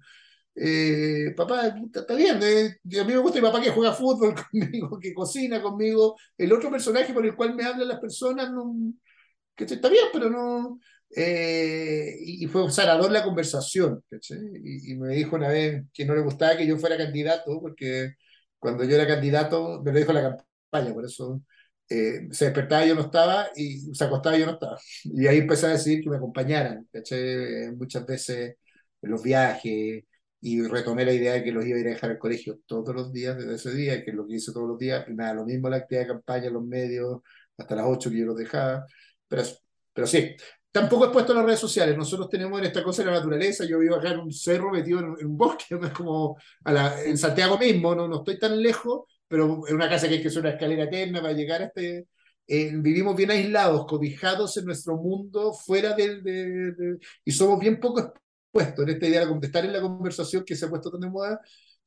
Eh, 0.55 1.33
papá, 1.37 1.73
está 1.93 2.15
bien, 2.15 2.39
eh, 2.43 2.79
a 2.99 3.03
mí 3.05 3.13
me 3.13 3.19
gusta 3.19 3.39
mi 3.39 3.47
papá 3.47 3.61
que 3.61 3.71
juega 3.71 3.93
fútbol 3.93 4.35
conmigo, 4.51 4.99
que 4.99 5.13
cocina 5.13 5.61
conmigo. 5.61 6.17
El 6.37 6.51
otro 6.51 6.69
personaje 6.69 7.13
por 7.13 7.25
el 7.25 7.35
cual 7.35 7.55
me 7.55 7.63
hablan 7.63 7.87
las 7.87 7.99
personas, 8.01 8.51
no, 8.51 8.75
que 9.55 9.65
está 9.65 9.89
bien, 9.89 10.05
pero 10.13 10.29
no, 10.29 10.79
eh, 11.15 12.17
y, 12.21 12.47
fue 12.47 12.69
sanador 12.71 13.11
la 13.11 13.23
conversación. 13.23 14.03
Y, 14.63 14.93
y, 14.93 14.97
me 14.97 15.15
dijo 15.15 15.35
una 15.35 15.49
vez 15.49 15.83
que 15.93 16.05
no 16.05 16.15
le 16.15 16.21
gustaba 16.21 16.57
que 16.57 16.67
yo 16.67 16.77
fuera 16.77 16.97
candidato, 16.97 17.59
porque 17.61 18.13
cuando 18.59 18.83
yo 18.83 18.95
era 18.95 19.07
candidato, 19.07 19.81
me 19.83 19.91
lo 19.91 19.99
dijo 19.99 20.13
la 20.13 20.37
campaña, 20.71 20.93
por 20.93 21.05
eso 21.05 21.41
eh, 21.89 22.27
se 22.31 22.45
despertaba 22.45 22.85
y 22.85 22.89
yo 22.89 22.95
no 22.95 23.01
estaba, 23.01 23.49
y 23.55 23.79
se 23.93 24.03
acostaba 24.05 24.37
y 24.37 24.39
yo 24.41 24.45
no 24.45 24.53
estaba. 24.53 24.77
Y 25.03 25.27
ahí 25.27 25.39
empecé 25.39 25.65
a 25.67 25.69
decir 25.69 26.01
que 26.01 26.09
me 26.09 26.17
acompañaran, 26.17 26.87
muchas 27.77 28.05
veces 28.05 28.55
en 29.01 29.11
los 29.11 29.21
viajes, 29.23 30.03
y 30.41 30.61
retomé 30.63 31.05
la 31.05 31.13
idea 31.13 31.33
de 31.33 31.43
que 31.43 31.51
los 31.51 31.65
iba 31.65 31.77
a 31.77 31.81
ir 31.81 31.87
a 31.87 31.91
dejar 31.91 32.11
al 32.11 32.17
colegio 32.17 32.59
todos 32.65 32.95
los 32.95 33.13
días 33.13 33.37
desde 33.37 33.55
ese 33.55 33.71
día, 33.73 34.03
que 34.03 34.11
es 34.11 34.15
lo 34.15 34.27
que 34.27 34.35
hice 34.35 34.51
todos 34.53 34.67
los 34.67 34.77
días, 34.79 35.05
y 35.07 35.13
nada, 35.13 35.33
lo 35.35 35.45
mismo 35.45 35.69
la 35.69 35.77
actividad 35.77 36.03
de 36.03 36.13
campaña, 36.13 36.49
los 36.49 36.63
medios, 36.65 37.21
hasta 37.57 37.75
las 37.75 37.85
8 37.87 38.09
que 38.09 38.19
yo 38.19 38.25
los 38.25 38.37
dejaba, 38.37 38.85
pero, 39.31 39.43
pero 39.93 40.07
sí, 40.07 40.35
Tampoco 40.71 41.05
es 41.05 41.11
puesto 41.11 41.33
en 41.33 41.39
las 41.39 41.45
redes 41.45 41.59
sociales. 41.59 41.97
Nosotros 41.97 42.29
tenemos 42.29 42.57
en 42.59 42.65
esta 42.65 42.83
cosa 42.83 43.03
la 43.03 43.11
naturaleza. 43.11 43.65
Yo 43.65 43.79
vivo 43.79 43.95
acá 43.95 44.11
en 44.11 44.19
un 44.19 44.31
cerro 44.31 44.71
metido 44.71 44.99
en, 44.99 45.25
un 45.25 45.37
bosque, 45.37 45.65
es 45.83 45.91
como 45.91 46.37
a 46.63 46.71
la, 46.71 47.03
en 47.03 47.17
Santiago 47.17 47.57
mismo, 47.57 47.93
no, 47.93 48.07
no 48.07 48.17
estoy 48.19 48.39
tan 48.39 48.61
lejos, 48.61 49.01
pero 49.27 49.67
en 49.67 49.75
una 49.75 49.89
casa 49.89 50.07
que 50.07 50.15
hay 50.15 50.21
que 50.21 50.29
hacer 50.29 50.41
una 50.41 50.51
escalera 50.51 50.85
eterna 50.85 51.21
para 51.21 51.33
llegar 51.33 51.61
a 51.61 51.65
este. 51.65 52.07
Eh, 52.47 52.71
vivimos 52.75 53.15
bien 53.15 53.31
aislados, 53.31 53.85
cobijados 53.85 54.57
en 54.57 54.65
nuestro 54.65 54.95
mundo, 54.97 55.53
fuera 55.53 55.93
del. 55.93 56.23
De, 56.23 56.71
de, 56.73 56.97
y 57.25 57.31
somos 57.31 57.59
bien 57.59 57.79
poco 57.79 57.99
expuestos 58.01 58.83
en 58.85 58.93
esta 58.93 59.07
idea 59.07 59.25
de 59.25 59.47
estar 59.47 59.65
en 59.65 59.73
la 59.73 59.81
conversación 59.81 60.43
que 60.45 60.55
se 60.55 60.65
ha 60.65 60.69
puesto 60.69 60.91
tan 60.91 61.01
de 61.01 61.09
moda 61.09 61.39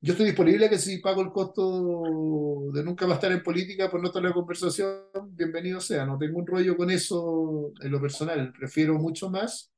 yo 0.04 0.12
estoy 0.12 0.26
disponible 0.26 0.66
a 0.66 0.68
que 0.68 0.78
si 0.78 0.98
pago 0.98 1.22
el 1.22 1.32
costo 1.32 2.70
de 2.74 2.84
nunca 2.84 3.06
más 3.06 3.14
estar 3.16 3.32
en 3.32 3.42
política 3.42 3.90
por 3.90 4.02
no 4.02 4.08
estar 4.08 4.20
en 4.22 4.28
la 4.28 4.34
conversación, 4.34 5.00
bienvenido 5.30 5.80
sea. 5.80 6.04
No 6.04 6.18
tengo 6.18 6.40
un 6.40 6.46
rollo 6.46 6.76
con 6.76 6.90
eso 6.90 7.72
en 7.80 7.90
lo 7.90 7.98
personal. 7.98 8.52
Prefiero 8.52 8.98
mucho 8.98 9.30
más 9.30 9.72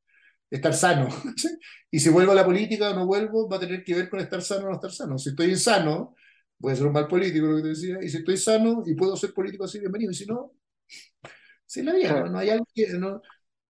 estar 0.50 0.74
sano. 0.74 1.08
y 1.92 2.00
si 2.00 2.08
vuelvo 2.08 2.32
a 2.32 2.34
la 2.34 2.44
política 2.44 2.90
o 2.90 2.94
no 2.94 3.06
vuelvo, 3.06 3.48
va 3.48 3.58
a 3.58 3.60
tener 3.60 3.84
que 3.84 3.94
ver 3.94 4.10
con 4.10 4.18
estar 4.18 4.42
sano 4.42 4.66
o 4.66 4.68
no 4.70 4.74
estar 4.74 4.90
sano. 4.90 5.16
Si 5.16 5.28
estoy 5.28 5.50
insano, 5.50 6.16
voy 6.58 6.72
a 6.72 6.76
ser 6.76 6.86
un 6.88 6.92
mal 6.94 7.06
político, 7.06 7.46
lo 7.46 7.56
que 7.58 7.62
te 7.62 7.68
decía. 7.68 7.98
Y 8.02 8.08
si 8.08 8.16
estoy 8.16 8.36
sano 8.36 8.82
y 8.84 8.96
puedo 8.96 9.14
ser 9.16 9.32
político 9.32 9.62
así, 9.62 9.78
bienvenido. 9.78 10.10
Y 10.10 10.14
si 10.16 10.26
no, 10.26 10.54
si 11.66 11.84
la 11.84 11.94
vida, 11.94 12.22
no, 12.22 12.30
no 12.30 12.38
hay 12.40 12.50
algo 12.50 12.66
que. 12.74 12.88
No, 12.98 13.22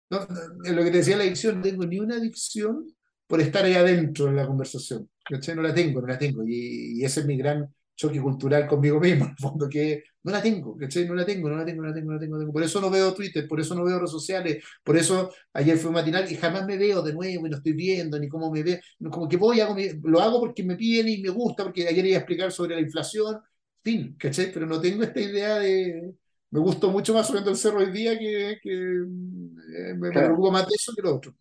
lo 0.09 0.85
que 0.85 0.91
te 0.91 0.99
decía 0.99 1.19
la 1.19 1.25
adicción, 1.25 1.57
no 1.57 1.63
tengo 1.63 1.85
ni 1.85 1.99
una 2.01 2.17
adicción 2.17 2.87
por 3.27 3.43
estar 3.43 3.67
ahí 3.67 3.75
adentro 3.75 4.29
en 4.29 4.37
la 4.37 4.47
conversación. 4.47 5.11
No 5.31 5.63
la 5.63 5.75
tengo, 5.75 6.01
no 6.01 6.07
la 6.07 6.19
tengo. 6.19 6.43
Y, 6.47 7.01
y, 7.01 7.05
ese 7.05 7.21
es 7.21 7.27
mi 7.27 7.37
gran 7.37 7.69
choque 7.95 8.21
cultural 8.21 8.67
conmigo 8.67 9.01
mismo, 9.01 9.25
en 9.25 9.31
el 9.31 9.37
fondo, 9.39 9.69
que 9.69 10.05
no 10.23 10.33
la 10.33 10.43
tengo, 10.43 10.77
¿cachai? 10.77 11.07
No 11.07 11.15
la 11.15 11.25
tengo, 11.25 11.49
no 11.49 11.57
la 11.57 11.65
tengo, 11.65 11.83
no 11.83 11.89
la 11.89 11.95
tengo, 11.95 12.09
no 12.09 12.15
la 12.15 12.21
tengo, 12.21 12.35
no 12.35 12.39
la 12.39 12.43
tengo. 12.45 12.53
Por 12.53 12.63
eso 12.63 12.81
no 12.81 12.91
veo 12.91 13.15
Twitter, 13.15 13.49
por 13.49 13.61
eso 13.61 13.75
no 13.75 13.85
veo 13.85 13.99
redes 13.99 14.11
sociales, 14.11 14.63
por 14.85 14.97
eso 14.97 15.33
ayer 15.53 15.79
fue 15.79 15.91
matinal 15.91 16.31
y 16.31 16.37
jamás 16.37 16.67
me 16.67 16.77
veo 16.77 17.03
de 17.03 17.15
nuevo 17.15 17.47
y 17.47 17.51
no 17.51 17.57
estoy 17.57 17.73
viendo 17.73 18.19
ni 18.19 18.29
cómo 18.29 18.51
me 18.51 18.63
veo. 18.63 18.79
Como 19.11 19.29
que 19.29 19.37
voy, 19.37 19.61
hago 19.61 19.75
mi, 19.75 19.89
lo 20.03 20.21
hago 20.21 20.41
porque 20.41 20.63
me 20.63 20.77
piden 20.77 21.09
y 21.09 21.23
me 21.23 21.31
gusta, 21.31 21.65
porque 21.65 21.89
ayer 21.89 22.07
iba 22.07 22.17
a 22.17 22.21
explicar 22.21 22.53
sobre 22.53 22.75
la 22.75 22.81
inflación, 22.83 23.39
fin, 23.83 24.17
¿cachai? 24.19 24.53
Pero 24.53 24.67
no 24.67 24.81
tengo 24.81 25.03
esta 25.03 25.21
idea 25.21 25.59
de... 25.59 26.15
Me 26.51 26.61
gustó 26.61 26.91
mucho 26.91 27.13
más 27.13 27.27
subiendo 27.27 27.51
el 27.51 27.57
cerro 27.57 27.79
hoy 27.81 27.91
día 27.91 28.19
que, 28.19 28.59
que 28.63 28.73
eh, 28.73 29.95
me, 29.95 30.11
claro. 30.11 30.21
me 30.21 30.25
preocupo 30.27 30.53
más 30.53 30.67
de 30.67 30.75
eso 30.75 30.93
que 30.95 31.03
lo 31.03 31.17
otro. 31.17 31.35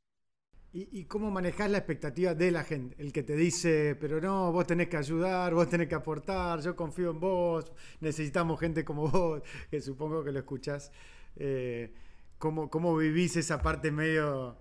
¿Y, 0.76 0.90
¿Y, 0.92 1.06
cómo 1.06 1.32
manejás 1.32 1.72
la 1.72 1.78
expectativa 1.78 2.34
de 2.34 2.52
la 2.52 2.66
gente? 2.66 3.02
El 3.02 3.14
que 3.14 3.24
te 3.24 3.34
dice, 3.38 3.96
pero 3.98 4.20
no, 4.20 4.52
vos 4.52 4.68
tenés 4.68 4.90
que 4.90 4.98
ayudar, 4.98 5.54
vos 5.54 5.70
tenés 5.70 5.88
que 5.88 5.96
aportar, 5.96 6.60
yo 6.60 6.76
confío 6.76 7.12
en 7.12 7.20
vos, 7.22 7.72
necesitamos 8.02 8.60
gente 8.60 8.84
como 8.84 9.08
vos, 9.10 9.42
que 9.72 9.80
supongo 9.80 10.22
que 10.22 10.34
lo 10.34 10.40
escuchás. 10.40 10.92
Eh, 11.38 11.94
¿cómo, 12.38 12.70
¿Cómo 12.70 12.98
vivís 12.98 13.38
esa 13.38 13.62
parte 13.62 13.90
medio 13.90 14.58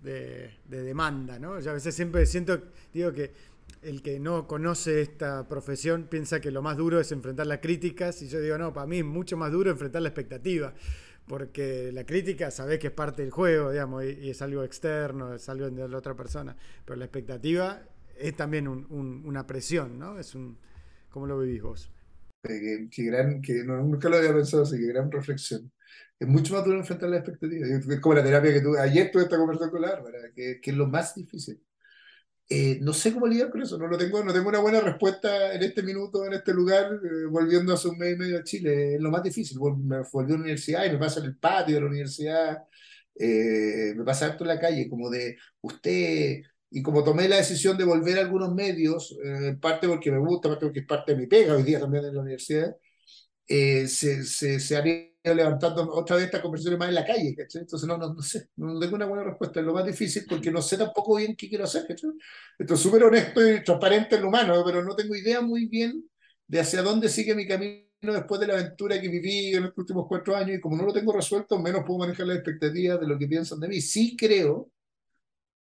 de, 0.00 0.50
de, 0.64 0.82
demanda? 0.82 1.38
¿no? 1.38 1.60
Yo 1.60 1.70
a 1.70 1.74
veces 1.74 1.94
siempre 1.94 2.26
siento, 2.26 2.60
digo 2.92 3.12
que 3.12 3.30
el 3.82 4.02
que 4.02 4.18
no 4.18 4.48
conoce 4.48 5.00
esta 5.00 5.46
profesión 5.46 6.08
piensa 6.10 6.40
que 6.40 6.50
lo 6.50 6.62
más 6.62 6.76
duro 6.76 6.98
es 6.98 7.12
enfrentar 7.12 7.46
las 7.46 7.58
críticas 7.58 8.20
y 8.22 8.26
yo 8.26 8.40
digo, 8.40 8.58
no, 8.58 8.72
para 8.72 8.88
mí 8.88 8.98
es 8.98 9.04
mucho 9.04 9.36
más 9.36 9.52
duro 9.52 9.70
enfrentar 9.70 10.02
la 10.02 10.08
expectativa 10.08 10.74
porque 11.26 11.90
la 11.92 12.04
crítica 12.04 12.50
sabés 12.50 12.78
que 12.78 12.88
es 12.88 12.92
parte 12.92 13.22
del 13.22 13.30
juego, 13.30 13.70
digamos, 13.70 14.04
y, 14.04 14.10
y, 14.20 14.30
es 14.30 14.42
algo 14.42 14.62
externo, 14.64 15.34
es 15.34 15.48
algo 15.48 15.70
de 15.70 15.88
la 15.88 15.98
otra 15.98 16.14
persona, 16.14 16.56
pero 16.84 16.96
la 16.96 17.04
expectativa 17.04 17.82
es 18.18 18.36
también 18.36 18.68
un, 18.68 18.86
un, 18.90 19.22
una 19.24 19.46
presión, 19.46 19.98
¿no? 19.98 20.18
Es 20.18 20.34
un, 20.34 20.58
¿Cómo 21.12 21.26
lo 21.26 21.38
vivís 21.38 21.62
vos? 21.62 21.90
Eh, 22.48 22.88
que, 22.90 23.04
gran, 23.04 23.42
que 23.42 23.62
no, 23.64 23.76
nunca 23.82 24.08
lo 24.08 24.16
había 24.16 24.32
pensado 24.32 24.62
así, 24.62 24.78
que 24.78 24.86
gran 24.86 25.10
reflexión. 25.12 25.70
Es 26.18 26.26
mucho 26.26 26.54
más 26.54 26.64
duro 26.64 26.78
enfrentar 26.78 27.10
la 27.10 27.18
expectativa. 27.18 27.66
Es 27.66 28.00
como 28.00 28.14
la 28.14 28.24
terapia 28.24 28.52
que 28.52 28.60
tuve. 28.62 28.80
Ayer 28.80 29.10
tuve 29.10 29.24
esta 29.24 29.36
conversación 29.36 29.70
con 29.70 29.82
la 29.82 30.02
que, 30.34 30.60
que 30.60 30.70
es 30.70 30.76
lo 30.76 30.86
más 30.86 31.14
difícil. 31.14 31.60
Eh, 32.54 32.78
no 32.82 32.92
sé 32.92 33.14
cómo 33.14 33.26
lidiar 33.26 33.48
con 33.50 33.62
eso, 33.62 33.78
no, 33.78 33.86
lo 33.86 33.96
tengo, 33.96 34.22
no 34.22 34.30
tengo 34.32 34.50
una 34.50 34.58
buena 34.58 34.80
respuesta 34.80 35.54
en 35.54 35.62
este 35.62 35.82
minuto, 35.82 36.26
en 36.26 36.34
este 36.34 36.52
lugar, 36.52 37.00
eh, 37.02 37.24
volviendo 37.30 37.72
hace 37.72 37.88
un 37.88 37.96
mes 37.96 38.14
y 38.14 38.18
medio 38.18 38.38
a 38.38 38.44
Chile. 38.44 38.96
Es 38.96 39.00
lo 39.00 39.10
más 39.10 39.22
difícil. 39.22 39.58
Me 39.58 40.02
volví 40.12 40.32
a 40.32 40.36
la 40.36 40.42
universidad 40.42 40.84
y 40.84 40.90
me 40.90 40.98
pasa 40.98 41.20
en 41.20 41.26
el 41.26 41.36
patio 41.38 41.76
de 41.76 41.80
la 41.80 41.86
universidad, 41.86 42.58
eh, 43.14 43.94
me 43.96 44.04
pasa 44.04 44.26
harto 44.26 44.44
en 44.44 44.48
la 44.48 44.60
calle, 44.60 44.88
como 44.90 45.08
de 45.08 45.36
usted, 45.62 46.42
y 46.70 46.82
como 46.82 47.02
tomé 47.04 47.26
la 47.28 47.36
decisión 47.36 47.78
de 47.78 47.84
volver 47.84 48.18
a 48.18 48.20
algunos 48.22 48.54
medios, 48.54 49.16
en 49.24 49.58
parte 49.60 49.88
porque 49.88 50.10
me 50.10 50.18
gusta, 50.18 50.48
parte 50.50 50.66
porque 50.66 50.80
es 50.80 50.86
parte 50.86 51.12
de 51.14 51.18
mi 51.20 51.26
pega 51.26 51.54
hoy 51.54 51.62
día 51.62 51.80
también 51.80 52.04
en 52.04 52.14
la 52.14 52.20
universidad, 52.22 52.76
se, 53.46 53.86
se, 54.24 54.60
se 54.60 54.76
han 54.76 55.11
levantando 55.24 55.88
otra 55.92 56.16
vez 56.16 56.26
estas 56.26 56.40
conversaciones 56.40 56.78
más 56.78 56.88
en 56.88 56.94
la 56.94 57.04
calle. 57.04 57.36
Entonces 57.38 57.84
no, 57.88 57.96
no, 57.96 58.14
no 58.14 58.22
sé, 58.22 58.48
no 58.56 58.78
tengo 58.78 58.96
una 58.96 59.06
buena 59.06 59.24
respuesta, 59.24 59.60
es 59.60 59.66
lo 59.66 59.72
más 59.72 59.86
difícil 59.86 60.24
porque 60.28 60.50
no 60.50 60.60
sé 60.60 60.76
tampoco 60.76 61.16
bien 61.16 61.36
qué 61.36 61.48
quiero 61.48 61.64
hacer. 61.64 61.86
Esto 61.88 62.74
es 62.74 62.80
súper 62.80 63.04
honesto 63.04 63.46
y 63.46 63.62
transparente 63.62 64.16
en 64.16 64.22
lo 64.22 64.28
humano, 64.28 64.62
pero 64.64 64.82
no 64.82 64.96
tengo 64.96 65.14
idea 65.14 65.40
muy 65.40 65.66
bien 65.66 66.04
de 66.46 66.60
hacia 66.60 66.82
dónde 66.82 67.08
sigue 67.08 67.34
mi 67.34 67.46
camino 67.46 67.86
después 68.00 68.40
de 68.40 68.48
la 68.48 68.54
aventura 68.54 69.00
que 69.00 69.08
viví 69.08 69.54
en 69.54 69.64
los 69.64 69.78
últimos 69.78 70.06
cuatro 70.08 70.34
años 70.34 70.58
y 70.58 70.60
como 70.60 70.76
no 70.76 70.84
lo 70.84 70.92
tengo 70.92 71.12
resuelto, 71.12 71.58
menos 71.58 71.84
puedo 71.86 72.00
manejar 72.00 72.26
las 72.26 72.38
expectativas 72.38 73.00
de 73.00 73.06
lo 73.06 73.18
que 73.18 73.28
piensan 73.28 73.60
de 73.60 73.68
mí. 73.68 73.80
Sí 73.80 74.16
creo, 74.16 74.70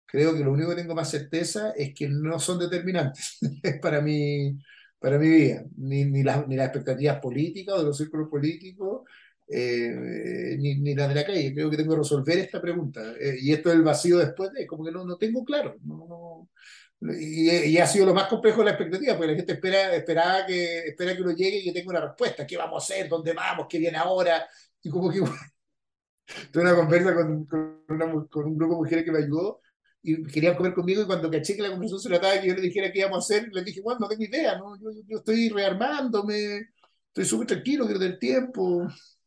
creo 0.04 0.34
que 0.34 0.44
lo 0.44 0.52
único 0.52 0.70
que 0.70 0.76
tengo 0.76 0.94
más 0.94 1.10
certeza 1.10 1.72
es 1.72 1.94
que 1.94 2.08
no 2.08 2.38
son 2.38 2.58
determinantes 2.58 3.38
para 3.82 4.00
mi, 4.00 4.58
para 4.98 5.18
mi 5.18 5.28
vida, 5.28 5.64
ni, 5.76 6.04
ni, 6.04 6.22
las, 6.22 6.46
ni 6.46 6.56
las 6.56 6.66
expectativas 6.66 7.20
políticas 7.20 7.74
o 7.76 7.78
de 7.78 7.84
los 7.84 7.96
círculos 7.96 8.28
políticos, 8.28 9.02
eh, 9.48 10.56
ni, 10.59 10.77
ni 10.77 10.94
las 10.94 11.09
de 11.09 11.14
la 11.14 11.24
calle. 11.24 11.55
Creo 11.55 11.70
que 11.70 11.77
tengo 11.77 11.93
que 11.93 11.98
resolver 11.98 12.39
esta 12.39 12.60
pregunta. 12.60 13.14
Eh, 13.20 13.36
y 13.40 13.52
esto 13.52 13.70
es 13.70 13.77
el 13.77 13.82
vacío 13.82 14.18
después 14.18 14.52
de, 14.52 14.66
como 14.66 14.85
que 14.85 14.93
no, 14.93 15.05
no 15.05 15.16
tengo 15.16 15.44
claro. 15.44 15.77
No, 15.85 16.06
no, 16.09 17.14
y, 17.18 17.51
y, 17.51 17.78
ha 17.78 17.86
sido 17.86 18.06
lo 18.06 18.14
más 18.14 18.27
complejo 18.28 18.59
de 18.60 18.64
la 18.66 18.70
expectativa, 18.73 19.16
porque 19.16 19.32
la 19.32 19.36
gente 19.36 19.52
espera, 19.52 19.94
esperaba 19.94 20.47
que, 20.47 20.78
espera 20.89 21.14
que 21.14 21.23
uno 21.23 21.32
llegue 21.32 21.59
y 21.59 21.64
que 21.64 21.73
tenga 21.73 21.90
una 21.90 22.06
respuesta. 22.06 22.47
¿Qué 22.47 22.56
vamos 22.56 22.82
a 22.82 22.85
hacer? 22.85 23.09
¿Dónde 23.09 23.32
vamos? 23.35 23.66
¿Qué 23.68 23.78
viene 23.78 23.98
ahora? 23.98 24.47
Y 24.82 24.90
como 24.90 25.10
que 25.10 25.20
tuve 26.52 26.62
una 26.62 26.74
conversa 26.74 27.14
con, 27.14 27.44
con, 27.47 27.85
una, 27.89 28.06
con, 28.28 28.44
un 28.47 28.56
grupo 28.56 28.74
de 28.74 28.81
mujeres 28.81 29.05
que 29.05 29.12
me 29.12 29.18
ayudó 29.18 29.60
y 30.02 30.23
querían 30.24 30.56
comer 30.56 30.73
conmigo 30.73 31.02
y 31.02 31.06
cuando 31.06 31.31
caché 31.31 31.56
que 31.56 31.62
la 31.62 31.70
conversación 31.70 32.01
se 32.01 32.09
trataba 32.09 32.40
que 32.40 32.48
yo 32.48 32.55
le 32.55 32.62
dijera 32.62 32.93
qué 32.93 33.01
íbamos 33.01 33.18
a 33.18 33.35
hacer, 33.35 33.48
les 33.52 33.64
dije, 33.64 33.81
bueno, 33.81 34.01
no 34.01 34.09
tengo 34.09 34.23
idea, 34.23 34.56
¿no? 34.56 34.77
yo, 34.81 34.90
yo 35.05 35.18
estoy 35.18 35.48
rearmándome, 35.48 36.68
estoy 37.09 37.24
súper 37.24 37.48
tranquilo, 37.48 37.86
quiero 37.86 37.98
tener 37.98 38.18
tiempo. 38.18 38.86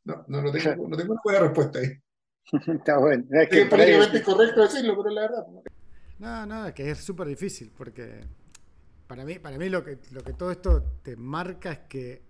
No, 0.10 0.26
no, 0.28 0.42
no, 0.42 0.52
tengo, 0.52 0.88
no 0.88 0.98
tengo 0.98 1.14
una 1.14 1.22
buena 1.24 1.40
respuesta 1.42 1.80
ahí. 1.80 1.92
Está 2.74 2.98
bueno. 2.98 3.26
Es 3.30 3.50
que 3.50 3.62
es 3.62 3.70
políticamente 3.70 4.24
correcto 4.24 4.62
decirlo, 4.64 4.98
pero 4.98 5.14
la 5.14 5.22
verdad. 5.22 5.46
No, 6.18 6.46
no, 6.48 6.66
es 6.66 6.74
que 6.74 6.90
es 6.90 6.98
súper 6.98 7.28
difícil, 7.28 7.72
porque 7.78 8.22
para 9.06 9.24
mí, 9.24 9.38
para 9.38 9.58
mí 9.60 9.70
lo, 9.70 9.84
que, 9.84 10.00
lo 10.12 10.24
que 10.24 10.34
todo 10.34 10.52
esto 10.52 10.84
te 11.04 11.16
marca 11.16 11.72
es 11.72 11.80
que 11.88 12.24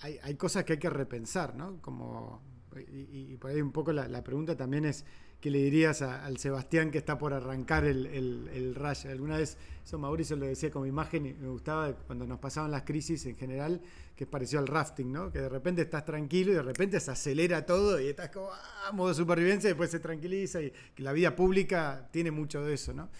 hay, 0.00 0.18
hay 0.22 0.34
cosas 0.36 0.64
que 0.64 0.74
hay 0.74 0.78
que 0.78 0.88
repensar, 0.88 1.54
¿no? 1.54 1.80
Como, 1.82 2.42
y, 2.88 3.34
y 3.34 3.36
por 3.36 3.50
ahí 3.50 3.60
un 3.60 3.72
poco 3.72 3.92
la, 3.92 4.08
la 4.08 4.24
pregunta 4.24 4.56
también 4.56 4.86
es 4.86 5.04
¿Qué 5.40 5.50
le 5.50 5.58
dirías 5.58 6.02
a, 6.02 6.24
al 6.24 6.38
Sebastián 6.38 6.90
que 6.90 6.98
está 6.98 7.18
por 7.18 7.34
arrancar 7.34 7.84
el, 7.84 8.06
el, 8.06 8.48
el? 8.52 8.86
Alguna 9.08 9.36
vez, 9.36 9.58
eso 9.84 9.98
Mauricio 9.98 10.36
lo 10.36 10.46
decía 10.46 10.70
como 10.70 10.86
imagen 10.86 11.26
y 11.26 11.34
me 11.34 11.48
gustaba 11.48 11.92
cuando 11.92 12.26
nos 12.26 12.38
pasaban 12.38 12.70
las 12.70 12.82
crisis 12.82 13.26
en 13.26 13.36
general, 13.36 13.80
que 14.16 14.24
es 14.24 14.30
parecido 14.30 14.60
al 14.60 14.66
rafting, 14.66 15.12
¿no? 15.12 15.30
Que 15.30 15.40
de 15.40 15.48
repente 15.48 15.82
estás 15.82 16.04
tranquilo 16.04 16.52
y 16.52 16.54
de 16.54 16.62
repente 16.62 16.98
se 17.00 17.10
acelera 17.10 17.66
todo 17.66 18.00
y 18.00 18.08
estás 18.08 18.30
como, 18.30 18.48
ah, 18.50 18.92
modo 18.92 19.12
supervivencia 19.12 19.68
y 19.68 19.72
después 19.72 19.90
se 19.90 20.00
tranquiliza 20.00 20.62
y 20.62 20.72
que 20.94 21.02
la 21.02 21.12
vida 21.12 21.36
pública 21.36 22.08
tiene 22.10 22.30
mucho 22.30 22.64
de 22.64 22.74
eso, 22.74 22.94
¿no? 22.94 23.10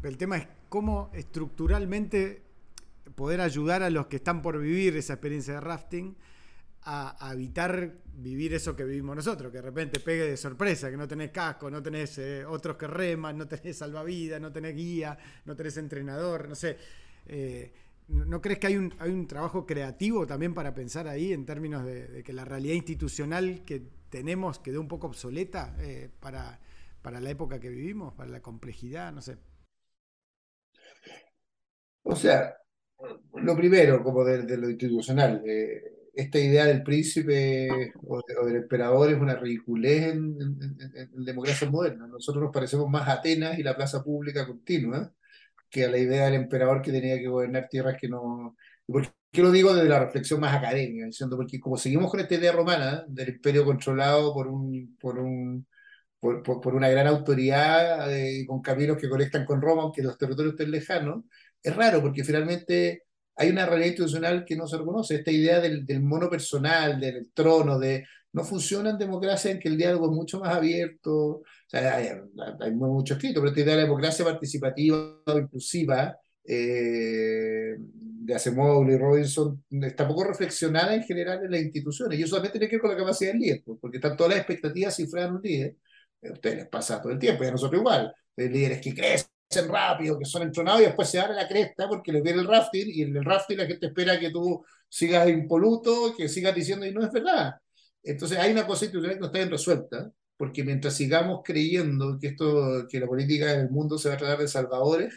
Pero 0.00 0.10
el 0.10 0.18
tema 0.18 0.36
es 0.38 0.48
cómo 0.68 1.10
estructuralmente 1.14 2.42
poder 3.14 3.40
ayudar 3.40 3.82
a 3.82 3.90
los 3.90 4.06
que 4.06 4.16
están 4.16 4.42
por 4.42 4.58
vivir 4.58 4.96
esa 4.96 5.14
experiencia 5.14 5.54
de 5.54 5.60
rafting 5.60 6.16
a, 6.86 7.30
evitar 7.32 7.92
vivir 8.16 8.54
eso 8.54 8.76
que 8.76 8.84
vivimos 8.84 9.16
nosotros, 9.16 9.50
que 9.50 9.58
de 9.58 9.62
repente 9.62 10.00
pegue 10.00 10.24
de 10.24 10.36
sorpresa, 10.36 10.90
que 10.90 10.96
no 10.96 11.08
tenés 11.08 11.30
casco, 11.30 11.70
no 11.70 11.82
tenés 11.82 12.18
eh, 12.18 12.44
otros 12.44 12.76
que 12.76 12.86
reman, 12.86 13.38
no 13.38 13.48
tenés 13.48 13.78
salvavidas, 13.78 14.40
no 14.40 14.52
tenés 14.52 14.74
guía, 14.74 15.16
no 15.44 15.56
tenés 15.56 15.76
entrenador, 15.78 16.48
no 16.48 16.54
sé. 16.54 16.76
Eh, 17.26 17.72
¿No 18.08 18.40
crees 18.42 18.58
que 18.58 18.66
hay 18.66 18.76
un, 18.76 18.94
hay 18.98 19.10
un 19.10 19.26
trabajo 19.26 19.64
creativo 19.64 20.26
también 20.26 20.52
para 20.52 20.74
pensar 20.74 21.08
ahí 21.08 21.32
en 21.32 21.46
términos 21.46 21.86
de, 21.86 22.22
que 22.22 22.34
la 22.34 22.44
realidad 22.44 22.74
institucional 22.74 23.64
que 23.64 23.82
tenemos 24.10 24.58
quedó 24.58 24.80
un 24.80 24.88
poco 24.88 25.06
obsoleta 25.06 25.74
eh, 25.80 26.10
para, 26.20 26.60
para 27.00 27.18
la 27.18 27.30
época 27.30 27.58
que 27.58 27.70
vivimos, 27.70 28.12
para 28.12 28.30
la 28.30 28.42
complejidad, 28.42 29.10
no 29.10 29.22
sé? 29.22 29.38
O 32.02 32.14
sea, 32.14 32.54
lo 33.36 33.56
primero, 33.56 34.02
como 34.02 34.22
de, 34.22 34.42
de 34.42 34.58
lo 34.58 34.68
institucional, 34.68 35.42
esta 36.16 36.38
idea 36.38 36.66
del 36.66 36.82
príncipe 36.82 37.92
o, 38.06 38.18
o, 38.18 38.46
del 38.46 38.56
emperador 38.56 39.10
es 39.10 39.20
una 39.20 39.36
ridiculez 39.36 40.12
en, 40.12 40.36
en, 40.40 41.10
en, 41.14 41.24
democracia 41.24 41.68
moderna. 41.70 42.06
Nosotros 42.06 42.44
nos 42.44 42.52
parecemos 42.52 42.88
más 42.88 43.08
a 43.08 43.14
Atenas 43.14 43.58
y 43.58 43.62
la 43.62 43.76
plaza 43.76 44.02
pública 44.02 44.46
continua 44.46 45.12
que 45.70 45.84
a 45.84 45.90
la 45.90 45.98
idea 45.98 46.26
del 46.26 46.34
emperador 46.34 46.82
que 46.82 46.92
tenía 46.92 47.18
que 47.18 47.28
gobernar 47.28 47.68
tierras 47.68 47.96
que 48.00 48.08
no... 48.08 48.56
¿Por 48.86 49.12
qué 49.32 49.42
lo 49.42 49.50
digo 49.50 49.74
desde 49.74 49.88
la 49.88 50.00
reflexión 50.04 50.40
más 50.40 50.54
académica? 50.54 51.06
Diciendo, 51.06 51.36
porque 51.36 51.60
como 51.60 51.76
seguimos 51.76 52.10
con 52.10 52.20
esta 52.20 52.34
idea 52.34 52.52
romana 52.52 53.04
del 53.08 53.30
imperio 53.30 53.64
controlado 53.64 54.32
por 54.34 54.46
un... 54.48 54.96
Por 55.00 55.18
un 55.18 55.66
por, 56.20 56.42
por, 56.42 56.60
por 56.62 56.74
una 56.74 56.88
gran 56.88 57.06
autoridad 57.06 58.10
eh, 58.10 58.46
con 58.46 58.62
caminos 58.62 58.96
que 58.96 59.10
conectan 59.10 59.44
con 59.44 59.60
Roma, 59.60 59.82
aunque 59.82 60.02
los 60.02 60.16
territorios 60.16 60.54
estén 60.54 60.70
lejanos, 60.70 61.24
es 61.62 61.76
raro 61.76 62.00
porque 62.00 62.24
finalmente 62.24 63.04
hay 63.36 63.50
una 63.50 63.66
realidad 63.66 63.88
institucional 63.88 64.44
que 64.44 64.56
no 64.56 64.66
se 64.66 64.78
reconoce. 64.78 65.16
Esta 65.16 65.30
idea 65.30 65.60
del, 65.60 65.84
del 65.84 66.02
mono 66.02 66.30
personal, 66.30 67.00
del 67.00 67.30
trono, 67.32 67.78
de 67.78 68.04
no 68.34 68.44
funciona 68.44 68.90
en 68.90 68.98
democracia 68.98 69.52
en 69.52 69.60
que 69.60 69.68
el 69.68 69.76
diálogo 69.76 70.06
es 70.06 70.12
mucho 70.12 70.40
más 70.40 70.54
abierto. 70.54 71.14
O 71.14 71.44
hay, 71.72 72.72
mucho 72.72 73.14
escrito, 73.14 73.40
pero 73.40 73.48
esta 73.48 73.60
idea 73.60 73.74
de 73.74 73.80
la 73.82 73.86
democracia 73.86 74.24
participativa 74.24 75.22
inclusiva 75.36 76.18
eh, 76.44 77.76
de 77.78 78.34
Asimov 78.34 78.90
y 78.90 78.96
Robinson 78.96 79.64
está 79.70 80.06
poco 80.08 80.24
reflexionada 80.24 80.94
en 80.94 81.04
general 81.04 81.44
en 81.44 81.50
las 81.52 81.62
instituciones. 81.62 82.18
Y 82.18 82.22
eso 82.24 82.36
también 82.36 82.52
tiene 82.52 82.68
que 82.68 82.76
ver 82.76 82.80
con 82.80 82.90
la 82.90 82.96
capacidad 82.96 83.32
del 83.32 83.40
líder, 83.40 83.62
porque 83.80 83.98
están 83.98 84.16
todas 84.16 84.30
las 84.30 84.40
expectativas 84.40 84.96
cifradas 84.96 85.30
en 85.30 85.36
un 85.36 85.42
líder. 85.42 85.76
A 86.22 86.32
ustedes 86.32 86.56
les 86.56 86.68
pasa 86.68 87.00
todo 87.00 87.12
el 87.12 87.18
tiempo, 87.20 87.44
y 87.44 87.46
a 87.46 87.50
nosotros 87.52 87.80
igual. 87.80 88.12
Hay 88.36 88.48
líderes 88.48 88.80
que 88.80 88.94
crecen 88.94 89.28
rápido, 89.68 90.18
que 90.18 90.24
son 90.24 90.42
entronados 90.42 90.82
y 90.82 90.84
después 90.84 91.08
se 91.08 91.18
dan 91.18 91.32
a 91.32 91.34
la 91.34 91.48
cresta 91.48 91.88
porque 91.88 92.12
les 92.12 92.22
viene 92.22 92.40
el 92.40 92.48
rafting 92.48 92.88
y 92.88 93.02
en 93.02 93.16
el 93.16 93.24
rafting 93.24 93.58
la 93.58 93.66
gente 93.66 93.86
espera 93.86 94.18
que 94.18 94.30
tú 94.30 94.64
sigas 94.88 95.28
impoluto, 95.28 96.14
que 96.16 96.28
sigas 96.28 96.54
diciendo 96.54 96.86
y 96.86 96.92
no 96.92 97.04
es 97.04 97.12
verdad. 97.12 97.54
Entonces 98.02 98.38
hay 98.38 98.52
una 98.52 98.66
cosa 98.66 98.84
institucional 98.84 99.16
que 99.16 99.20
no 99.20 99.26
está 99.26 99.38
bien 99.38 99.50
resuelta, 99.50 100.12
porque 100.36 100.64
mientras 100.64 100.94
sigamos 100.94 101.40
creyendo 101.44 102.18
que, 102.20 102.28
esto, 102.28 102.86
que 102.88 103.00
la 103.00 103.06
política 103.06 103.46
del 103.52 103.70
mundo 103.70 103.98
se 103.98 104.08
va 104.08 104.14
a 104.16 104.18
tratar 104.18 104.38
de 104.38 104.48
salvadores, 104.48 105.14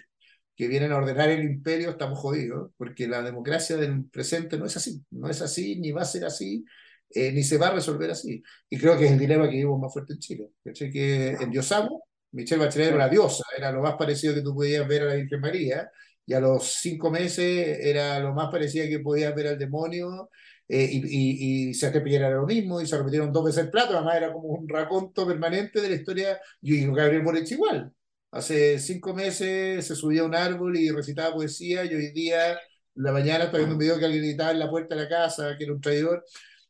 que 0.55 0.67
vienen 0.67 0.91
a 0.91 0.97
ordenar 0.97 1.29
el 1.29 1.43
imperio, 1.43 1.91
estamos 1.91 2.19
jodidos, 2.19 2.71
porque 2.77 3.07
la 3.07 3.21
democracia 3.21 3.77
del 3.77 4.05
presente 4.09 4.57
no 4.57 4.65
es 4.65 4.75
así, 4.77 5.03
no 5.11 5.29
es 5.29 5.41
así, 5.41 5.79
ni 5.79 5.91
va 5.91 6.01
a 6.01 6.05
ser 6.05 6.25
así, 6.25 6.65
eh, 7.09 7.31
ni 7.31 7.43
se 7.43 7.57
va 7.57 7.67
a 7.67 7.73
resolver 7.75 8.09
así. 8.11 8.41
Y 8.69 8.77
creo 8.77 8.97
que 8.97 9.05
es 9.05 9.11
el 9.11 9.19
dilema 9.19 9.45
que 9.45 9.51
vivimos 9.51 9.79
más 9.79 9.93
fuerte 9.93 10.13
en 10.13 10.19
Chile. 10.19 10.49
Que 10.63 11.31
endiosamos 11.39 12.01
Michelle 12.31 12.63
Bachelet 12.63 12.87
era 12.87 12.95
una 12.95 13.09
diosa, 13.09 13.43
era 13.57 13.71
lo 13.71 13.81
más 13.81 13.95
parecido 13.95 14.33
que 14.33 14.41
tú 14.41 14.53
podías 14.53 14.87
ver 14.87 15.03
a 15.03 15.05
la 15.05 15.15
Virgen 15.15 15.39
María, 15.41 15.89
y 16.25 16.33
a 16.33 16.39
los 16.39 16.65
cinco 16.81 17.09
meses 17.09 17.79
era 17.81 18.19
lo 18.19 18.33
más 18.33 18.49
parecido 18.51 18.85
que 18.87 18.99
podías 18.99 19.33
ver 19.33 19.47
al 19.47 19.57
demonio, 19.57 20.29
eh, 20.67 20.89
y, 20.91 21.67
y, 21.67 21.69
y 21.69 21.73
Sebastián 21.73 22.03
Piñera 22.03 22.27
era 22.27 22.37
lo 22.37 22.45
mismo, 22.45 22.81
y 22.81 22.87
se 22.87 22.97
repitieron 22.97 23.31
dos 23.31 23.45
veces 23.45 23.63
el 23.65 23.71
plato, 23.71 23.93
además 23.95 24.17
era 24.17 24.33
como 24.33 24.49
un 24.49 24.67
raconto 24.67 25.25
permanente 25.25 25.81
de 25.81 25.89
la 25.89 25.95
historia, 25.95 26.39
y 26.61 26.85
Gabriel 26.85 27.23
Boric 27.23 27.49
igual. 27.51 27.91
Hace 28.31 28.77
cinco 28.79 29.13
meses 29.13 29.85
se 29.87 29.95
subía 29.95 30.21
a 30.21 30.25
un 30.25 30.35
árbol 30.35 30.77
y 30.77 30.89
recitaba 30.91 31.33
poesía, 31.33 31.85
y 31.85 31.95
hoy 31.95 32.11
día, 32.11 32.51
en 32.53 32.57
la 32.95 33.11
mañana, 33.13 33.45
está 33.45 33.57
viendo 33.57 33.75
un 33.75 33.79
video 33.79 33.97
que 33.97 34.05
alguien 34.05 34.23
gritaba 34.23 34.51
en 34.51 34.59
la 34.59 34.69
puerta 34.69 34.95
de 34.95 35.03
la 35.03 35.09
casa, 35.09 35.55
que 35.57 35.63
era 35.63 35.73
un 35.73 35.81
traidor. 35.81 36.23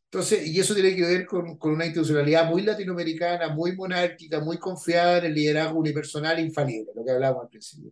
Entonces, 0.10 0.48
y 0.48 0.58
eso 0.58 0.74
tiene 0.74 0.96
que 0.96 1.02
ver 1.02 1.26
con, 1.26 1.58
con, 1.58 1.74
una 1.74 1.86
institucionalidad 1.86 2.50
muy 2.50 2.62
latinoamericana, 2.62 3.50
muy 3.50 3.76
monárquica, 3.76 4.40
muy 4.40 4.58
confiada 4.58 5.18
en 5.18 5.26
el 5.26 5.34
liderazgo 5.34 5.80
unipersonal 5.80 6.40
infalible, 6.40 6.94
lo 6.96 7.04
que 7.04 7.12
hablábamos 7.12 7.44
al 7.44 7.50
principio. 7.50 7.92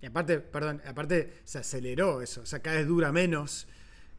Y 0.00 0.06
aparte, 0.06 0.40
perdón, 0.40 0.82
aparte 0.84 1.34
se 1.44 1.58
aceleró 1.58 2.20
eso, 2.20 2.40
o 2.40 2.46
sea, 2.46 2.58
cada 2.58 2.78
vez 2.78 2.88
dura 2.88 3.12
menos 3.12 3.68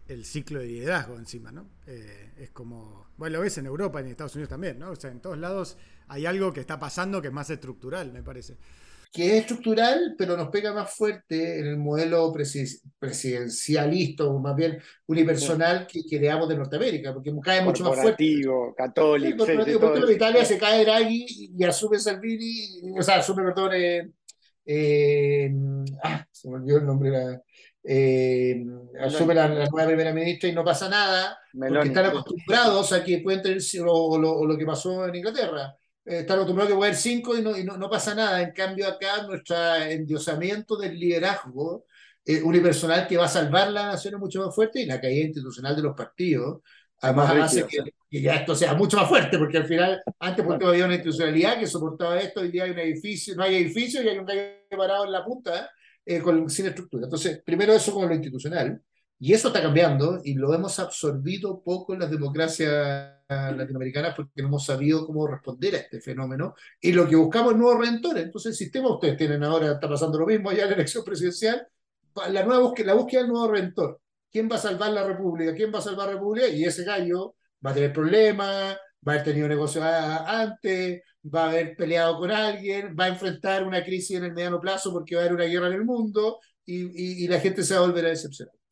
el 0.08 0.24
ciclo 0.24 0.60
de 0.60 0.68
liderazgo 0.68 1.18
encima, 1.18 1.52
¿no? 1.52 1.70
Eh, 1.86 2.32
es 2.38 2.50
como, 2.52 3.08
bueno, 3.18 3.38
lo 3.38 3.44
ves 3.44 3.58
en 3.58 3.66
Europa 3.66 4.00
en 4.00 4.08
Estados 4.08 4.36
Unidos 4.36 4.50
también, 4.50 4.80
¿no? 4.80 4.92
O 4.92 4.96
sea, 4.96 5.12
en 5.12 5.20
todos 5.20 5.38
lados 5.38 5.78
hay 6.08 6.26
algo 6.26 6.54
que 6.54 6.62
está 6.62 6.80
pasando 6.80 7.22
que 7.22 7.28
es 7.28 7.34
más 7.34 7.50
estructural, 7.50 8.14
me 8.14 8.24
parece 8.24 8.56
que 9.14 9.28
es 9.28 9.42
estructural, 9.42 10.16
pero 10.18 10.36
nos 10.36 10.50
pega 10.50 10.74
más 10.74 10.92
fuerte 10.92 11.60
en 11.60 11.68
el 11.68 11.78
modelo 11.78 12.34
presidencialista, 13.00 14.26
o 14.26 14.40
más 14.40 14.56
bien 14.56 14.82
unipersonal 15.06 15.86
que, 15.86 16.02
que 16.04 16.18
veamos 16.18 16.50
de 16.50 16.58
Norteamérica, 16.58 17.14
porque 17.14 17.32
cae 17.44 17.62
mucho 17.62 17.84
más 17.84 18.02
fuerte. 18.02 18.42
católico. 18.76 19.46
Sí, 19.46 19.52
sí, 19.66 19.72
en 19.72 20.12
Italia 20.12 20.44
se 20.44 20.58
cae 20.58 20.84
Draghi 20.84 21.52
y 21.56 21.64
asume 21.64 22.00
Salvini, 22.00 22.92
o 22.98 23.04
sea, 23.04 23.18
asume, 23.18 23.44
perdón, 23.44 23.74
eh, 23.76 24.10
eh, 24.66 25.54
ah, 26.04 26.26
se 26.32 26.50
me 26.50 26.56
olvidó 26.56 26.78
el 26.80 26.86
nombre, 26.88 27.12
la, 27.12 27.40
eh, 27.84 28.66
asume 29.00 29.36
la, 29.36 29.48
la, 29.48 29.68
nueva 29.68 29.88
primera 29.90 30.12
ministra 30.12 30.50
y 30.50 30.54
no 30.54 30.64
pasa 30.64 30.90
nada, 30.90 31.38
Meloni. 31.54 31.76
porque 31.76 31.90
están 31.90 32.06
acostumbrados 32.06 32.92
a 32.92 33.04
que 33.04 33.20
pueden 33.20 33.44
tener 33.44 33.62
o 33.86 34.18
lo, 34.18 34.32
o 34.32 34.46
lo 34.48 34.58
que 34.58 34.66
pasó 34.66 35.06
en 35.06 35.14
Inglaterra 35.14 35.78
eh, 36.06 36.20
están 36.20 36.38
acostumbrados 36.38 36.70
a 36.70 36.74
que 36.74 36.78
puede 36.78 36.90
haber 36.92 37.02
cinco 37.02 37.38
y, 37.38 37.42
no, 37.42 37.58
y 37.58 37.64
no, 37.64 37.78
no, 37.78 37.90
pasa 37.90 38.14
nada. 38.14 38.42
En 38.42 38.52
cambio, 38.52 38.88
acá 38.88 39.24
nuestro 39.24 39.56
endiosamiento 39.76 40.76
del 40.76 41.00
liderazgo 41.00 41.86
eh, 42.26 42.42
unipersonal 42.42 43.08
que 43.08 43.18
va 43.18 43.26
a 43.26 43.30
salvar 43.30 43.72
la 43.72 43.88
nación 43.88 44.16
es 44.16 44.20
mucho 44.20 44.46
más 44.46 44.56
fuerte 44.56 44.82
y 44.82 44.86
la 44.86 45.00
caída 45.00 45.26
institucional 45.26 45.76
de 45.76 45.82
los 45.82 45.96
partidos. 45.96 46.62
Además, 47.02 47.32
hace 47.32 47.68
que, 47.68 47.80
que, 48.10 48.22
ya 48.22 48.36
esto 48.36 48.56
sea 48.56 48.74
mucho 48.76 48.96
más 48.96 49.10
fuerte, 49.10 49.38
porque 49.38 49.58
al 49.58 49.66
final, 49.66 50.02
antes 50.20 50.46
porque 50.46 50.66
había 50.66 50.86
una 50.86 50.94
institucionalidad 50.94 51.60
que 51.60 51.68
soportaba 51.68 52.18
esto, 52.18 52.40
hoy 52.40 52.50
día 52.50 52.64
hay 52.64 52.72
un 52.72 52.80
edificio, 52.80 53.36
no 53.36 53.44
hay 53.44 53.56
edificio 53.56 54.02
y 54.02 54.08
hay 54.08 54.18
un 54.18 54.26
gallo 54.26 54.54
parado 54.70 55.04
en 55.04 55.12
la 55.12 55.26
punta 55.26 55.70
eh, 56.06 56.20
con, 56.20 56.50
sin 56.50 56.68
estructura. 56.68 57.06
Entonces, 57.06 57.42
primero 57.46 57.74
eso 57.74 57.94
con 57.94 58.08
lo 58.08 58.14
institucional. 58.14 58.82
Y 59.24 59.32
eso 59.32 59.48
está 59.48 59.62
cambiando 59.62 60.20
y 60.22 60.34
lo 60.34 60.54
hemos 60.54 60.80
absorbido 60.80 61.62
poco 61.64 61.94
en 61.94 62.02
las 62.02 62.12
democracias 62.12 63.22
latinoamericanas 63.30 64.16
porque 64.18 64.42
no 64.42 64.50
hemos 64.50 64.66
sabido 64.66 65.08
cómo 65.08 65.26
responder 65.26 65.76
a 65.76 65.78
este 65.78 66.02
fenómeno. 66.02 66.56
Y 66.82 66.92
lo 66.92 67.08
que 67.08 67.16
buscamos 67.16 67.54
es 67.54 67.58
nuevos 67.58 67.80
redentores. 67.80 68.26
Entonces, 68.26 68.52
el 68.52 68.58
sistema 68.58 68.94
ustedes 68.94 69.16
tienen 69.16 69.42
ahora, 69.46 69.72
está 69.72 69.88
pasando 69.88 70.20
lo 70.20 70.26
mismo 70.26 70.52
ya 70.52 70.64
en 70.64 70.72
la 70.72 70.76
elección 70.76 71.06
presidencial, 71.06 71.66
la, 72.32 72.44
nueva 72.44 72.64
búsqueda, 72.64 72.88
la 72.88 72.94
búsqueda 72.96 73.22
del 73.22 73.32
nuevo 73.32 73.50
redentor. 73.50 74.02
¿Quién 74.30 74.50
va 74.52 74.58
a 74.58 74.60
salvar 74.60 74.92
la 74.92 75.08
República? 75.08 75.54
¿Quién 75.56 75.74
va 75.74 75.80
a 75.80 75.84
salvar 75.84 76.08
la 76.08 76.14
República? 76.16 76.50
Y 76.50 76.66
ese 76.66 76.84
gallo 76.84 77.36
va 77.66 77.72
a 77.72 77.74
tener 77.74 77.94
problemas, 77.94 78.76
va 79.08 79.14
a 79.14 79.16
haber 79.16 79.24
tenido 79.24 79.48
negocios 79.48 79.86
antes, 79.86 81.02
va 81.34 81.46
a 81.46 81.50
haber 81.50 81.78
peleado 81.78 82.18
con 82.18 82.30
alguien, 82.30 82.94
va 83.00 83.06
a 83.06 83.08
enfrentar 83.08 83.64
una 83.66 83.86
crisis 83.86 84.18
en 84.18 84.26
el 84.26 84.34
mediano 84.34 84.60
plazo 84.60 84.92
porque 84.92 85.16
va 85.16 85.22
a 85.22 85.24
haber 85.28 85.36
una 85.36 85.46
guerra 85.46 85.68
en 85.68 85.74
el 85.76 85.86
mundo 85.86 86.40
y, 86.66 87.24
y, 87.24 87.28
la 87.30 87.40
gente 87.40 87.64
se 87.64 87.74
va 87.74 87.80
a 87.80 87.88
volver 87.88 88.08
a 88.08 88.10
decepcionar. 88.10 88.63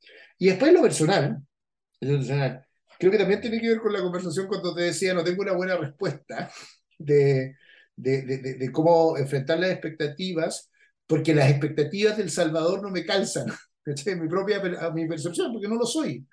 Y 0.41 0.47
después 0.47 0.73
lo 0.73 0.81
personal, 0.81 1.37
lo 1.99 2.17
personal, 2.17 2.65
creo 2.97 3.11
que 3.11 3.19
también 3.19 3.41
tiene 3.41 3.61
que 3.61 3.69
ver 3.69 3.79
con 3.79 3.93
la 3.93 4.01
conversación 4.01 4.47
cuando 4.47 4.73
te 4.73 4.81
decía, 4.81 5.13
no 5.13 5.23
tengo 5.23 5.43
una 5.43 5.51
buena 5.51 5.77
respuesta 5.77 6.51
de, 6.97 7.57
de, 7.95 8.23
de, 8.23 8.71
cómo 8.71 9.19
enfrentar 9.19 9.59
las 9.59 9.69
expectativas, 9.69 10.71
porque 11.05 11.35
las 11.35 11.47
expectativas 11.47 12.17
del 12.17 12.31
Salvador 12.31 12.81
no 12.81 12.89
me 12.89 13.05
calzan, 13.05 13.45
mi 13.85 14.27
propia 14.27 14.59
mi 14.95 15.07
percepción, 15.07 15.53
porque 15.53 15.67
no 15.67 15.75
lo 15.75 15.85
soy. 15.85 16.27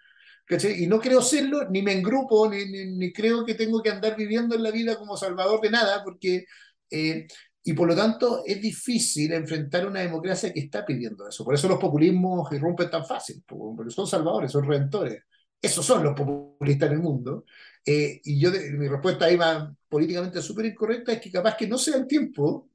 Y 0.78 0.86
no 0.86 1.01
creo 1.01 1.20
serlo, 1.20 1.68
ni 1.68 1.82
me 1.82 1.93
engrupo, 1.93 2.48
ni, 2.48 2.64
ni, 2.64 3.12
creo 3.12 3.44
que 3.44 3.56
tengo 3.56 3.82
que 3.82 3.90
andar 3.90 4.16
viviendo 4.16 4.55
en 4.55 4.62
la 4.62 4.70
vida 4.70 4.97
como 4.97 5.18
salvador 5.18 5.60
de 5.60 5.68
nada, 5.68 6.02
porque, 6.02 6.47
eh, 6.90 7.26
y 7.68 7.74
por 7.74 7.86
lo 7.86 7.94
tanto 7.94 8.44
es 8.46 8.62
difícil 8.62 9.30
enfrentar 9.34 9.86
una 9.86 10.00
democracia 10.00 10.50
que 10.54 10.60
está 10.60 10.86
pidiendo 10.86 11.28
eso. 11.28 11.44
Por 11.44 11.54
eso 11.54 11.68
los 11.68 11.78
populismos 11.78 12.50
irrumpen 12.50 12.88
tan 12.88 13.04
fácil, 13.04 13.44
porque 13.46 13.90
son 13.90 14.06
salvadores, 14.06 14.52
son 14.52 14.66
redentores. 14.66 15.22
Esos 15.60 15.84
son 15.84 16.02
los 16.02 16.14
populistas 16.14 16.88
en 16.88 16.94
el 16.94 17.02
mundo. 17.02 17.44
Eh, 17.84 18.22
y 18.24 18.40
yo, 18.40 18.50
mi 18.50 18.88
respuesta 18.88 19.26
ahí 19.26 19.36
va 19.36 19.70
políticamente 19.86 20.40
súper 20.40 20.64
incorrecta, 20.64 21.12
es 21.12 21.20
que 21.20 21.30
capaz 21.30 21.58
que 21.58 21.68
no 21.68 21.76
sea 21.76 21.96
el 21.96 22.06
tiempo 22.06 22.70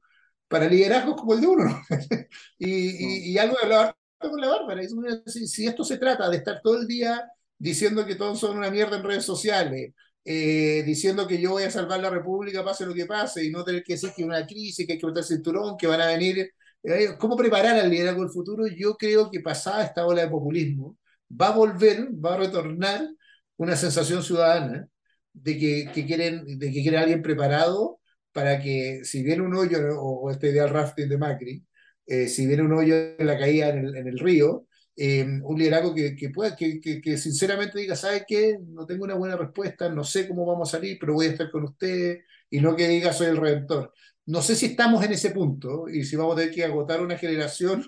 para 0.46 0.68
liderazgos 0.68 1.16
como 1.16 1.34
el 1.34 1.40
de 1.40 1.46
uno. 1.48 1.82
y, 2.58 2.70
y, 2.70 3.32
y, 3.32 3.38
algo 3.38 3.56
de 3.56 3.64
hablar 3.64 3.96
con 4.16 4.40
la 4.40 4.48
Bárbara. 4.48 4.80
Si, 5.26 5.48
si 5.48 5.66
esto 5.66 5.82
se 5.82 5.98
trata 5.98 6.30
de 6.30 6.36
estar 6.36 6.60
todo 6.62 6.80
el 6.80 6.86
día 6.86 7.28
diciendo 7.58 8.06
que 8.06 8.14
todos 8.14 8.38
son 8.38 8.58
una 8.58 8.70
mierda 8.70 8.96
en 8.98 9.02
redes 9.02 9.24
sociales, 9.24 9.92
eh, 10.24 10.82
diciendo 10.86 11.26
que 11.26 11.40
yo 11.40 11.50
voy 11.52 11.64
a 11.64 11.70
salvar 11.70 12.00
la 12.00 12.10
República, 12.10 12.64
pase 12.64 12.86
lo 12.86 12.94
que 12.94 13.06
pase, 13.06 13.44
y 13.44 13.50
no 13.50 13.64
tener 13.64 13.82
que 13.84 13.94
decir 13.94 14.10
que 14.16 14.22
hay 14.22 14.28
una 14.28 14.46
crisis, 14.46 14.86
que 14.86 14.94
hay 14.94 14.98
que 14.98 15.06
meter 15.06 15.24
cinturón, 15.24 15.76
que 15.76 15.86
van 15.86 16.00
a 16.00 16.06
venir. 16.06 16.50
Eh, 16.82 17.08
¿Cómo 17.18 17.36
preparar 17.36 17.76
al 17.76 17.90
liderazgo 17.90 18.22
del 18.22 18.30
futuro? 18.30 18.66
Yo 18.66 18.96
creo 18.96 19.30
que 19.30 19.40
pasada 19.40 19.84
esta 19.84 20.06
ola 20.06 20.22
de 20.22 20.28
populismo, 20.28 20.96
va 21.30 21.48
a 21.48 21.56
volver, 21.56 22.08
va 22.24 22.34
a 22.34 22.38
retornar 22.38 23.08
una 23.56 23.76
sensación 23.76 24.22
ciudadana 24.22 24.88
de 25.32 25.58
que, 25.58 25.90
que 25.94 26.06
quieren, 26.06 26.58
de 26.58 26.72
que 26.72 26.82
quieren 26.82 27.00
alguien 27.00 27.22
preparado 27.22 28.00
para 28.32 28.60
que, 28.60 29.04
si 29.04 29.22
viene 29.22 29.42
un 29.42 29.54
hoyo, 29.54 29.78
o, 30.00 30.30
este 30.30 30.50
ideal 30.50 30.70
rafting 30.70 31.08
de 31.08 31.18
Macri, 31.18 31.64
eh, 32.06 32.28
si 32.28 32.46
viene 32.46 32.62
un 32.62 32.72
hoyo 32.72 32.94
en 33.18 33.26
la 33.26 33.38
caída 33.38 33.68
en 33.70 33.78
el, 33.86 33.96
en 33.96 34.08
el 34.08 34.18
río, 34.18 34.66
un 34.96 35.58
liderazgo 35.58 35.94
que, 35.94 36.30
pueda, 36.32 36.54
que, 36.56 37.18
sinceramente 37.18 37.78
diga, 37.78 37.96
¿sabe 37.96 38.24
qué? 38.26 38.58
No 38.68 38.86
tengo 38.86 39.04
una 39.04 39.14
buena 39.14 39.36
respuesta, 39.36 39.88
no 39.88 40.04
sé 40.04 40.28
cómo 40.28 40.46
vamos 40.46 40.68
a 40.68 40.78
salir, 40.78 40.98
pero 41.00 41.14
voy 41.14 41.26
a 41.26 41.30
estar 41.30 41.50
con 41.50 41.64
ustedes, 41.64 42.24
y 42.50 42.60
no 42.60 42.76
que 42.76 42.88
diga, 42.88 43.12
soy 43.12 43.28
el 43.28 43.36
redentor. 43.36 43.92
No 44.26 44.42
sé 44.42 44.56
si 44.56 44.66
estamos 44.66 45.04
en 45.04 45.12
ese 45.12 45.30
punto 45.30 45.88
y 45.88 46.04
si 46.04 46.16
vamos 46.16 46.34
a 46.34 46.40
tener 46.40 46.54
que 46.54 46.64
agotar 46.64 47.02
una 47.02 47.18
generación 47.18 47.84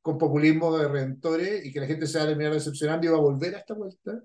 con 0.00 0.18
populismo 0.18 0.76
de 0.76 0.88
redentores 0.88 1.64
y 1.64 1.72
que 1.72 1.80
la 1.80 1.86
gente 1.86 2.06
se 2.06 2.18
va 2.18 2.24
a 2.24 2.28
terminar 2.28 2.52
decepcionando 2.52 3.06
y 3.06 3.10
va 3.10 3.16
a 3.18 3.20
volver 3.20 3.54
a 3.54 3.58
esta 3.58 3.74
vuelta. 3.74 4.22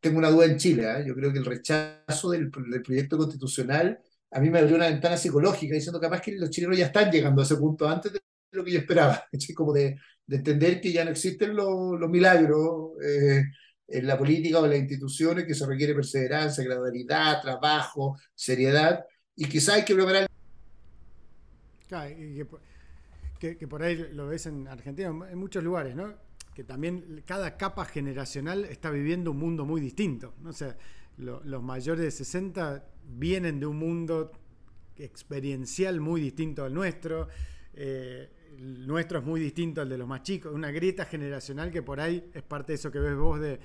Tengo 0.00 0.18
una 0.18 0.30
duda 0.30 0.46
en 0.46 0.56
Chile, 0.56 0.84
¿eh? 0.84 1.04
yo 1.06 1.14
creo 1.14 1.32
que 1.32 1.38
el 1.38 1.44
rechazo 1.44 2.30
del, 2.30 2.50
del 2.50 2.82
proyecto 2.82 3.16
constitucional 3.18 4.00
a 4.30 4.40
mí 4.40 4.50
me 4.50 4.58
abrió 4.58 4.76
una 4.76 4.88
ventana 4.88 5.16
psicológica 5.16 5.74
diciendo 5.74 6.00
capaz 6.00 6.20
que 6.20 6.32
los 6.32 6.50
chilenos 6.50 6.76
ya 6.78 6.86
están 6.86 7.10
llegando 7.10 7.40
a 7.42 7.44
ese 7.44 7.56
punto 7.56 7.88
antes 7.88 8.12
de 8.12 8.20
lo 8.50 8.64
que 8.64 8.72
yo 8.72 8.78
esperaba, 8.78 9.24
como 9.54 9.72
de, 9.72 9.96
de 10.26 10.36
entender 10.36 10.80
que 10.80 10.92
ya 10.92 11.04
no 11.04 11.10
existen 11.10 11.56
los, 11.56 11.98
milagros 12.08 12.92
eh, 13.02 13.44
en 13.88 14.06
la 14.06 14.18
política 14.18 14.60
o 14.60 14.64
en 14.64 14.70
las 14.70 14.80
instituciones, 14.80 15.44
que 15.44 15.54
se 15.54 15.66
requiere 15.66 15.94
perseverancia, 15.94 16.62
gradualidad, 16.62 17.40
trabajo, 17.40 18.18
seriedad, 18.34 19.04
y 19.34 19.46
quizá 19.46 19.74
hay 19.74 19.84
que 19.84 19.94
preparar. 19.94 20.28
Que, 23.38 23.54
por 23.68 23.82
ahí 23.82 23.96
lo 24.12 24.26
ves 24.26 24.46
en 24.46 24.68
Argentina, 24.68 25.08
en 25.08 25.38
muchos 25.38 25.64
lugares, 25.64 25.94
¿no? 25.94 26.12
Que 26.54 26.64
también 26.64 27.22
cada 27.24 27.56
capa 27.56 27.84
generacional 27.84 28.64
está 28.64 28.90
viviendo 28.90 29.30
un 29.30 29.38
mundo 29.38 29.64
muy 29.64 29.80
distinto. 29.80 30.34
¿no? 30.42 30.50
O 30.50 30.52
sea, 30.52 30.76
lo, 31.16 31.40
los 31.44 31.62
mayores 31.62 32.04
de 32.04 32.10
60 32.10 32.84
vienen 33.04 33.60
de 33.60 33.66
un 33.66 33.78
mundo 33.78 34.32
experiencial 34.96 36.00
muy 36.00 36.20
distinto 36.20 36.64
al 36.64 36.74
nuestro. 36.74 37.28
Eh, 37.74 38.28
el 38.58 38.86
nuestro 38.86 39.20
es 39.20 39.24
muy 39.24 39.40
distinto 39.40 39.80
al 39.80 39.88
de 39.88 39.98
los 39.98 40.08
más 40.08 40.22
chicos, 40.22 40.52
una 40.52 40.70
grieta 40.70 41.04
generacional 41.04 41.70
que 41.70 41.82
por 41.82 42.00
ahí 42.00 42.28
es 42.34 42.42
parte 42.42 42.72
de 42.72 42.76
eso 42.76 42.90
que 42.90 42.98
ves 42.98 43.16
vos 43.16 43.40
de 43.40 43.60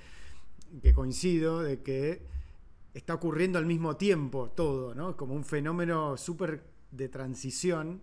que 0.82 0.94
coincido, 0.94 1.62
de 1.62 1.82
que 1.82 2.22
está 2.94 3.14
ocurriendo 3.14 3.60
al 3.60 3.66
mismo 3.66 3.96
tiempo 3.96 4.52
todo, 4.52 4.94
¿no? 4.96 5.18
Como 5.18 5.34
un 5.34 5.44
fenómeno 5.44 6.18
súper 6.18 6.64
de 6.92 7.10
transición. 7.10 8.02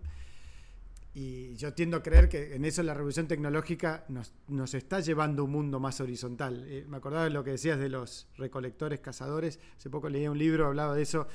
Y 1.13 1.55
yo 1.55 1.73
tiendo 1.73 1.97
a 1.97 2.03
creer 2.03 2.29
que 2.29 2.55
en 2.55 2.63
eso 2.63 2.81
la 2.83 2.93
revolución 2.93 3.27
tecnológica 3.27 4.05
nos, 4.07 4.33
nos 4.47 4.73
está 4.73 5.01
llevando 5.01 5.41
a 5.41 5.45
un 5.45 5.51
mundo 5.51 5.79
más 5.79 5.99
horizontal. 5.99 6.65
Eh, 6.67 6.85
me 6.87 6.97
acordaba 6.97 7.25
de 7.25 7.31
lo 7.31 7.43
que 7.43 7.51
decías 7.51 7.79
de 7.79 7.89
los 7.89 8.29
recolectores, 8.37 9.01
cazadores. 9.01 9.59
Hace 9.77 9.89
poco 9.89 10.09
leí 10.09 10.27
un 10.27 10.37
libro, 10.37 10.67
hablaba 10.67 10.95
de 10.95 11.01
eso, 11.01 11.27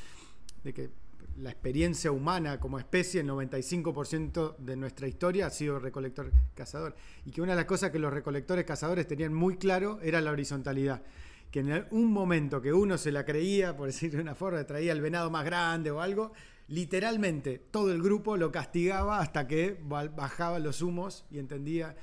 de 0.64 0.72
que 0.72 0.90
la 1.38 1.50
experiencia 1.50 2.10
humana 2.10 2.58
como 2.58 2.78
especie, 2.78 3.20
el 3.20 3.28
95% 3.28 4.56
de 4.56 4.76
nuestra 4.76 5.06
historia 5.06 5.46
ha 5.46 5.50
sido 5.50 5.78
recolector-cazador. 5.78 6.94
Y 7.24 7.30
que 7.30 7.42
una 7.42 7.52
de 7.52 7.56
las 7.56 7.66
cosas 7.66 7.90
que 7.90 7.98
los 7.98 8.12
recolectores-cazadores 8.12 9.06
tenían 9.06 9.34
muy 9.34 9.56
claro 9.56 9.98
era 10.02 10.20
la 10.20 10.30
horizontalidad. 10.30 11.02
Que 11.50 11.60
en 11.60 11.86
un 11.90 12.12
momento 12.12 12.60
que 12.60 12.72
uno 12.72 12.98
se 12.98 13.12
la 13.12 13.24
creía, 13.24 13.76
por 13.76 13.86
decir 13.86 14.12
de 14.12 14.20
una 14.20 14.34
forma, 14.34 14.64
traía 14.64 14.92
el 14.92 15.00
venado 15.00 15.30
más 15.30 15.44
grande 15.44 15.90
o 15.90 16.00
algo, 16.00 16.32
literalmente 16.68 17.58
todo 17.58 17.92
el 17.92 18.02
grupo 18.02 18.36
lo 18.36 18.50
castigaba 18.50 19.20
hasta 19.20 19.46
que 19.46 19.78
bajaba 19.82 20.58
los 20.58 20.82
humos 20.82 21.24
y 21.30 21.38
entendía. 21.38 21.96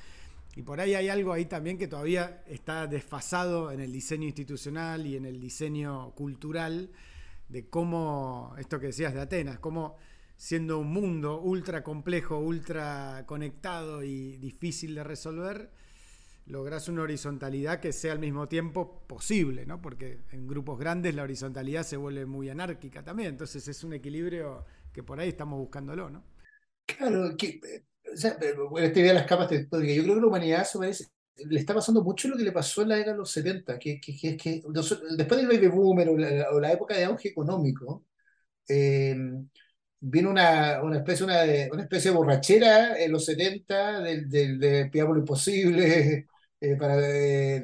Y 0.55 0.61
por 0.61 0.79
ahí 0.79 0.93
hay 0.93 1.09
algo 1.09 1.33
ahí 1.33 1.45
también 1.45 1.79
que 1.79 1.87
todavía 1.87 2.43
está 2.47 2.85
desfasado 2.85 3.71
en 3.71 3.79
el 3.79 3.91
diseño 3.91 4.25
institucional 4.25 5.07
y 5.07 5.17
en 5.17 5.25
el 5.25 5.39
diseño 5.39 6.11
cultural 6.11 6.91
de 7.49 7.69
cómo, 7.69 8.55
esto 8.57 8.79
que 8.79 8.87
decías 8.87 9.13
de 9.13 9.21
Atenas, 9.21 9.59
cómo 9.59 9.97
siendo 10.35 10.79
un 10.79 10.91
mundo 10.91 11.41
ultra 11.41 11.83
complejo, 11.83 12.39
ultra 12.39 13.23
conectado 13.25 14.03
y 14.03 14.37
difícil 14.37 14.95
de 14.95 15.03
resolver, 15.03 15.71
logras 16.45 16.89
una 16.89 17.03
horizontalidad 17.03 17.79
que 17.79 17.93
sea 17.93 18.11
al 18.11 18.19
mismo 18.19 18.47
tiempo 18.47 19.05
posible, 19.07 19.65
¿no? 19.65 19.81
Porque 19.81 20.19
en 20.31 20.47
grupos 20.47 20.79
grandes 20.79 21.15
la 21.15 21.23
horizontalidad 21.23 21.83
se 21.83 21.97
vuelve 21.97 22.25
muy 22.25 22.49
anárquica 22.49 23.03
también, 23.03 23.29
entonces 23.29 23.67
es 23.67 23.83
un 23.83 23.93
equilibrio 23.93 24.65
que 24.91 25.03
por 25.03 25.19
ahí 25.19 25.29
estamos 25.29 25.59
buscándolo, 25.59 26.09
¿no? 26.09 26.23
Claro, 26.85 27.35
que, 27.37 27.61
o 28.13 28.17
sea, 28.17 28.31
esta 28.31 28.99
idea 28.99 29.13
de 29.13 29.19
las 29.19 29.27
capas 29.27 29.47
tectónicas, 29.47 29.95
yo 29.95 30.03
creo 30.03 30.15
que 30.15 30.21
la 30.21 30.27
humanidad 30.27 30.65
se 30.65 30.77
parece, 30.77 31.05
le 31.37 31.59
está 31.59 31.73
pasando 31.73 32.03
mucho 32.03 32.27
lo 32.27 32.37
que 32.37 32.43
le 32.43 32.51
pasó 32.51 32.81
en 32.81 32.89
la 32.89 32.95
década 32.95 33.13
de 33.13 33.19
los 33.19 33.31
70, 33.31 33.79
que, 33.79 33.99
que, 33.99 34.15
que, 34.15 34.37
que 34.37 34.63
después 35.17 35.39
del 35.39 35.47
baby 35.47 35.67
boomer 35.67 36.09
o 36.09 36.17
la, 36.17 36.49
o 36.51 36.59
la, 36.59 36.71
época 36.71 36.95
de 36.95 37.05
auge 37.05 37.29
económico, 37.29 38.05
eh, 38.67 39.15
vino 39.99 40.29
una, 40.29 40.81
una, 40.83 40.97
especie, 40.97 41.25
una, 41.25 41.43
una, 41.71 41.83
especie 41.83 42.11
de 42.11 42.17
borrachera 42.17 42.99
en 43.01 43.11
los 43.11 43.25
70 43.25 44.01
del 44.01 44.29
de, 44.29 44.57
de, 44.57 44.91
imposible, 44.93 46.27
eh, 46.61 46.75
para, 46.77 46.97
de, 46.97 47.59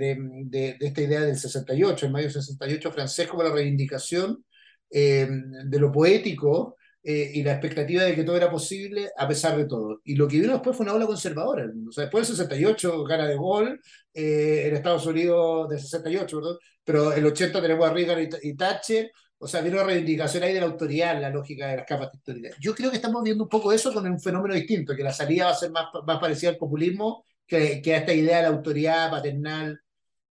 de, 0.46 0.78
esta 0.80 1.02
idea 1.02 1.22
del 1.22 1.38
68, 1.38 2.06
en 2.06 2.12
mayo 2.12 2.26
del 2.26 2.34
68 2.34 2.92
francés, 2.92 3.28
como 3.28 3.44
la 3.44 3.52
reivindicación 3.52 4.44
eh, 4.90 5.28
de 5.66 5.80
lo 5.80 5.92
poético 5.92 6.78
eh, 7.02 7.32
y 7.34 7.44
la 7.44 7.54
expectativa 7.54 8.04
de 8.04 8.14
que 8.14 8.24
todo 8.24 8.36
era 8.36 8.52
posible 8.52 9.10
a 9.18 9.28
pesar 9.28 9.58
de 9.58 9.66
todo. 9.66 10.02
Y 10.04 10.16
lo 10.16 10.28
que 10.28 10.40
vino 10.40 10.54
después 10.54 10.76
fue 10.76 10.84
una 10.84 10.94
ola 10.94 11.06
conservadora. 11.06 11.66
O 11.88 11.92
sea, 11.92 12.04
después 12.04 12.28
del 12.28 12.36
68 12.36 13.04
gana 13.06 13.28
de 13.28 13.36
gol 13.36 13.80
eh, 14.14 14.64
en 14.68 14.76
Estados 14.76 15.06
Unidos 15.06 15.70
del 15.70 15.80
68, 15.80 16.38
¿verdad? 16.38 16.58
pero 16.84 17.14
el 17.14 17.26
80 17.26 17.62
tenemos 17.62 17.88
a 17.88 17.94
Reagan 17.94 18.30
y, 18.44 18.50
y 18.50 18.56
Thatcher. 18.56 19.12
O 19.38 19.48
sea, 19.48 19.62
vino 19.62 19.78
una 19.78 19.86
reivindicación 19.86 20.44
ahí 20.44 20.54
de 20.54 20.60
la 20.60 20.66
autoridad, 20.66 21.22
la 21.22 21.30
lógica 21.30 21.68
de 21.68 21.78
las 21.78 21.86
capas 21.86 22.10
históricas. 22.14 22.56
Yo 22.60 22.76
creo 22.76 22.90
que 22.90 22.98
estamos 22.98 23.24
viendo 23.24 23.46
un 23.46 23.50
poco 23.50 23.72
eso 23.72 23.94
con 23.94 24.06
un 24.06 24.20
fenómeno 24.20 24.54
distinto, 24.54 24.94
que 24.96 25.04
la 25.04 25.14
salida 25.14 25.46
va 25.46 25.52
a 25.52 25.56
ser 25.56 25.72
más, 25.72 25.86
más 26.06 26.20
parecida 26.20 26.50
al 26.50 26.58
populismo 26.58 27.26
que, 27.48 27.82
que 27.82 27.96
a 27.96 28.00
esta 28.00 28.14
idea 28.14 28.38
de 28.38 28.44
la 28.44 28.50
autoridad 28.50 29.10
paternal 29.10 29.80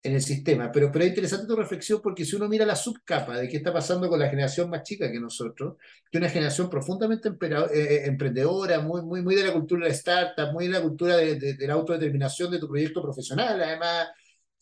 en 0.04 0.14
el 0.14 0.22
sistema. 0.22 0.70
Pero, 0.70 0.92
pero 0.92 1.04
es 1.04 1.10
interesante 1.10 1.46
tu 1.46 1.56
reflexión 1.56 2.00
porque 2.02 2.24
si 2.24 2.36
uno 2.36 2.48
mira 2.48 2.66
la 2.66 2.76
subcapa 2.76 3.38
de 3.38 3.48
qué 3.48 3.56
está 3.56 3.72
pasando 3.72 4.08
con 4.08 4.20
la 4.20 4.28
generación 4.28 4.70
más 4.70 4.82
chica 4.82 5.10
que 5.10 5.18
nosotros, 5.18 5.76
que 6.10 6.18
una 6.18 6.28
generación 6.28 6.70
profundamente 6.70 7.30
eh, 7.72 8.02
emprendedora, 8.06 8.80
muy, 8.80 9.02
muy, 9.02 9.22
muy 9.22 9.34
de 9.34 9.44
la 9.44 9.52
cultura 9.54 9.86
de 9.86 9.92
startup, 9.94 10.52
muy 10.52 10.66
de 10.66 10.72
la 10.72 10.82
cultura 10.82 11.16
de, 11.16 11.36
de, 11.36 11.54
de, 11.54 11.66
la 11.66 11.74
autodeterminación 11.74 12.50
de 12.52 12.58
tu 12.58 12.68
proyecto 12.68 13.02
profesional, 13.02 13.60
además, 13.60 14.08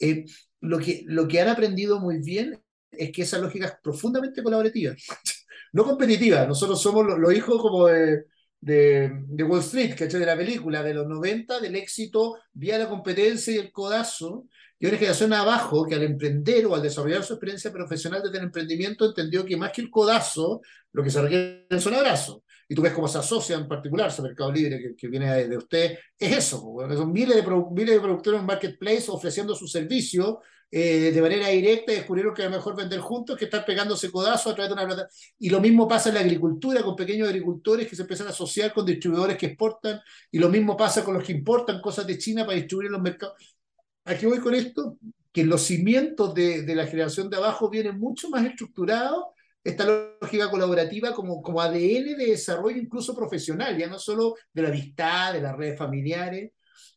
Eh, 0.00 0.24
lo, 0.60 0.78
que, 0.78 1.04
lo 1.06 1.28
que 1.28 1.40
han 1.40 1.48
aprendido 1.48 2.00
muy 2.00 2.18
bien 2.20 2.60
es 2.90 3.12
que 3.12 3.22
esa 3.22 3.38
lógica 3.38 3.66
es 3.66 3.74
profundamente 3.82 4.42
colaborativa, 4.42 4.94
no 5.72 5.84
competitiva. 5.84 6.46
Nosotros 6.46 6.80
somos 6.82 7.06
los, 7.06 7.34
hijos 7.34 7.60
como 7.62 7.86
de, 7.86 8.24
de, 8.60 9.44
Wall 9.44 9.60
Street, 9.60 9.94
¿cachai? 9.96 10.20
De 10.20 10.26
la 10.26 10.36
película 10.36 10.82
de 10.82 10.94
los 10.94 11.06
90, 11.06 11.60
del 11.60 11.76
éxito 11.76 12.36
vía 12.52 12.78
la 12.78 12.88
competencia 12.88 13.54
y 13.54 13.58
el 13.58 13.72
codazo. 13.72 14.46
Y 14.82 14.86
una 14.88 14.98
generación 14.98 15.32
abajo 15.32 15.86
que 15.86 15.94
al 15.94 16.02
emprender 16.02 16.66
o 16.66 16.74
al 16.74 16.82
desarrollar 16.82 17.22
su 17.22 17.34
experiencia 17.34 17.72
profesional 17.72 18.20
desde 18.20 18.38
el 18.38 18.44
emprendimiento 18.46 19.06
entendió 19.06 19.44
que 19.44 19.56
más 19.56 19.70
que 19.70 19.80
el 19.80 19.88
codazo, 19.88 20.60
lo 20.90 21.04
que 21.04 21.10
se 21.10 21.22
requiere 21.22 21.80
son 21.80 21.94
abrazos 21.94 22.40
y 22.68 22.74
tú 22.74 22.82
ves 22.82 22.92
cómo 22.92 23.06
se 23.06 23.18
asocia 23.18 23.54
en 23.54 23.68
particular 23.68 24.08
ese 24.08 24.22
Mercado 24.22 24.50
Libre 24.50 24.96
que, 24.98 25.06
viene 25.06 25.46
de, 25.46 25.56
usted, 25.56 25.98
es 26.18 26.36
eso, 26.36 26.74
son 26.96 27.12
miles 27.12 27.36
de, 27.36 27.42
miles 27.70 27.94
de 27.94 28.00
productores 28.00 28.40
en 28.40 28.46
marketplace 28.46 29.04
ofreciendo 29.06 29.54
su 29.54 29.68
servicio 29.68 30.40
eh, 30.68 31.12
de 31.14 31.22
manera 31.22 31.46
directa 31.46 31.92
y 31.92 31.96
descubrieron 31.96 32.34
que 32.34 32.44
es 32.44 32.50
mejor 32.50 32.74
vender 32.74 32.98
juntos 32.98 33.38
que 33.38 33.44
estar 33.44 33.64
pegándose 33.64 34.10
codazo 34.10 34.50
a 34.50 34.54
través 34.56 34.70
de 34.70 34.72
una 34.72 34.86
plata. 34.86 35.08
Y 35.38 35.48
lo 35.48 35.60
mismo 35.60 35.86
pasa 35.86 36.08
en 36.08 36.16
la 36.16 36.22
agricultura 36.22 36.82
con 36.82 36.96
pequeños 36.96 37.28
agricultores 37.28 37.86
que 37.86 37.94
se 37.94 38.02
empiezan 38.02 38.26
a 38.26 38.30
asociar 38.30 38.72
con 38.72 38.84
distribuidores 38.84 39.36
que 39.36 39.46
exportan 39.46 40.00
y 40.32 40.40
lo 40.40 40.48
mismo 40.48 40.76
pasa 40.76 41.04
con 41.04 41.14
los 41.14 41.22
que 41.22 41.32
importan 41.32 41.80
cosas 41.80 42.04
de 42.04 42.18
China 42.18 42.44
para 42.44 42.56
distribuir 42.56 42.86
en 42.86 42.92
los 42.94 43.02
mercados. 43.02 43.36
¿A 44.04 44.16
qué 44.16 44.26
voy 44.26 44.38
con 44.38 44.54
esto? 44.54 44.98
Que 45.32 45.44
los 45.44 45.62
cimientos 45.62 46.34
de, 46.34 46.62
de 46.62 46.74
la 46.74 46.86
generación 46.86 47.30
de 47.30 47.36
abajo 47.36 47.70
vienen 47.70 47.98
mucho 47.98 48.28
más 48.30 48.44
estructurados 48.44 49.24
esta 49.64 50.16
lógica 50.20 50.50
colaborativa 50.50 51.14
como, 51.14 51.40
como 51.40 51.60
ADN 51.60 52.16
de 52.16 52.26
desarrollo 52.26 52.78
incluso 52.78 53.14
profesional, 53.14 53.78
ya 53.78 53.86
no 53.86 53.98
solo 53.98 54.34
de 54.52 54.62
la 54.62 54.68
amistad, 54.68 55.32
de 55.32 55.40
las 55.40 55.56
redes 55.56 55.78
familiares. 55.78 56.52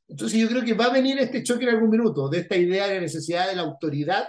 Entonces 0.08 0.40
yo 0.40 0.48
creo 0.48 0.64
que 0.64 0.74
va 0.74 0.86
a 0.86 0.94
venir 0.94 1.18
este 1.20 1.44
choque 1.44 1.64
en 1.64 1.72
algún 1.72 1.90
minuto, 1.90 2.30
de 2.30 2.40
esta 2.40 2.56
idea 2.56 2.88
de 2.88 2.96
la 2.96 3.02
necesidad 3.02 3.48
de 3.48 3.56
la 3.56 3.64
autoridad 3.64 4.28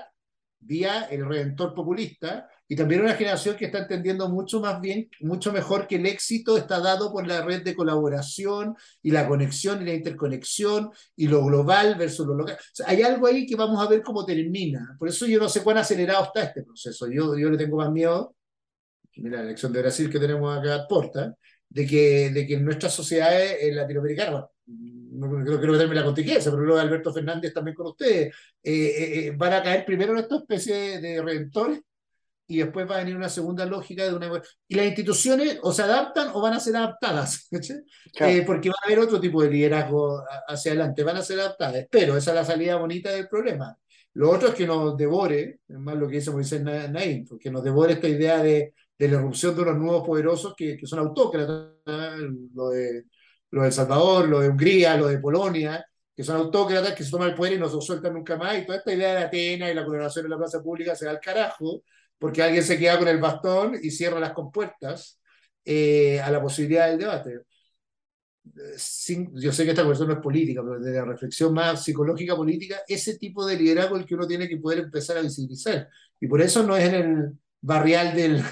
vía 0.59 1.05
el 1.05 1.27
redentor 1.27 1.75
populista, 1.75 2.49
y 2.69 2.75
también 2.75 3.03
una 3.03 3.15
generación 3.15 3.57
que 3.57 3.67
está 3.67 3.79
entendiendo 3.79 4.29
mucho 4.29 4.61
más 4.61 4.81
bien, 4.81 5.09
mucho 5.21 5.53
mejor 5.53 5.87
que 5.87 5.97
el 5.97 6.07
éxito 6.07 6.57
está 6.57 6.81
dado 6.81 7.13
por 7.13 7.27
la 7.27 7.43
red 7.43 7.63
de 7.63 7.77
colaboración 7.77 8.75
y 9.03 9.13
la 9.13 9.29
conexión 9.29 9.83
y 9.83 9.85
la 9.85 9.95
interconexión 9.95 10.91
y 11.15 11.29
lo 11.29 11.45
global 11.45 11.95
versus 11.97 12.27
lo 12.27 12.35
local. 12.35 12.59
hay 12.87 13.03
algo 13.03 13.27
ahí 13.27 13.47
que 13.47 13.57
vamos 13.57 13.85
a 13.85 13.89
ver 13.89 14.03
cómo 14.03 14.25
termina. 14.25 14.97
Por 14.99 15.09
eso 15.09 15.27
yo 15.27 15.39
no 15.39 15.49
sé 15.49 15.63
cuán 15.63 15.79
acelerado 15.79 16.25
está 16.25 16.43
este 16.43 16.65
proceso. 16.65 17.07
Yo, 17.09 17.37
yo 17.39 17.51
le 17.51 17.57
tengo 17.57 17.77
más 17.77 17.91
miedo, 17.93 18.35
mira 19.17 19.39
la 19.39 19.45
elección 19.45 19.73
de 19.73 19.83
Brasil 19.83 20.11
que 20.11 20.19
tenemos 20.19 20.59
acá 20.59 20.75
a 20.75 20.89
puerta, 20.89 21.35
de 21.69 21.87
que, 21.87 22.31
de 22.31 22.47
que 22.47 22.55
en 22.55 22.65
nuestras 22.65 22.93
sociedades 22.93 23.75
latinoamericanas, 23.75 24.45
no 24.67 25.45
creo, 25.45 25.59
quiero 25.59 25.73
meterme 25.73 25.95
la 25.95 26.05
contingencia, 26.05 26.51
pero 26.51 26.65
luego 26.65 26.81
Alberto 26.81 27.13
Fernández 27.13 27.53
también 27.53 27.75
con 27.75 27.87
ustedes, 27.87 28.35
eh, 28.63 28.73
eh, 28.73 29.27
eh, 29.27 29.35
van 29.37 29.53
a 29.55 29.63
caer 29.63 29.85
primero 29.85 30.13
en 30.13 30.19
esta 30.19 30.37
especie 30.37 31.01
de 31.01 31.23
redentores 31.23 31.81
y 32.49 32.59
después 32.59 32.89
va 32.89 32.97
a 32.97 32.99
venir 32.99 33.17
una 33.17 33.29
segunda 33.29 33.67
lógica 33.67 34.05
de 34.05 34.15
una... 34.15 34.43
Y 34.69 34.75
las 34.75 34.87
instituciones 34.87 35.59
o 35.63 35.73
se 35.73 35.83
adaptan 35.83 36.31
o 36.33 36.41
van 36.41 36.55
a 36.55 36.61
ser 36.61 36.77
adaptadas, 36.77 37.49
eh, 38.21 38.43
porque 38.47 38.69
va 38.69 38.77
a 38.83 38.87
haber 38.87 39.01
otro 39.01 39.21
tipo 39.21 39.43
de 39.43 39.51
liderazgo 39.51 40.23
hacia 40.49 40.73
adelante, 40.73 41.03
van 41.03 41.17
a 41.17 41.23
ser 41.23 41.41
adaptadas. 41.41 41.77
Espero, 41.77 42.17
esa 42.17 42.31
es 42.31 42.37
la 42.37 42.45
salida 42.45 42.77
bonita 42.77 43.11
del 43.11 43.29
problema. 43.29 43.77
Lo 44.15 44.31
otro 44.31 44.49
es 44.49 44.55
que 44.55 44.67
nos 44.67 44.97
devore, 44.97 45.61
es 45.69 45.79
más 45.79 45.97
lo 45.97 46.09
que 46.09 46.17
dice 46.17 46.31
Moisés 46.31 46.63
Naim, 46.63 47.27
que 47.39 47.51
nos 47.51 47.63
devore 47.63 47.95
esta 47.95 48.09
idea 48.09 48.43
de, 48.43 48.73
de 48.99 49.09
la 49.09 49.19
erupción 49.19 49.55
de 49.55 49.63
unos 49.63 49.77
nuevos 49.77 50.07
poderosos 50.07 50.55
que, 50.57 50.77
que 50.77 50.87
son 50.87 51.01
autócratas, 51.01 51.75
lo 52.55 52.71
de, 52.71 53.05
lo 53.51 53.63
de 53.63 53.67
El 53.67 53.73
Salvador, 53.73 54.29
lo 54.29 54.41
de 54.41 54.49
Hungría, 54.49 54.97
lo 54.97 55.09
de 55.09 55.19
Polonia, 55.19 55.85
que 56.15 56.25
son 56.25 56.37
autócratas 56.37 56.95
que 56.95 57.05
se 57.05 57.11
toman 57.11 57.29
el 57.29 57.35
poder 57.35 57.55
y 57.55 57.59
no 57.59 57.69
se 57.69 57.79
sueltan 57.81 58.15
nunca 58.15 58.37
más, 58.37 58.59
y 58.59 58.65
toda 58.65 58.79
esta 58.79 58.93
idea 58.93 59.15
de 59.17 59.25
Atenas 59.25 59.71
y 59.71 59.75
la 59.75 59.85
colaboración 59.85 60.25
en 60.25 60.31
la 60.31 60.39
plaza 60.39 60.63
pública 60.63 60.97
se 60.97 61.05
da 61.05 61.11
al 61.11 61.21
carajo, 61.21 61.83
porque 62.19 62.43
alguien 62.43 62.63
se 62.63 62.79
queda 62.79 62.99
con 62.99 63.09
el 63.09 63.19
bastón 63.19 63.79
y 63.83 63.91
cierra 63.91 64.21
las 64.21 64.33
compuertas 64.33 65.21
eh, 65.65 66.21
a 66.21 66.31
la 66.31 66.41
posibilidad 66.41 66.89
del 66.89 66.99
debate. 66.99 67.41
yo 69.35 69.53
sé 69.53 69.65
que 69.65 69.71
esta 69.71 69.85
cuestión 69.85 70.09
no 70.09 70.15
es 70.15 70.21
política, 70.21 70.63
pero 70.63 70.79
desde 70.79 70.97
la 70.97 71.05
reflexión 71.05 71.53
más 71.53 71.83
psicológica 71.85 72.37
política, 72.37 72.81
ese 72.87 73.19
tipo 73.19 73.45
de 73.47 73.57
liderazgo 73.57 73.97
es 73.97 74.03
el 74.03 74.09
que 74.09 74.15
uno 74.15 74.27
tiene 74.27 74.49
que 74.49 74.59
poder 74.59 74.81
empezar 74.81 75.19
a 75.19 75.23
visibilizar. 75.23 75.89
Y 76.21 76.27
por 76.29 76.41
eso 76.41 76.63
no 76.63 76.77
es 76.77 76.85
en 76.89 76.95
el 76.95 77.33
barrial 77.61 78.15
del, 78.15 78.43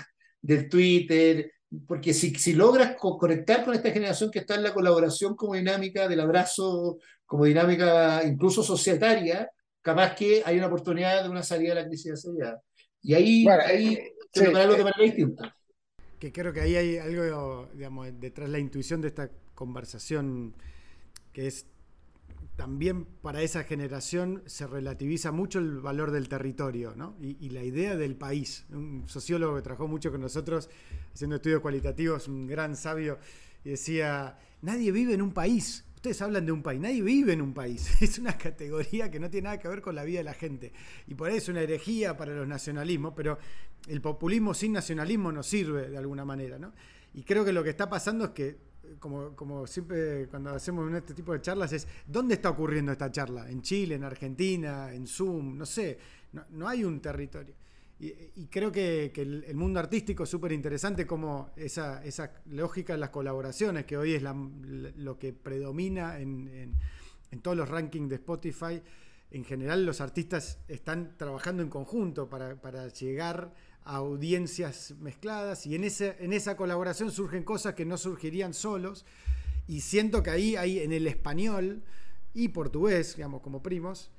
del 0.43 0.69
Twitter, 0.69 1.53
porque 1.87 2.13
si, 2.15 2.35
si 2.35 2.53
logras 2.53 2.97
conectar 2.99 3.65
con 3.65 3.75
esta 3.75 3.91
generación 3.91 4.31
que 4.31 4.41
está 4.41 4.55
en 4.57 4.63
la 4.65 4.75
colaboración 4.75 5.35
como 5.37 5.55
dinámica 5.55 6.09
del 6.09 6.21
abrazo, 6.21 6.99
como 7.27 7.45
dinámica 7.45 8.23
incluso 8.25 8.63
societaria, 8.63 9.51
capaz 9.81 10.15
que 10.15 10.43
hay 10.45 10.59
una 10.59 10.67
oportunidad 10.67 11.23
de 11.23 11.29
una 11.31 11.43
salida 11.43 11.75
de 11.75 11.83
la 11.83 11.89
crisis 11.89 12.13
de 12.13 12.17
seguridad. 12.17 12.57
Y 13.05 13.15
ahí, 13.15 13.47
ahí 13.47 13.95
eh, 13.95 14.15
se 14.33 14.47
sí, 14.47 14.57
algo 14.57 14.75
de 14.75 14.85
manera 14.85 15.03
distinta. 15.05 15.57
Que 16.19 16.33
creo 16.33 16.53
que 16.55 16.63
ahí 16.63 16.75
hay 16.75 16.97
algo, 16.97 17.69
digamos, 17.75 18.09
detrás 18.19 18.49
de 18.49 18.53
la 18.53 18.59
intuición 18.59 19.03
de 19.03 19.09
esta 19.09 19.31
conversación 19.55 20.55
que 21.33 21.47
es 21.47 21.67
también 22.57 23.05
para 23.05 23.43
esa 23.43 23.65
generación 23.65 24.43
se 24.47 24.67
relativiza 24.67 25.33
mucho 25.33 25.59
el 25.59 25.81
valor 25.81 26.13
del 26.13 26.29
territorio 26.29 26.95
¿no? 26.97 27.17
y, 27.21 27.51
la 27.51 27.63
idea 27.63 27.97
del 27.97 28.17
país. 28.17 28.65
Un 28.71 29.05
sociólogo 29.07 29.57
que 29.57 29.63
trabajó 29.63 29.89
mucho 29.89 30.11
con 30.11 30.21
nosotros 30.21 30.71
haciendo 31.13 31.37
estudios 31.37 31.61
cualitativos, 31.61 32.29
un 32.29 32.47
gran 32.47 32.77
sabio, 32.77 33.19
y 33.65 33.71
decía, 33.71 34.39
nadie 34.63 34.93
vive 34.93 35.15
en 35.15 35.23
un 35.23 35.33
país, 35.33 35.85
ustedes 36.05 36.21
hablan 36.21 36.45
de 36.45 36.53
un 36.53 36.63
país, 36.63 36.79
nadie 36.79 37.01
vive 37.01 37.33
en 37.33 37.41
un 37.41 37.55
país, 37.55 37.91
es 38.03 38.19
una 38.19 38.37
categoría 38.37 39.11
que 39.11 39.19
no 39.19 39.31
tiene 39.31 39.47
nada 39.47 39.59
que 39.59 39.69
ver 39.69 39.81
con 39.81 39.95
la 39.95 40.05
vida 40.05 40.19
de 40.19 40.25
la 40.25 40.35
gente. 40.35 40.71
Y 41.07 41.15
por 41.15 41.31
ahí 41.31 41.39
es 41.39 41.49
una 41.49 41.63
herejía 41.63 42.15
para 42.15 42.35
los 42.35 42.47
nacionalismos, 42.47 43.15
pero 43.17 43.39
el 43.89 44.03
populismo 44.03 44.53
sin 44.53 44.75
nacionalismo 44.75 45.33
no 45.33 45.43
sirve 45.43 45.89
de 45.89 45.97
alguna 45.97 46.27
manera. 46.27 46.59
¿no? 46.59 46.75
Y 47.15 47.23
creo 47.23 47.43
que 47.43 47.55
lo 47.55 47.65
que 47.65 47.71
está 47.71 47.89
pasando 47.89 48.27
es 48.27 48.31
que, 48.33 48.59
como 49.01 49.67
siempre 49.67 50.27
cuando 50.29 50.51
hacemos 50.51 50.93
este 50.93 51.15
tipo 51.15 51.33
de 51.33 51.41
charlas, 51.41 51.73
es 51.73 51.89
¿dónde 52.07 52.35
está 52.35 52.51
ocurriendo 52.51 52.93
esta 52.93 53.11
charla? 53.11 53.49
¿En 53.49 53.63
Chile, 53.63 53.95
en 53.95 54.05
Argentina, 54.05 54.93
en 54.93 55.07
Zoom? 55.07 55.57
No 55.57 55.65
sé, 55.65 55.99
no 56.51 56.69
hay 56.69 56.85
un 56.85 57.01
territorio. 57.01 57.55
Y, 58.05 58.49
creo 58.49 58.71
que, 58.71 59.13
el, 59.17 59.55
mundo 59.55 59.81
artístico 59.81 60.25
es 60.25 60.29
súper 60.29 60.53
interesante 60.53 61.07
como 61.07 61.53
esa, 61.57 62.03
lógica 62.45 62.93
de 62.93 62.99
las 62.99 63.09
colaboraciones, 63.09 63.87
que 63.87 63.97
hoy 63.97 64.13
es 64.13 64.23
lo 64.23 65.19
que 65.19 65.33
predomina 65.33 66.19
en, 66.21 66.77
todos 67.41 67.57
los 67.57 67.67
rankings 67.67 68.11
de 68.11 68.17
Spotify. 68.17 68.83
En 69.31 69.45
general 69.45 69.87
los 69.87 70.03
artistas 70.03 70.59
están 70.69 71.17
trabajando 71.17 71.63
en 71.63 71.71
conjunto 71.71 72.29
para, 72.29 72.89
llegar 72.89 73.55
a 73.85 73.97
audiencias 73.97 74.95
mezcladas 75.01 75.67
y 75.67 75.75
en, 75.75 75.85
en 75.85 76.33
esa 76.35 76.57
colaboración 76.59 77.11
surgen 77.11 77.43
cosas 77.43 77.75
que 77.75 77.87
no 77.87 77.97
surgirían 77.97 78.53
solos. 78.53 79.07
Y 79.67 79.81
siento 79.81 80.23
que 80.23 80.29
ahí 80.29 80.57
hay 80.57 80.81
en 80.81 80.93
el 80.93 81.07
español 81.07 81.83
y 82.35 82.49
portugués, 82.49 83.17
digamos, 83.17 83.41
como 83.41 83.63
primos, 83.63 84.11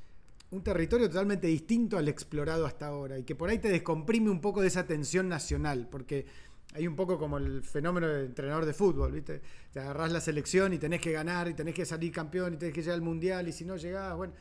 un 0.51 0.63
territorio 0.63 1.09
totalmente 1.09 1.47
distinto 1.47 1.97
al 1.97 2.07
explorado 2.07 2.65
hasta 2.65 2.87
ahora 2.87 3.17
y 3.17 3.23
que 3.23 3.35
por 3.35 3.49
ahí 3.49 3.59
te 3.59 3.69
descomprime 3.69 4.29
un 4.29 4.41
poco 4.41 4.61
de 4.61 4.67
esa 4.67 4.85
tensión 4.85 5.27
nacional, 5.27 5.87
porque 5.89 6.25
hay 6.73 6.87
un 6.87 6.95
poco 6.95 7.17
como 7.17 7.37
el 7.37 7.63
fenómeno 7.63 8.07
del 8.07 8.25
entrenador 8.27 8.65
de 8.65 8.73
fútbol, 8.73 9.11
¿viste? 9.13 9.41
Te 9.71 9.79
agarrás 9.79 10.11
la 10.11 10.19
selección 10.19 10.73
y 10.73 10.77
tenés 10.77 10.99
que 11.01 11.11
ganar 11.11 11.47
y 11.47 11.53
tenés 11.53 11.73
que 11.73 11.85
salir 11.85 12.11
campeón 12.11 12.55
y 12.55 12.57
tenés 12.57 12.73
que 12.73 12.81
llegar 12.81 12.95
al 12.95 13.01
mundial 13.01 13.47
y 13.47 13.53
si 13.53 13.63
no 13.65 13.77
llegás, 13.77 14.15
bueno. 14.15 14.33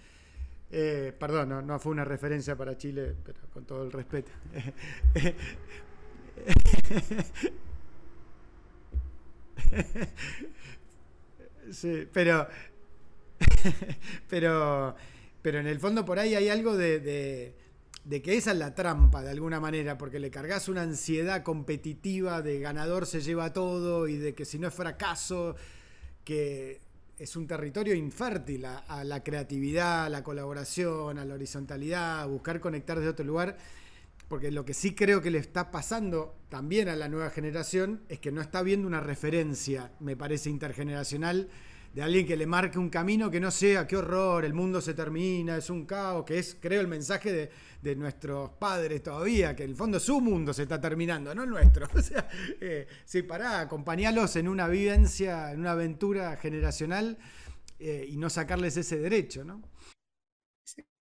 Eh, 0.71 1.13
perdón, 1.17 1.65
no, 1.67 1.79
fue 1.79 1.93
una 1.93 2.05
referencia 2.05 2.57
para 2.57 2.77
Chile, 2.77 3.15
pero 3.25 3.39
con 3.53 3.65
todo 3.65 3.85
el 3.85 3.93
respeto. 3.93 4.33
sí, 11.71 12.09
pero. 12.13 12.49
pero 14.29 14.97
pero 15.45 15.59
en 15.59 15.67
el 15.67 15.79
fondo 15.79 16.07
por 16.07 16.19
ahí 16.19 16.35
hay 16.35 16.49
algo 16.49 16.75
de, 16.75 17.55
que 18.09 18.35
esa 18.35 18.53
es 18.53 18.57
la 18.57 18.75
trampa 18.75 19.23
de 19.23 19.29
alguna 19.29 19.61
manera, 19.61 19.99
porque 19.99 20.19
le 20.19 20.31
cargas 20.31 20.71
una 20.71 20.81
ansiedad 20.81 21.43
competitiva 21.43 22.41
de 22.41 22.61
ganador 22.61 23.05
se 23.05 23.21
lleva 23.21 23.53
todo 23.53 24.09
y 24.09 24.17
de 24.17 24.35
que 24.35 24.47
si 24.47 24.59
no 24.59 24.69
es 24.69 24.75
fracaso, 24.75 25.55
que 26.25 26.81
es 27.19 27.37
un 27.37 27.47
territorio 27.47 27.95
infértil 27.95 28.65
a, 28.65 29.05
la 29.05 29.23
creatividad, 29.23 30.07
a 30.07 30.09
la 30.09 30.25
colaboración, 30.25 31.19
a 31.19 31.27
la 31.27 31.35
horizontalidad, 31.35 32.23
a 32.23 32.25
buscar 32.25 32.59
conectar 32.59 32.97
desde 32.97 33.11
otro 33.11 33.27
lugar. 33.27 33.59
Porque 34.29 34.51
lo 34.51 34.65
que 34.65 34.73
sí 34.73 34.95
creo 34.95 35.21
que 35.21 35.31
le 35.31 35.37
está 35.37 35.71
pasando 35.71 36.39
también 36.49 36.89
a 36.89 36.97
la 36.97 37.11
nueva 37.11 37.29
generación 37.29 38.01
es 38.09 38.19
que 38.19 38.33
no 38.33 38.41
está 38.41 38.63
viendo 38.63 38.87
una 38.87 39.01
referencia, 39.01 39.93
me 40.01 40.17
parece, 40.17 40.49
intergeneracional 40.49 41.51
de 41.95 42.03
alguien 42.03 42.27
que 42.27 42.37
le 42.37 42.45
marque 42.45 42.77
un 42.77 42.91
camino 42.91 43.31
que 43.31 43.39
no 43.39 43.53
sea, 43.53 43.87
qué 43.87 43.97
horror, 43.97 44.45
el 44.45 44.53
mundo 44.53 44.81
se 44.81 44.95
termina, 44.95 45.57
es 45.57 45.71
un 45.71 45.87
caos, 45.87 46.25
que 46.25 46.41
es, 46.41 46.57
creo, 46.61 46.81
el 46.81 46.89
mensaje 46.89 47.51
de, 47.81 47.97
nuestros 47.97 48.51
padres 48.59 49.03
todavía, 49.03 49.55
que 49.55 49.63
en 49.63 49.71
el 49.71 49.77
fondo 49.77 50.01
su 50.01 50.21
mundo 50.21 50.53
se 50.53 50.63
está 50.63 50.81
terminando, 50.81 51.35
no 51.35 51.45
el 51.45 51.51
nuestro. 51.51 51.87
O 51.95 52.03
sea, 52.03 52.29
eh, 52.61 52.89
sí, 53.05 53.23
pará, 53.23 53.61
acompañarlos 53.61 54.35
en 54.37 54.49
una 54.49 54.67
vivencia, 54.67 55.53
en 55.53 55.61
una 55.61 55.73
aventura 55.73 56.37
generacional 56.37 57.19
eh, 57.79 58.07
y 58.09 58.17
no 58.17 58.29
sacarles 58.29 58.77
ese 58.77 58.99
derecho, 58.99 59.45
¿no? 59.45 59.63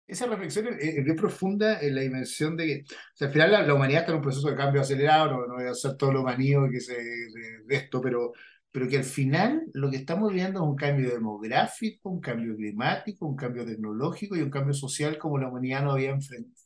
esa 0.08 0.26
reflexión 0.26 0.68
es, 0.80 1.04
bien 1.04 1.18
profunda 1.18 1.82
en 1.82 1.94
la 1.94 2.02
dimensión 2.02 2.56
de 2.56 2.66
que, 2.66 2.84
o 2.88 3.18
sea, 3.18 3.28
al 3.28 3.34
final 3.34 3.52
la, 3.52 3.74
humanidad 3.74 4.02
está 4.02 4.12
en 4.14 4.18
un 4.20 4.24
proceso 4.24 4.50
de 4.50 4.56
cambio 4.56 4.80
acelerado, 4.80 5.32
no, 5.32 5.48
no 5.48 5.56
voy 5.56 5.66
a 5.66 5.72
hacer 5.72 5.98
todo 5.98 6.14
lo 6.14 6.24
manío 6.24 6.70
que 6.72 6.80
se, 6.80 6.96
de, 6.96 7.64
de, 7.66 7.76
esto, 7.76 8.00
pero, 8.02 8.32
pero 8.78 8.92
que 8.92 8.98
al 8.98 9.06
final 9.06 9.64
lo 9.74 9.90
que 9.90 9.98
estamos 9.98 10.32
viendo 10.32 10.60
es 10.60 10.70
un 10.70 10.76
cambio 10.76 11.10
demográfico, 11.10 12.12
un 12.12 12.22
cambio 12.22 12.56
climático, 12.56 13.26
un 13.26 13.36
cambio 13.36 13.66
tecnológico 13.66 14.36
y 14.36 14.44
un 14.44 14.52
cambio 14.52 14.76
social 14.76 15.18
como 15.18 15.40
la 15.40 15.48
humanidad 15.48 15.84
no 15.84 15.94
había, 15.94 16.16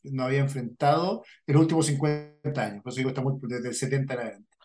no 0.02 0.24
había 0.24 0.40
enfrentado 0.40 1.24
en 1.46 1.54
los 1.54 1.62
últimos 1.62 1.86
50 1.86 2.62
años, 2.62 2.82
por 2.82 2.92
eso 2.92 2.98
digo, 2.98 3.08
estamos 3.08 3.40
desde 3.40 3.66
el 3.66 3.74
70 3.74 4.12
en 4.12 4.20
adelante. 4.20 4.56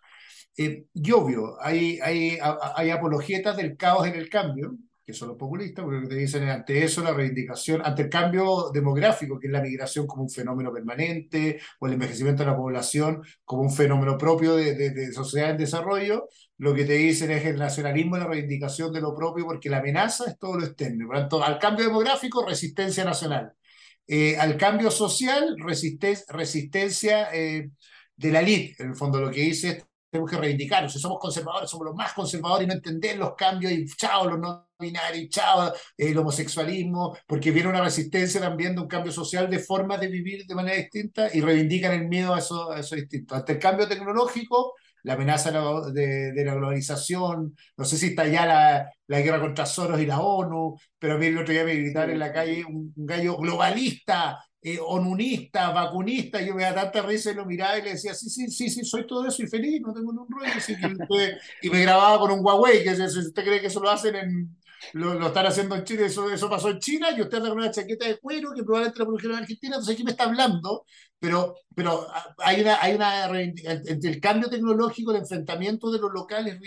Eh, 0.57 0.87
y 0.93 1.11
obvio, 1.13 1.55
hay, 1.61 1.99
hay, 2.01 2.37
hay 2.75 2.89
apologetas 2.89 3.55
del 3.55 3.77
caos 3.77 4.05
en 4.07 4.15
el 4.15 4.27
cambio, 4.27 4.75
que 5.07 5.13
son 5.13 5.29
los 5.29 5.37
populistas, 5.37 5.85
porque 5.85 6.05
te 6.05 6.15
dicen 6.15 6.49
ante 6.49 6.83
eso 6.83 7.01
la 7.01 7.13
reivindicación, 7.13 7.81
ante 7.81 8.01
el 8.01 8.09
cambio 8.09 8.71
demográfico, 8.73 9.39
que 9.39 9.47
es 9.47 9.53
la 9.53 9.61
migración 9.61 10.05
como 10.05 10.23
un 10.23 10.29
fenómeno 10.29 10.73
permanente, 10.73 11.61
o 11.79 11.87
el 11.87 11.93
envejecimiento 11.93 12.43
de 12.43 12.49
la 12.49 12.57
población 12.57 13.21
como 13.45 13.61
un 13.61 13.71
fenómeno 13.71 14.17
propio 14.17 14.57
de, 14.57 14.75
de, 14.75 15.13
sociedad 15.13 15.51
en 15.51 15.57
desarrollo, 15.59 16.27
lo 16.57 16.73
que 16.73 16.85
te 16.85 16.93
dicen 16.93 17.31
es 17.31 17.45
el 17.45 17.57
nacionalismo 17.57 18.17
y 18.17 18.19
la 18.19 18.27
reivindicación 18.27 18.91
de 18.91 19.01
lo 19.01 19.15
propio, 19.15 19.45
porque 19.45 19.69
la 19.69 19.77
amenaza 19.77 20.25
es 20.27 20.39
todo 20.39 20.57
lo 20.59 20.65
externo. 20.65 21.05
Por 21.07 21.15
lo 21.15 21.21
tanto, 21.21 21.43
al 21.43 21.59
cambio 21.59 21.85
demográfico, 21.85 22.45
resistencia 22.45 23.03
nacional. 23.03 23.53
Eh, 24.07 24.37
al 24.37 24.57
cambio 24.57 24.89
social, 24.89 25.55
resistencia 25.57 27.29
eh, 27.33 27.69
de 28.15 28.31
la 28.31 28.39
elite. 28.41 28.81
En 28.83 28.89
el 28.89 28.95
fondo, 28.95 29.19
lo 29.19 29.29
que 29.31 29.41
dice 29.41 29.83
tenemos 30.09 30.31
que 30.31 30.37
reivindicarnos. 30.37 30.93
Si 30.93 30.99
somos 30.99 31.19
conservadores, 31.19 31.69
somos 31.69 31.85
los 31.87 31.95
más 31.95 32.13
conservadores 32.13 32.65
y 32.65 32.67
no 32.67 32.73
entender 32.73 33.17
los 33.17 33.35
cambios 33.35 33.71
y 33.73 33.85
chao 33.87 34.27
los 34.27 34.39
no 34.39 34.69
binarios, 34.79 35.29
chao 35.29 35.73
el 35.97 36.17
homosexualismo, 36.17 37.17
porque 37.27 37.51
viene 37.51 37.69
una 37.69 37.81
resistencia 37.83 38.39
también 38.39 38.75
de 38.75 38.81
un 38.81 38.87
cambio 38.87 39.11
social 39.11 39.49
de 39.49 39.59
formas 39.59 39.99
de 39.99 40.07
vivir 40.07 40.45
de 40.45 40.55
manera 40.55 40.77
distinta 40.77 41.29
y 41.33 41.41
reivindican 41.41 41.93
el 41.93 42.07
miedo 42.07 42.33
a 42.33 42.39
eso, 42.39 42.71
a 42.71 42.79
eso 42.79 42.95
distinto. 42.95 43.35
Ante 43.35 43.53
el 43.53 43.59
cambio 43.59 43.87
tecnológico, 43.87 44.75
la 45.07 45.13
amenaza 45.13 45.51
de, 45.93 46.33
de, 46.33 46.45
la 46.45 46.53
globalización, 46.53 47.55
no 47.77 47.85
sé 47.85 47.97
si 47.97 48.07
está 48.07 48.27
ya 48.27 48.45
la, 48.45 48.91
la, 49.07 49.21
guerra 49.21 49.39
contra 49.39 49.65
Soros 49.65 50.01
y 50.01 50.05
la 50.05 50.19
ONU, 50.19 50.77
pero 50.99 51.13
a 51.13 51.17
mí 51.17 51.27
el 51.27 51.37
otro 51.37 51.53
día 51.53 51.63
me 51.63 51.75
gritaron 51.75 52.11
en 52.11 52.19
la 52.19 52.33
calle 52.33 52.65
un, 52.65 52.91
un 52.93 53.05
gallo 53.05 53.37
globalista, 53.37 54.37
eh, 54.61 54.77
onunista, 54.85 55.71
vacunista, 55.71 56.41
yo 56.41 56.53
me 56.53 56.63
da 56.63 56.75
tanta 56.75 57.03
risa 57.03 57.31
y 57.31 57.35
lo 57.35 57.45
miraba 57.45 57.79
y 57.79 57.83
le 57.83 57.91
decía, 57.91 58.13
sí, 58.13 58.29
sí, 58.29 58.51
sí, 58.51 58.69
sí, 58.69 58.83
soy 58.83 59.07
todo 59.07 59.25
eso 59.25 59.41
y 59.43 59.47
feliz, 59.47 59.79
no 59.79 59.93
tengo 59.93 60.11
ningún 60.11 60.27
rollo. 60.29 60.51
Así 60.53 60.75
que, 60.75 61.37
y 61.61 61.69
me 61.69 61.83
grababa 61.83 62.19
con 62.19 62.31
un 62.31 62.45
Huawei, 62.45 62.83
que 62.83 62.93
si 62.93 63.19
usted 63.19 63.45
cree 63.45 63.61
que 63.61 63.67
eso 63.67 63.79
lo 63.79 63.89
hacen 63.89 64.13
en, 64.13 64.57
lo, 64.91 65.13
lo, 65.13 65.27
están 65.27 65.45
haciendo 65.45 65.73
en 65.73 65.85
Chile, 65.85 66.07
eso, 66.07 66.29
eso 66.29 66.49
pasó 66.49 66.69
en 66.69 66.79
China, 66.79 67.11
y 67.15 67.21
usted 67.21 67.37
anda 67.37 67.49
con 67.49 67.59
una 67.59 67.71
chaqueta 67.71 68.07
de 68.07 68.17
cuero 68.17 68.51
que 68.53 68.63
probablemente 68.63 68.99
la 68.99 69.05
produjeron 69.05 69.37
en 69.37 69.43
Argentina, 69.43 69.75
entonces 69.75 69.93
aquí 69.93 70.03
me 70.03 70.11
está 70.11 70.25
hablando, 70.25 70.85
pero, 71.19 71.55
pero 71.75 72.07
hay 72.39 72.61
una, 72.61 72.81
hay 72.81 72.95
una, 72.95 73.39
entre 73.39 74.09
el 74.09 74.19
cambio 74.19 74.49
tecnológico, 74.49 75.11
el 75.11 75.17
enfrentamiento 75.17 75.91
de 75.91 75.99
los 75.99 76.11
locales, 76.11 76.59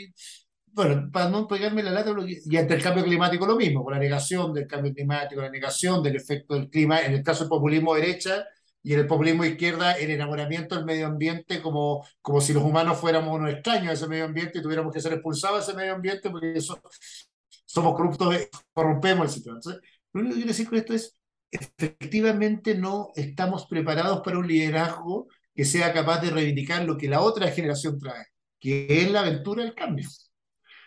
bueno, 0.73 1.11
para 1.13 1.29
no 1.29 1.47
pegarme 1.47 1.83
la 1.83 1.91
lata, 1.91 2.15
y 2.27 2.57
ante 2.57 2.75
el 2.75 2.83
cambio 2.83 3.05
climático 3.05 3.47
lo 3.47 3.57
mismo, 3.57 3.83
con 3.85 3.93
la 3.93 3.99
negación 3.99 4.53
del 4.55 4.67
cambio 4.67 4.93
climático, 4.93 5.41
la 5.41 5.51
negación 5.51 6.03
del 6.03 6.17
efecto 6.17 6.55
del 6.55 6.69
clima, 6.69 7.01
en 7.01 7.13
el 7.15 7.23
caso 7.23 7.45
del 7.45 7.49
populismo 7.49 7.95
derecha 7.95 8.45
y 8.83 8.95
en 8.95 9.01
el 9.01 9.07
populismo 9.07 9.45
izquierda, 9.45 9.93
el 9.93 10.11
enamoramiento 10.11 10.75
del 10.77 10.85
medio 10.85 11.07
ambiente 11.07 11.61
como, 11.61 12.07
como 12.23 12.41
si 12.41 12.53
los 12.53 12.63
humanos 12.63 12.99
fuéramos 12.99 13.35
unos 13.35 13.53
extraños 13.53 13.91
a 13.91 13.93
ese 13.93 14.07
medio 14.09 14.25
ambiente 14.25 14.59
y 14.59 14.63
tuviéramos 14.63 14.93
que 14.93 15.01
ser 15.01 15.13
expulsados 15.13 15.67
de 15.67 15.73
ese 15.73 15.79
medio 15.79 15.95
ambiente 15.95 16.31
porque 16.31 16.53
eso, 16.55 16.81
somos 17.67 17.95
corruptos, 17.95 18.35
corrompemos 18.73 19.27
el 19.27 19.33
sitio. 19.33 19.53
Entonces, 19.53 19.83
lo 20.13 20.21
único 20.21 20.35
que 20.35 20.41
quiero 20.41 20.49
decir 20.49 20.69
con 20.69 20.79
esto 20.79 20.95
es, 20.95 21.20
efectivamente 21.51 22.75
no 22.75 23.11
estamos 23.15 23.67
preparados 23.67 24.21
para 24.23 24.39
un 24.39 24.47
liderazgo 24.47 25.29
que 25.55 25.65
sea 25.65 25.93
capaz 25.93 26.21
de 26.21 26.31
reivindicar 26.31 26.85
lo 26.85 26.97
que 26.97 27.09
la 27.09 27.21
otra 27.21 27.51
generación 27.51 27.99
trae, 27.99 28.27
que 28.59 29.03
es 29.03 29.11
la 29.11 29.21
aventura 29.21 29.65
del 29.65 29.75
cambio. 29.75 30.09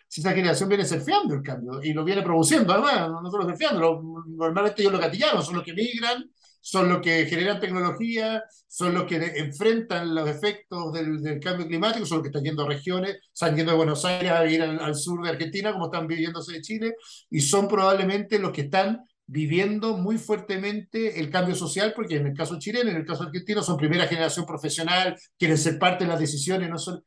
Si 0.07 0.21
esa 0.21 0.31
generación 0.31 0.69
viene 0.69 0.85
surfeando 0.85 1.33
el 1.33 1.41
cambio 1.41 1.81
y 1.81 1.91
lo 1.91 2.03
viene 2.03 2.21
produciendo, 2.21 2.71
además, 2.71 3.09
no 3.09 3.31
solo 3.31 3.45
surfeando, 3.45 4.01
normalmente 4.27 4.81
ellos 4.81 4.93
lo 4.93 4.99
gatillaron, 4.99 5.43
son 5.43 5.55
los 5.55 5.63
que 5.63 5.73
migran, 5.73 6.29
son 6.61 6.87
los 6.87 7.01
que 7.01 7.25
generan 7.25 7.59
tecnología, 7.59 8.43
son 8.67 8.93
los 8.93 9.03
que 9.03 9.15
enfrentan 9.15 10.15
los 10.15 10.29
efectos 10.29 10.93
del, 10.93 11.39
cambio 11.39 11.67
climático, 11.67 12.05
son 12.05 12.19
los 12.19 12.23
que 12.23 12.29
están 12.29 12.43
yendo 12.43 12.63
a 12.63 12.69
regiones, 12.69 13.17
están 13.33 13.55
yendo 13.55 13.71
de 13.71 13.77
Buenos 13.77 14.05
Aires 14.05 14.31
a 14.31 14.45
ir 14.45 14.61
al, 14.61 14.79
al, 14.79 14.95
sur 14.95 15.21
de 15.23 15.29
Argentina, 15.29 15.73
como 15.73 15.85
están 15.85 16.07
viviéndose 16.07 16.53
de 16.53 16.61
Chile, 16.61 16.95
y 17.29 17.41
son 17.41 17.67
probablemente 17.67 18.39
los 18.39 18.51
que 18.51 18.61
están 18.61 19.01
viviendo 19.33 19.97
muy 19.97 20.19
fuertemente 20.19 21.19
el 21.19 21.31
cambio 21.31 21.55
social, 21.55 21.91
porque 21.95 22.17
en 22.17 22.27
el 22.27 22.37
caso 22.37 22.59
chileno, 22.59 22.91
en 22.91 22.97
el 22.97 23.05
caso 23.05 23.23
argentino, 23.23 23.63
son 23.63 23.77
primera 23.77 24.05
generación 24.05 24.45
profesional, 24.45 25.17
quieren 25.39 25.57
ser 25.57 25.79
parte 25.79 26.03
de 26.03 26.11
las 26.11 26.19
decisiones, 26.19 26.69
no 26.69 26.77
son 26.77 27.03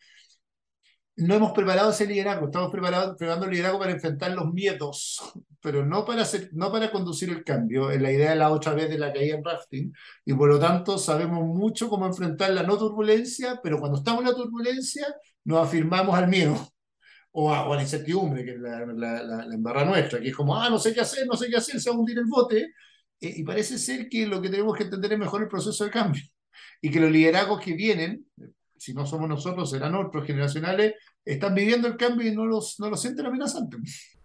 no 1.18 1.34
hemos 1.34 1.52
preparado 1.52 1.90
ese 1.90 2.04
liderazgo, 2.04 2.46
estamos 2.46 2.70
preparados, 2.70 3.16
preparando 3.16 3.46
el 3.46 3.52
liderazgo 3.52 3.78
para 3.78 3.92
enfrentar 3.92 4.32
los 4.32 4.52
miedos, 4.52 5.18
pero 5.62 5.86
no 5.86 6.04
para, 6.04 6.22
hacer, 6.22 6.50
no 6.52 6.70
para 6.70 6.90
conducir 6.90 7.30
el 7.30 7.42
cambio. 7.42 7.88
La 7.90 8.12
idea 8.12 8.30
de 8.30 8.36
la 8.36 8.50
otra 8.50 8.74
vez 8.74 8.90
de 8.90 8.98
la 8.98 9.12
caída 9.14 9.36
en 9.36 9.44
rafting, 9.44 9.92
y 10.26 10.34
por 10.34 10.50
lo 10.50 10.58
tanto 10.58 10.98
sabemos 10.98 11.42
mucho 11.42 11.88
cómo 11.88 12.06
enfrentar 12.06 12.50
la 12.50 12.64
no 12.64 12.76
turbulencia, 12.76 13.60
pero 13.62 13.78
cuando 13.78 13.98
estamos 13.98 14.20
en 14.22 14.28
la 14.28 14.34
turbulencia 14.34 15.06
nos 15.44 15.66
afirmamos 15.66 16.14
al 16.14 16.28
miedo 16.28 16.54
o 17.38 17.52
a, 17.52 17.76
la 17.76 17.82
incertidumbre, 17.82 18.46
que 18.46 18.52
es 18.52 18.58
la, 18.58 18.86
la, 18.86 19.22
la, 19.22 19.54
embarra 19.54 19.84
nuestra, 19.84 20.18
que 20.18 20.28
es 20.28 20.34
como, 20.34 20.56
ah, 20.56 20.70
no 20.70 20.78
sé 20.78 20.94
qué 20.94 21.02
hacer, 21.02 21.26
no 21.26 21.36
sé 21.36 21.50
qué 21.50 21.56
hacer, 21.56 21.78
se 21.78 21.90
va 21.90 21.96
a 21.96 21.98
hundir 21.98 22.18
el 22.18 22.24
bote, 22.24 22.72
eh, 23.20 23.34
y 23.36 23.42
parece 23.42 23.76
ser 23.76 24.08
que 24.08 24.26
lo 24.26 24.40
que 24.40 24.48
tenemos 24.48 24.74
que 24.74 24.84
entender 24.84 25.12
es 25.12 25.18
mejor 25.18 25.42
el 25.42 25.48
proceso 25.48 25.84
de 25.84 25.90
cambio, 25.90 26.22
y 26.80 26.90
que 26.90 26.98
los 26.98 27.10
liderazgos 27.10 27.60
que 27.60 27.74
vienen, 27.74 28.24
si 28.78 28.94
no 28.94 29.04
somos 29.04 29.28
nosotros, 29.28 29.70
serán 29.70 29.94
otros 29.96 30.26
generacionales, 30.26 30.94
están 31.26 31.54
viviendo 31.54 31.88
el 31.88 31.98
cambio 31.98 32.26
y 32.26 32.34
no 32.34 32.46
los, 32.46 32.80
no 32.80 32.88
los 32.88 33.02
sienten 33.02 33.26
amenazantes. 33.26 34.16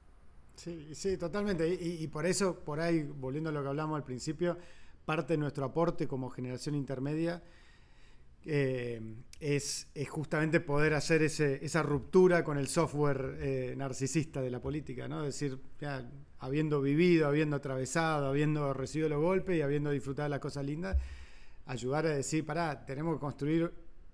Sí, 0.55 0.95
sí, 0.95 1.17
totalmente. 1.17 1.67
Y, 1.67 2.03
y, 2.03 2.07
por 2.07 2.25
eso, 2.25 2.63
por 2.63 2.79
ahí, 2.79 3.03
volviendo 3.03 3.49
a 3.49 3.53
lo 3.53 3.61
que 3.61 3.67
hablamos 3.67 3.97
al 3.97 4.05
principio, 4.05 4.57
parte 5.03 5.33
de 5.33 5.38
nuestro 5.38 5.65
aporte 5.65 6.07
como 6.07 6.29
generación 6.29 6.75
intermedia 6.75 7.43
eh, 8.45 9.01
es, 9.39 9.88
es, 9.93 10.09
justamente 10.09 10.59
poder 10.59 10.93
hacer 10.93 11.22
ese, 11.23 11.63
esa 11.63 11.84
ruptura 11.84 12.43
con 12.43 12.57
el 12.57 12.68
software 12.68 13.38
eh, 13.39 13.73
narcisista 13.77 14.41
de 14.41 14.51
la 14.51 14.59
política, 14.59 15.07
¿no? 15.07 15.26
Es 15.26 15.39
decir, 15.39 15.59
ya, 15.80 16.09
habiendo 16.39 16.81
vivido, 16.81 17.27
habiendo 17.27 17.55
atravesado, 17.55 18.27
habiendo 18.27 18.73
recibido 18.73 19.09
los 19.09 19.22
golpes 19.22 19.57
y 19.57 19.61
habiendo 19.61 19.91
disfrutado 19.91 20.30
las 20.30 20.39
cosas 20.39 20.65
lindas, 20.65 20.97
ayudar 21.65 22.05
a 22.05 22.09
decir, 22.09 22.45
pará, 22.45 22.85
tenemos 22.85 23.15
que 23.15 23.19
construir 23.19 23.72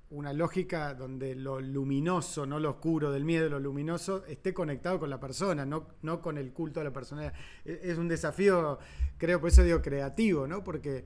una 0.09 0.31
lógica 0.31 0.93
donde 0.93 1.35
lo 1.35 1.59
luminoso, 1.59 2.45
no 2.45 2.59
lo 2.59 2.71
oscuro 2.71 3.11
del 3.11 3.25
miedo, 3.25 3.49
lo 3.49 3.59
luminoso, 3.59 4.25
esté 4.25 4.53
conectado 4.53 4.99
con 4.99 5.09
la 5.09 5.19
persona, 5.19 5.65
no, 5.65 5.87
no 6.01 6.21
con 6.21 6.37
el 6.37 6.53
culto 6.53 6.79
a 6.79 6.83
la 6.83 6.93
persona. 6.93 7.33
E, 7.65 7.79
es 7.83 7.97
un 7.97 8.07
desafío, 8.07 8.79
creo, 9.17 9.39
por 9.41 9.49
eso 9.49 9.63
digo 9.63 9.81
creativo, 9.81 10.47
¿no? 10.47 10.63
Porque 10.63 11.05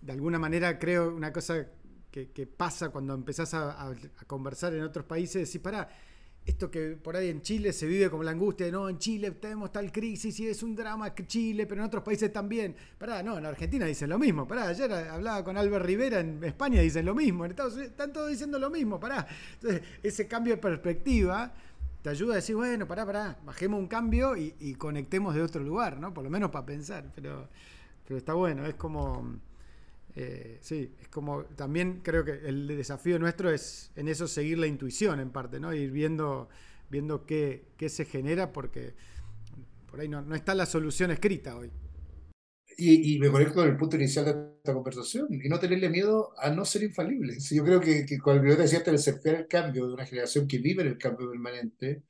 de 0.00 0.12
alguna 0.12 0.38
manera 0.38 0.78
creo 0.78 1.14
una 1.14 1.32
cosa 1.32 1.66
que, 2.10 2.46
pasa 2.46 2.90
cuando 2.90 3.14
empezás 3.14 3.54
a, 3.54 3.94
conversar 4.26 4.74
en 4.74 4.82
otros 4.82 5.04
países, 5.06 5.42
decir, 5.42 5.62
pará, 5.62 5.88
esto 6.44 6.70
que 6.70 6.96
por 6.96 7.16
ahí 7.16 7.28
en 7.28 7.42
Chile 7.42 7.72
se 7.72 7.86
vive 7.86 8.10
como 8.10 8.22
la 8.22 8.30
angustia 8.30 8.66
de 8.66 8.72
no, 8.72 8.88
en 8.88 8.98
Chile 8.98 9.30
tenemos 9.32 9.70
tal 9.70 9.92
crisis 9.92 10.40
y 10.40 10.48
es 10.48 10.62
un 10.62 10.74
drama 10.74 11.14
Chile, 11.14 11.66
pero 11.66 11.82
en 11.82 11.86
otros 11.86 12.02
países 12.02 12.32
también. 12.32 12.74
Pará, 12.98 13.22
no, 13.22 13.38
en 13.38 13.46
Argentina 13.46 13.86
dicen 13.86 14.08
lo 14.08 14.18
mismo. 14.18 14.48
Pará, 14.48 14.68
ayer 14.68 14.90
hablaba 14.90 15.44
con 15.44 15.56
Albert 15.56 15.84
Rivera 15.84 16.20
en 16.20 16.42
España 16.42 16.80
dicen 16.80 17.04
lo 17.04 17.14
mismo. 17.14 17.44
En 17.44 17.52
Estados 17.52 17.74
Unidos 17.74 17.90
están 17.90 18.12
todos 18.12 18.30
diciendo 18.30 18.58
lo 18.58 18.70
mismo. 18.70 18.98
Pará. 18.98 19.26
Entonces, 19.54 19.82
ese 20.02 20.26
cambio 20.26 20.54
de 20.54 20.62
perspectiva 20.62 21.52
te 22.02 22.08
ayuda 22.08 22.32
a 22.32 22.36
decir, 22.36 22.56
bueno, 22.56 22.88
pará, 22.88 23.04
pará, 23.04 23.38
bajemos 23.44 23.78
un 23.78 23.86
cambio 23.86 24.34
y, 24.36 24.54
y 24.58 24.74
conectemos 24.74 25.34
de 25.34 25.42
otro 25.42 25.62
lugar, 25.62 26.00
¿no? 26.00 26.14
Por 26.14 26.24
lo 26.24 26.30
menos 26.30 26.50
para 26.50 26.64
pensar. 26.64 27.12
Pero, 27.14 27.48
pero 28.06 28.16
está 28.16 28.32
bueno, 28.32 28.64
es 28.64 28.74
como 28.74 29.40
eh, 30.22 30.58
sí, 30.60 30.94
es 31.00 31.08
como 31.08 31.44
también 31.44 32.00
creo 32.02 32.24
que 32.24 32.32
el 32.32 32.66
desafío 32.66 33.18
nuestro 33.18 33.50
es 33.50 33.90
en 33.96 34.08
eso 34.08 34.28
seguir 34.28 34.58
la 34.58 34.66
intuición 34.66 35.18
en 35.18 35.30
parte, 35.30 35.58
¿no? 35.58 35.72
Ir 35.72 35.90
viendo, 35.90 36.48
viendo 36.90 37.24
qué, 37.24 37.64
qué 37.76 37.88
se 37.88 38.04
genera 38.04 38.52
porque 38.52 38.94
por 39.90 40.00
ahí 40.00 40.08
no, 40.08 40.20
no 40.20 40.34
está 40.34 40.54
la 40.54 40.66
solución 40.66 41.10
escrita 41.10 41.56
hoy. 41.56 41.70
Y, 42.76 43.14
y, 43.14 43.18
me 43.18 43.30
conecto 43.30 43.54
con 43.54 43.68
el 43.68 43.76
punto 43.76 43.96
inicial 43.96 44.24
de 44.26 44.30
esta 44.58 44.72
conversación 44.72 45.26
y 45.30 45.48
no 45.48 45.58
tenerle 45.58 45.88
miedo 45.88 46.32
a 46.38 46.50
no 46.50 46.64
ser 46.64 46.82
infalible. 46.82 47.36
Yo 47.38 47.64
creo 47.64 47.80
que, 47.80 48.06
que 48.06 48.18
cuando 48.18 48.46
yo 48.46 48.56
decía 48.56 48.82
el 48.86 48.98
surfear 48.98 49.36
el 49.36 49.46
cambio 49.46 49.86
de 49.86 49.94
una 49.94 50.06
generación 50.06 50.46
que 50.46 50.58
vive 50.58 50.82
en 50.82 50.88
el 50.88 50.98
cambio 50.98 51.30
permanente, 51.30 52.04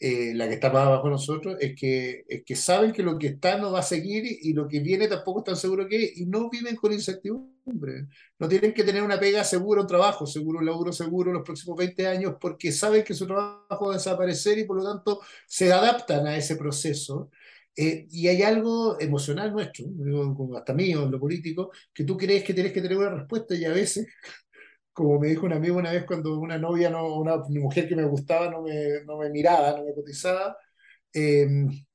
eh, 0.00 0.32
la 0.34 0.46
que 0.46 0.54
está 0.54 0.70
más 0.72 0.86
abajo 0.86 1.06
de 1.06 1.10
nosotros, 1.10 1.56
es 1.60 1.74
que, 1.74 2.24
es 2.28 2.44
que 2.44 2.54
saben 2.54 2.92
que 2.92 3.02
lo 3.02 3.18
que 3.18 3.28
está 3.28 3.58
no 3.58 3.72
va 3.72 3.80
a 3.80 3.82
seguir 3.82 4.24
y, 4.26 4.52
lo 4.52 4.68
que 4.68 4.78
viene 4.80 5.08
tampoco 5.08 5.40
están 5.40 5.56
seguros 5.56 5.88
que 5.88 6.04
es, 6.04 6.18
y 6.18 6.26
no 6.26 6.48
viven 6.48 6.76
con 6.76 6.92
incertidumbre. 6.92 8.06
No 8.38 8.48
tienen 8.48 8.72
que 8.72 8.84
tener 8.84 9.02
una 9.02 9.18
pega 9.18 9.42
segura, 9.42 9.80
un 9.82 9.88
trabajo 9.88 10.26
seguro, 10.26 10.60
un 10.60 10.66
laburo 10.66 10.92
seguro 10.92 11.32
los 11.32 11.42
próximos 11.42 11.76
20 11.76 12.06
años 12.06 12.36
porque 12.40 12.70
saben 12.70 13.02
que 13.02 13.14
su 13.14 13.26
trabajo 13.26 13.86
va 13.86 13.94
a 13.94 13.96
desaparecer 13.96 14.58
y 14.58 14.64
por 14.64 14.76
lo 14.76 14.84
tanto 14.84 15.20
se 15.46 15.72
adaptan 15.72 16.26
a 16.28 16.36
ese 16.36 16.56
proceso. 16.56 17.30
Eh, 17.80 18.08
y 18.10 18.26
hay 18.28 18.42
algo 18.42 19.00
emocional 19.00 19.52
nuestro, 19.52 19.86
hasta 20.56 20.74
mío, 20.74 21.04
en 21.04 21.12
lo 21.12 21.20
político, 21.20 21.70
que 21.92 22.04
tú 22.04 22.16
crees 22.16 22.42
que 22.42 22.54
tienes 22.54 22.72
que 22.72 22.82
tener 22.82 22.98
una 22.98 23.10
respuesta 23.10 23.54
y 23.54 23.64
a 23.64 23.70
veces, 23.70 24.06
como 24.98 25.20
me 25.20 25.28
dijo 25.28 25.46
un 25.46 25.52
amigo 25.52 25.76
una 25.76 25.92
vez 25.92 26.04
cuando 26.04 26.36
una 26.40 26.58
novia, 26.58 26.90
no, 26.90 27.14
una 27.14 27.36
mujer 27.48 27.88
que 27.88 27.94
me 27.94 28.04
gustaba 28.04 28.50
no 28.50 28.62
me, 28.62 29.04
no 29.06 29.16
me 29.18 29.30
miraba, 29.30 29.78
no 29.78 29.84
me 29.84 29.94
cotizaba, 29.94 30.56
eh, 31.14 31.46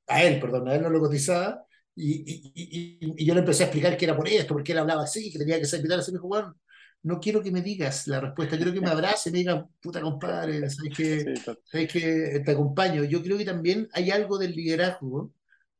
a 0.07 0.23
él, 0.23 0.39
perdón, 0.39 0.69
a 0.69 0.75
él 0.75 0.81
no 0.81 0.89
lo 0.89 1.01
cotizaba, 1.01 1.65
y, 1.95 2.23
y, 2.55 3.15
y, 3.17 3.25
yo 3.25 3.33
le 3.33 3.41
empecé 3.41 3.63
a 3.63 3.65
explicar 3.67 3.97
que 3.97 4.05
era 4.05 4.15
por 4.15 4.27
esto, 4.27 4.53
porque 4.53 4.71
él 4.71 4.79
hablaba 4.79 5.03
así, 5.03 5.31
que 5.31 5.37
tenía 5.37 5.59
que 5.59 5.65
ser 5.65 5.81
vital, 5.81 5.99
así 5.99 6.11
me 6.11 6.17
dijo, 6.17 6.29
bueno, 6.29 6.55
no 7.03 7.19
quiero 7.19 7.43
que 7.43 7.51
me 7.51 7.61
digas 7.61 8.07
la 8.07 8.21
respuesta, 8.21 8.55
quiero 8.55 8.71
que 8.71 8.79
me 8.79 8.89
abrace 8.89 9.29
y 9.29 9.31
me 9.33 9.39
diga, 9.39 9.67
puta 9.81 9.99
compadre, 9.99 10.69
sabes 10.69 10.95
que, 10.95 11.33
sabes 11.65 11.91
que 11.91 12.41
te 12.45 12.51
acompaño. 12.51 13.03
Yo 13.03 13.21
creo 13.21 13.37
que 13.37 13.45
también 13.45 13.89
hay 13.91 14.11
algo 14.11 14.37
del 14.37 14.53
liderazgo 14.53 15.33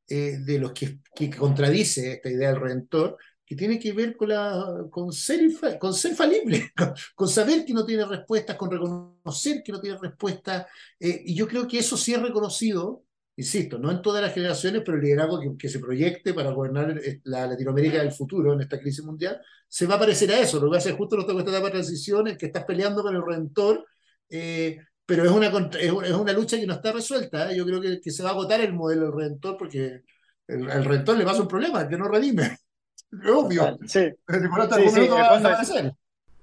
eh, 0.09 0.37
de 0.39 0.59
los 0.59 0.73
que, 0.73 0.99
que, 1.15 1.29
contradice 1.29 2.13
esta 2.13 2.29
idea 2.29 2.49
del 2.49 2.59
redentor, 2.59 3.17
que 3.45 3.56
tiene 3.56 3.80
que 3.80 3.94
ver 3.94 4.15
con, 4.15 4.30
la, 4.30 4.86
con, 4.90 5.11
ser, 5.11 5.40
con 5.80 5.94
ser 5.94 6.15
falible, 6.15 6.72
con, 7.15 7.28
saber 7.28 7.65
que 7.65 7.74
no 7.74 7.86
tiene 7.86 8.06
respuestas, 8.06 8.56
con 8.56 8.72
reconocer 8.72 9.61
que 9.64 9.72
no 9.72 9.82
tiene 9.82 9.98
respuestas. 9.98 10.65
Eh, 10.99 11.24
y 11.26 11.36
yo 11.36 11.48
creo 11.48 11.68
que 11.68 11.80
eso 11.80 11.98
sí 11.98 12.14
es 12.14 12.22
reconocido 12.22 13.03
insisto, 13.36 13.80
no 13.80 13.91
en 13.91 14.02
todas 14.02 14.22
las 14.22 14.34
generaciones, 14.34 14.84
pero 14.86 14.98
el 14.98 15.03
liderazgo 15.03 15.40
que, 15.57 15.70
se 15.70 15.80
proyecte 15.80 16.34
para 16.34 16.52
gobernar 16.52 16.98
eh, 16.99 17.22
la 17.24 17.48
Latinoamérica 17.48 17.99
del 17.99 18.11
futuro 18.11 18.53
en 18.53 18.61
esta 18.61 18.80
crisis 18.80 19.03
mundial, 19.03 19.41
se 19.68 19.88
va 19.88 19.95
a 19.95 19.99
parecer 19.99 20.32
a 20.32 20.40
eso. 20.40 20.60
Lo 20.60 20.70
que 20.72 20.78
hace 20.78 20.91
justo 20.94 21.18
lo 21.18 21.24
esta 21.24 21.49
etapa 21.49 21.65
de 21.68 21.72
transición 21.72 22.28
es 22.28 22.38
que 22.38 22.48
estás 22.48 22.65
peleando 22.65 23.02
con 23.02 23.15
el 23.15 23.24
redentor, 23.26 23.86
eh, 24.30 24.78
pero 25.06 25.26
es 25.26 25.32
una, 25.32 25.48
es 25.80 25.91
una 25.91 26.34
lucha 26.34 26.57
que 26.57 26.68
no 26.68 26.74
está 26.74 26.91
resuelta. 26.91 27.52
¿eh? 27.52 27.57
Yo 27.57 27.65
creo 27.65 27.82
que, 27.82 27.99
que, 27.99 28.11
se 28.11 28.24
va 28.24 28.30
a 28.30 28.32
agotar 28.34 28.61
el 28.61 28.74
modelo 28.74 29.06
del 29.06 29.14
redentor 29.14 29.57
porque 29.57 30.02
el, 30.48 30.70
el 30.70 30.86
redentor 30.86 31.18
le 31.18 31.26
pasa 31.26 31.41
un 31.41 31.48
problema, 31.48 31.88
que 31.88 31.98
no 31.98 32.07
redime. 32.07 32.57
Obvio. 33.31 33.77
Sí. 33.85 34.11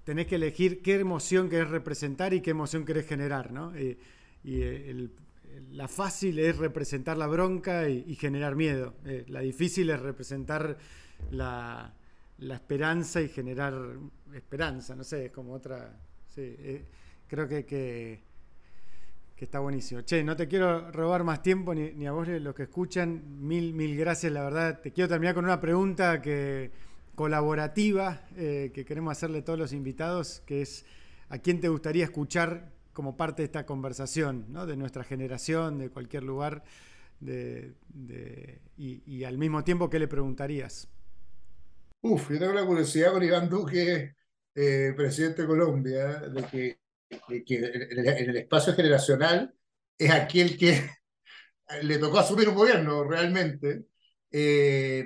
Tenés 0.05 0.27
que 0.27 0.35
elegir 0.37 0.83
qué 0.83 1.01
emoción 1.01 1.49
querés 1.49 1.71
representar 1.71 2.35
y 2.35 2.41
qué 2.41 2.51
emoción 2.51 2.85
querés 2.85 3.07
generar, 3.07 3.53
¿no? 3.53 3.73
y 4.43 4.63
el, 4.63 5.13
la 5.73 5.89
fácil 5.89 6.39
es 6.39 6.57
representar 6.57 7.17
la 7.17 7.27
bronca 7.27 7.89
y, 7.89 8.15
generar 8.17 8.57
miedo. 8.57 8.95
Eh, 9.05 9.25
la 9.29 9.41
difícil 9.41 9.91
es 9.91 10.01
representar 10.01 10.77
la, 11.31 11.95
esperanza 12.39 13.21
y 13.21 13.29
generar 13.29 13.75
esperanza. 14.35 14.95
No 14.97 15.05
sé, 15.05 15.27
es 15.27 15.33
como 15.33 15.53
otra. 15.53 15.97
Eh, 16.37 16.85
creo 17.27 17.49
que, 17.49 17.65
que, 17.65 18.21
está 19.45 19.59
buenísimo. 19.59 20.03
Che, 20.03 20.23
no 20.23 20.37
te 20.37 20.49
quiero 20.49 20.91
robar 20.93 21.25
más 21.25 21.43
tiempo 21.43 21.75
ni, 21.75 22.07
a 22.07 22.12
vos 22.12 22.29
los 22.29 22.55
que 22.55 22.65
escuchan. 22.65 23.23
Mil, 23.47 23.75
mil 23.75 23.97
gracias, 23.97 24.33
la 24.33 24.43
verdad. 24.43 24.81
Te 24.81 24.93
quiero 24.93 25.09
terminar 25.09 25.35
con 25.35 25.45
una 25.45 25.61
pregunta 25.61 26.21
que 26.21 26.71
colaborativa 27.15 28.23
eh, 28.37 28.71
que 28.73 28.85
queremos 28.87 29.12
hacerle 29.12 29.41
a 29.41 29.45
todos 29.45 29.59
los 29.59 29.73
invitados, 29.75 30.43
que 30.47 30.62
es 30.62 30.87
¿a 31.29 31.39
quién 31.39 31.61
te 31.61 31.69
gustaría 31.69 32.05
escuchar 32.05 32.73
como 32.93 33.17
parte 33.17 33.43
de 33.43 33.47
esta 33.47 33.67
conversación, 33.67 34.47
¿no? 34.49 34.67
de 34.67 34.77
nuestra 34.77 35.05
generación, 35.05 35.79
de 35.79 35.91
cualquier 35.91 36.23
lugar, 36.23 36.65
de, 37.21 37.75
y, 38.77 39.25
al 39.25 39.37
mismo 39.37 39.62
tiempo, 39.62 39.91
¿qué 39.91 39.99
le 39.99 40.09
preguntarías? 40.09 40.89
Uf, 42.03 42.31
yo 42.31 42.39
tengo 42.39 42.55
la 42.55 42.65
curiosidad 42.65 43.12
con 43.12 43.23
Iván 43.23 43.49
Duque, 43.49 44.15
eh, 44.55 44.93
presidente 44.97 45.43
de 45.43 45.49
Colombia, 45.49 46.21
de 46.21 46.43
que, 46.45 46.80
en, 47.11 48.28
el, 48.28 48.37
espacio 48.37 48.74
generacional 48.74 49.55
es 49.99 50.11
aquel 50.11 50.57
que 50.57 50.91
le 51.82 51.99
tocó 51.99 52.19
asumir 52.19 52.49
un 52.49 52.55
gobierno 52.55 53.05
realmente, 53.05 53.87
eh, 54.31 55.05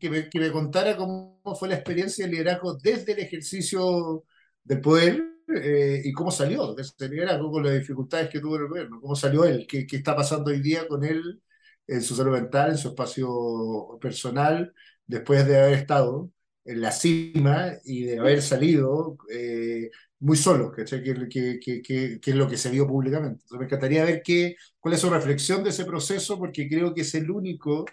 que, 0.00 0.10
me, 0.10 0.28
que 0.28 0.40
me 0.40 0.50
contara 0.50 0.96
cómo 0.96 1.40
fue 1.58 1.68
la 1.68 1.76
experiencia 1.76 2.26
de 2.26 2.32
liderazgo 2.32 2.76
desde 2.76 3.12
el 3.12 3.20
ejercicio 3.20 4.24
del 4.64 4.80
poder 4.80 5.22
eh, 5.54 6.02
y 6.04 6.12
cómo 6.12 6.30
salió 6.30 6.74
de 6.74 6.82
ese 6.82 7.08
liderazgo 7.08 7.50
con 7.50 7.64
las 7.64 7.74
dificultades 7.74 8.30
que 8.30 8.40
tuvo 8.40 8.56
el 8.56 8.68
gobierno, 8.68 9.00
cómo 9.00 9.14
salió 9.14 9.44
él, 9.44 9.66
qué, 9.68 9.86
qué 9.86 9.96
está 9.96 10.16
pasando 10.16 10.50
hoy 10.50 10.60
día 10.60 10.88
con 10.88 11.04
él 11.04 11.42
en 11.86 12.02
su 12.02 12.16
salud 12.16 12.32
mental, 12.32 12.70
en 12.70 12.78
su 12.78 12.88
espacio 12.88 13.98
personal, 14.00 14.72
después 15.06 15.46
de 15.46 15.58
haber 15.60 15.74
estado 15.74 16.30
en 16.64 16.80
la 16.80 16.92
cima 16.92 17.72
y 17.84 18.04
de 18.04 18.18
haber 18.18 18.42
salido 18.42 19.18
eh, 19.30 19.90
muy 20.20 20.36
solo, 20.36 20.72
que, 20.72 20.84
que, 20.84 21.82
que, 21.82 22.20
es 22.24 22.34
lo 22.34 22.48
que 22.48 22.56
se 22.56 22.70
vio 22.70 22.86
públicamente. 22.86 23.42
Entonces 23.42 23.58
me 23.58 23.64
encantaría 23.66 24.04
ver 24.04 24.22
qué, 24.22 24.56
cuál 24.80 24.94
es 24.94 25.00
su 25.00 25.10
reflexión 25.10 25.62
de 25.62 25.70
ese 25.70 25.84
proceso, 25.84 26.38
porque 26.38 26.68
creo 26.68 26.94
que 26.94 27.02
es 27.02 27.14
el 27.14 27.30
único 27.30 27.84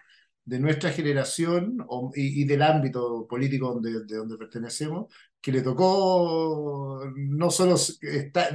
de 0.46 0.60
nuestra 0.60 0.92
generación 0.92 1.78
y, 2.16 2.46
del 2.46 2.62
ámbito 2.62 3.28
político 3.28 3.74
donde, 3.74 4.06
de 4.06 4.16
donde 4.18 4.38
pertenecemos, 4.38 5.14
que 5.42 5.52
le 5.52 5.62
tocó 5.62 7.04
no 7.16 7.52
solo, 7.52 7.76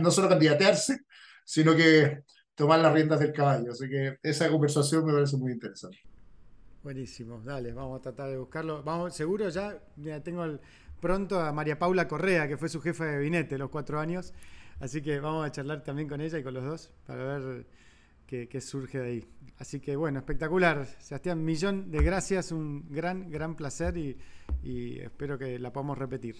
no 0.00 0.10
solo 0.10 0.28
candidatearse, 0.28 1.00
sino 1.44 1.76
que 1.76 2.22
tomar 2.54 2.80
las 2.80 2.92
riendas 2.92 3.20
del 3.20 3.32
caballo. 3.32 3.72
Así 3.72 3.88
que 3.88 4.18
esa 4.22 4.50
conversación 4.50 5.04
me 5.04 5.12
parece 5.12 5.36
muy 5.36 5.52
interesante. 5.52 5.98
Buenísimo, 6.82 7.42
dale, 7.44 7.72
vamos 7.72 7.98
a 7.98 8.02
tratar 8.02 8.30
de 8.30 8.38
buscarlo. 8.38 8.82
Vamos, 8.82 9.14
seguro 9.14 9.48
ya, 9.48 9.76
tengo 10.22 10.58
pronto 11.00 11.40
a 11.40 11.52
María 11.52 11.78
Paula 11.78 12.08
Correa, 12.08 12.48
que 12.48 12.56
fue 12.56 12.68
su 12.68 12.80
jefa 12.80 13.04
de 13.04 13.12
gabinete 13.12 13.58
los 13.58 13.70
cuatro 13.70 14.00
años. 14.00 14.32
Así 14.80 15.00
que 15.00 15.20
vamos 15.20 15.46
a 15.46 15.52
charlar 15.52 15.82
también 15.82 16.08
con 16.08 16.20
ella 16.20 16.38
y 16.38 16.42
con 16.42 16.54
los 16.54 16.64
dos 16.64 16.90
para 17.06 17.38
ver 17.38 17.66
qué, 18.26 18.60
surge 18.60 18.98
de 18.98 19.06
ahí. 19.06 19.24
Así 19.58 19.80
que 19.80 19.96
bueno, 19.96 20.18
espectacular. 20.18 20.86
Sebastián, 20.98 21.44
millón 21.44 21.90
de 21.90 22.02
gracias, 22.02 22.52
un 22.52 22.86
gran, 22.90 23.30
gran 23.30 23.56
placer 23.56 23.96
y, 23.96 24.18
espero 25.00 25.38
que 25.38 25.58
la 25.58 25.72
podamos 25.72 25.96
repetir. 25.96 26.36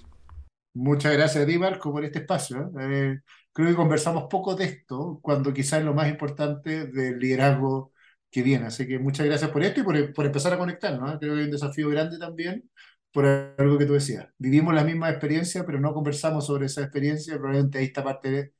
Muchas 0.74 1.14
gracias, 1.14 1.46
Dimarco, 1.46 1.90
por 1.90 2.04
este 2.04 2.18
espacio. 2.18 2.70
Eh, 2.78 3.20
creo 3.52 3.68
que 3.68 3.74
conversamos 3.74 4.24
poco 4.28 4.54
de 4.54 4.64
esto, 4.64 5.18
cuando 5.22 5.54
quizás 5.54 5.78
es 5.78 5.86
lo 5.86 5.94
más 5.94 6.08
importante 6.08 6.86
del 6.88 7.18
liderazgo 7.18 7.92
que 8.30 8.42
viene. 8.42 8.66
Así 8.66 8.86
que 8.86 8.98
muchas 8.98 9.24
gracias 9.24 9.50
por 9.50 9.62
esto 9.62 9.80
y 9.80 9.82
por, 9.84 10.12
por 10.12 10.26
empezar 10.26 10.52
a 10.52 10.58
conectarnos. 10.58 11.14
¿eh? 11.14 11.16
Creo 11.18 11.32
que 11.32 11.40
hay 11.40 11.44
un 11.46 11.52
desafío 11.52 11.88
grande 11.88 12.18
también 12.18 12.68
por 13.16 13.24
algo 13.24 13.78
que 13.78 13.86
tú 13.86 13.94
decías. 13.94 14.28
Vivimos 14.36 14.74
la 14.74 14.84
misma 14.84 15.08
experiencia, 15.08 15.64
pero 15.64 15.80
no 15.80 15.94
conversamos 15.94 16.44
sobre 16.44 16.66
esa 16.66 16.82
experiencia. 16.82 17.38
Probablemente 17.38 17.78
ahí 17.78 17.86
está 17.86 18.04
parte 18.04 18.52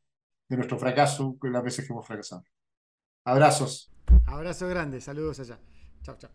de, 0.48 0.56
nuestro 0.56 0.78
fracaso, 0.78 1.36
las 1.42 1.62
veces 1.62 1.86
que 1.86 1.92
hemos 1.92 2.06
fracasado. 2.06 2.42
Abrazos. 3.26 3.92
Abrazo 4.24 4.66
grande, 4.66 5.02
saludos 5.02 5.40
allá. 5.40 5.58
Chao, 6.02 6.16
chao. 6.16 6.30